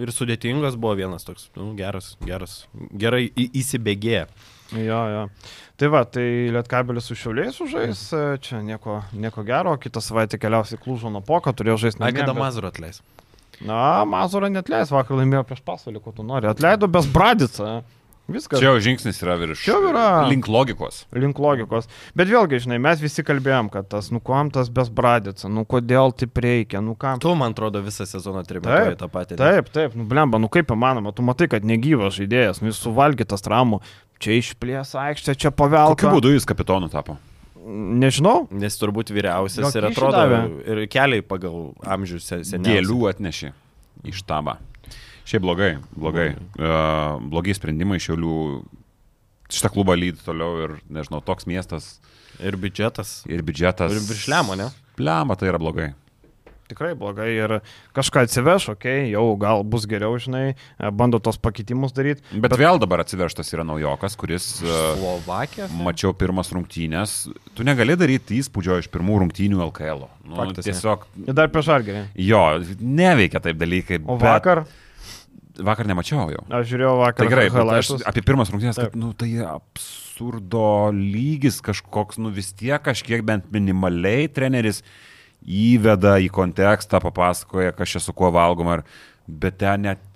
ir 0.00 0.14
sudėtingas 0.14 0.78
buvo 0.80 0.96
vienas 1.00 1.26
toks, 1.26 1.50
nu, 1.58 1.72
geras, 1.78 2.14
geras, 2.24 2.64
gerai 2.92 3.26
į, 3.28 3.50
įsibėgėję. 3.62 4.26
Jo, 4.76 5.00
jo. 5.10 5.24
Tai 5.80 5.88
va, 5.90 6.02
tai 6.04 6.50
Lietkabelis 6.54 7.06
su 7.08 7.16
Šiauliais 7.16 7.56
užžais, 7.64 8.02
čia 8.44 8.60
nieko, 8.64 9.00
nieko 9.16 9.44
gero, 9.48 9.72
kitą 9.80 10.02
savaitę 10.04 10.38
keliausiai 10.40 10.80
klūžo 10.82 11.10
nuo 11.12 11.22
poka, 11.24 11.54
turėjo 11.56 11.78
žaisti. 11.86 12.02
Na, 12.02 12.12
kada 12.14 12.36
Mazurą 12.36 12.70
atleis? 12.70 13.00
Na, 13.64 14.04
Mazurą 14.08 14.50
netleis, 14.52 14.92
vakar 14.92 15.18
laimėjo 15.20 15.46
prieš 15.48 15.64
pasaulį, 15.64 16.02
ko 16.04 16.12
tu 16.16 16.26
nori. 16.26 16.48
Atleido 16.50 16.88
bez 16.90 17.08
Bradicą. 17.10 17.80
Viskas. 18.30 18.60
Čia 18.60 18.68
jau 18.68 18.80
žingsnis 18.82 19.18
yra 19.24 19.34
virš. 19.40 19.62
Čia 19.64 19.76
yra. 19.90 20.04
Link 20.30 20.46
logikos. 20.46 21.02
Link 21.16 21.38
logikos. 21.42 21.88
Bet 22.14 22.30
vėlgi, 22.30 22.60
žinai, 22.62 22.78
mes 22.82 23.00
visi 23.02 23.24
kalbėjom, 23.26 23.70
kad 23.74 23.88
tas, 23.90 24.12
nu, 24.14 24.20
kuom 24.22 24.52
tas 24.54 24.70
besbradica, 24.70 25.50
nu, 25.50 25.64
kodėl 25.68 26.14
taip 26.14 26.38
reikia, 26.44 26.82
nu, 26.84 26.94
kam. 27.00 27.18
Tu, 27.22 27.32
man 27.38 27.56
atrodo, 27.56 27.82
visą 27.82 28.06
sezoną 28.06 28.44
trimituoji 28.46 29.00
tą 29.00 29.10
patį. 29.10 29.40
Taip, 29.40 29.72
taip, 29.74 29.96
nu, 29.98 30.06
blemba, 30.10 30.38
nu, 30.42 30.50
kaip 30.52 30.70
įmanoma, 30.70 31.14
tu 31.16 31.26
matai, 31.26 31.50
kad 31.50 31.66
negyvas 31.66 32.14
žaidėjas, 32.20 32.62
nu, 32.62 32.70
jis 32.70 32.78
suvalgytas 32.84 33.42
traumų, 33.46 33.80
čia 34.20 34.36
išplės 34.38 34.94
aikštė, 35.00 35.34
čia 35.40 35.52
pavelka. 35.54 35.96
Kokiu 35.96 36.14
būdu 36.18 36.34
jis 36.34 36.46
kapitonu 36.48 36.90
tapo? 36.92 37.16
Nežinau. 37.60 38.46
Nes 38.56 38.76
turbūt 38.80 39.12
vyriausias 39.12 39.74
ir 39.76 39.86
atrodo, 39.90 40.24
ir 40.64 40.84
keliai 40.90 41.24
pagal 41.26 41.72
amžių 41.84 42.20
seniai. 42.24 42.78
Gėlių 42.78 43.00
atnešė 43.12 43.52
į 44.08 44.14
štabą. 44.16 44.56
Šiaip 45.28 45.44
blogai, 45.44 45.74
blogai. 45.94 46.30
Uh, 46.58 47.20
blogi 47.30 47.54
sprendimai 47.54 48.00
šiaulių. 48.02 48.36
Šitą 49.50 49.70
klubą 49.74 49.96
lyd 49.98 50.20
toliau 50.24 50.60
ir, 50.64 50.76
nežinau, 50.94 51.20
toks 51.26 51.46
miestas. 51.50 51.96
Ir 52.40 52.56
biudžetas. 52.58 53.20
Ir 53.28 53.42
biudžetas. 53.46 53.92
Ir 53.92 54.04
virš 54.06 54.28
lemo, 54.30 54.56
ne? 54.58 54.70
Lemo 55.00 55.36
tai 55.38 55.50
yra 55.50 55.60
blogai. 55.60 55.90
Tikrai 56.70 56.92
blogai 56.98 57.28
ir 57.34 57.56
kažką 57.96 58.24
atsiveš, 58.26 58.70
okei, 58.74 59.06
okay, 59.06 59.10
jau 59.14 59.24
gal 59.40 59.64
bus 59.66 59.88
geriau, 59.90 60.14
žinai, 60.22 60.54
bando 60.94 61.18
tos 61.22 61.40
pakeitimus 61.42 61.94
daryti. 61.96 62.22
Bet, 62.32 62.50
bet 62.50 62.58
vėl 62.62 62.78
dabar 62.82 63.02
atsivežtas 63.04 63.50
yra 63.54 63.66
naujokas, 63.66 64.16
kuris... 64.20 64.52
Slovakija. 64.62 65.66
Mačiau 65.82 66.14
pirmas 66.16 66.52
rungtynės. 66.54 67.18
Tu 67.58 67.66
negali 67.66 67.98
daryti 67.98 68.38
įspūdžio 68.40 68.80
iš 68.84 68.90
pirmų 68.92 69.24
rungtynių 69.24 69.64
LKL. 69.70 70.06
-o. 70.06 70.20
Nu, 70.30 70.36
Faktas, 70.38 70.64
tiesiog... 70.68 71.08
Ir 71.26 71.34
dar 71.34 71.50
prieš 71.50 71.66
žalgerį. 71.72 72.04
Jo, 72.22 72.44
neveikia 72.78 73.42
taip 73.42 73.58
dalykai. 73.60 74.00
O 74.06 74.18
vakar... 74.20 74.64
Bet... 74.64 74.86
Vakar 75.60 75.88
nemačiau 75.90 76.30
jau. 76.32 76.44
Aš 76.56 76.68
žiūrėjau 76.70 76.92
vakar. 77.00 77.26
Tai 77.26 77.28
gerai, 77.28 77.48
aš 77.76 77.90
apie 78.08 78.22
pirmas 78.24 78.52
rungtynės, 78.52 78.78
kad, 78.80 78.94
nu, 78.96 79.10
tai 79.18 79.28
absurdo 79.44 80.62
lygis 80.94 81.58
kažkoks, 81.64 82.20
nu 82.22 82.32
vis 82.32 82.52
tiek 82.56 82.80
kažkiek 82.80 83.24
bent 83.26 83.50
minimaliai 83.52 84.30
treneris 84.32 84.80
įveda 85.46 86.16
į 86.20 86.28
kontekstą, 86.34 87.00
papasakoja, 87.02 87.72
kas 87.76 87.94
čia 87.94 88.02
su 88.04 88.14
kuo 88.16 88.30
valgoma, 88.34 88.80
bet 89.30 89.60
ten 89.62 89.88
net 89.88 90.06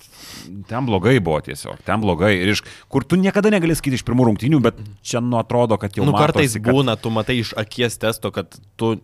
ten 0.68 0.86
blogai 0.86 1.18
buvo 1.20 1.38
tiesiog, 1.44 1.80
ten 1.86 2.02
blogai. 2.02 2.34
Ir 2.42 2.52
iš 2.54 2.62
kur 2.92 3.04
tu 3.06 3.16
niekada 3.20 3.50
negali 3.52 3.76
skaityti 3.76 4.00
iš 4.00 4.06
pirmų 4.06 4.28
rungtynių, 4.30 4.60
bet 4.64 4.80
čia 5.06 5.22
nu 5.24 5.38
atrodo, 5.40 5.78
kad 5.80 5.96
jau... 5.96 6.06
Nu, 6.06 6.14
kartais 6.16 6.52
matosi, 6.52 6.62
kad... 6.62 6.76
būna, 6.76 6.96
tu 7.00 7.12
matai 7.14 7.38
iš 7.40 7.54
akies 7.60 7.96
testo, 8.00 8.30
kad 8.34 8.58
tu 8.80 8.94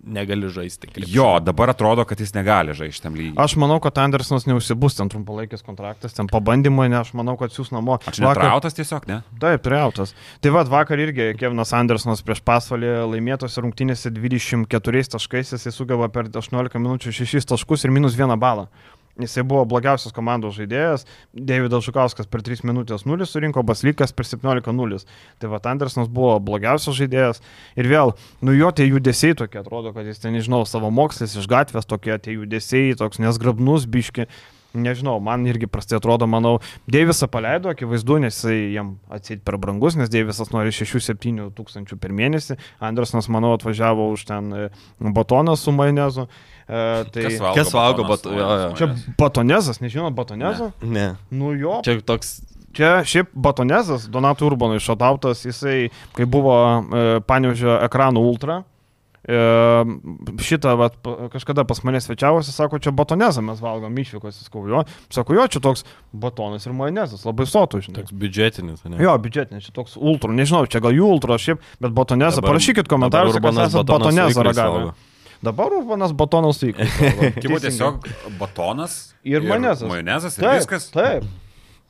negali 0.00 0.50
žaisti. 0.52 0.90
Krepšinį. 0.90 1.14
Jo, 1.14 1.28
dabar 1.44 1.72
atrodo, 1.74 2.04
kad 2.08 2.20
jis 2.20 2.32
negali 2.36 2.74
žaisti 2.76 3.04
tam 3.04 3.16
lygiai. 3.18 3.36
Aš 3.40 3.56
manau, 3.60 3.78
kad 3.84 3.98
Andersonas 4.02 4.46
neužsibus 4.48 4.96
ten 4.98 5.10
trumpalaikis 5.12 5.64
kontraktas, 5.66 6.16
ten 6.16 6.30
pabandymai, 6.30 6.88
ne, 6.92 7.00
aš 7.02 7.12
manau, 7.18 7.36
kad 7.40 7.54
siūs 7.54 7.72
namo. 7.74 7.98
Aš 8.00 8.22
vakar... 8.22 8.44
netrautas 8.44 8.76
tiesiog, 8.78 9.08
ne? 9.10 9.20
Taip, 9.42 9.64
trautas. 9.66 10.14
Tai 10.44 10.54
vad 10.56 10.72
vakar 10.72 11.00
irgi 11.02 11.32
Kevinas 11.40 11.74
Andersonas 11.76 12.24
prieš 12.26 12.42
pasvalį 12.46 12.94
laimėtose 13.14 13.62
rungtynėse 13.64 14.12
24 14.16 15.04
taškais, 15.16 15.54
jisai 15.56 15.74
sugavo 15.74 16.08
per 16.12 16.32
18 16.32 16.80
minučių 16.80 17.14
6 17.20 17.52
taškus 17.52 17.86
ir 17.86 17.94
minus 17.94 18.18
1 18.18 18.40
balą. 18.40 18.70
Jisai 19.20 19.44
buvo 19.46 19.64
blogiausias 19.68 20.14
komandos 20.16 20.56
žaidėjas, 20.58 21.06
Davidas 21.34 21.84
Žukauskas 21.86 22.28
per 22.30 22.44
3 22.46 22.64
minutės 22.68 23.06
0 23.08 23.28
surinko, 23.28 23.64
Baslykas 23.66 24.14
per 24.16 24.28
17-0. 24.28 25.02
Tai 25.40 25.50
va, 25.52 25.60
Andersonas 25.72 26.10
buvo 26.12 26.38
blogiausias 26.44 26.96
žaidėjas 26.98 27.42
ir 27.78 27.90
vėl, 27.90 28.14
nu 28.44 28.54
jo 28.56 28.70
tie 28.74 28.88
judesiai 28.88 29.36
tokie, 29.38 29.60
atrodo, 29.62 29.94
kad 29.96 30.08
jis 30.08 30.22
ten, 30.22 30.36
nežinau, 30.36 30.64
savo 30.68 30.92
mokslis 30.94 31.36
iš 31.38 31.50
gatvės 31.50 31.88
tokie, 31.90 32.16
tie 32.18 32.38
judesiai, 32.38 32.96
toks 32.98 33.22
nesgrabnus 33.22 33.86
biški. 33.90 34.28
Nežinau, 34.70 35.16
man 35.18 35.42
irgi 35.50 35.66
prastai 35.66 35.96
atrodo, 35.98 36.28
manau, 36.30 36.60
Deivisą 36.90 37.26
paleido, 37.30 37.72
akivaizdu, 37.72 38.20
nes 38.22 38.36
jisai 38.36 38.58
jam 38.76 38.92
atseit 39.10 39.42
per 39.42 39.56
brangus, 39.58 39.96
nes 39.98 40.10
Deivisas 40.12 40.52
nori 40.54 40.70
6-7 40.70 41.48
tūkstančių 41.56 41.98
per 41.98 42.14
mėnesį, 42.14 42.54
Andersonas, 42.78 43.26
manau, 43.34 43.56
atvažiavo 43.58 44.06
už 44.14 44.28
ten 44.30 44.54
e, 44.54 44.68
batoną 45.02 45.56
su 45.58 45.74
majonezu. 45.74 46.28
Uh, 46.70 47.02
tai 47.10 47.24
Kas 47.26 47.40
valgo 47.42 47.56
Kas 47.58 47.72
valgo 47.74 48.04
batonas? 48.06 48.22
bat- 48.22 48.38
jo, 48.38 48.58
jo. 48.62 48.74
Čia 48.78 49.14
batonezas, 49.18 49.80
nežinot 49.82 50.14
batonezą? 50.14 50.70
Ne. 50.86 51.16
Nu 51.34 51.50
jo. 51.58 51.80
Čia 51.82 51.98
toks 52.06 52.36
Čia 52.70 53.00
šiaip 53.02 53.32
batonezas, 53.34 54.04
Donato 54.06 54.46
Urbanui 54.46 54.78
šatautas, 54.78 55.42
jisai, 55.42 55.88
kai 56.14 56.22
buvo 56.30 56.54
e, 56.54 57.00
Panevežio 57.26 57.72
ekranų 57.82 58.22
ultra, 58.22 58.60
e, 59.26 59.40
šitą 60.38 60.76
vat, 60.78 60.94
kažkada 61.34 61.64
pas 61.66 61.82
mane 61.82 61.98
svečiavosi, 61.98 62.54
sako, 62.54 62.78
čia 62.78 62.94
batonezą 62.94 63.42
mes 63.42 63.58
valgom 63.58 63.98
išvykos, 63.98 64.38
sakau, 64.46 64.68
jo, 64.70 64.84
sako, 65.10 65.34
jo, 65.40 65.48
čia 65.50 65.64
toks 65.66 65.82
batonas 66.14 66.70
ir 66.70 66.78
majonezas, 66.78 67.26
labai 67.26 67.50
sotų, 67.50 67.82
žinai. 67.88 68.04
toks 68.04 68.14
biudžetinis, 68.14 68.86
ne? 68.86 69.02
Jo, 69.02 69.18
biudžetinis, 69.18 69.66
čia 69.66 69.74
toks 69.74 69.98
ultra, 69.98 70.30
nežinau, 70.30 70.62
čia 70.70 70.78
gal 70.78 70.94
jų 70.94 71.10
ultra, 71.10 71.42
šiaip, 71.42 71.58
bet 71.82 71.90
batonezą, 71.90 72.38
parašykit 72.46 72.86
komentaruose, 72.86 73.42
kas 73.42 73.64
esate 73.66 73.90
batonezą 73.90 74.46
ragavę. 74.46 74.78
valgo. 74.78 75.09
Dabar 75.42 75.72
Urbanas 75.72 76.12
batonas 76.12 76.58
su 76.60 76.68
ikrais. 76.68 76.92
Kaip 77.40 77.60
tiesiog 77.64 78.04
batonas 78.40 79.14
Ir 79.24 79.40
majonezas. 79.44 79.88
Majonezas 79.88 80.36
ir 80.38 80.44
Taip, 80.44 80.58
viskas. 80.60 80.90
Taip. 80.92 81.24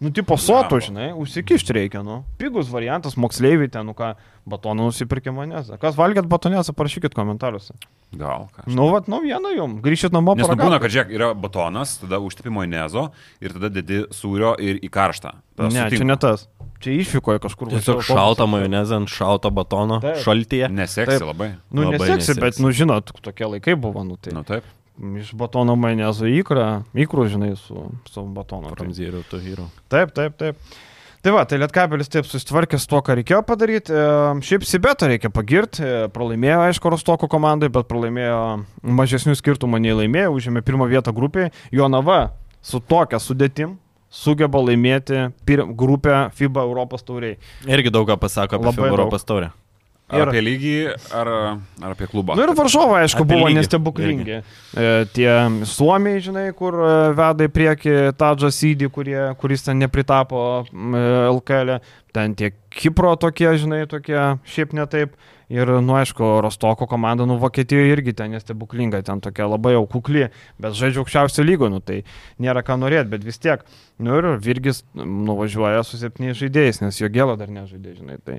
Nu, 0.01 0.09
tipo 0.17 0.33
sotų, 0.41 0.79
Blemba. 0.79 0.85
žinai, 0.87 1.07
užsikišti 1.21 1.75
reikia, 1.77 2.01
nu. 2.01 2.23
Pigus 2.41 2.71
variantas, 2.73 3.19
moksleiviai 3.21 3.69
ten, 3.69 3.85
nu 3.85 3.93
ką, 3.93 4.15
batoną 4.49 4.87
nusipirkė 4.89 5.29
manezą. 5.37 5.77
Kas 5.83 5.93
valgėt 5.99 6.25
batonezą, 6.31 6.73
parašykit 6.79 7.13
komentaruose. 7.13 7.75
Gal 8.17 8.47
ką. 8.55 8.65
Nu, 8.73 8.87
vat, 8.95 9.11
naujiena 9.13 9.53
jums, 9.53 9.83
grįžit 9.85 10.15
namo. 10.17 10.33
Nes 10.39 10.47
nu 10.47 10.55
paragaut. 10.55 10.71
būna, 10.71 10.79
kad 10.81 10.95
žiūrėk, 10.95 11.13
yra 11.19 11.29
batonas, 11.37 11.99
tada 12.01 12.17
užtipi 12.25 12.49
majonezo 12.55 13.11
ir 13.45 13.53
tada 13.59 13.69
dedi 13.77 14.01
sūrio 14.17 14.55
ir 14.57 14.81
į 14.81 14.89
karštą. 14.89 15.35
Tada 15.61 15.69
Ne, 15.69 15.85
sutinku. 15.85 16.01
čia 16.01 16.09
ne 16.09 16.17
tas. 16.17 16.47
Čia 16.81 16.95
išvykoje 16.97 17.43
kažkur. 17.45 17.69
Tiesiog 17.75 18.01
autobusu. 18.09 18.47
majonezą 18.55 19.01
ant 19.03 19.11
šalto 19.13 19.51
batono, 19.53 20.01
Taip. 20.01 20.21
šaltyje. 20.25 20.71
Neseksi 20.73 21.19
Taip. 21.19 21.27
labai. 21.29 21.51
Nu, 21.71 21.85
Labai 21.85 21.99
neseksi, 21.99 22.33
neseks. 22.33 22.41
bet, 22.41 22.61
nu, 22.65 22.73
žinot, 22.73 23.13
tokie 23.21 23.45
laikai 23.45 23.75
buvo, 23.77 24.05
nu, 24.05 24.17
tai. 24.17 24.33
Nu 24.33 24.45
taip. 24.49 24.65
Iš 25.01 25.33
batono 25.37 25.77
majonezo 25.81 26.29
įkrą, 26.29 26.85
įkrų, 26.93 27.27
žinai, 27.33 27.55
su, 27.57 27.87
su 28.09 28.25
batonu. 28.37 28.73
Ramzėrių 28.77 29.23
to 29.31 29.39
hyro. 29.41 29.69
Taip, 29.93 30.13
taip, 30.17 30.37
taip. 30.41 30.57
Tai 31.21 31.33
va, 31.37 31.43
tai 31.45 31.59
Lietkabelis 31.61 32.09
taip 32.09 32.25
susitvarkė 32.25 32.79
su 32.81 32.89
to, 32.89 33.01
ką 33.05 33.19
reikėjo 33.19 33.43
padaryti. 33.45 33.93
E, 33.93 34.05
Šiaip 34.41 34.65
Sibetą 34.65 35.09
reikia 35.11 35.29
pagirti. 35.29 35.85
E, 35.85 36.09
Pralaimėjo, 36.13 36.63
aišku, 36.71 36.93
Rostoko 36.93 37.29
komandai, 37.29 37.69
bet 37.73 37.89
pralaimėjo 37.93 38.39
mažesnių 38.89 39.37
skirtumų 39.37 39.81
nei 39.85 39.93
laimėjo, 39.99 40.33
užėmė 40.33 40.63
pirmą 40.65 40.89
vietą 40.89 41.13
grupėje. 41.13 41.51
Jonava 41.77 42.31
su 42.65 42.81
tokia 42.81 43.21
sudėtim 43.21 43.77
sugeba 44.11 44.59
laimėti 44.59 45.29
grupę 45.79 46.31
FIBA 46.35 46.67
Europos 46.67 47.03
tauriai. 47.07 47.39
Irgi 47.67 47.93
daug 47.95 48.09
ką 48.11 48.19
pasako 48.21 48.59
apie 48.59 48.67
Labai 48.67 48.77
FIBA. 48.83 48.93
Europos 48.97 49.25
taurę. 49.25 49.51
Ar 50.11 50.25
Ir- 50.25 50.29
apie 50.33 50.41
lygį, 50.43 50.77
ar, 51.15 51.29
ar 51.87 51.93
apie 51.95 52.09
klubą? 52.11 52.35
Nu 52.35 52.43
ir 52.43 52.51
Varžovai, 52.59 53.05
aišku, 53.07 53.23
Apie 53.23 53.31
buvo 53.37 53.47
lygį 53.47 53.59
nestebuklingi. 53.61 54.41
E, 54.75 54.87
tie 55.15 55.31
Suomiai, 55.71 56.19
žinai, 56.19 56.49
kur 56.59 56.75
e, 56.75 56.95
veda 57.15 57.47
į 57.47 57.53
priekį 57.55 57.95
Tadžą 58.19 58.51
Sydį, 58.51 58.89
kurie, 58.91 59.21
kuris 59.39 59.63
ten 59.63 59.79
nepritapo 59.79 60.65
e, 60.67 61.05
LKL. 61.31 61.77
-e. 61.79 61.81
Ten 62.13 62.35
tie 62.35 62.51
Kipro 62.75 63.15
tokie, 63.15 63.55
žinai, 63.55 63.87
tokie 63.87 64.19
šiaip 64.43 64.75
ne 64.75 64.87
taip. 64.91 65.15
Ir, 65.51 65.71
nu, 65.83 65.97
aišku, 65.99 66.23
Rostoko 66.45 66.87
komanda, 66.87 67.25
nu, 67.27 67.35
Vokietijoje 67.43 67.95
irgi 67.97 68.15
ten 68.15 68.31
nestebuklinga, 68.37 69.01
ten 69.07 69.19
tokia 69.23 69.49
labai 69.51 69.75
jau 69.75 69.83
kukli, 69.91 70.29
bet 70.63 70.77
žaidžia 70.79 71.03
aukščiausio 71.03 71.43
lygo, 71.43 71.67
nu, 71.73 71.81
tai 71.83 72.05
nėra 72.39 72.63
ką 72.63 72.77
norėti, 72.79 73.11
bet 73.11 73.27
vis 73.27 73.43
tiek. 73.43 73.65
Nu 73.99 74.21
ir 74.21 74.29
Virgis 74.39 74.85
nuvažiuoja 74.95 75.83
su 75.87 75.99
septyniais 75.99 76.39
žaidėjais, 76.39 76.85
nes 76.85 77.03
jo 77.03 77.11
gėlo 77.11 77.35
dar 77.41 77.51
nežaidė, 77.51 77.97
žinai. 77.99 78.21
Tai, 78.23 78.39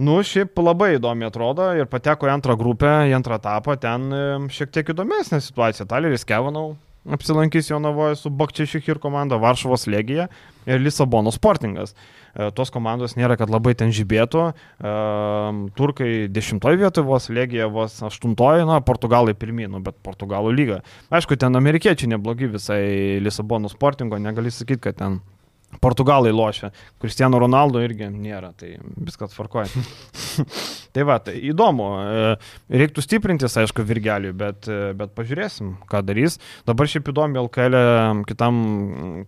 Nu, 0.00 0.14
šiaip 0.24 0.56
labai 0.56 0.94
įdomi 0.96 1.26
atrodo 1.26 1.66
ir 1.76 1.84
pateko 1.90 2.24
į 2.24 2.30
antrą 2.32 2.54
grupę, 2.56 2.88
į 3.10 3.12
antrą 3.18 3.36
etapą, 3.36 3.74
ten 3.76 4.06
šiek 4.48 4.70
tiek 4.72 4.92
įdomesnė 4.94 5.42
situacija. 5.44 5.84
Taleris 5.90 6.24
Kevanau 6.24 6.70
apsilankys 7.04 7.68
Jonavoje 7.68 8.16
su 8.16 8.32
Bakčiašik 8.32 8.88
ir 8.88 9.00
komanda 9.02 9.36
Varšuvos 9.40 9.84
Legija 9.92 10.30
ir 10.64 10.80
Lisabono 10.80 11.32
Sportingas. 11.34 11.92
E, 12.34 12.50
Tos 12.56 12.70
komandos 12.74 13.16
nėra, 13.18 13.36
kad 13.40 13.50
labai 13.52 13.74
ten 13.78 13.92
žibėtų. 13.94 14.46
E, 14.50 14.94
Turkai 15.78 16.10
dešimtoje 16.32 16.80
vietoje 16.80 17.06
vos, 17.06 17.28
Legija 17.32 17.68
vos 17.72 17.98
aštuntoje, 18.06 18.66
na, 18.68 18.80
Portugalai 18.84 19.34
pirmynų, 19.38 19.82
bet 19.86 19.98
Portugalų 20.06 20.54
lyga. 20.54 20.80
Aišku, 21.14 21.38
ten 21.40 21.58
amerikiečiai 21.58 22.12
neblogi 22.14 22.50
visai 22.50 23.20
Lisabono 23.24 23.70
Sportingo, 23.72 24.20
negali 24.20 24.52
sakyti, 24.54 24.84
kad 24.88 25.00
ten 25.00 25.20
Portugalai 25.78 26.32
lošia. 26.32 26.72
Cristiano 27.00 27.38
Ronaldo 27.38 27.80
irgi 27.80 28.08
nėra, 28.10 28.50
tai 28.58 28.74
viskas 28.98 29.30
tvarkoja. 29.32 29.68
tai 30.94 31.04
va, 31.06 31.20
tai 31.22 31.36
įdomu. 31.46 31.86
E, 32.00 32.32
Reiktų 32.82 33.04
stiprintis, 33.04 33.54
aišku, 33.60 33.84
virgeliui, 33.86 34.32
bet, 34.36 34.66
e, 34.66 34.90
bet 34.98 35.14
pažiūrėsim, 35.16 35.76
ką 35.90 36.02
darys. 36.06 36.40
Dabar 36.68 36.90
šiaip 36.90 37.12
įdomi 37.12 37.38
LKL 37.44 37.78
kitam, 38.28 38.58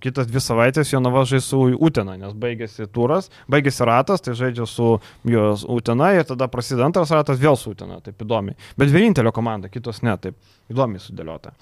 kitas 0.03 0.29
dvi 0.31 0.43
savaitės 0.43 0.91
jo 0.93 1.01
navažai 1.05 1.41
su 1.45 1.63
Utena, 1.79 2.19
nes 2.21 2.35
baigėsi 2.35 2.89
turas, 2.93 3.31
baigėsi 3.51 3.87
ratas, 3.89 4.25
tai 4.25 4.35
žaidžia 4.39 4.67
su 4.69 4.97
jos 5.29 5.65
Utena 5.71 6.11
ir 6.19 6.27
tada 6.29 6.51
prasideda 6.51 6.91
antras 6.91 7.15
ratas 7.15 7.41
vėl 7.41 7.57
su 7.61 7.73
Utena, 7.77 8.03
taip 8.03 8.27
įdomi. 8.27 8.59
Bet 8.77 8.93
vienintelio 8.93 9.33
komanda, 9.33 9.71
kitos 9.73 10.03
ne, 10.03 10.19
taip 10.21 10.37
įdomiai 10.73 11.03
sudėliota. 11.03 11.55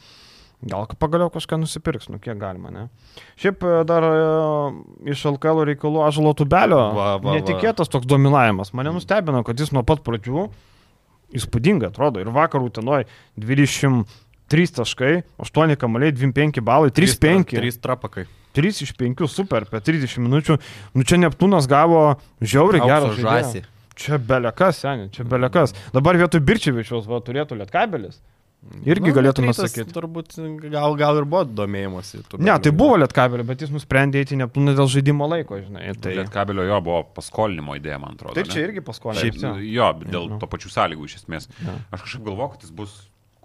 Gal 0.60 0.84
pagaliau 1.00 1.30
kažką 1.32 1.56
nusipirks, 1.62 2.10
nu 2.12 2.18
kiek 2.20 2.36
galima, 2.36 2.68
ne? 2.68 2.82
Šiaip 3.40 3.62
e, 3.64 3.76
dar 3.88 4.04
e, 4.04 4.16
iš 5.08 5.22
LKL 5.30 5.62
reikalų 5.70 6.02
Ažalo 6.04 6.34
Tubelio 6.36 6.80
Va, 6.92 6.92
va, 6.92 7.06
va. 7.24 7.36
netikėtas 7.38 7.88
toks 7.88 8.04
dominavimas. 8.08 8.74
Mane 8.76 8.92
nustebino, 8.92 9.40
kad 9.46 9.56
jis 9.56 9.72
nuo 9.72 9.80
pat 9.88 10.02
pradžių 10.04 10.50
įspūdingai 11.40 11.88
atrodo. 11.88 12.20
Ir 12.20 12.28
vakar 12.34 12.60
Utenoj 12.66 13.06
23 13.40 14.74
taškai, 14.76 15.14
8 15.40 15.76
kamaliai, 15.80 16.12
25 16.12 16.60
balai, 16.66 16.92
3-5. 16.92 17.56
3 17.56 17.80
trapakai. 17.80 18.26
3 18.58 18.82
iš 18.84 18.92
5 18.98 19.28
super 19.30 19.64
per 19.70 19.80
30 19.86 20.20
minučių. 20.20 20.58
Nu 20.92 21.06
čia 21.06 21.20
Neptūnas 21.22 21.70
gavo 21.70 22.18
žiauriai 22.42 22.82
gerą 22.84 23.14
žąsį. 23.16 23.62
Čia 24.00 24.16
belekas, 24.16 24.80
seniai, 24.80 25.10
čia 25.12 25.24
belekas. 25.28 25.74
Dabar 25.94 26.16
vietoj 26.16 26.40
Birčiavičiaus 26.40 27.08
va, 27.08 27.20
turėtų 27.24 27.58
Lietkabelis. 27.60 28.20
Irgi 28.84 29.08
Nu, 29.08 29.14
galėtume 29.16 29.52
sakyti. 29.56 29.88
Turbūt 29.96 30.34
gal, 30.70 30.94
gal 31.00 31.16
ir 31.16 31.24
buvo 31.24 31.46
domėjimuose. 31.48 32.20
tų 32.28 32.40
Ne, 32.44 32.52
tai 32.60 32.72
buvo 32.76 32.98
Lietkabelio, 33.00 33.46
bet 33.48 33.64
jis 33.64 33.72
nusprendė 33.72 34.20
eiti 34.20 34.36
Neptūną 34.36 34.74
dėl 34.76 34.90
žaidimo 34.92 35.24
laiko, 35.32 35.56
žinai. 35.64 35.86
Tai 35.96 36.02
Tai, 36.04 36.12
Lietkabelio 36.20 36.66
jo 36.68 36.80
buvo 36.84 37.00
paskolinimo 37.16 37.74
idėja, 37.80 37.96
man 38.02 38.18
atrodo. 38.18 38.36
tai 38.36 38.44
ne? 38.44 38.52
čia 38.52 38.66
irgi 38.66 38.84
paskolė. 38.84 39.16
Šiaip, 39.24 39.40
jo, 39.64 39.88
dėl 40.04 40.28
nu. 40.34 40.38
to 40.42 40.46
pačių 40.52 40.72
sąlygų 40.76 41.08
iš 41.08 41.16
esmės. 41.22 41.48
Jo. 41.64 41.78
Aš 41.96 42.04
kažkaip 42.04 42.26
galvoju, 42.28 42.52
kad 42.56 42.66
jis 42.68 42.74
bus 42.82 42.96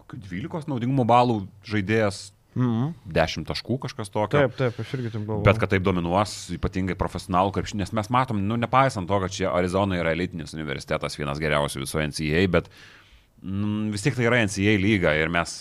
kokių 0.03 0.19
12 0.27 0.67
naudingumo 0.73 1.07
balų 1.07 1.45
žaidėjas, 1.63 2.31
Mhm. 2.55 2.93
10 3.11 3.43
taškų 3.49 3.75
kažkas 3.83 4.07
tokio. 4.07 4.39
Taip, 4.45 4.53
taip, 4.55 4.77
aš 4.79 4.93
irgi 4.95 5.09
taip 5.11 5.25
galvoju. 5.27 5.43
Bet 5.43 5.57
kad 5.59 5.69
taip 5.73 5.83
dominuos, 5.83 6.35
ypatingai 6.55 6.95
profesionalų 6.95 7.51
krepšinį, 7.51 7.81
nes 7.83 7.91
mes 7.91 8.07
matom, 8.07 8.39
nu, 8.47 8.55
nepaisant 8.55 9.09
to, 9.11 9.17
kad 9.19 9.33
čia 9.35 9.49
Arizona 9.51 9.97
yra 9.99 10.13
elitinis 10.15 10.53
universitetas, 10.55 11.17
vienas 11.19 11.41
geriausių 11.43 11.83
viso 11.83 11.99
NCAA, 11.99 12.45
bet 12.47 12.69
mm, 12.71 13.04
vis 13.93 14.01
tiek 14.01 14.15
tai 14.17 14.25
yra 14.25 14.39
NCAA 14.41 14.75
lyga 14.81 15.11
ir 15.19 15.29
mes, 15.29 15.51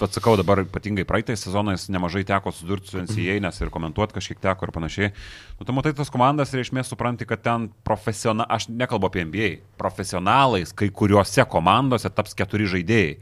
pats 0.00 0.18
sakau, 0.18 0.34
dabar 0.40 0.64
ypatingai 0.64 1.04
praeitais 1.06 1.44
sezonais 1.46 1.86
nemažai 1.92 2.24
teko 2.26 2.50
sudurti 2.54 2.90
su 2.90 2.98
NCAA, 2.98 3.38
nes 3.44 3.60
ir 3.60 3.70
komentuoti 3.74 4.16
kažkiek 4.16 4.40
teko 4.42 4.66
ir 4.66 4.74
panašiai. 4.74 5.12
Nu, 5.60 5.66
tu 5.68 5.76
matai 5.76 5.94
tas 5.94 6.10
komandas 6.10 6.52
ir 6.52 6.64
iš 6.64 6.72
esmės 6.72 6.90
supranti, 6.90 7.28
kad 7.28 7.44
ten 7.44 7.68
profesionalai, 7.86 8.50
aš 8.58 8.66
nekalbu 8.72 9.10
apie 9.10 9.26
NBA, 9.28 9.50
profesionalais 9.78 10.74
kai 10.74 10.90
kuriuose 10.90 11.46
komandose 11.50 12.10
taps 12.10 12.34
keturi 12.34 12.66
žaidėjai. 12.74 13.18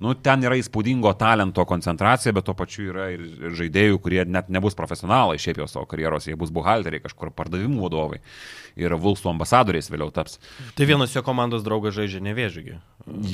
Nu, 0.00 0.14
ten 0.16 0.40
yra 0.46 0.56
įspūdingo 0.56 1.10
talento 1.20 1.64
koncentracija, 1.68 2.32
bet 2.32 2.46
tuo 2.48 2.54
pačiu 2.56 2.86
yra 2.88 3.10
ir 3.12 3.20
žaidėjų, 3.58 3.98
kurie 4.00 4.22
net 4.24 4.48
nebus 4.48 4.72
profesionalai 4.78 5.36
šiaip 5.40 5.60
jau 5.60 5.66
savo 5.68 5.84
karjeros, 5.90 6.24
jie 6.30 6.36
bus 6.40 6.48
buhalteriai, 6.56 7.02
kažkur 7.04 7.28
pardavimų 7.36 7.82
vadovai. 7.84 8.22
Ir 8.80 8.94
Vulsų 8.96 9.28
ambasadoriais 9.34 9.90
vėliau 9.92 10.08
taps. 10.14 10.38
Tai 10.78 10.88
vienas 10.88 11.12
jo 11.12 11.20
komandos 11.26 11.62
draugas 11.66 11.94
žaidžia 11.98 12.22
nevėžygį. 12.24 12.78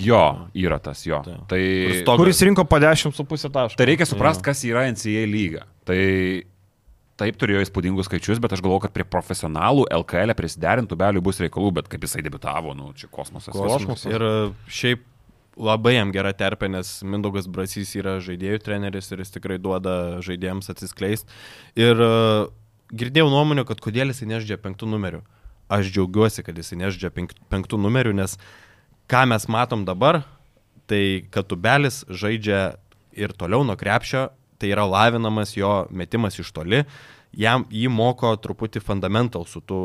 Jo, 0.03 0.25
yra 0.59 0.81
tas 0.83 1.05
jo. 1.07 1.23
Tai. 1.23 1.39
Tai, 1.55 1.63
stogas- 2.03 2.19
Kuris 2.25 2.43
rinko 2.49 2.65
po 2.67 2.83
10,5 2.83 3.51
taškų. 3.55 3.79
tai 3.79 3.87
reikia 3.93 4.07
suprasti, 4.11 4.43
kas 4.51 4.65
yra 4.67 4.89
NCAA 4.91 5.25
lyga. 5.31 5.65
Tai 5.87 6.01
taip 7.17 7.37
turėjo 7.41 7.63
įspūdingus 7.65 8.11
skaičius, 8.11 8.41
bet 8.43 8.53
aš 8.53 8.61
galvoju, 8.61 8.83
kad 8.89 8.93
prie 8.97 9.05
profesionalų 9.09 9.87
LKL 10.03 10.35
prisiderintų 10.37 10.99
belių 11.01 11.23
bus 11.25 11.39
reikalų, 11.41 11.71
bet 11.79 11.89
kaip 11.89 12.03
jisai 12.05 12.21
debitavo, 12.27 12.75
nu, 12.77 12.91
čia 12.99 13.09
kosmosas. 13.09 13.55
Kosmosas. 13.57 14.11
Ir 14.13 14.21
e, 14.27 14.33
šiaip 14.69 15.05
labai 15.57 15.97
jam 15.97 16.13
gera 16.13 16.33
terpė, 16.37 16.69
nes 16.71 17.01
Mindaugas 17.07 17.49
Brasys 17.49 17.95
yra 17.97 18.19
žaidėjų 18.23 18.61
treneris 18.65 19.09
ir 19.11 19.23
jis 19.25 19.35
tikrai 19.35 19.57
duoda 19.63 20.21
žaidėjams 20.25 20.71
atsiskleisti. 20.73 21.33
Ir 21.81 21.97
e, 21.97 22.13
girdėjau 22.93 23.31
nuomonę, 23.33 23.65
kad 23.69 23.81
kodėl 23.83 24.13
jisai 24.13 24.29
nežaidžia 24.31 24.61
penktų 24.63 24.89
numerių. 24.93 25.23
Aš 25.73 25.91
džiaugiuosi, 25.95 26.45
kad 26.47 26.59
jisai 26.61 26.79
nežaidžia 26.85 27.11
penk, 27.15 27.35
penktų 27.51 27.81
numerių, 27.81 28.15
nes 28.21 28.37
ką 29.11 29.25
mes 29.33 29.49
matom 29.51 29.87
dabar, 29.89 30.23
tai 30.87 31.27
kad 31.35 31.49
tubelis 31.51 32.05
žaidžia 32.07 32.77
ir 33.17 33.33
toliau 33.35 33.65
nuo 33.67 33.79
krepšio, 33.81 34.29
tai 34.61 34.71
yra 34.73 34.87
lavinamas 34.89 35.57
jo 35.57 35.87
metimas 35.91 36.39
iš 36.41 36.53
toli, 36.55 36.85
jam 37.37 37.67
jį 37.71 37.91
moko 37.93 38.33
truputį 38.41 38.81
fundamental 38.85 39.45
su 39.49 39.61
tų, 39.61 39.81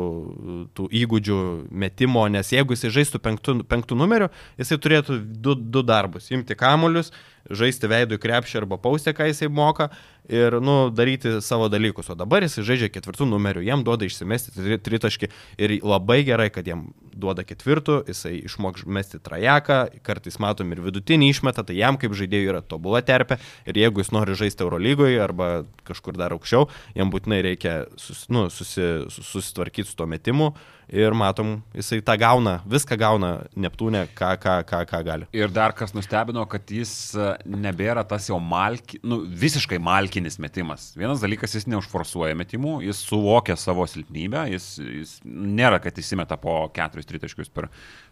tų 0.76 0.88
įgūdžių 1.02 1.38
metimo, 1.84 2.24
nes 2.32 2.52
jeigu 2.54 2.76
jisai 2.76 2.92
žaistų 2.96 3.20
penktų, 3.22 3.58
penktų 3.68 3.98
numerių, 4.00 4.30
jisai 4.60 4.80
turėtų 4.82 5.18
du, 5.20 5.54
du 5.54 5.84
darbus- 5.86 6.30
imti 6.34 6.56
kamuolius, 6.58 7.12
žaisti 7.50 7.88
veidų 7.90 8.18
į 8.18 8.22
krepšį 8.22 8.60
arba 8.62 8.78
paustę, 8.78 9.14
ką 9.16 9.26
jisai 9.30 9.48
moka 9.52 9.88
ir, 10.30 10.54
nu, 10.62 10.90
daryti 10.94 11.40
savo 11.42 11.66
dalykus. 11.72 12.10
O 12.12 12.16
dabar 12.18 12.44
jisai 12.46 12.62
žaidžia 12.66 12.90
ketvirtų 12.94 13.26
numerių, 13.26 13.64
jam 13.66 13.82
duoda 13.86 14.06
išsimesti 14.06 14.54
tri- 14.54 14.78
tritaškį 14.78 15.30
ir 15.58 15.74
labai 15.82 16.20
gerai, 16.28 16.48
kad 16.54 16.66
jam 16.70 16.90
duoda 17.12 17.42
ketvirtų, 17.44 18.02
jisai 18.08 18.36
išmok 18.46 18.84
mesti 18.86 19.18
trajeką, 19.22 19.80
kartais 20.06 20.38
matom 20.42 20.70
ir 20.72 20.82
vidutinį 20.84 21.32
išmetą, 21.34 21.64
tai 21.66 21.76
jam 21.80 21.98
kaip 22.00 22.14
žaidėjui 22.18 22.52
yra 22.54 22.62
tobula 22.62 23.02
terpė 23.02 23.40
ir 23.66 23.82
jeigu 23.82 24.04
jis 24.04 24.12
nori 24.14 24.38
žaisti 24.38 24.64
Eurolygoje 24.64 25.18
arba 25.22 25.50
kažkur 25.88 26.16
dar 26.18 26.32
aukščiau, 26.36 26.68
jam 26.94 27.10
būtinai 27.12 27.42
reikia 27.50 27.74
sus, 28.00 28.28
nu, 28.32 28.46
susi, 28.50 28.86
sus- 29.10 29.32
susitvarkyti 29.34 29.90
su 29.90 29.98
tuo 29.98 30.06
metimu 30.06 30.52
ir 30.92 31.14
matom, 31.16 31.54
jisai 31.76 32.02
tą 32.04 32.14
gauna, 32.20 32.58
viską 32.68 32.98
gauna 33.00 33.30
Neptūne, 33.58 34.04
ką, 34.16 34.34
ką, 34.40 34.56
ką, 34.68 34.82
ką 34.90 35.00
gali. 35.06 35.28
Ir 35.36 35.52
dar 35.52 35.72
kas 35.76 35.94
nustebino, 35.96 36.44
kad 36.50 36.68
jis 36.70 36.92
e, 37.16 37.30
nebėra 37.48 38.04
tas 38.08 38.28
jau 38.28 38.38
malki, 38.42 39.00
nu, 39.06 39.22
visiškai 39.24 39.80
malkinis 39.82 40.38
metimas. 40.42 40.90
Vienas 40.98 41.24
dalykas, 41.24 41.56
jis 41.56 41.68
neužforsuoja 41.72 42.36
metimų, 42.38 42.78
jis 42.86 43.00
suvokia 43.08 43.56
savo 43.60 43.86
silpnybę, 43.88 44.44
jis, 44.52 44.68
jis 44.84 45.16
nėra, 45.24 45.80
kad 45.82 45.98
įsimeta 45.98 46.36
po 46.40 46.60
keturis 46.76 47.08
tritaškius 47.08 47.50
per 47.52 47.70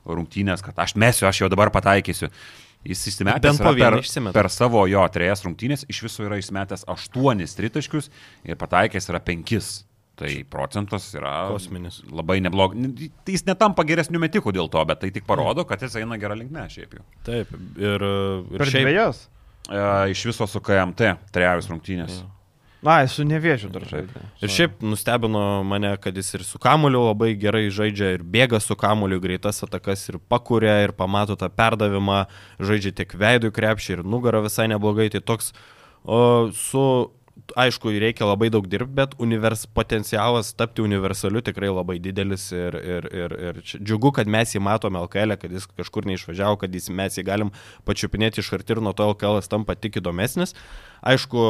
rungtynės, 0.09 0.65
kad 0.65 0.81
aš 0.81 0.97
mesiu, 1.01 1.29
aš 1.29 1.45
jau 1.45 1.53
dabar 1.53 1.73
pataikysiu. 1.75 2.33
Jis 2.81 3.03
įsimetęs 3.11 3.59
per, 3.61 3.99
išsimeta. 4.01 4.33
per 4.33 4.49
savo 4.49 4.87
jo 4.89 5.03
trejas 5.13 5.45
rungtynės, 5.45 5.85
iš 5.93 6.01
viso 6.07 6.25
yra 6.25 6.39
įsimetęs 6.41 6.87
aštuonis 6.89 7.53
tritaškius 7.59 8.09
ir 8.49 8.57
pataikęs 8.57 9.11
yra 9.13 9.21
penkis. 9.21 9.83
Tai 10.21 10.33
procentas 10.53 11.07
yra 11.17 11.35
Kosminis. 11.49 12.03
labai 12.13 12.41
neblogas. 12.45 12.91
Tai 13.25 13.35
Jis 13.35 13.47
netampa 13.49 13.87
geresnių 13.89 14.21
metikų 14.21 14.53
dėl 14.57 14.69
to, 14.73 14.83
bet 14.89 15.01
tai 15.05 15.13
tik 15.15 15.25
parodo, 15.29 15.65
kad 15.69 15.81
jis 15.81 15.97
eina 16.03 16.19
gerą 16.21 16.37
linkmę 16.43 16.67
šiaip 16.73 16.99
jau. 16.99 17.07
Taip, 17.27 17.55
ir, 17.81 18.05
ir 18.05 18.61
Per 18.61 18.73
šiaip 18.75 18.91
dviejas. 18.91 19.25
E, 19.71 19.81
iš 20.13 20.27
viso 20.33 20.47
su 20.51 20.61
KMT 20.65 21.15
trejus 21.33 21.71
rungtynės. 21.73 22.21
Na, 22.81 23.03
su 23.13 23.27
nevėžiu 23.29 23.69
dar 23.73 23.85
žaidė. 23.85 24.23
Ir 24.41 24.53
šiaip 24.53 24.79
nustebino 24.81 25.41
mane, 25.69 25.91
kad 26.01 26.17
jis 26.17 26.31
ir 26.39 26.45
su 26.49 26.57
kamuoliu 26.63 27.03
labai 27.11 27.35
gerai 27.37 27.67
žaidžia, 27.69 28.15
ir 28.17 28.23
bėga 28.25 28.57
su 28.65 28.77
kamuoliu, 28.81 29.19
greitas 29.21 29.61
atakas, 29.67 30.07
ir 30.09 30.17
pakuria, 30.33 30.79
ir 30.87 30.95
pamato 30.97 31.37
tą 31.37 31.51
perdavimą, 31.53 32.23
žaidžia 32.57 32.95
tiek 33.03 33.13
veidų 33.21 33.53
krepšį, 33.53 33.99
ir 33.99 34.03
nugarą 34.09 34.41
visai 34.47 34.71
neblogai. 34.73 35.11
Tai 35.13 35.21
toks 35.29 35.53
o, 36.05 36.49
su, 36.57 36.85
aišku, 37.59 37.93
reikia 38.03 38.29
labai 38.29 38.51
daug 38.53 38.67
dirbti, 38.71 38.95
bet 38.97 39.17
univers, 39.23 39.67
potencialas 39.67 40.53
tapti 40.59 40.85
universaliu 40.85 41.43
tikrai 41.45 41.71
labai 41.73 41.99
didelis. 42.03 42.49
Ir, 42.55 42.77
ir, 42.79 43.09
ir, 43.15 43.35
ir 43.49 43.61
džiugu, 43.65 44.13
kad 44.17 44.31
mes 44.31 44.55
jį 44.55 44.63
matome 44.65 45.03
LKL, 45.05 45.37
kad 45.41 45.53
jis 45.55 45.69
kažkur 45.71 46.09
neišvažiavo, 46.11 46.61
kad 46.63 46.75
jis, 46.75 46.91
mes 46.95 47.19
jį 47.19 47.27
galim 47.27 47.53
pačiupinėti 47.89 48.43
iš 48.43 48.53
arti 48.59 48.77
ir 48.77 48.85
nuo 48.85 48.95
to 48.97 49.11
LKL 49.13 49.43
tampa 49.51 49.77
tik 49.79 50.01
įdomesnis. 50.01 50.57
Aišku, 51.01 51.45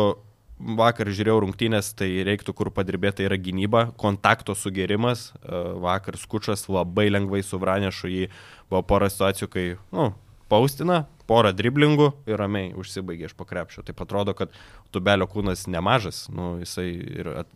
vakar 0.80 1.08
žiūrėjau 1.08 1.40
rungtynės, 1.44 1.92
tai 1.96 2.08
reiktų 2.26 2.54
kur 2.56 2.70
padirbėti, 2.74 3.20
tai 3.20 3.28
yra 3.30 3.38
gynyba, 3.40 3.86
kontakto 4.00 4.54
sugerimas. 4.58 5.30
E, 5.40 5.62
vakar 5.82 6.18
skučas 6.20 6.66
labai 6.68 7.08
lengvai 7.10 7.42
suvranešu 7.46 8.10
jį, 8.12 8.26
buvo 8.70 8.82
pora 8.86 9.08
situacijų, 9.12 9.48
kai, 9.52 9.66
nu, 9.94 10.10
paustina, 10.52 11.04
porą 11.30 11.52
driblingų 11.54 12.10
ir 12.30 12.40
ramiai 12.40 12.72
užsibaigė 12.78 13.30
iš 13.30 13.36
pakrepšio. 13.38 13.84
Tai 13.86 13.94
atrodo, 14.02 14.34
kad 14.38 14.50
tubelio 14.94 15.28
kūnas 15.30 15.68
nemažas, 15.70 16.24
nu, 16.34 16.56
jisai 16.64 16.88
ir 17.22 17.32
at, 17.44 17.54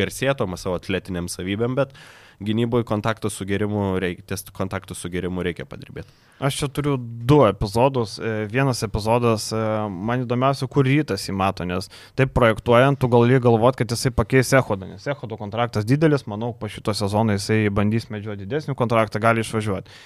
garsėtoma 0.00 0.56
savo 0.60 0.80
atletiniam 0.80 1.28
savybėm, 1.28 1.76
bet 1.76 1.92
gynyboje 2.40 2.86
kontakto 2.88 3.28
sugerimu 3.30 3.98
reikia, 4.00 4.24
ties 4.32 4.46
kontakto 4.56 4.96
sugerimu 4.96 5.44
reikia 5.44 5.66
padirbėti. 5.68 6.08
Aš 6.40 6.62
čia 6.62 6.68
turiu 6.72 6.94
du 6.96 7.42
epizodus. 7.44 8.14
E, 8.16 8.46
vienas 8.48 8.80
epizodas, 8.86 9.50
e, 9.52 9.60
man 9.90 10.24
įdomiausia, 10.24 10.68
kur 10.72 10.88
rytas 10.88 11.28
įmato, 11.28 11.66
nes 11.68 11.90
taip 12.16 12.32
projektuojant, 12.36 12.96
tu 13.00 13.10
gali 13.12 13.36
galvoti, 13.44 13.82
kad 13.82 13.92
jisai 13.92 14.14
pakeis 14.16 14.54
Ehodą, 14.56 14.88
nes 14.88 15.04
Ehodo 15.12 15.36
kontraktas 15.40 15.84
didelis, 15.84 16.24
manau, 16.30 16.54
po 16.56 16.72
šito 16.72 16.96
sezono 16.96 17.36
jisai 17.36 17.66
bandys 17.68 18.08
medžioti 18.08 18.46
didesnį 18.46 18.78
kontraktą, 18.80 19.20
gali 19.20 19.44
išvažiuoti. 19.44 20.00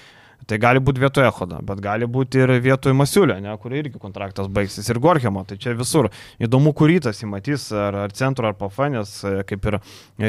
Tai 0.45 0.57
gali 0.61 0.81
būti 0.83 1.01
vietoje 1.01 1.25
Ehodo, 1.25 1.57
bet 1.65 1.79
gali 1.81 2.05
būti 2.05 2.43
ir 2.43 2.51
vietoje 2.61 2.93
Masiulio, 2.97 3.37
ne, 3.41 3.55
kur 3.61 3.73
irgi 3.73 3.97
kontraktas 4.01 4.49
baigsis, 4.53 4.85
ir 4.91 4.99
Gorhemo, 5.01 5.41
tai 5.49 5.57
čia 5.61 5.73
visur. 5.77 6.11
Įdomu, 6.37 6.73
kur 6.77 6.91
rytas 6.91 7.23
įmatys, 7.25 7.71
ar, 7.73 7.97
ar 8.03 8.13
centro, 8.13 8.51
ar 8.51 8.57
pafanės, 8.59 9.17
e, 9.25 9.39
kaip 9.49 9.65
ir 9.71 9.79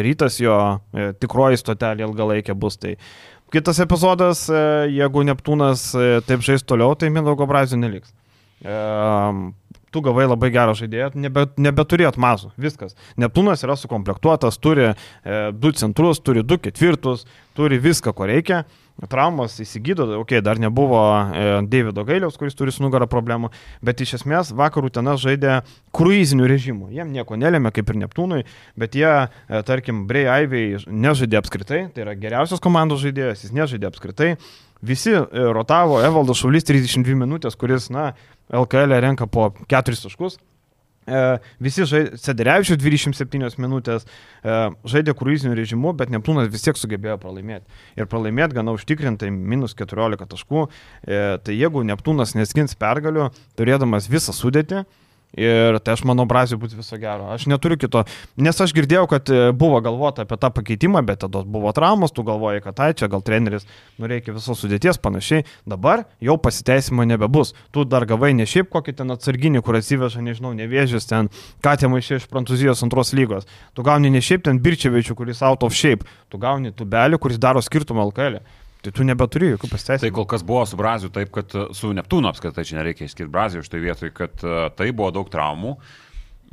rytas 0.07 0.41
jo 0.41 0.57
e, 0.73 1.11
tikroji 1.20 1.61
stotelė 1.61 2.07
ilgalaikė 2.09 2.57
bus. 2.57 2.78
Tai 2.81 2.95
kitas 3.53 3.83
epizodas, 3.85 4.47
e, 4.49 4.62
jeigu 4.97 5.27
Neptūnas 5.28 5.91
taip 6.28 6.49
žais 6.49 6.65
toliau, 6.65 6.97
tai 6.97 7.12
Mindaugo 7.12 7.49
Brazio 7.51 7.77
neliks. 7.81 8.15
Tu 9.97 10.03
gavai 10.03 10.27
labai 10.27 10.51
gerą 10.53 10.74
žaidėją, 10.77 11.12
nebe, 11.16 11.47
nebeturėt 11.62 12.19
mazų, 12.20 12.51
viskas. 12.61 12.97
Neptūnas 13.20 13.62
yra 13.65 13.77
sukomplektuotas, 13.78 14.59
turi 14.61 14.91
e, 14.91 14.95
du 15.57 15.70
centrus, 15.78 16.20
turi 16.20 16.43
du 16.45 16.59
ketvirtus, 16.61 17.23
turi 17.57 17.78
viską, 17.81 18.12
ko 18.16 18.27
reikia. 18.28 18.65
E, 18.97 19.06
traumas 19.12 19.59
įsigydo, 19.60 20.06
okei, 20.23 20.39
okay, 20.39 20.44
dar 20.44 20.60
nebuvo 20.62 21.01
e, 21.28 21.44
Davido 21.68 22.05
Gailiaus, 22.09 22.39
kuris 22.40 22.56
turi 22.56 22.73
nugarą 22.81 23.09
problemų, 23.10 23.51
bet 23.85 24.01
iš 24.01 24.16
esmės 24.20 24.55
vakarų 24.56 24.90
tenas 24.97 25.20
žaidė 25.20 25.59
kruizinių 25.97 26.48
režimų. 26.48 26.89
Jiem 26.97 27.12
nieko 27.12 27.36
nelėmė, 27.36 27.74
kaip 27.77 27.93
ir 27.93 28.01
Neptūnui, 28.06 28.43
bet 28.81 28.97
jie, 28.97 29.12
e, 29.28 29.62
tarkim, 29.68 30.06
Brei 30.09 30.24
Aivei 30.32 30.81
nežaidė 30.89 31.40
apskritai, 31.43 31.82
tai 31.93 32.06
yra 32.06 32.16
geriausias 32.16 32.62
komandos 32.64 33.05
žaidėjas, 33.05 33.44
jis 33.44 33.55
nežaidė 33.56 33.90
apskritai. 33.90 34.35
Visi 34.86 35.12
e, 35.12 35.24
rotavo, 35.56 36.01
Evaldas 36.05 36.40
Šaulys 36.40 36.68
32 36.68 37.20
minutės, 37.20 37.56
kuris, 37.60 37.90
na, 37.93 38.14
LKL 38.48 38.97
renka 39.02 39.28
po 39.28 39.51
4 39.68 40.05
taškus, 40.06 40.39
E, 40.39 40.56
visi 41.62 41.87
žaidė, 41.87 42.19
Sederevičius 42.20 42.81
27 42.83 43.62
minutės 43.62 44.07
žaidė 44.43 45.15
kruiziniu 45.16 45.55
režimu, 45.59 45.95
bet 45.97 46.11
Neptūnas 46.15 46.51
vis 46.53 46.66
tiek 46.66 46.78
sugebėjo 46.78 47.16
pralaimėti. 47.23 47.66
Ir 47.99 48.11
pralaimėti 48.11 48.59
gana 48.59 48.74
užtikrintai 48.77 49.31
minus 49.31 49.77
14 49.78 50.27
taškų. 50.35 50.66
Tai 51.47 51.57
jeigu 51.57 51.85
Neptūnas 51.87 52.35
neskins 52.39 52.77
pergalių, 52.78 53.31
turėdamas 53.59 54.11
visą 54.11 54.35
sudėtį, 54.37 54.85
Ir 55.36 55.76
tai 55.84 55.92
aš 55.96 56.02
manau, 56.08 56.24
Brazijai 56.28 56.58
būtų 56.62 56.78
viso 56.80 56.96
gero. 57.00 57.28
Aš 57.34 57.44
neturiu 57.50 57.76
kito, 57.80 58.06
nes 58.40 58.60
aš 58.62 58.72
girdėjau, 58.76 59.04
kad 59.10 59.28
e, 59.28 59.50
buvo 59.52 59.82
galvota 59.84 60.24
apie 60.24 60.38
tą 60.40 60.48
pakeitimą, 60.56 61.02
bet 61.04 61.20
tada 61.26 61.42
buvo 61.44 61.72
traumas, 61.76 62.14
tu 62.16 62.24
galvoji, 62.24 62.62
kad 62.64 62.78
tai 62.78 62.88
čia 62.96 63.10
gal 63.12 63.20
treneris, 63.24 63.68
nu 64.00 64.08
reikia 64.08 64.32
visos 64.32 64.62
sudėties 64.64 64.96
panašiai. 65.04 65.44
Dabar 65.68 66.06
jau 66.24 66.38
pasiteisimo 66.40 67.04
nebebus. 67.04 67.52
Tu 67.76 67.84
dar 67.84 68.08
gavai 68.08 68.32
ne 68.36 68.48
šiaip 68.48 68.72
kokį 68.72 68.96
ten 69.02 69.12
atsarginį, 69.12 69.60
kur 69.66 69.76
atsiveža, 69.76 70.24
nežinau, 70.24 70.54
nevėžys 70.56 71.10
ten, 71.12 71.28
ką 71.60 71.76
tie 71.76 71.92
maišė 71.92 72.22
iš 72.22 72.30
Prancūzijos 72.32 72.84
antros 72.86 73.12
lygos. 73.16 73.44
Tu 73.76 73.84
gauni 73.84 74.12
ne 74.12 74.24
šiaip 74.24 74.48
ten 74.48 74.62
Birčevičių, 74.64 75.18
kuris 75.20 75.44
out 75.44 75.68
of 75.68 75.76
shape, 75.76 76.08
tu 76.32 76.40
gauni 76.40 76.72
tubelį, 76.72 77.20
kuris 77.20 77.42
daro 77.42 77.60
skirtumą 77.60 78.08
LKL. 78.08 78.40
E. 78.40 78.65
Tai 78.86 78.92
tu 78.94 79.04
nebeturi 79.06 79.48
jokių 79.50 79.68
pasiteisinimų. 79.72 80.04
Tai 80.04 80.14
kol 80.14 80.26
kas 80.30 80.44
buvo 80.46 80.62
su 80.68 80.78
Braziu 80.78 81.08
taip, 81.10 81.32
kad 81.34 81.54
e, 81.58 81.64
su 81.74 81.90
Neptūnu 81.96 82.30
apskritai 82.30 82.62
čia 82.68 82.78
nereikia 82.78 83.08
išskirti 83.08 83.32
Brazijų 83.34 83.64
iš 83.64 83.70
tai 83.72 83.80
vietoj, 83.82 84.12
kad 84.14 84.44
e, 84.46 84.58
tai 84.78 84.92
buvo 84.94 85.08
daug 85.16 85.30
traumų. 85.32 85.72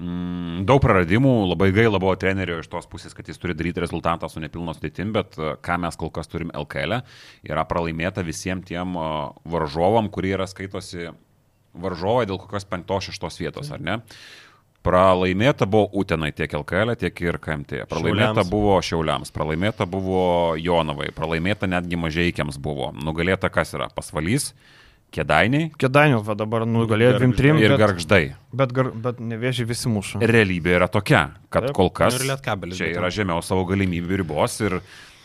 Mm, 0.01 0.63
daug 0.65 0.79
praradimų, 0.81 1.31
labai 1.51 1.67
gaila 1.75 1.99
buvo 2.01 2.15
trenerio 2.17 2.57
iš 2.63 2.71
tos 2.71 2.89
pusės, 2.89 3.13
kad 3.13 3.27
jis 3.29 3.37
turi 3.37 3.53
daryti 3.53 3.83
rezultatą 3.83 4.25
su 4.31 4.41
nepilnos 4.41 4.79
sudėtim, 4.79 5.11
bet 5.13 5.37
e, 5.37 5.53
ką 5.61 5.77
mes 5.83 5.99
kol 6.01 6.09
kas 6.15 6.31
turim 6.31 6.49
LKL, 6.57 6.97
e, 6.97 7.51
yra 7.53 7.67
pralaimėta 7.69 8.25
visiems 8.25 8.65
tiem 8.71 8.97
varžovam, 9.45 10.09
kurie 10.09 10.33
yra 10.33 10.49
skaitosi 10.49 11.11
varžovai 11.77 12.25
dėl 12.29 12.41
kokios 12.41 12.65
penktos, 12.69 13.11
šeštos 13.11 13.37
vietos, 13.43 13.69
ar 13.73 13.85
ne? 13.85 13.99
Mhm. 14.01 14.41
Pralaimėta 14.83 15.63
buvo 15.69 15.87
Utenai 15.95 16.33
tiek 16.35 16.51
LKL, 16.59 16.97
tiek 16.99 17.21
ir 17.23 17.39
KMT. 17.39 17.85
Pralaimėta 17.87 18.33
Šiauliams. 18.33 18.51
buvo 18.51 18.77
Šiauliams, 18.83 19.31
pralaimėta 19.31 19.87
buvo 19.87 20.23
Jonovai, 20.59 21.07
pralaimėta 21.15 21.69
netgi 21.71 21.99
mažiekiams 21.99 22.59
buvo. 22.59 22.91
Nugalėta 22.91 23.47
kas 23.53 23.71
yra? 23.77 23.87
Pasvalys, 23.95 24.51
Kedainiai. 25.13 25.69
Kedainius 25.77 26.25
va 26.25 26.33
dabar 26.37 26.65
nugalėjo 26.65 27.19
2-3. 27.21 27.61
Ir 27.61 27.75
garždai. 27.77 28.21
Bet, 28.51 28.73
gar, 28.73 28.89
bet 28.97 29.21
nevėžiai 29.21 29.67
visi 29.69 29.91
muša. 29.93 30.23
Realybė 30.25 30.73
yra 30.79 30.89
tokia, 30.91 31.27
kad 31.53 31.69
Taip, 31.69 31.75
kol 31.77 31.91
kas 31.93 32.17
nu 32.17 32.73
čia 32.73 32.89
yra 32.95 33.11
žemiau 33.13 33.43
savo 33.45 33.67
galimybių 33.69 34.23
ribos 34.23 34.57
ir 34.65 34.79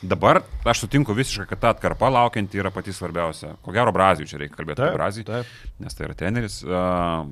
dabar 0.05 0.43
aš 0.69 0.85
sutinku 0.85 1.17
visiškai, 1.17 1.49
kad 1.51 1.63
ta 1.63 1.73
atkarpa 1.73 2.13
laukianti 2.13 2.61
yra 2.61 2.71
pati 2.75 2.93
svarbiausia. 2.93 3.57
Ko 3.65 3.73
gero, 3.75 3.95
Brazijų 3.97 4.29
čia 4.29 4.43
reikia 4.45 4.61
kalbėti 4.61 4.85
apie 4.85 4.99
Braziją, 5.01 5.41
nes 5.81 5.97
tai 5.97 6.11
yra 6.11 6.19
treneris. 6.21 6.61
Uh, 6.69 7.25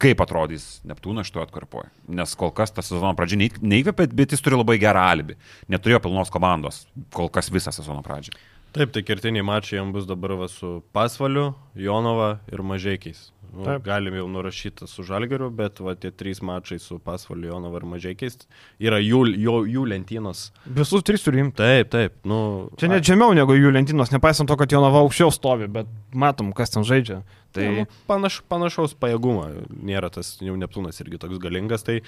kaip 0.00 0.22
atrodys 0.24 0.80
Neptūnas 0.88 1.28
šitoje 1.28 1.48
atkarpoje. 1.48 1.90
Nes 2.08 2.32
kol 2.38 2.52
kas 2.56 2.72
tas 2.74 2.88
sezono 2.88 3.12
pradžia 3.18 3.38
neįkvėpė, 3.60 4.08
bet 4.16 4.34
jis 4.34 4.44
turi 4.44 4.58
labai 4.58 4.78
gerą 4.80 5.04
alibi. 5.12 5.36
Neturėjo 5.72 6.02
pilnos 6.06 6.32
komandos 6.32 6.84
kol 7.14 7.30
kas 7.32 7.52
visą 7.52 7.74
sezono 7.74 8.02
pradžią. 8.06 8.34
Taip, 8.70 8.92
tai 8.94 9.02
kertiniai 9.02 9.42
mačiai 9.42 9.80
jam 9.80 9.90
bus 9.90 10.06
dabar 10.06 10.36
va, 10.38 10.46
su 10.46 10.76
Pasvaliu, 10.94 11.48
Jonova 11.74 12.36
ir 12.52 12.62
Mažiekiais. 12.62 13.32
Nu, 13.50 13.64
Taip. 13.66 13.82
galim 13.82 14.14
jau 14.14 14.28
nurašyti 14.30 14.86
su 14.86 15.02
Žalgeriu, 15.02 15.48
bet 15.50 15.80
va, 15.82 15.96
tie 15.98 16.12
trys 16.14 16.38
mačai 16.46 16.78
su 16.78 17.00
Pasvaliu, 17.02 17.48
Jonova 17.50 17.80
ir 17.80 17.86
Mažiekiais 17.90 18.36
yra 18.78 19.00
jų, 19.02 19.24
jų, 19.34 19.54
jų 19.74 19.86
lentynos. 19.90 20.44
Visus 20.78 21.02
trys 21.06 21.26
turim. 21.26 21.50
Taip, 21.56 21.90
taip. 21.90 22.14
Nu, 22.28 22.70
Čia 22.78 22.92
net 22.92 23.08
žemiau 23.08 23.34
negu 23.34 23.56
jų 23.58 23.72
lentynos, 23.74 24.12
nepaisant 24.14 24.50
to, 24.50 24.58
kad 24.60 24.70
Jonava 24.70 25.02
aukščiau 25.02 25.34
stovi, 25.34 25.66
bet 25.72 25.90
matom, 26.14 26.52
kas 26.54 26.70
ten 26.76 26.86
žaidžia. 26.86 27.24
Tai 27.50 27.66
ja, 27.66 27.72
nu, 27.80 27.86
panaš, 28.06 28.38
panašaus 28.46 28.94
pajėgumo, 29.02 29.48
nėra 29.82 30.12
tas 30.14 30.36
jau 30.38 30.54
Neptūnas 30.58 31.02
irgi 31.02 31.18
toks 31.18 31.42
galingas, 31.42 31.82
tai 31.86 32.00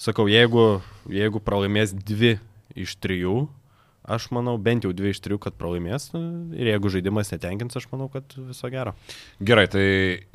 sakau, 0.00 0.26
jeigu, 0.30 0.80
jeigu 1.06 1.42
pralaimės 1.44 1.94
dvi 1.94 2.40
iš 2.74 2.96
trijų, 2.98 3.44
aš 4.10 4.30
manau 4.34 4.56
bent 4.60 4.86
jau 4.86 4.92
dvi 4.96 5.14
iš 5.14 5.22
trijų, 5.24 5.40
kad 5.46 5.58
pralaimės 5.58 6.10
ir 6.14 6.72
jeigu 6.72 6.92
žaidimas 6.92 7.32
netenkins, 7.34 7.78
aš 7.78 7.88
manau, 7.92 8.10
kad 8.12 8.34
viso 8.36 8.70
gero. 8.72 8.96
Gerai, 9.40 9.68
tai 9.70 9.84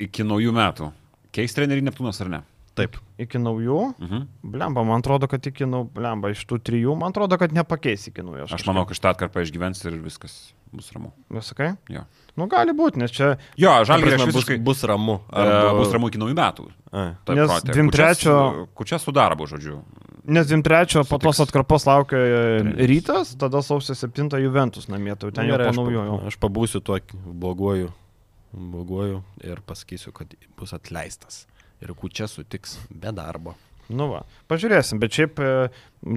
iki 0.08 0.26
naujų 0.26 0.54
metų 0.56 0.92
keis 1.36 1.56
trenerių 1.56 1.84
Neptūnas 1.90 2.22
ar 2.24 2.32
ne? 2.32 2.44
Taip. 2.76 2.98
Iki 3.20 3.40
naujų? 3.40 3.78
Mhm. 3.96 4.26
Blemba, 4.52 4.82
man 4.84 5.00
atrodo, 5.00 5.28
kad 5.32 5.44
iki 5.48 5.64
naujų, 5.68 5.88
blemba, 5.96 6.32
iš 6.34 6.42
tų 6.48 6.58
trijų, 6.60 6.96
man 7.00 7.14
atrodo, 7.14 7.38
kad 7.40 7.54
nepakeis 7.56 8.10
iki 8.10 8.24
naujų. 8.24 8.44
Aš, 8.44 8.58
aš 8.58 8.66
manau, 8.68 8.84
kad 8.88 8.98
šitą 8.98 9.14
atkarpą 9.14 9.44
išgyvens 9.46 9.80
ir 9.86 9.96
viskas 10.04 10.34
bus 10.76 10.90
ramu. 10.92 11.14
Visakai? 11.32 11.70
Jo. 11.92 12.04
Nu, 12.36 12.50
gali 12.52 12.74
būti, 12.76 13.00
nes 13.00 13.14
čia... 13.16 13.30
Jo, 13.56 13.78
žalgiris 13.88 14.26
visiškai... 14.28 14.58
bus, 14.60 14.82
bus 14.82 14.84
ramu. 14.90 15.22
Ar 15.32 15.52
e, 15.54 15.62
bus 15.78 15.94
ramu 15.96 16.12
iki 16.12 16.20
naujų 16.20 16.36
metų. 16.36 16.68
A. 16.92 17.06
Taip, 17.24 17.40
nes 17.40 17.64
23... 17.70 18.36
Kučia 18.76 19.00
su 19.00 19.14
darbu, 19.16 19.48
žodžiu. 19.48 19.80
Nes 20.26 20.48
23 20.50 21.04
po 21.06 21.18
tos 21.22 21.38
atkarpos 21.44 21.86
laukia 21.86 22.18
rytas, 22.90 23.36
tada 23.38 23.62
sausio 23.62 23.94
7 23.94 24.40
Juventus 24.42 24.88
namie, 24.90 25.14
tai 25.14 25.30
ten 25.30 25.46
jau 25.52 25.60
panaujojo. 25.60 26.16
Aš 26.26 26.38
pabūsiu 26.42 26.82
tuo 26.82 26.98
bloguoju, 27.26 27.92
bloguoju 28.50 29.20
ir 29.46 29.62
pasakysiu, 29.66 30.10
kad 30.16 30.34
bus 30.58 30.74
atleistas 30.74 31.44
ir 31.78 31.94
kučia 31.94 32.26
sutiks 32.26 32.78
be 32.90 33.12
darbo. 33.14 33.54
Nu 33.88 34.08
va, 34.10 34.24
pažiūrėsim, 34.50 34.98
bet 34.98 35.14
šiaip 35.14 35.38
e, 35.38 35.50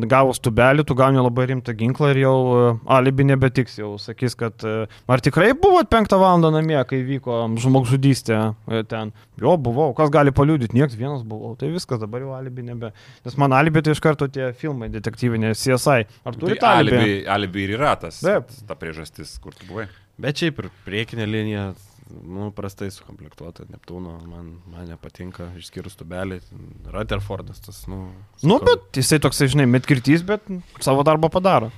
gavus 0.09 0.39
tubelį, 0.41 0.85
tu 0.89 0.95
gauni 0.97 1.21
labai 1.21 1.45
rimtą 1.51 1.75
ginklą 1.77 2.09
ir 2.13 2.21
jau 2.23 2.33
e, 2.55 2.61
alibi 2.95 3.27
nebetiks, 3.29 3.75
jau 3.77 3.91
sakys, 4.01 4.33
kad 4.39 4.65
e, 4.65 4.87
ar 4.89 5.21
tikrai 5.21 5.51
buvot 5.53 5.89
penktą 5.91 6.17
valandą 6.21 6.49
namie, 6.55 6.79
kai 6.89 7.03
vyko 7.05 7.43
žmogžudystė 7.61 8.39
ten. 8.89 9.13
Jo, 9.39 9.53
buvau, 9.61 9.91
kas 9.97 10.09
gali 10.13 10.33
paliūdyti, 10.35 10.73
niekas 10.77 10.97
vienas 10.97 11.21
buvau, 11.27 11.53
tai 11.59 11.69
viskas, 11.73 12.01
dabar 12.01 12.25
jau 12.25 12.33
alibi 12.39 12.65
nebe. 12.65 12.89
Nes 13.27 13.37
man 13.39 13.53
alibi 13.55 13.85
tai 13.85 13.93
iš 13.93 14.01
karto 14.03 14.29
tie 14.33 14.49
filmai 14.57 14.89
detektyvinė 14.93 15.53
CSI. 15.53 16.09
Ar 16.25 16.39
turi 16.39 16.57
Tai 16.59 16.73
alibi, 16.81 17.21
alibi 17.29 17.67
ir 17.67 17.77
yra 17.77 17.93
tas, 18.01 18.17
Taip. 18.25 18.49
ta 18.67 18.75
priežastis, 18.79 19.37
kur 19.43 19.53
tu 19.55 19.69
buvai. 19.69 19.85
Bet 20.19 20.41
šiaip 20.41 20.57
ir 20.59 20.73
priekinė 20.83 21.29
linija, 21.29 21.69
nu, 22.09 22.49
prastai 22.55 22.89
sukomplektuota, 22.93 23.65
Neptūno, 23.69 24.15
man, 24.29 24.55
man 24.69 24.87
nepatinka, 24.89 25.51
išskyrus 25.59 25.97
tubelį, 25.99 26.39
Rutherfordas, 26.93 27.61
tas, 27.65 27.83
nu. 27.91 28.07
Nu, 28.41 28.57
sakau, 28.57 28.65
bet 28.69 29.01
jisai 29.01 29.21
toksai, 29.23 29.49
žinai, 29.53 29.67
metkirtys, 29.69 30.25
bet 30.27 30.49
savo 30.83 31.05
darbą 31.07 31.31
padaro. 31.33 31.71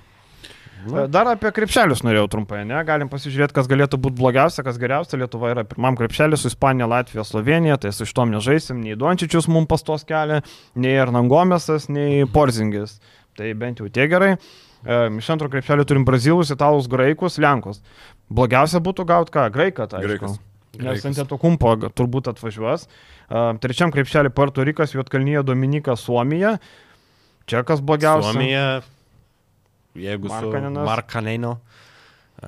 Nu. 0.85 1.03
Dar 1.11 1.27
apie 1.29 1.51
krepšelius 1.53 2.01
norėjau 2.05 2.29
trumpai, 2.33 2.63
ne? 2.65 2.79
Galim 2.87 3.09
pasižiūrėti, 3.11 3.53
kas 3.53 3.67
galėtų 3.69 3.99
būti 4.01 4.17
blogiausia, 4.17 4.63
kas 4.65 4.79
geriausia. 4.81 5.19
Lietuva 5.21 5.51
yra 5.53 5.63
pirmam 5.67 5.97
krepšelį 5.99 6.39
su 6.41 6.49
Ispanija, 6.49 6.87
Latvija, 6.89 7.25
Slovenija, 7.27 7.77
tai 7.81 7.91
su 7.93 8.07
šitom 8.09 8.33
nežaisim, 8.33 8.79
nei 8.81 8.97
Dončičius 8.97 9.49
mums 9.51 9.69
pastos 9.69 10.07
kelią, 10.09 10.39
nei 10.81 10.97
Ernangomesas, 11.03 11.85
nei 11.93 12.25
Porzingis. 12.25 12.97
Tai 13.37 13.53
bent 13.61 13.83
jau 13.83 13.91
tie 13.93 14.09
gerai. 14.11 14.33
E, 14.85 15.01
Iš 15.17 15.29
antro 15.33 15.49
krepšelio 15.51 15.85
turim 15.85 16.05
Brazilus, 16.07 16.51
Italus, 16.53 16.87
Graikus, 16.91 17.37
Lenkus. 17.41 17.81
Blogiausia 18.31 18.81
būtų 18.83 19.05
gauti 19.09 19.35
ką? 19.35 19.49
Graiką, 19.53 19.89
tai 19.91 20.05
Graikas. 20.05 20.39
Nes 20.81 21.03
ant 21.05 21.19
to 21.27 21.37
kumpo 21.37 21.73
turbūt 21.91 22.29
atvažiuos. 22.31 22.87
Uh, 23.31 23.51
trečiam 23.63 23.91
krepšelį 23.91 24.31
Puerto 24.35 24.63
Rikas, 24.63 24.95
Juotkalnyje, 24.95 25.43
Dominika, 25.47 25.97
Suomija. 25.99 26.55
Čia 27.47 27.63
kas 27.67 27.83
blogiausia. 27.83 28.31
Suomija, 28.31 28.65
jeigu 29.99 30.31
Markkanenas. 30.31 30.81
su 30.81 30.87
Markaneno, 30.87 31.53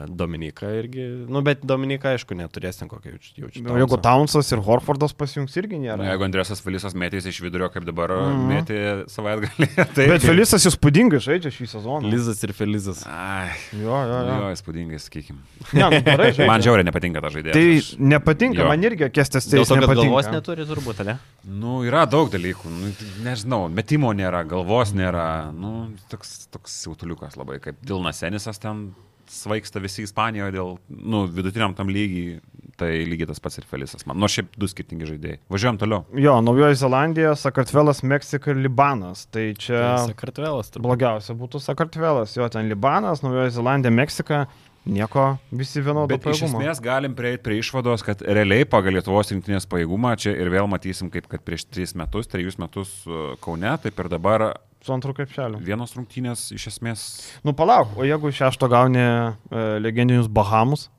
Dominika 0.09 0.65
irgi, 0.73 1.03
nu, 1.29 1.41
bet 1.45 1.61
Dominika, 1.69 2.15
aišku, 2.15 2.33
neturės 2.37 2.79
ten 2.79 2.89
kokio 2.89 3.11
jaučiu. 3.13 3.33
jaučiu 3.43 3.61
Nu, 3.61 3.75
Jeigu 3.77 3.97
Townsas 4.01 4.47
ir 4.55 4.61
Horfordas 4.65 5.13
pasijungs 5.13 5.53
irgi 5.61 5.77
Na, 5.77 5.83
nėra. 5.83 6.07
jeigu 6.09 6.25
Andrėsas 6.25 6.63
Felisas 6.65 6.95
metėsi 6.97 7.29
iš 7.29 7.37
vidurio, 7.45 7.69
kaip 7.73 7.85
dabar 7.85 8.09
mm. 8.15 8.47
metė 8.49 8.79
savaitgalį, 9.13 9.67
tai... 9.95 10.07
Bet 10.09 10.25
Felisas 10.25 10.65
įspūdingai 10.71 11.19
žaidžia 11.21 11.51
šį 11.53 11.67
sezoną. 11.75 12.09
Lizas 12.09 12.41
ir 12.47 12.55
Felizas. 12.57 13.03
Ai, 13.05 13.51
Jo, 13.77 13.99
jo, 14.09 14.17
jo. 14.25 14.39
jo, 14.41 14.49
įspūdingai, 14.57 14.99
sakykime. 15.05 15.39
Ne, 15.77 15.85
nu, 15.85 16.01
gerai. 16.09 16.31
Man 16.49 16.65
žiauriai 16.65 16.89
nepatinka 16.89 17.21
ta 17.21 17.29
žaidėja. 17.37 17.53
Tai 17.53 18.03
nepatinka, 18.15 18.63
Jo. 18.63 18.71
man 18.73 18.89
irgi 18.89 19.11
kestas 19.13 19.45
tai 19.49 19.61
nepatinka. 19.61 19.93
galvos 20.01 20.31
neturi 20.33 20.65
turbūt, 20.69 21.05
ne? 21.05 21.17
Nu, 21.45 21.77
yra 21.85 22.07
daug 22.09 22.33
dalykų, 22.33 22.73
nu, 22.73 22.91
nežinau, 23.25 23.67
metimo 23.69 24.09
nėra, 24.17 24.41
galvos 24.49 24.95
nėra, 24.97 25.27
nu, 25.53 25.91
toks, 26.11 26.47
toks 26.53 26.81
siautuliukas 26.83 27.37
labai, 27.37 27.59
kaip 27.63 27.77
Dilnas 27.85 28.21
Senisas 28.23 28.57
ten 28.63 28.87
svaigsta 29.33 29.81
visi 29.83 30.05
Ispanijoje 30.07 30.53
dėl, 30.55 30.75
nu, 30.89 31.23
vidutiniam 31.33 31.73
tam 31.77 31.89
lygiai, 31.93 32.39
tai 32.79 32.91
lygiai 33.05 33.29
tas 33.29 33.41
pats 33.43 33.59
ir 33.61 33.67
Felisas 33.69 34.05
man. 34.09 34.17
Nu, 34.21 34.29
šiaip 34.31 34.55
du 34.59 34.69
skirtingi 34.69 35.07
žaidėjai. 35.09 35.39
Važiuojam 35.53 35.79
toliau. 35.81 36.03
Jo, 36.17 36.39
Naujoji 36.45 36.79
Zelandija, 36.81 37.35
Sakartvelas, 37.39 38.03
Meksika 38.07 38.53
ir 38.53 38.61
Libanas. 38.65 39.25
Tai 39.33 39.47
čia 39.59 39.81
Sakartvelas 40.07 40.73
turbūt. 40.73 40.87
blogiausia 40.87 41.35
būtų 41.37 41.61
Sakartvelas. 41.63 42.35
Jo, 42.37 42.49
ten 42.53 42.69
Libanas, 42.71 43.21
Naujoji 43.25 43.57
Zelandija, 43.59 43.93
Meksika. 43.93 44.45
Nieko, 44.83 45.37
visi 45.55 45.79
vienodo 45.79 46.09
Bet 46.11 46.25
iš 46.27 46.41
pajėgumo. 46.41 46.59
esmės 46.59 46.81
galim 46.83 47.13
prieiti 47.15 47.39
prie 47.45 47.61
išvados, 47.61 48.01
kad 48.03 48.19
realiai 48.19 48.65
pagal 48.67 48.97
Lietuvos 48.97 49.29
rinktinės 49.31 49.63
pajėgumą 49.71 50.11
čia 50.19 50.33
ir 50.35 50.49
vėl 50.51 50.67
matysim, 50.67 51.07
kaip 51.13 51.29
kad 51.31 51.39
prieš 51.47 51.63
3 51.71 51.93
metus, 52.01 52.27
3 52.27 52.59
metus 52.59 52.91
uh, 53.07 53.37
Kaune, 53.39 53.71
taip 53.79 54.01
ir 54.03 54.09
dabar 54.11 54.43
Su 54.83 54.91
antru 54.93 55.13
krepšeliu. 55.15 55.61
vienos 55.63 55.95
rungtynės 55.95 56.49
iš 56.51 56.67
esmės 56.73 57.03
Nu 57.43 57.53
palauk, 57.55 57.95
o 57.97 58.03
jeigu 58.03 58.31
šešto 58.35 58.67
gauni 58.69 58.99
e, 58.99 59.33
legendinius 59.79 60.27
Bahamus, 60.27 60.89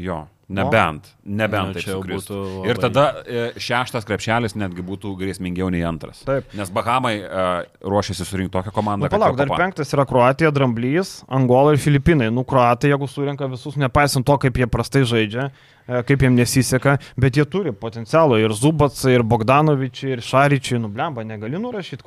jo. 0.00 0.26
Nebent, 0.50 1.04
nebent 1.22 1.76
taip 1.76 1.84
čia 1.84 1.94
būtų 2.02 2.36
labai- 2.42 2.70
Ir 2.72 2.78
tada 2.82 3.02
e, 3.22 3.42
šeštas 3.54 4.02
krepšelis 4.02 4.56
netgi 4.58 4.82
būtų 4.82 5.12
grėsmingiau 5.20 5.68
nei 5.70 5.84
antras. 5.86 6.24
Taip. 6.26 6.48
Nes 6.58 6.72
Bahamai 6.74 7.12
e, 7.22 7.44
ruošiasi 7.86 8.26
surinkti 8.26 8.56
tokią 8.56 8.72
komandą. 8.74 9.06
nu, 9.06 9.12
palauk, 9.14 9.36
dar 9.38 9.46
penktas 9.54 9.94
yra 9.94 10.02
Kroatija, 10.10 10.50
Dramblys, 10.50 11.20
Angola 11.30 11.76
ir 11.76 11.78
Filipinai. 11.78 12.32
Nu, 12.34 12.42
Kroatai, 12.42 12.90
jeigu 12.90 13.06
surinka 13.06 13.46
visus, 13.46 13.76
nepaisant 13.78 14.26
to, 14.26 14.34
kaip 14.42 14.58
jie 14.58 14.66
prastai 14.66 15.04
žaidžia, 15.06 15.52
e, 15.86 16.02
kaip 16.02 16.18
jiems 16.26 16.34
nesiseka, 16.42 16.96
bet 17.16 17.38
jie 17.38 17.44
turi 17.46 17.70
potencialo 17.70 18.34
ir 18.42 18.50
Zubatsai, 18.50 19.14
ir 19.20 19.22
Bogdanovičiai, 19.22 20.16
ir 20.18 20.20
Šaryčiai, 20.26 20.80
nu, 20.82 20.90
blemba, 20.90 21.22
negali 21.22 21.62
nurašyti 21.62 22.02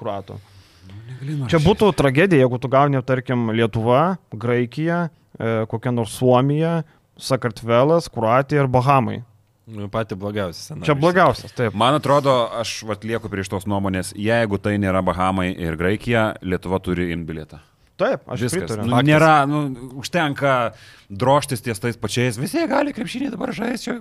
Kroatų. 1.23 1.49
Čia 1.53 1.59
būtų 1.63 1.91
tragedija, 1.99 2.43
jeigu 2.45 2.59
tu 2.61 2.69
gauni, 2.71 3.01
tarkim, 3.03 3.49
Lietuva, 3.55 4.17
Graikija, 4.33 5.09
e, 5.39 5.65
kokia 5.71 5.93
nors 5.95 6.15
Suomija, 6.19 6.83
Sakartvelas, 7.17 8.09
Kroatija 8.13 8.63
ir 8.65 8.67
Bahamai. 8.67 9.21
Nu, 9.65 9.87
pati 9.87 10.15
blogiausia. 10.19 10.75
Čia 10.83 10.95
blogiausias, 10.99 11.53
taip. 11.55 11.75
Man 11.79 11.95
atrodo, 11.95 12.33
aš 12.59 12.81
vat 12.83 13.05
lieku 13.07 13.29
prieš 13.31 13.47
tos 13.53 13.63
nuomonės, 13.69 14.11
jeigu 14.19 14.59
tai 14.59 14.75
nėra 14.81 14.99
Bahamai 15.05 15.53
ir 15.55 15.77
Graikija, 15.79 16.33
Lietuva 16.43 16.81
turi 16.83 17.13
in 17.15 17.23
bilietą. 17.25 17.61
Taip, 17.95 18.25
aš 18.27 18.41
Viskas. 18.41 18.65
pritariu. 18.65 18.89
Nu, 18.89 18.97
nėra, 19.05 19.45
nu, 19.47 19.61
užtenka 20.01 20.73
droštis 21.13 21.61
ties 21.61 21.79
tais 21.79 21.95
pačiais. 21.95 22.39
Visi 22.41 22.65
gali 22.67 22.91
krepšinį 22.91 23.29
dabar 23.35 23.53
žaisti, 23.53 23.99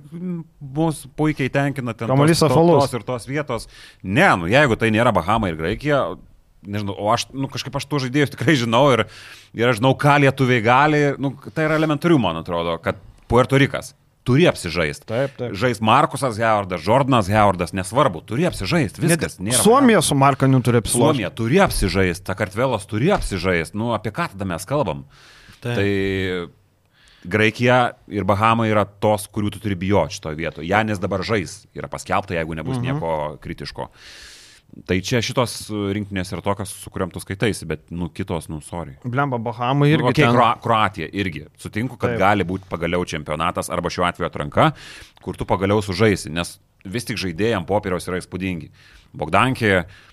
mus 0.59 1.05
puikiai 1.15 1.53
tenkina 1.53 1.93
ten 1.95 2.09
tos, 2.09 2.39
to- 2.41 2.49
apvalus. 2.49 2.89
tos 2.89 2.95
ir 2.99 3.05
tos 3.07 3.29
vietos. 3.29 3.69
Ne, 4.03 4.31
nu, 4.41 4.49
jeigu 4.51 4.79
tai 4.81 4.89
nėra 4.91 5.13
Bahamai 5.15 5.53
ir 5.53 5.61
Graikija, 5.61 6.17
nežinau, 6.63 6.97
o 6.99 7.11
aš, 7.13 7.27
nu, 7.35 7.51
kažkaip 7.53 7.77
aš 7.79 7.89
tų 7.91 8.05
žaidėjus 8.07 8.35
tikrai 8.35 8.55
žinau 8.59 8.85
ir, 8.95 9.07
ir 9.57 9.73
aš 9.73 9.81
žinau, 9.81 9.95
ką 9.99 10.21
lietuviai 10.25 10.63
gali, 10.65 11.03
nu, 11.23 11.35
tai 11.51 11.67
yra 11.69 11.81
elementarių, 11.81 12.21
man 12.23 12.41
atrodo, 12.43 12.79
kad 12.83 13.01
Puerto 13.31 13.61
Rikas 13.61 13.95
turi 14.27 14.47
apsižaisti. 14.47 15.07
Taip, 15.09 15.35
taip. 15.39 15.55
Žais 15.59 15.81
Markusas 15.83 16.39
Hewardas, 16.39 16.83
Jordanas 16.87 17.29
Hewardas, 17.31 17.75
nesvarbu, 17.75 18.23
turi 18.27 18.47
apsižaisti, 18.47 19.03
viskas. 19.03 19.39
Net 19.43 19.59
Suomija 19.59 20.03
su 20.05 20.15
Markaniu 20.19 20.63
turi 20.63 20.79
apsilošti. 20.83 21.09
Suomija 21.09 21.31
turi 21.35 21.61
apsižaisti, 21.65 22.27
Sakartvelas 22.31 22.87
turi 22.91 23.11
apsižaisti, 23.15 23.79
nu 23.79 23.93
apie 23.97 24.15
ką 24.15 24.31
tada 24.35 24.47
mes 24.49 24.67
kalbam? 24.69 25.07
Taip. 25.63 25.75
Tai 25.79 25.89
Graikija 27.23 27.79
ir 28.11 28.27
Bahama 28.27 28.67
yra 28.67 28.85
tos, 28.85 29.29
kurių 29.31 29.53
tu 29.55 29.63
turi 29.63 29.77
bijoti 29.79 30.19
šitoje 30.19 30.39
vietoje. 30.39 30.69
Janis 30.71 31.03
dabar 31.03 31.23
žais, 31.27 31.63
yra 31.75 31.91
paskelbta, 31.91 32.35
jeigu 32.39 32.57
nebus 32.59 32.79
mhm. 32.79 32.87
nieko 32.89 33.13
kritiško. 33.43 33.91
Tai 34.89 34.97
čia 35.05 35.21
šitos 35.21 35.67
rinktinės 35.93 36.31
yra 36.33 36.41
tokios, 36.45 36.71
su 36.81 36.91
kuriam 36.93 37.11
tu 37.13 37.21
skaitaisi, 37.21 37.67
bet, 37.69 37.83
nu, 37.93 38.09
kitos, 38.15 38.49
nu, 38.49 38.63
sorry. 38.65 38.95
Blemba, 39.05 39.37
Bahamai 39.43 39.91
irgi. 39.93 40.09
Okay, 40.09 40.25
ten... 40.25 40.33
Kroa 40.33 40.55
Kroatija 40.65 41.11
irgi. 41.13 41.45
Sutinku, 41.61 41.99
kad 42.01 42.15
Taip. 42.15 42.23
Gali 42.23 42.47
būti 42.49 42.71
pagaliau 42.71 43.05
čempionatas 43.09 43.69
arba 43.73 43.93
šiuo 43.93 44.07
atveju 44.09 44.31
atranka, 44.31 44.71
kur 45.21 45.37
tu 45.37 45.49
pagaliau 45.49 45.85
sužaisi, 45.85 46.33
nes 46.33 46.57
vis 46.89 47.05
tik 47.07 47.21
žaidėjams 47.21 47.69
popieriaus 47.69 48.09
yra 48.09 48.23
įspūdingi. 48.23 48.73
Bogdankė, 49.13 49.75
uh, 49.83 50.12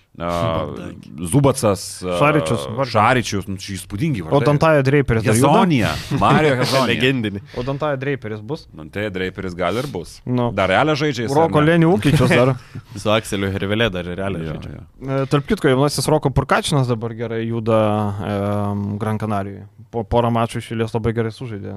Zubacas, 1.32 2.04
Šaričius, 2.20 2.66
vardas. 2.76 2.92
Šaričius, 2.92 3.46
nu, 3.50 3.58
čia 3.62 3.76
įspūdingi. 3.78 4.24
O 4.28 4.40
Dantaja 4.44 4.82
Draperis? 4.86 5.24
Hezonija, 5.28 5.92
Mario 6.20 6.56
Hezonija. 6.62 6.88
Legendinį. 6.92 7.42
O 7.60 7.64
Dantaja 7.68 8.00
Draperis 8.02 8.42
bus? 8.46 8.66
Nu, 8.76 8.88
tai 8.92 9.08
Draperis 9.14 9.56
gal 9.58 9.78
ir 9.80 9.88
bus. 9.92 10.18
Nu. 10.28 10.50
Dar 10.56 10.72
realią 10.72 10.96
žaidžia 11.00 11.28
jis. 11.28 11.34
ar 11.36 11.46
Roko? 11.46 11.64
Lenį 11.64 11.90
Ūkičius 11.94 12.34
dar. 12.34 12.54
Su 13.02 13.12
Akseliu 13.14 13.52
Hervelė 13.54 13.90
dar 13.94 14.08
ir 14.10 14.18
realiai 14.20 14.50
žaidžia. 14.50 14.74
jo. 14.80 14.86
E, 15.08 15.20
Tarp 15.32 15.48
kitko, 15.50 15.72
jaunasis 15.72 16.10
Roko 16.12 16.32
Purkačinas 16.36 16.90
dabar 16.92 17.16
gerai 17.18 17.44
juda 17.46 17.80
e, 17.80 18.40
Gran 19.02 19.22
Canarijoje. 19.22 19.68
Po 19.94 20.04
porą 20.06 20.30
mačų 20.36 20.60
išėlės 20.62 20.92
labai 20.94 21.16
gerai 21.18 21.32
sužaidė. 21.34 21.74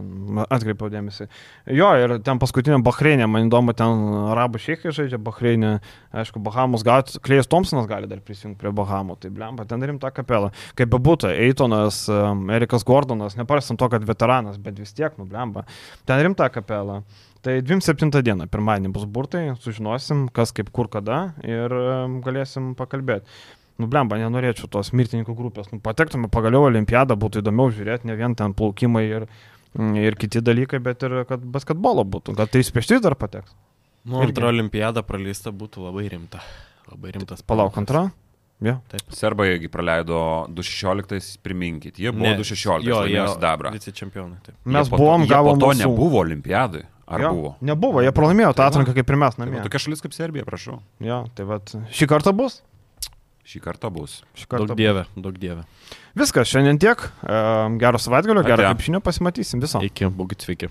Atkreipiau 0.52 0.90
dėmesį. 0.92 1.28
Jo, 1.72 1.92
ir 1.96 2.18
ten 2.26 2.40
paskutinė 2.42 2.82
Bahreinė, 2.84 3.24
man 3.30 3.46
įdomu, 3.48 3.72
ten 3.76 4.02
arabų 4.34 4.60
šeikai 4.60 4.92
žaidžia 4.92 5.20
Bahreinė. 5.22 5.78
Aišku, 6.12 6.42
Bahamus 6.44 6.84
Klėjas 6.84 7.48
Thompsonas 7.48 7.86
gali 7.88 8.10
dar 8.10 8.20
prisijungti 8.26 8.60
prie 8.60 8.72
Bahamų. 8.76 9.18
Tai 9.22 9.32
blemba, 9.34 9.66
ten 9.68 9.82
rimta 9.88 10.12
kapela. 10.14 10.52
Kaip 10.78 10.92
bebūtų, 10.92 11.32
Eitonas, 11.46 12.04
Erikas 12.56 12.86
Gordonas, 12.88 13.36
nepaisant 13.38 13.80
to, 13.80 13.88
kad 13.92 14.06
veteranas, 14.08 14.60
bet 14.62 14.80
vis 14.82 14.94
tiek, 14.96 15.14
nu 15.20 15.28
blemba. 15.28 15.66
Ten 16.08 16.22
rimta 16.24 16.48
kapela. 16.52 17.02
Tai 17.42 17.56
27 17.66 18.22
dieną, 18.22 18.46
pirmadienį 18.50 18.92
bus 18.94 19.08
burtai, 19.10 19.48
sužinosim, 19.58 20.28
kas 20.34 20.54
kaip 20.54 20.70
kur 20.74 20.86
kada 20.92 21.32
ir 21.42 21.74
galėsim 22.22 22.76
pakalbėti. 22.78 23.26
Nu, 23.80 23.88
blemba, 23.90 24.18
nenorėčiau 24.20 24.68
tos 24.70 24.92
mirtininkų 24.94 25.34
grupės. 25.34 25.72
Nu, 25.72 25.80
patektume 25.82 26.30
pagaliau 26.30 26.68
olimpiadą, 26.68 27.16
būtų 27.18 27.42
įdomiau 27.42 27.72
žiūrėti, 27.74 28.06
ne 28.06 28.14
vien 28.18 28.36
ten 28.38 28.54
plaukimai 28.54 29.02
ir, 29.08 29.26
mm, 29.74 29.96
ir 30.04 30.18
kiti 30.20 30.42
dalykai, 30.44 30.78
bet 30.84 31.02
ir 31.02 31.22
kad 31.26 31.42
basketbolo 31.42 32.04
būtų. 32.04 32.36
Gal 32.38 32.50
tai 32.52 32.62
spėštis 32.62 33.02
dar 33.02 33.16
pateks? 33.18 33.56
Nu, 34.04 34.20
antra 34.22 34.50
olimpiada 34.50 35.02
praleista 35.06 35.50
būtų 35.54 35.88
labai 35.88 36.08
rimta. 36.10 36.42
Labai 36.90 37.12
rimtas. 37.12 37.42
Palauk, 37.46 37.76
antra? 37.78 38.10
Ja. 38.62 38.76
Taip. 38.88 39.02
Serbai 39.10 39.48
irgi 39.56 39.68
praleido 39.72 40.46
216, 40.54 41.38
priminkit, 41.42 41.96
jie 41.98 42.12
buvo 42.14 42.28
Ne, 42.28 42.36
216, 42.38 42.86
Jo, 42.86 43.00
laimėjo 43.02 43.24
jie 43.26 43.34
sidabrą. 43.34 43.72
Vice 43.74 43.92
čempionai. 43.92 44.38
Taip. 44.46 44.54
Mes 44.64 44.86
Jie 44.86 44.90
po 44.90 45.00
buvom, 45.02 45.24
to, 45.24 45.26
jie 45.26 45.34
gavom 45.34 45.58
po 45.58 45.60
to 45.66 45.70
mūsų- 45.72 45.82
nebuvo 45.86 46.20
olimpiadai. 46.22 46.84
Ar 47.12 47.20
Jo, 47.20 47.30
buvo? 47.34 47.50
Nebuvo, 47.60 48.00
jie 48.06 48.12
pralaimėjo 48.14 48.52
tą 48.54 48.62
Tai 48.62 48.68
atranką 48.70 48.94
kaip 48.94 49.10
ir 49.10 49.16
mes 49.16 49.34
Tai 49.34 49.44
namie. 49.44 49.62
Tokia 49.66 49.78
šalis 49.82 50.00
kaip 50.00 50.12
Serbija, 50.14 50.44
prašau. 50.46 50.78
Jo, 51.02 51.24
tai 51.34 51.44
vad, 51.44 51.66
šį 51.90 52.06
kartą 52.08 52.32
bus? 52.36 52.62
Šį 53.44 53.60
kartą 53.60 53.90
bus. 53.92 54.22
Šį 54.38 54.46
kartą 54.46 54.66
Daug 54.70 54.78
dievė, 54.78 55.02
daug 55.18 55.34
dievė. 55.34 55.64
Viskas, 56.14 56.46
šiandien 56.46 56.78
tiek. 56.78 57.02
Gero 57.82 57.98
savaitgalio, 57.98 58.44
gero 58.46 58.62
krepšinio 58.62 59.02
pasimatysim 59.02 59.60
viso. 59.60 59.82
Iki, 59.82 60.06
būkit 60.14 60.46
sveiki. 60.46 60.70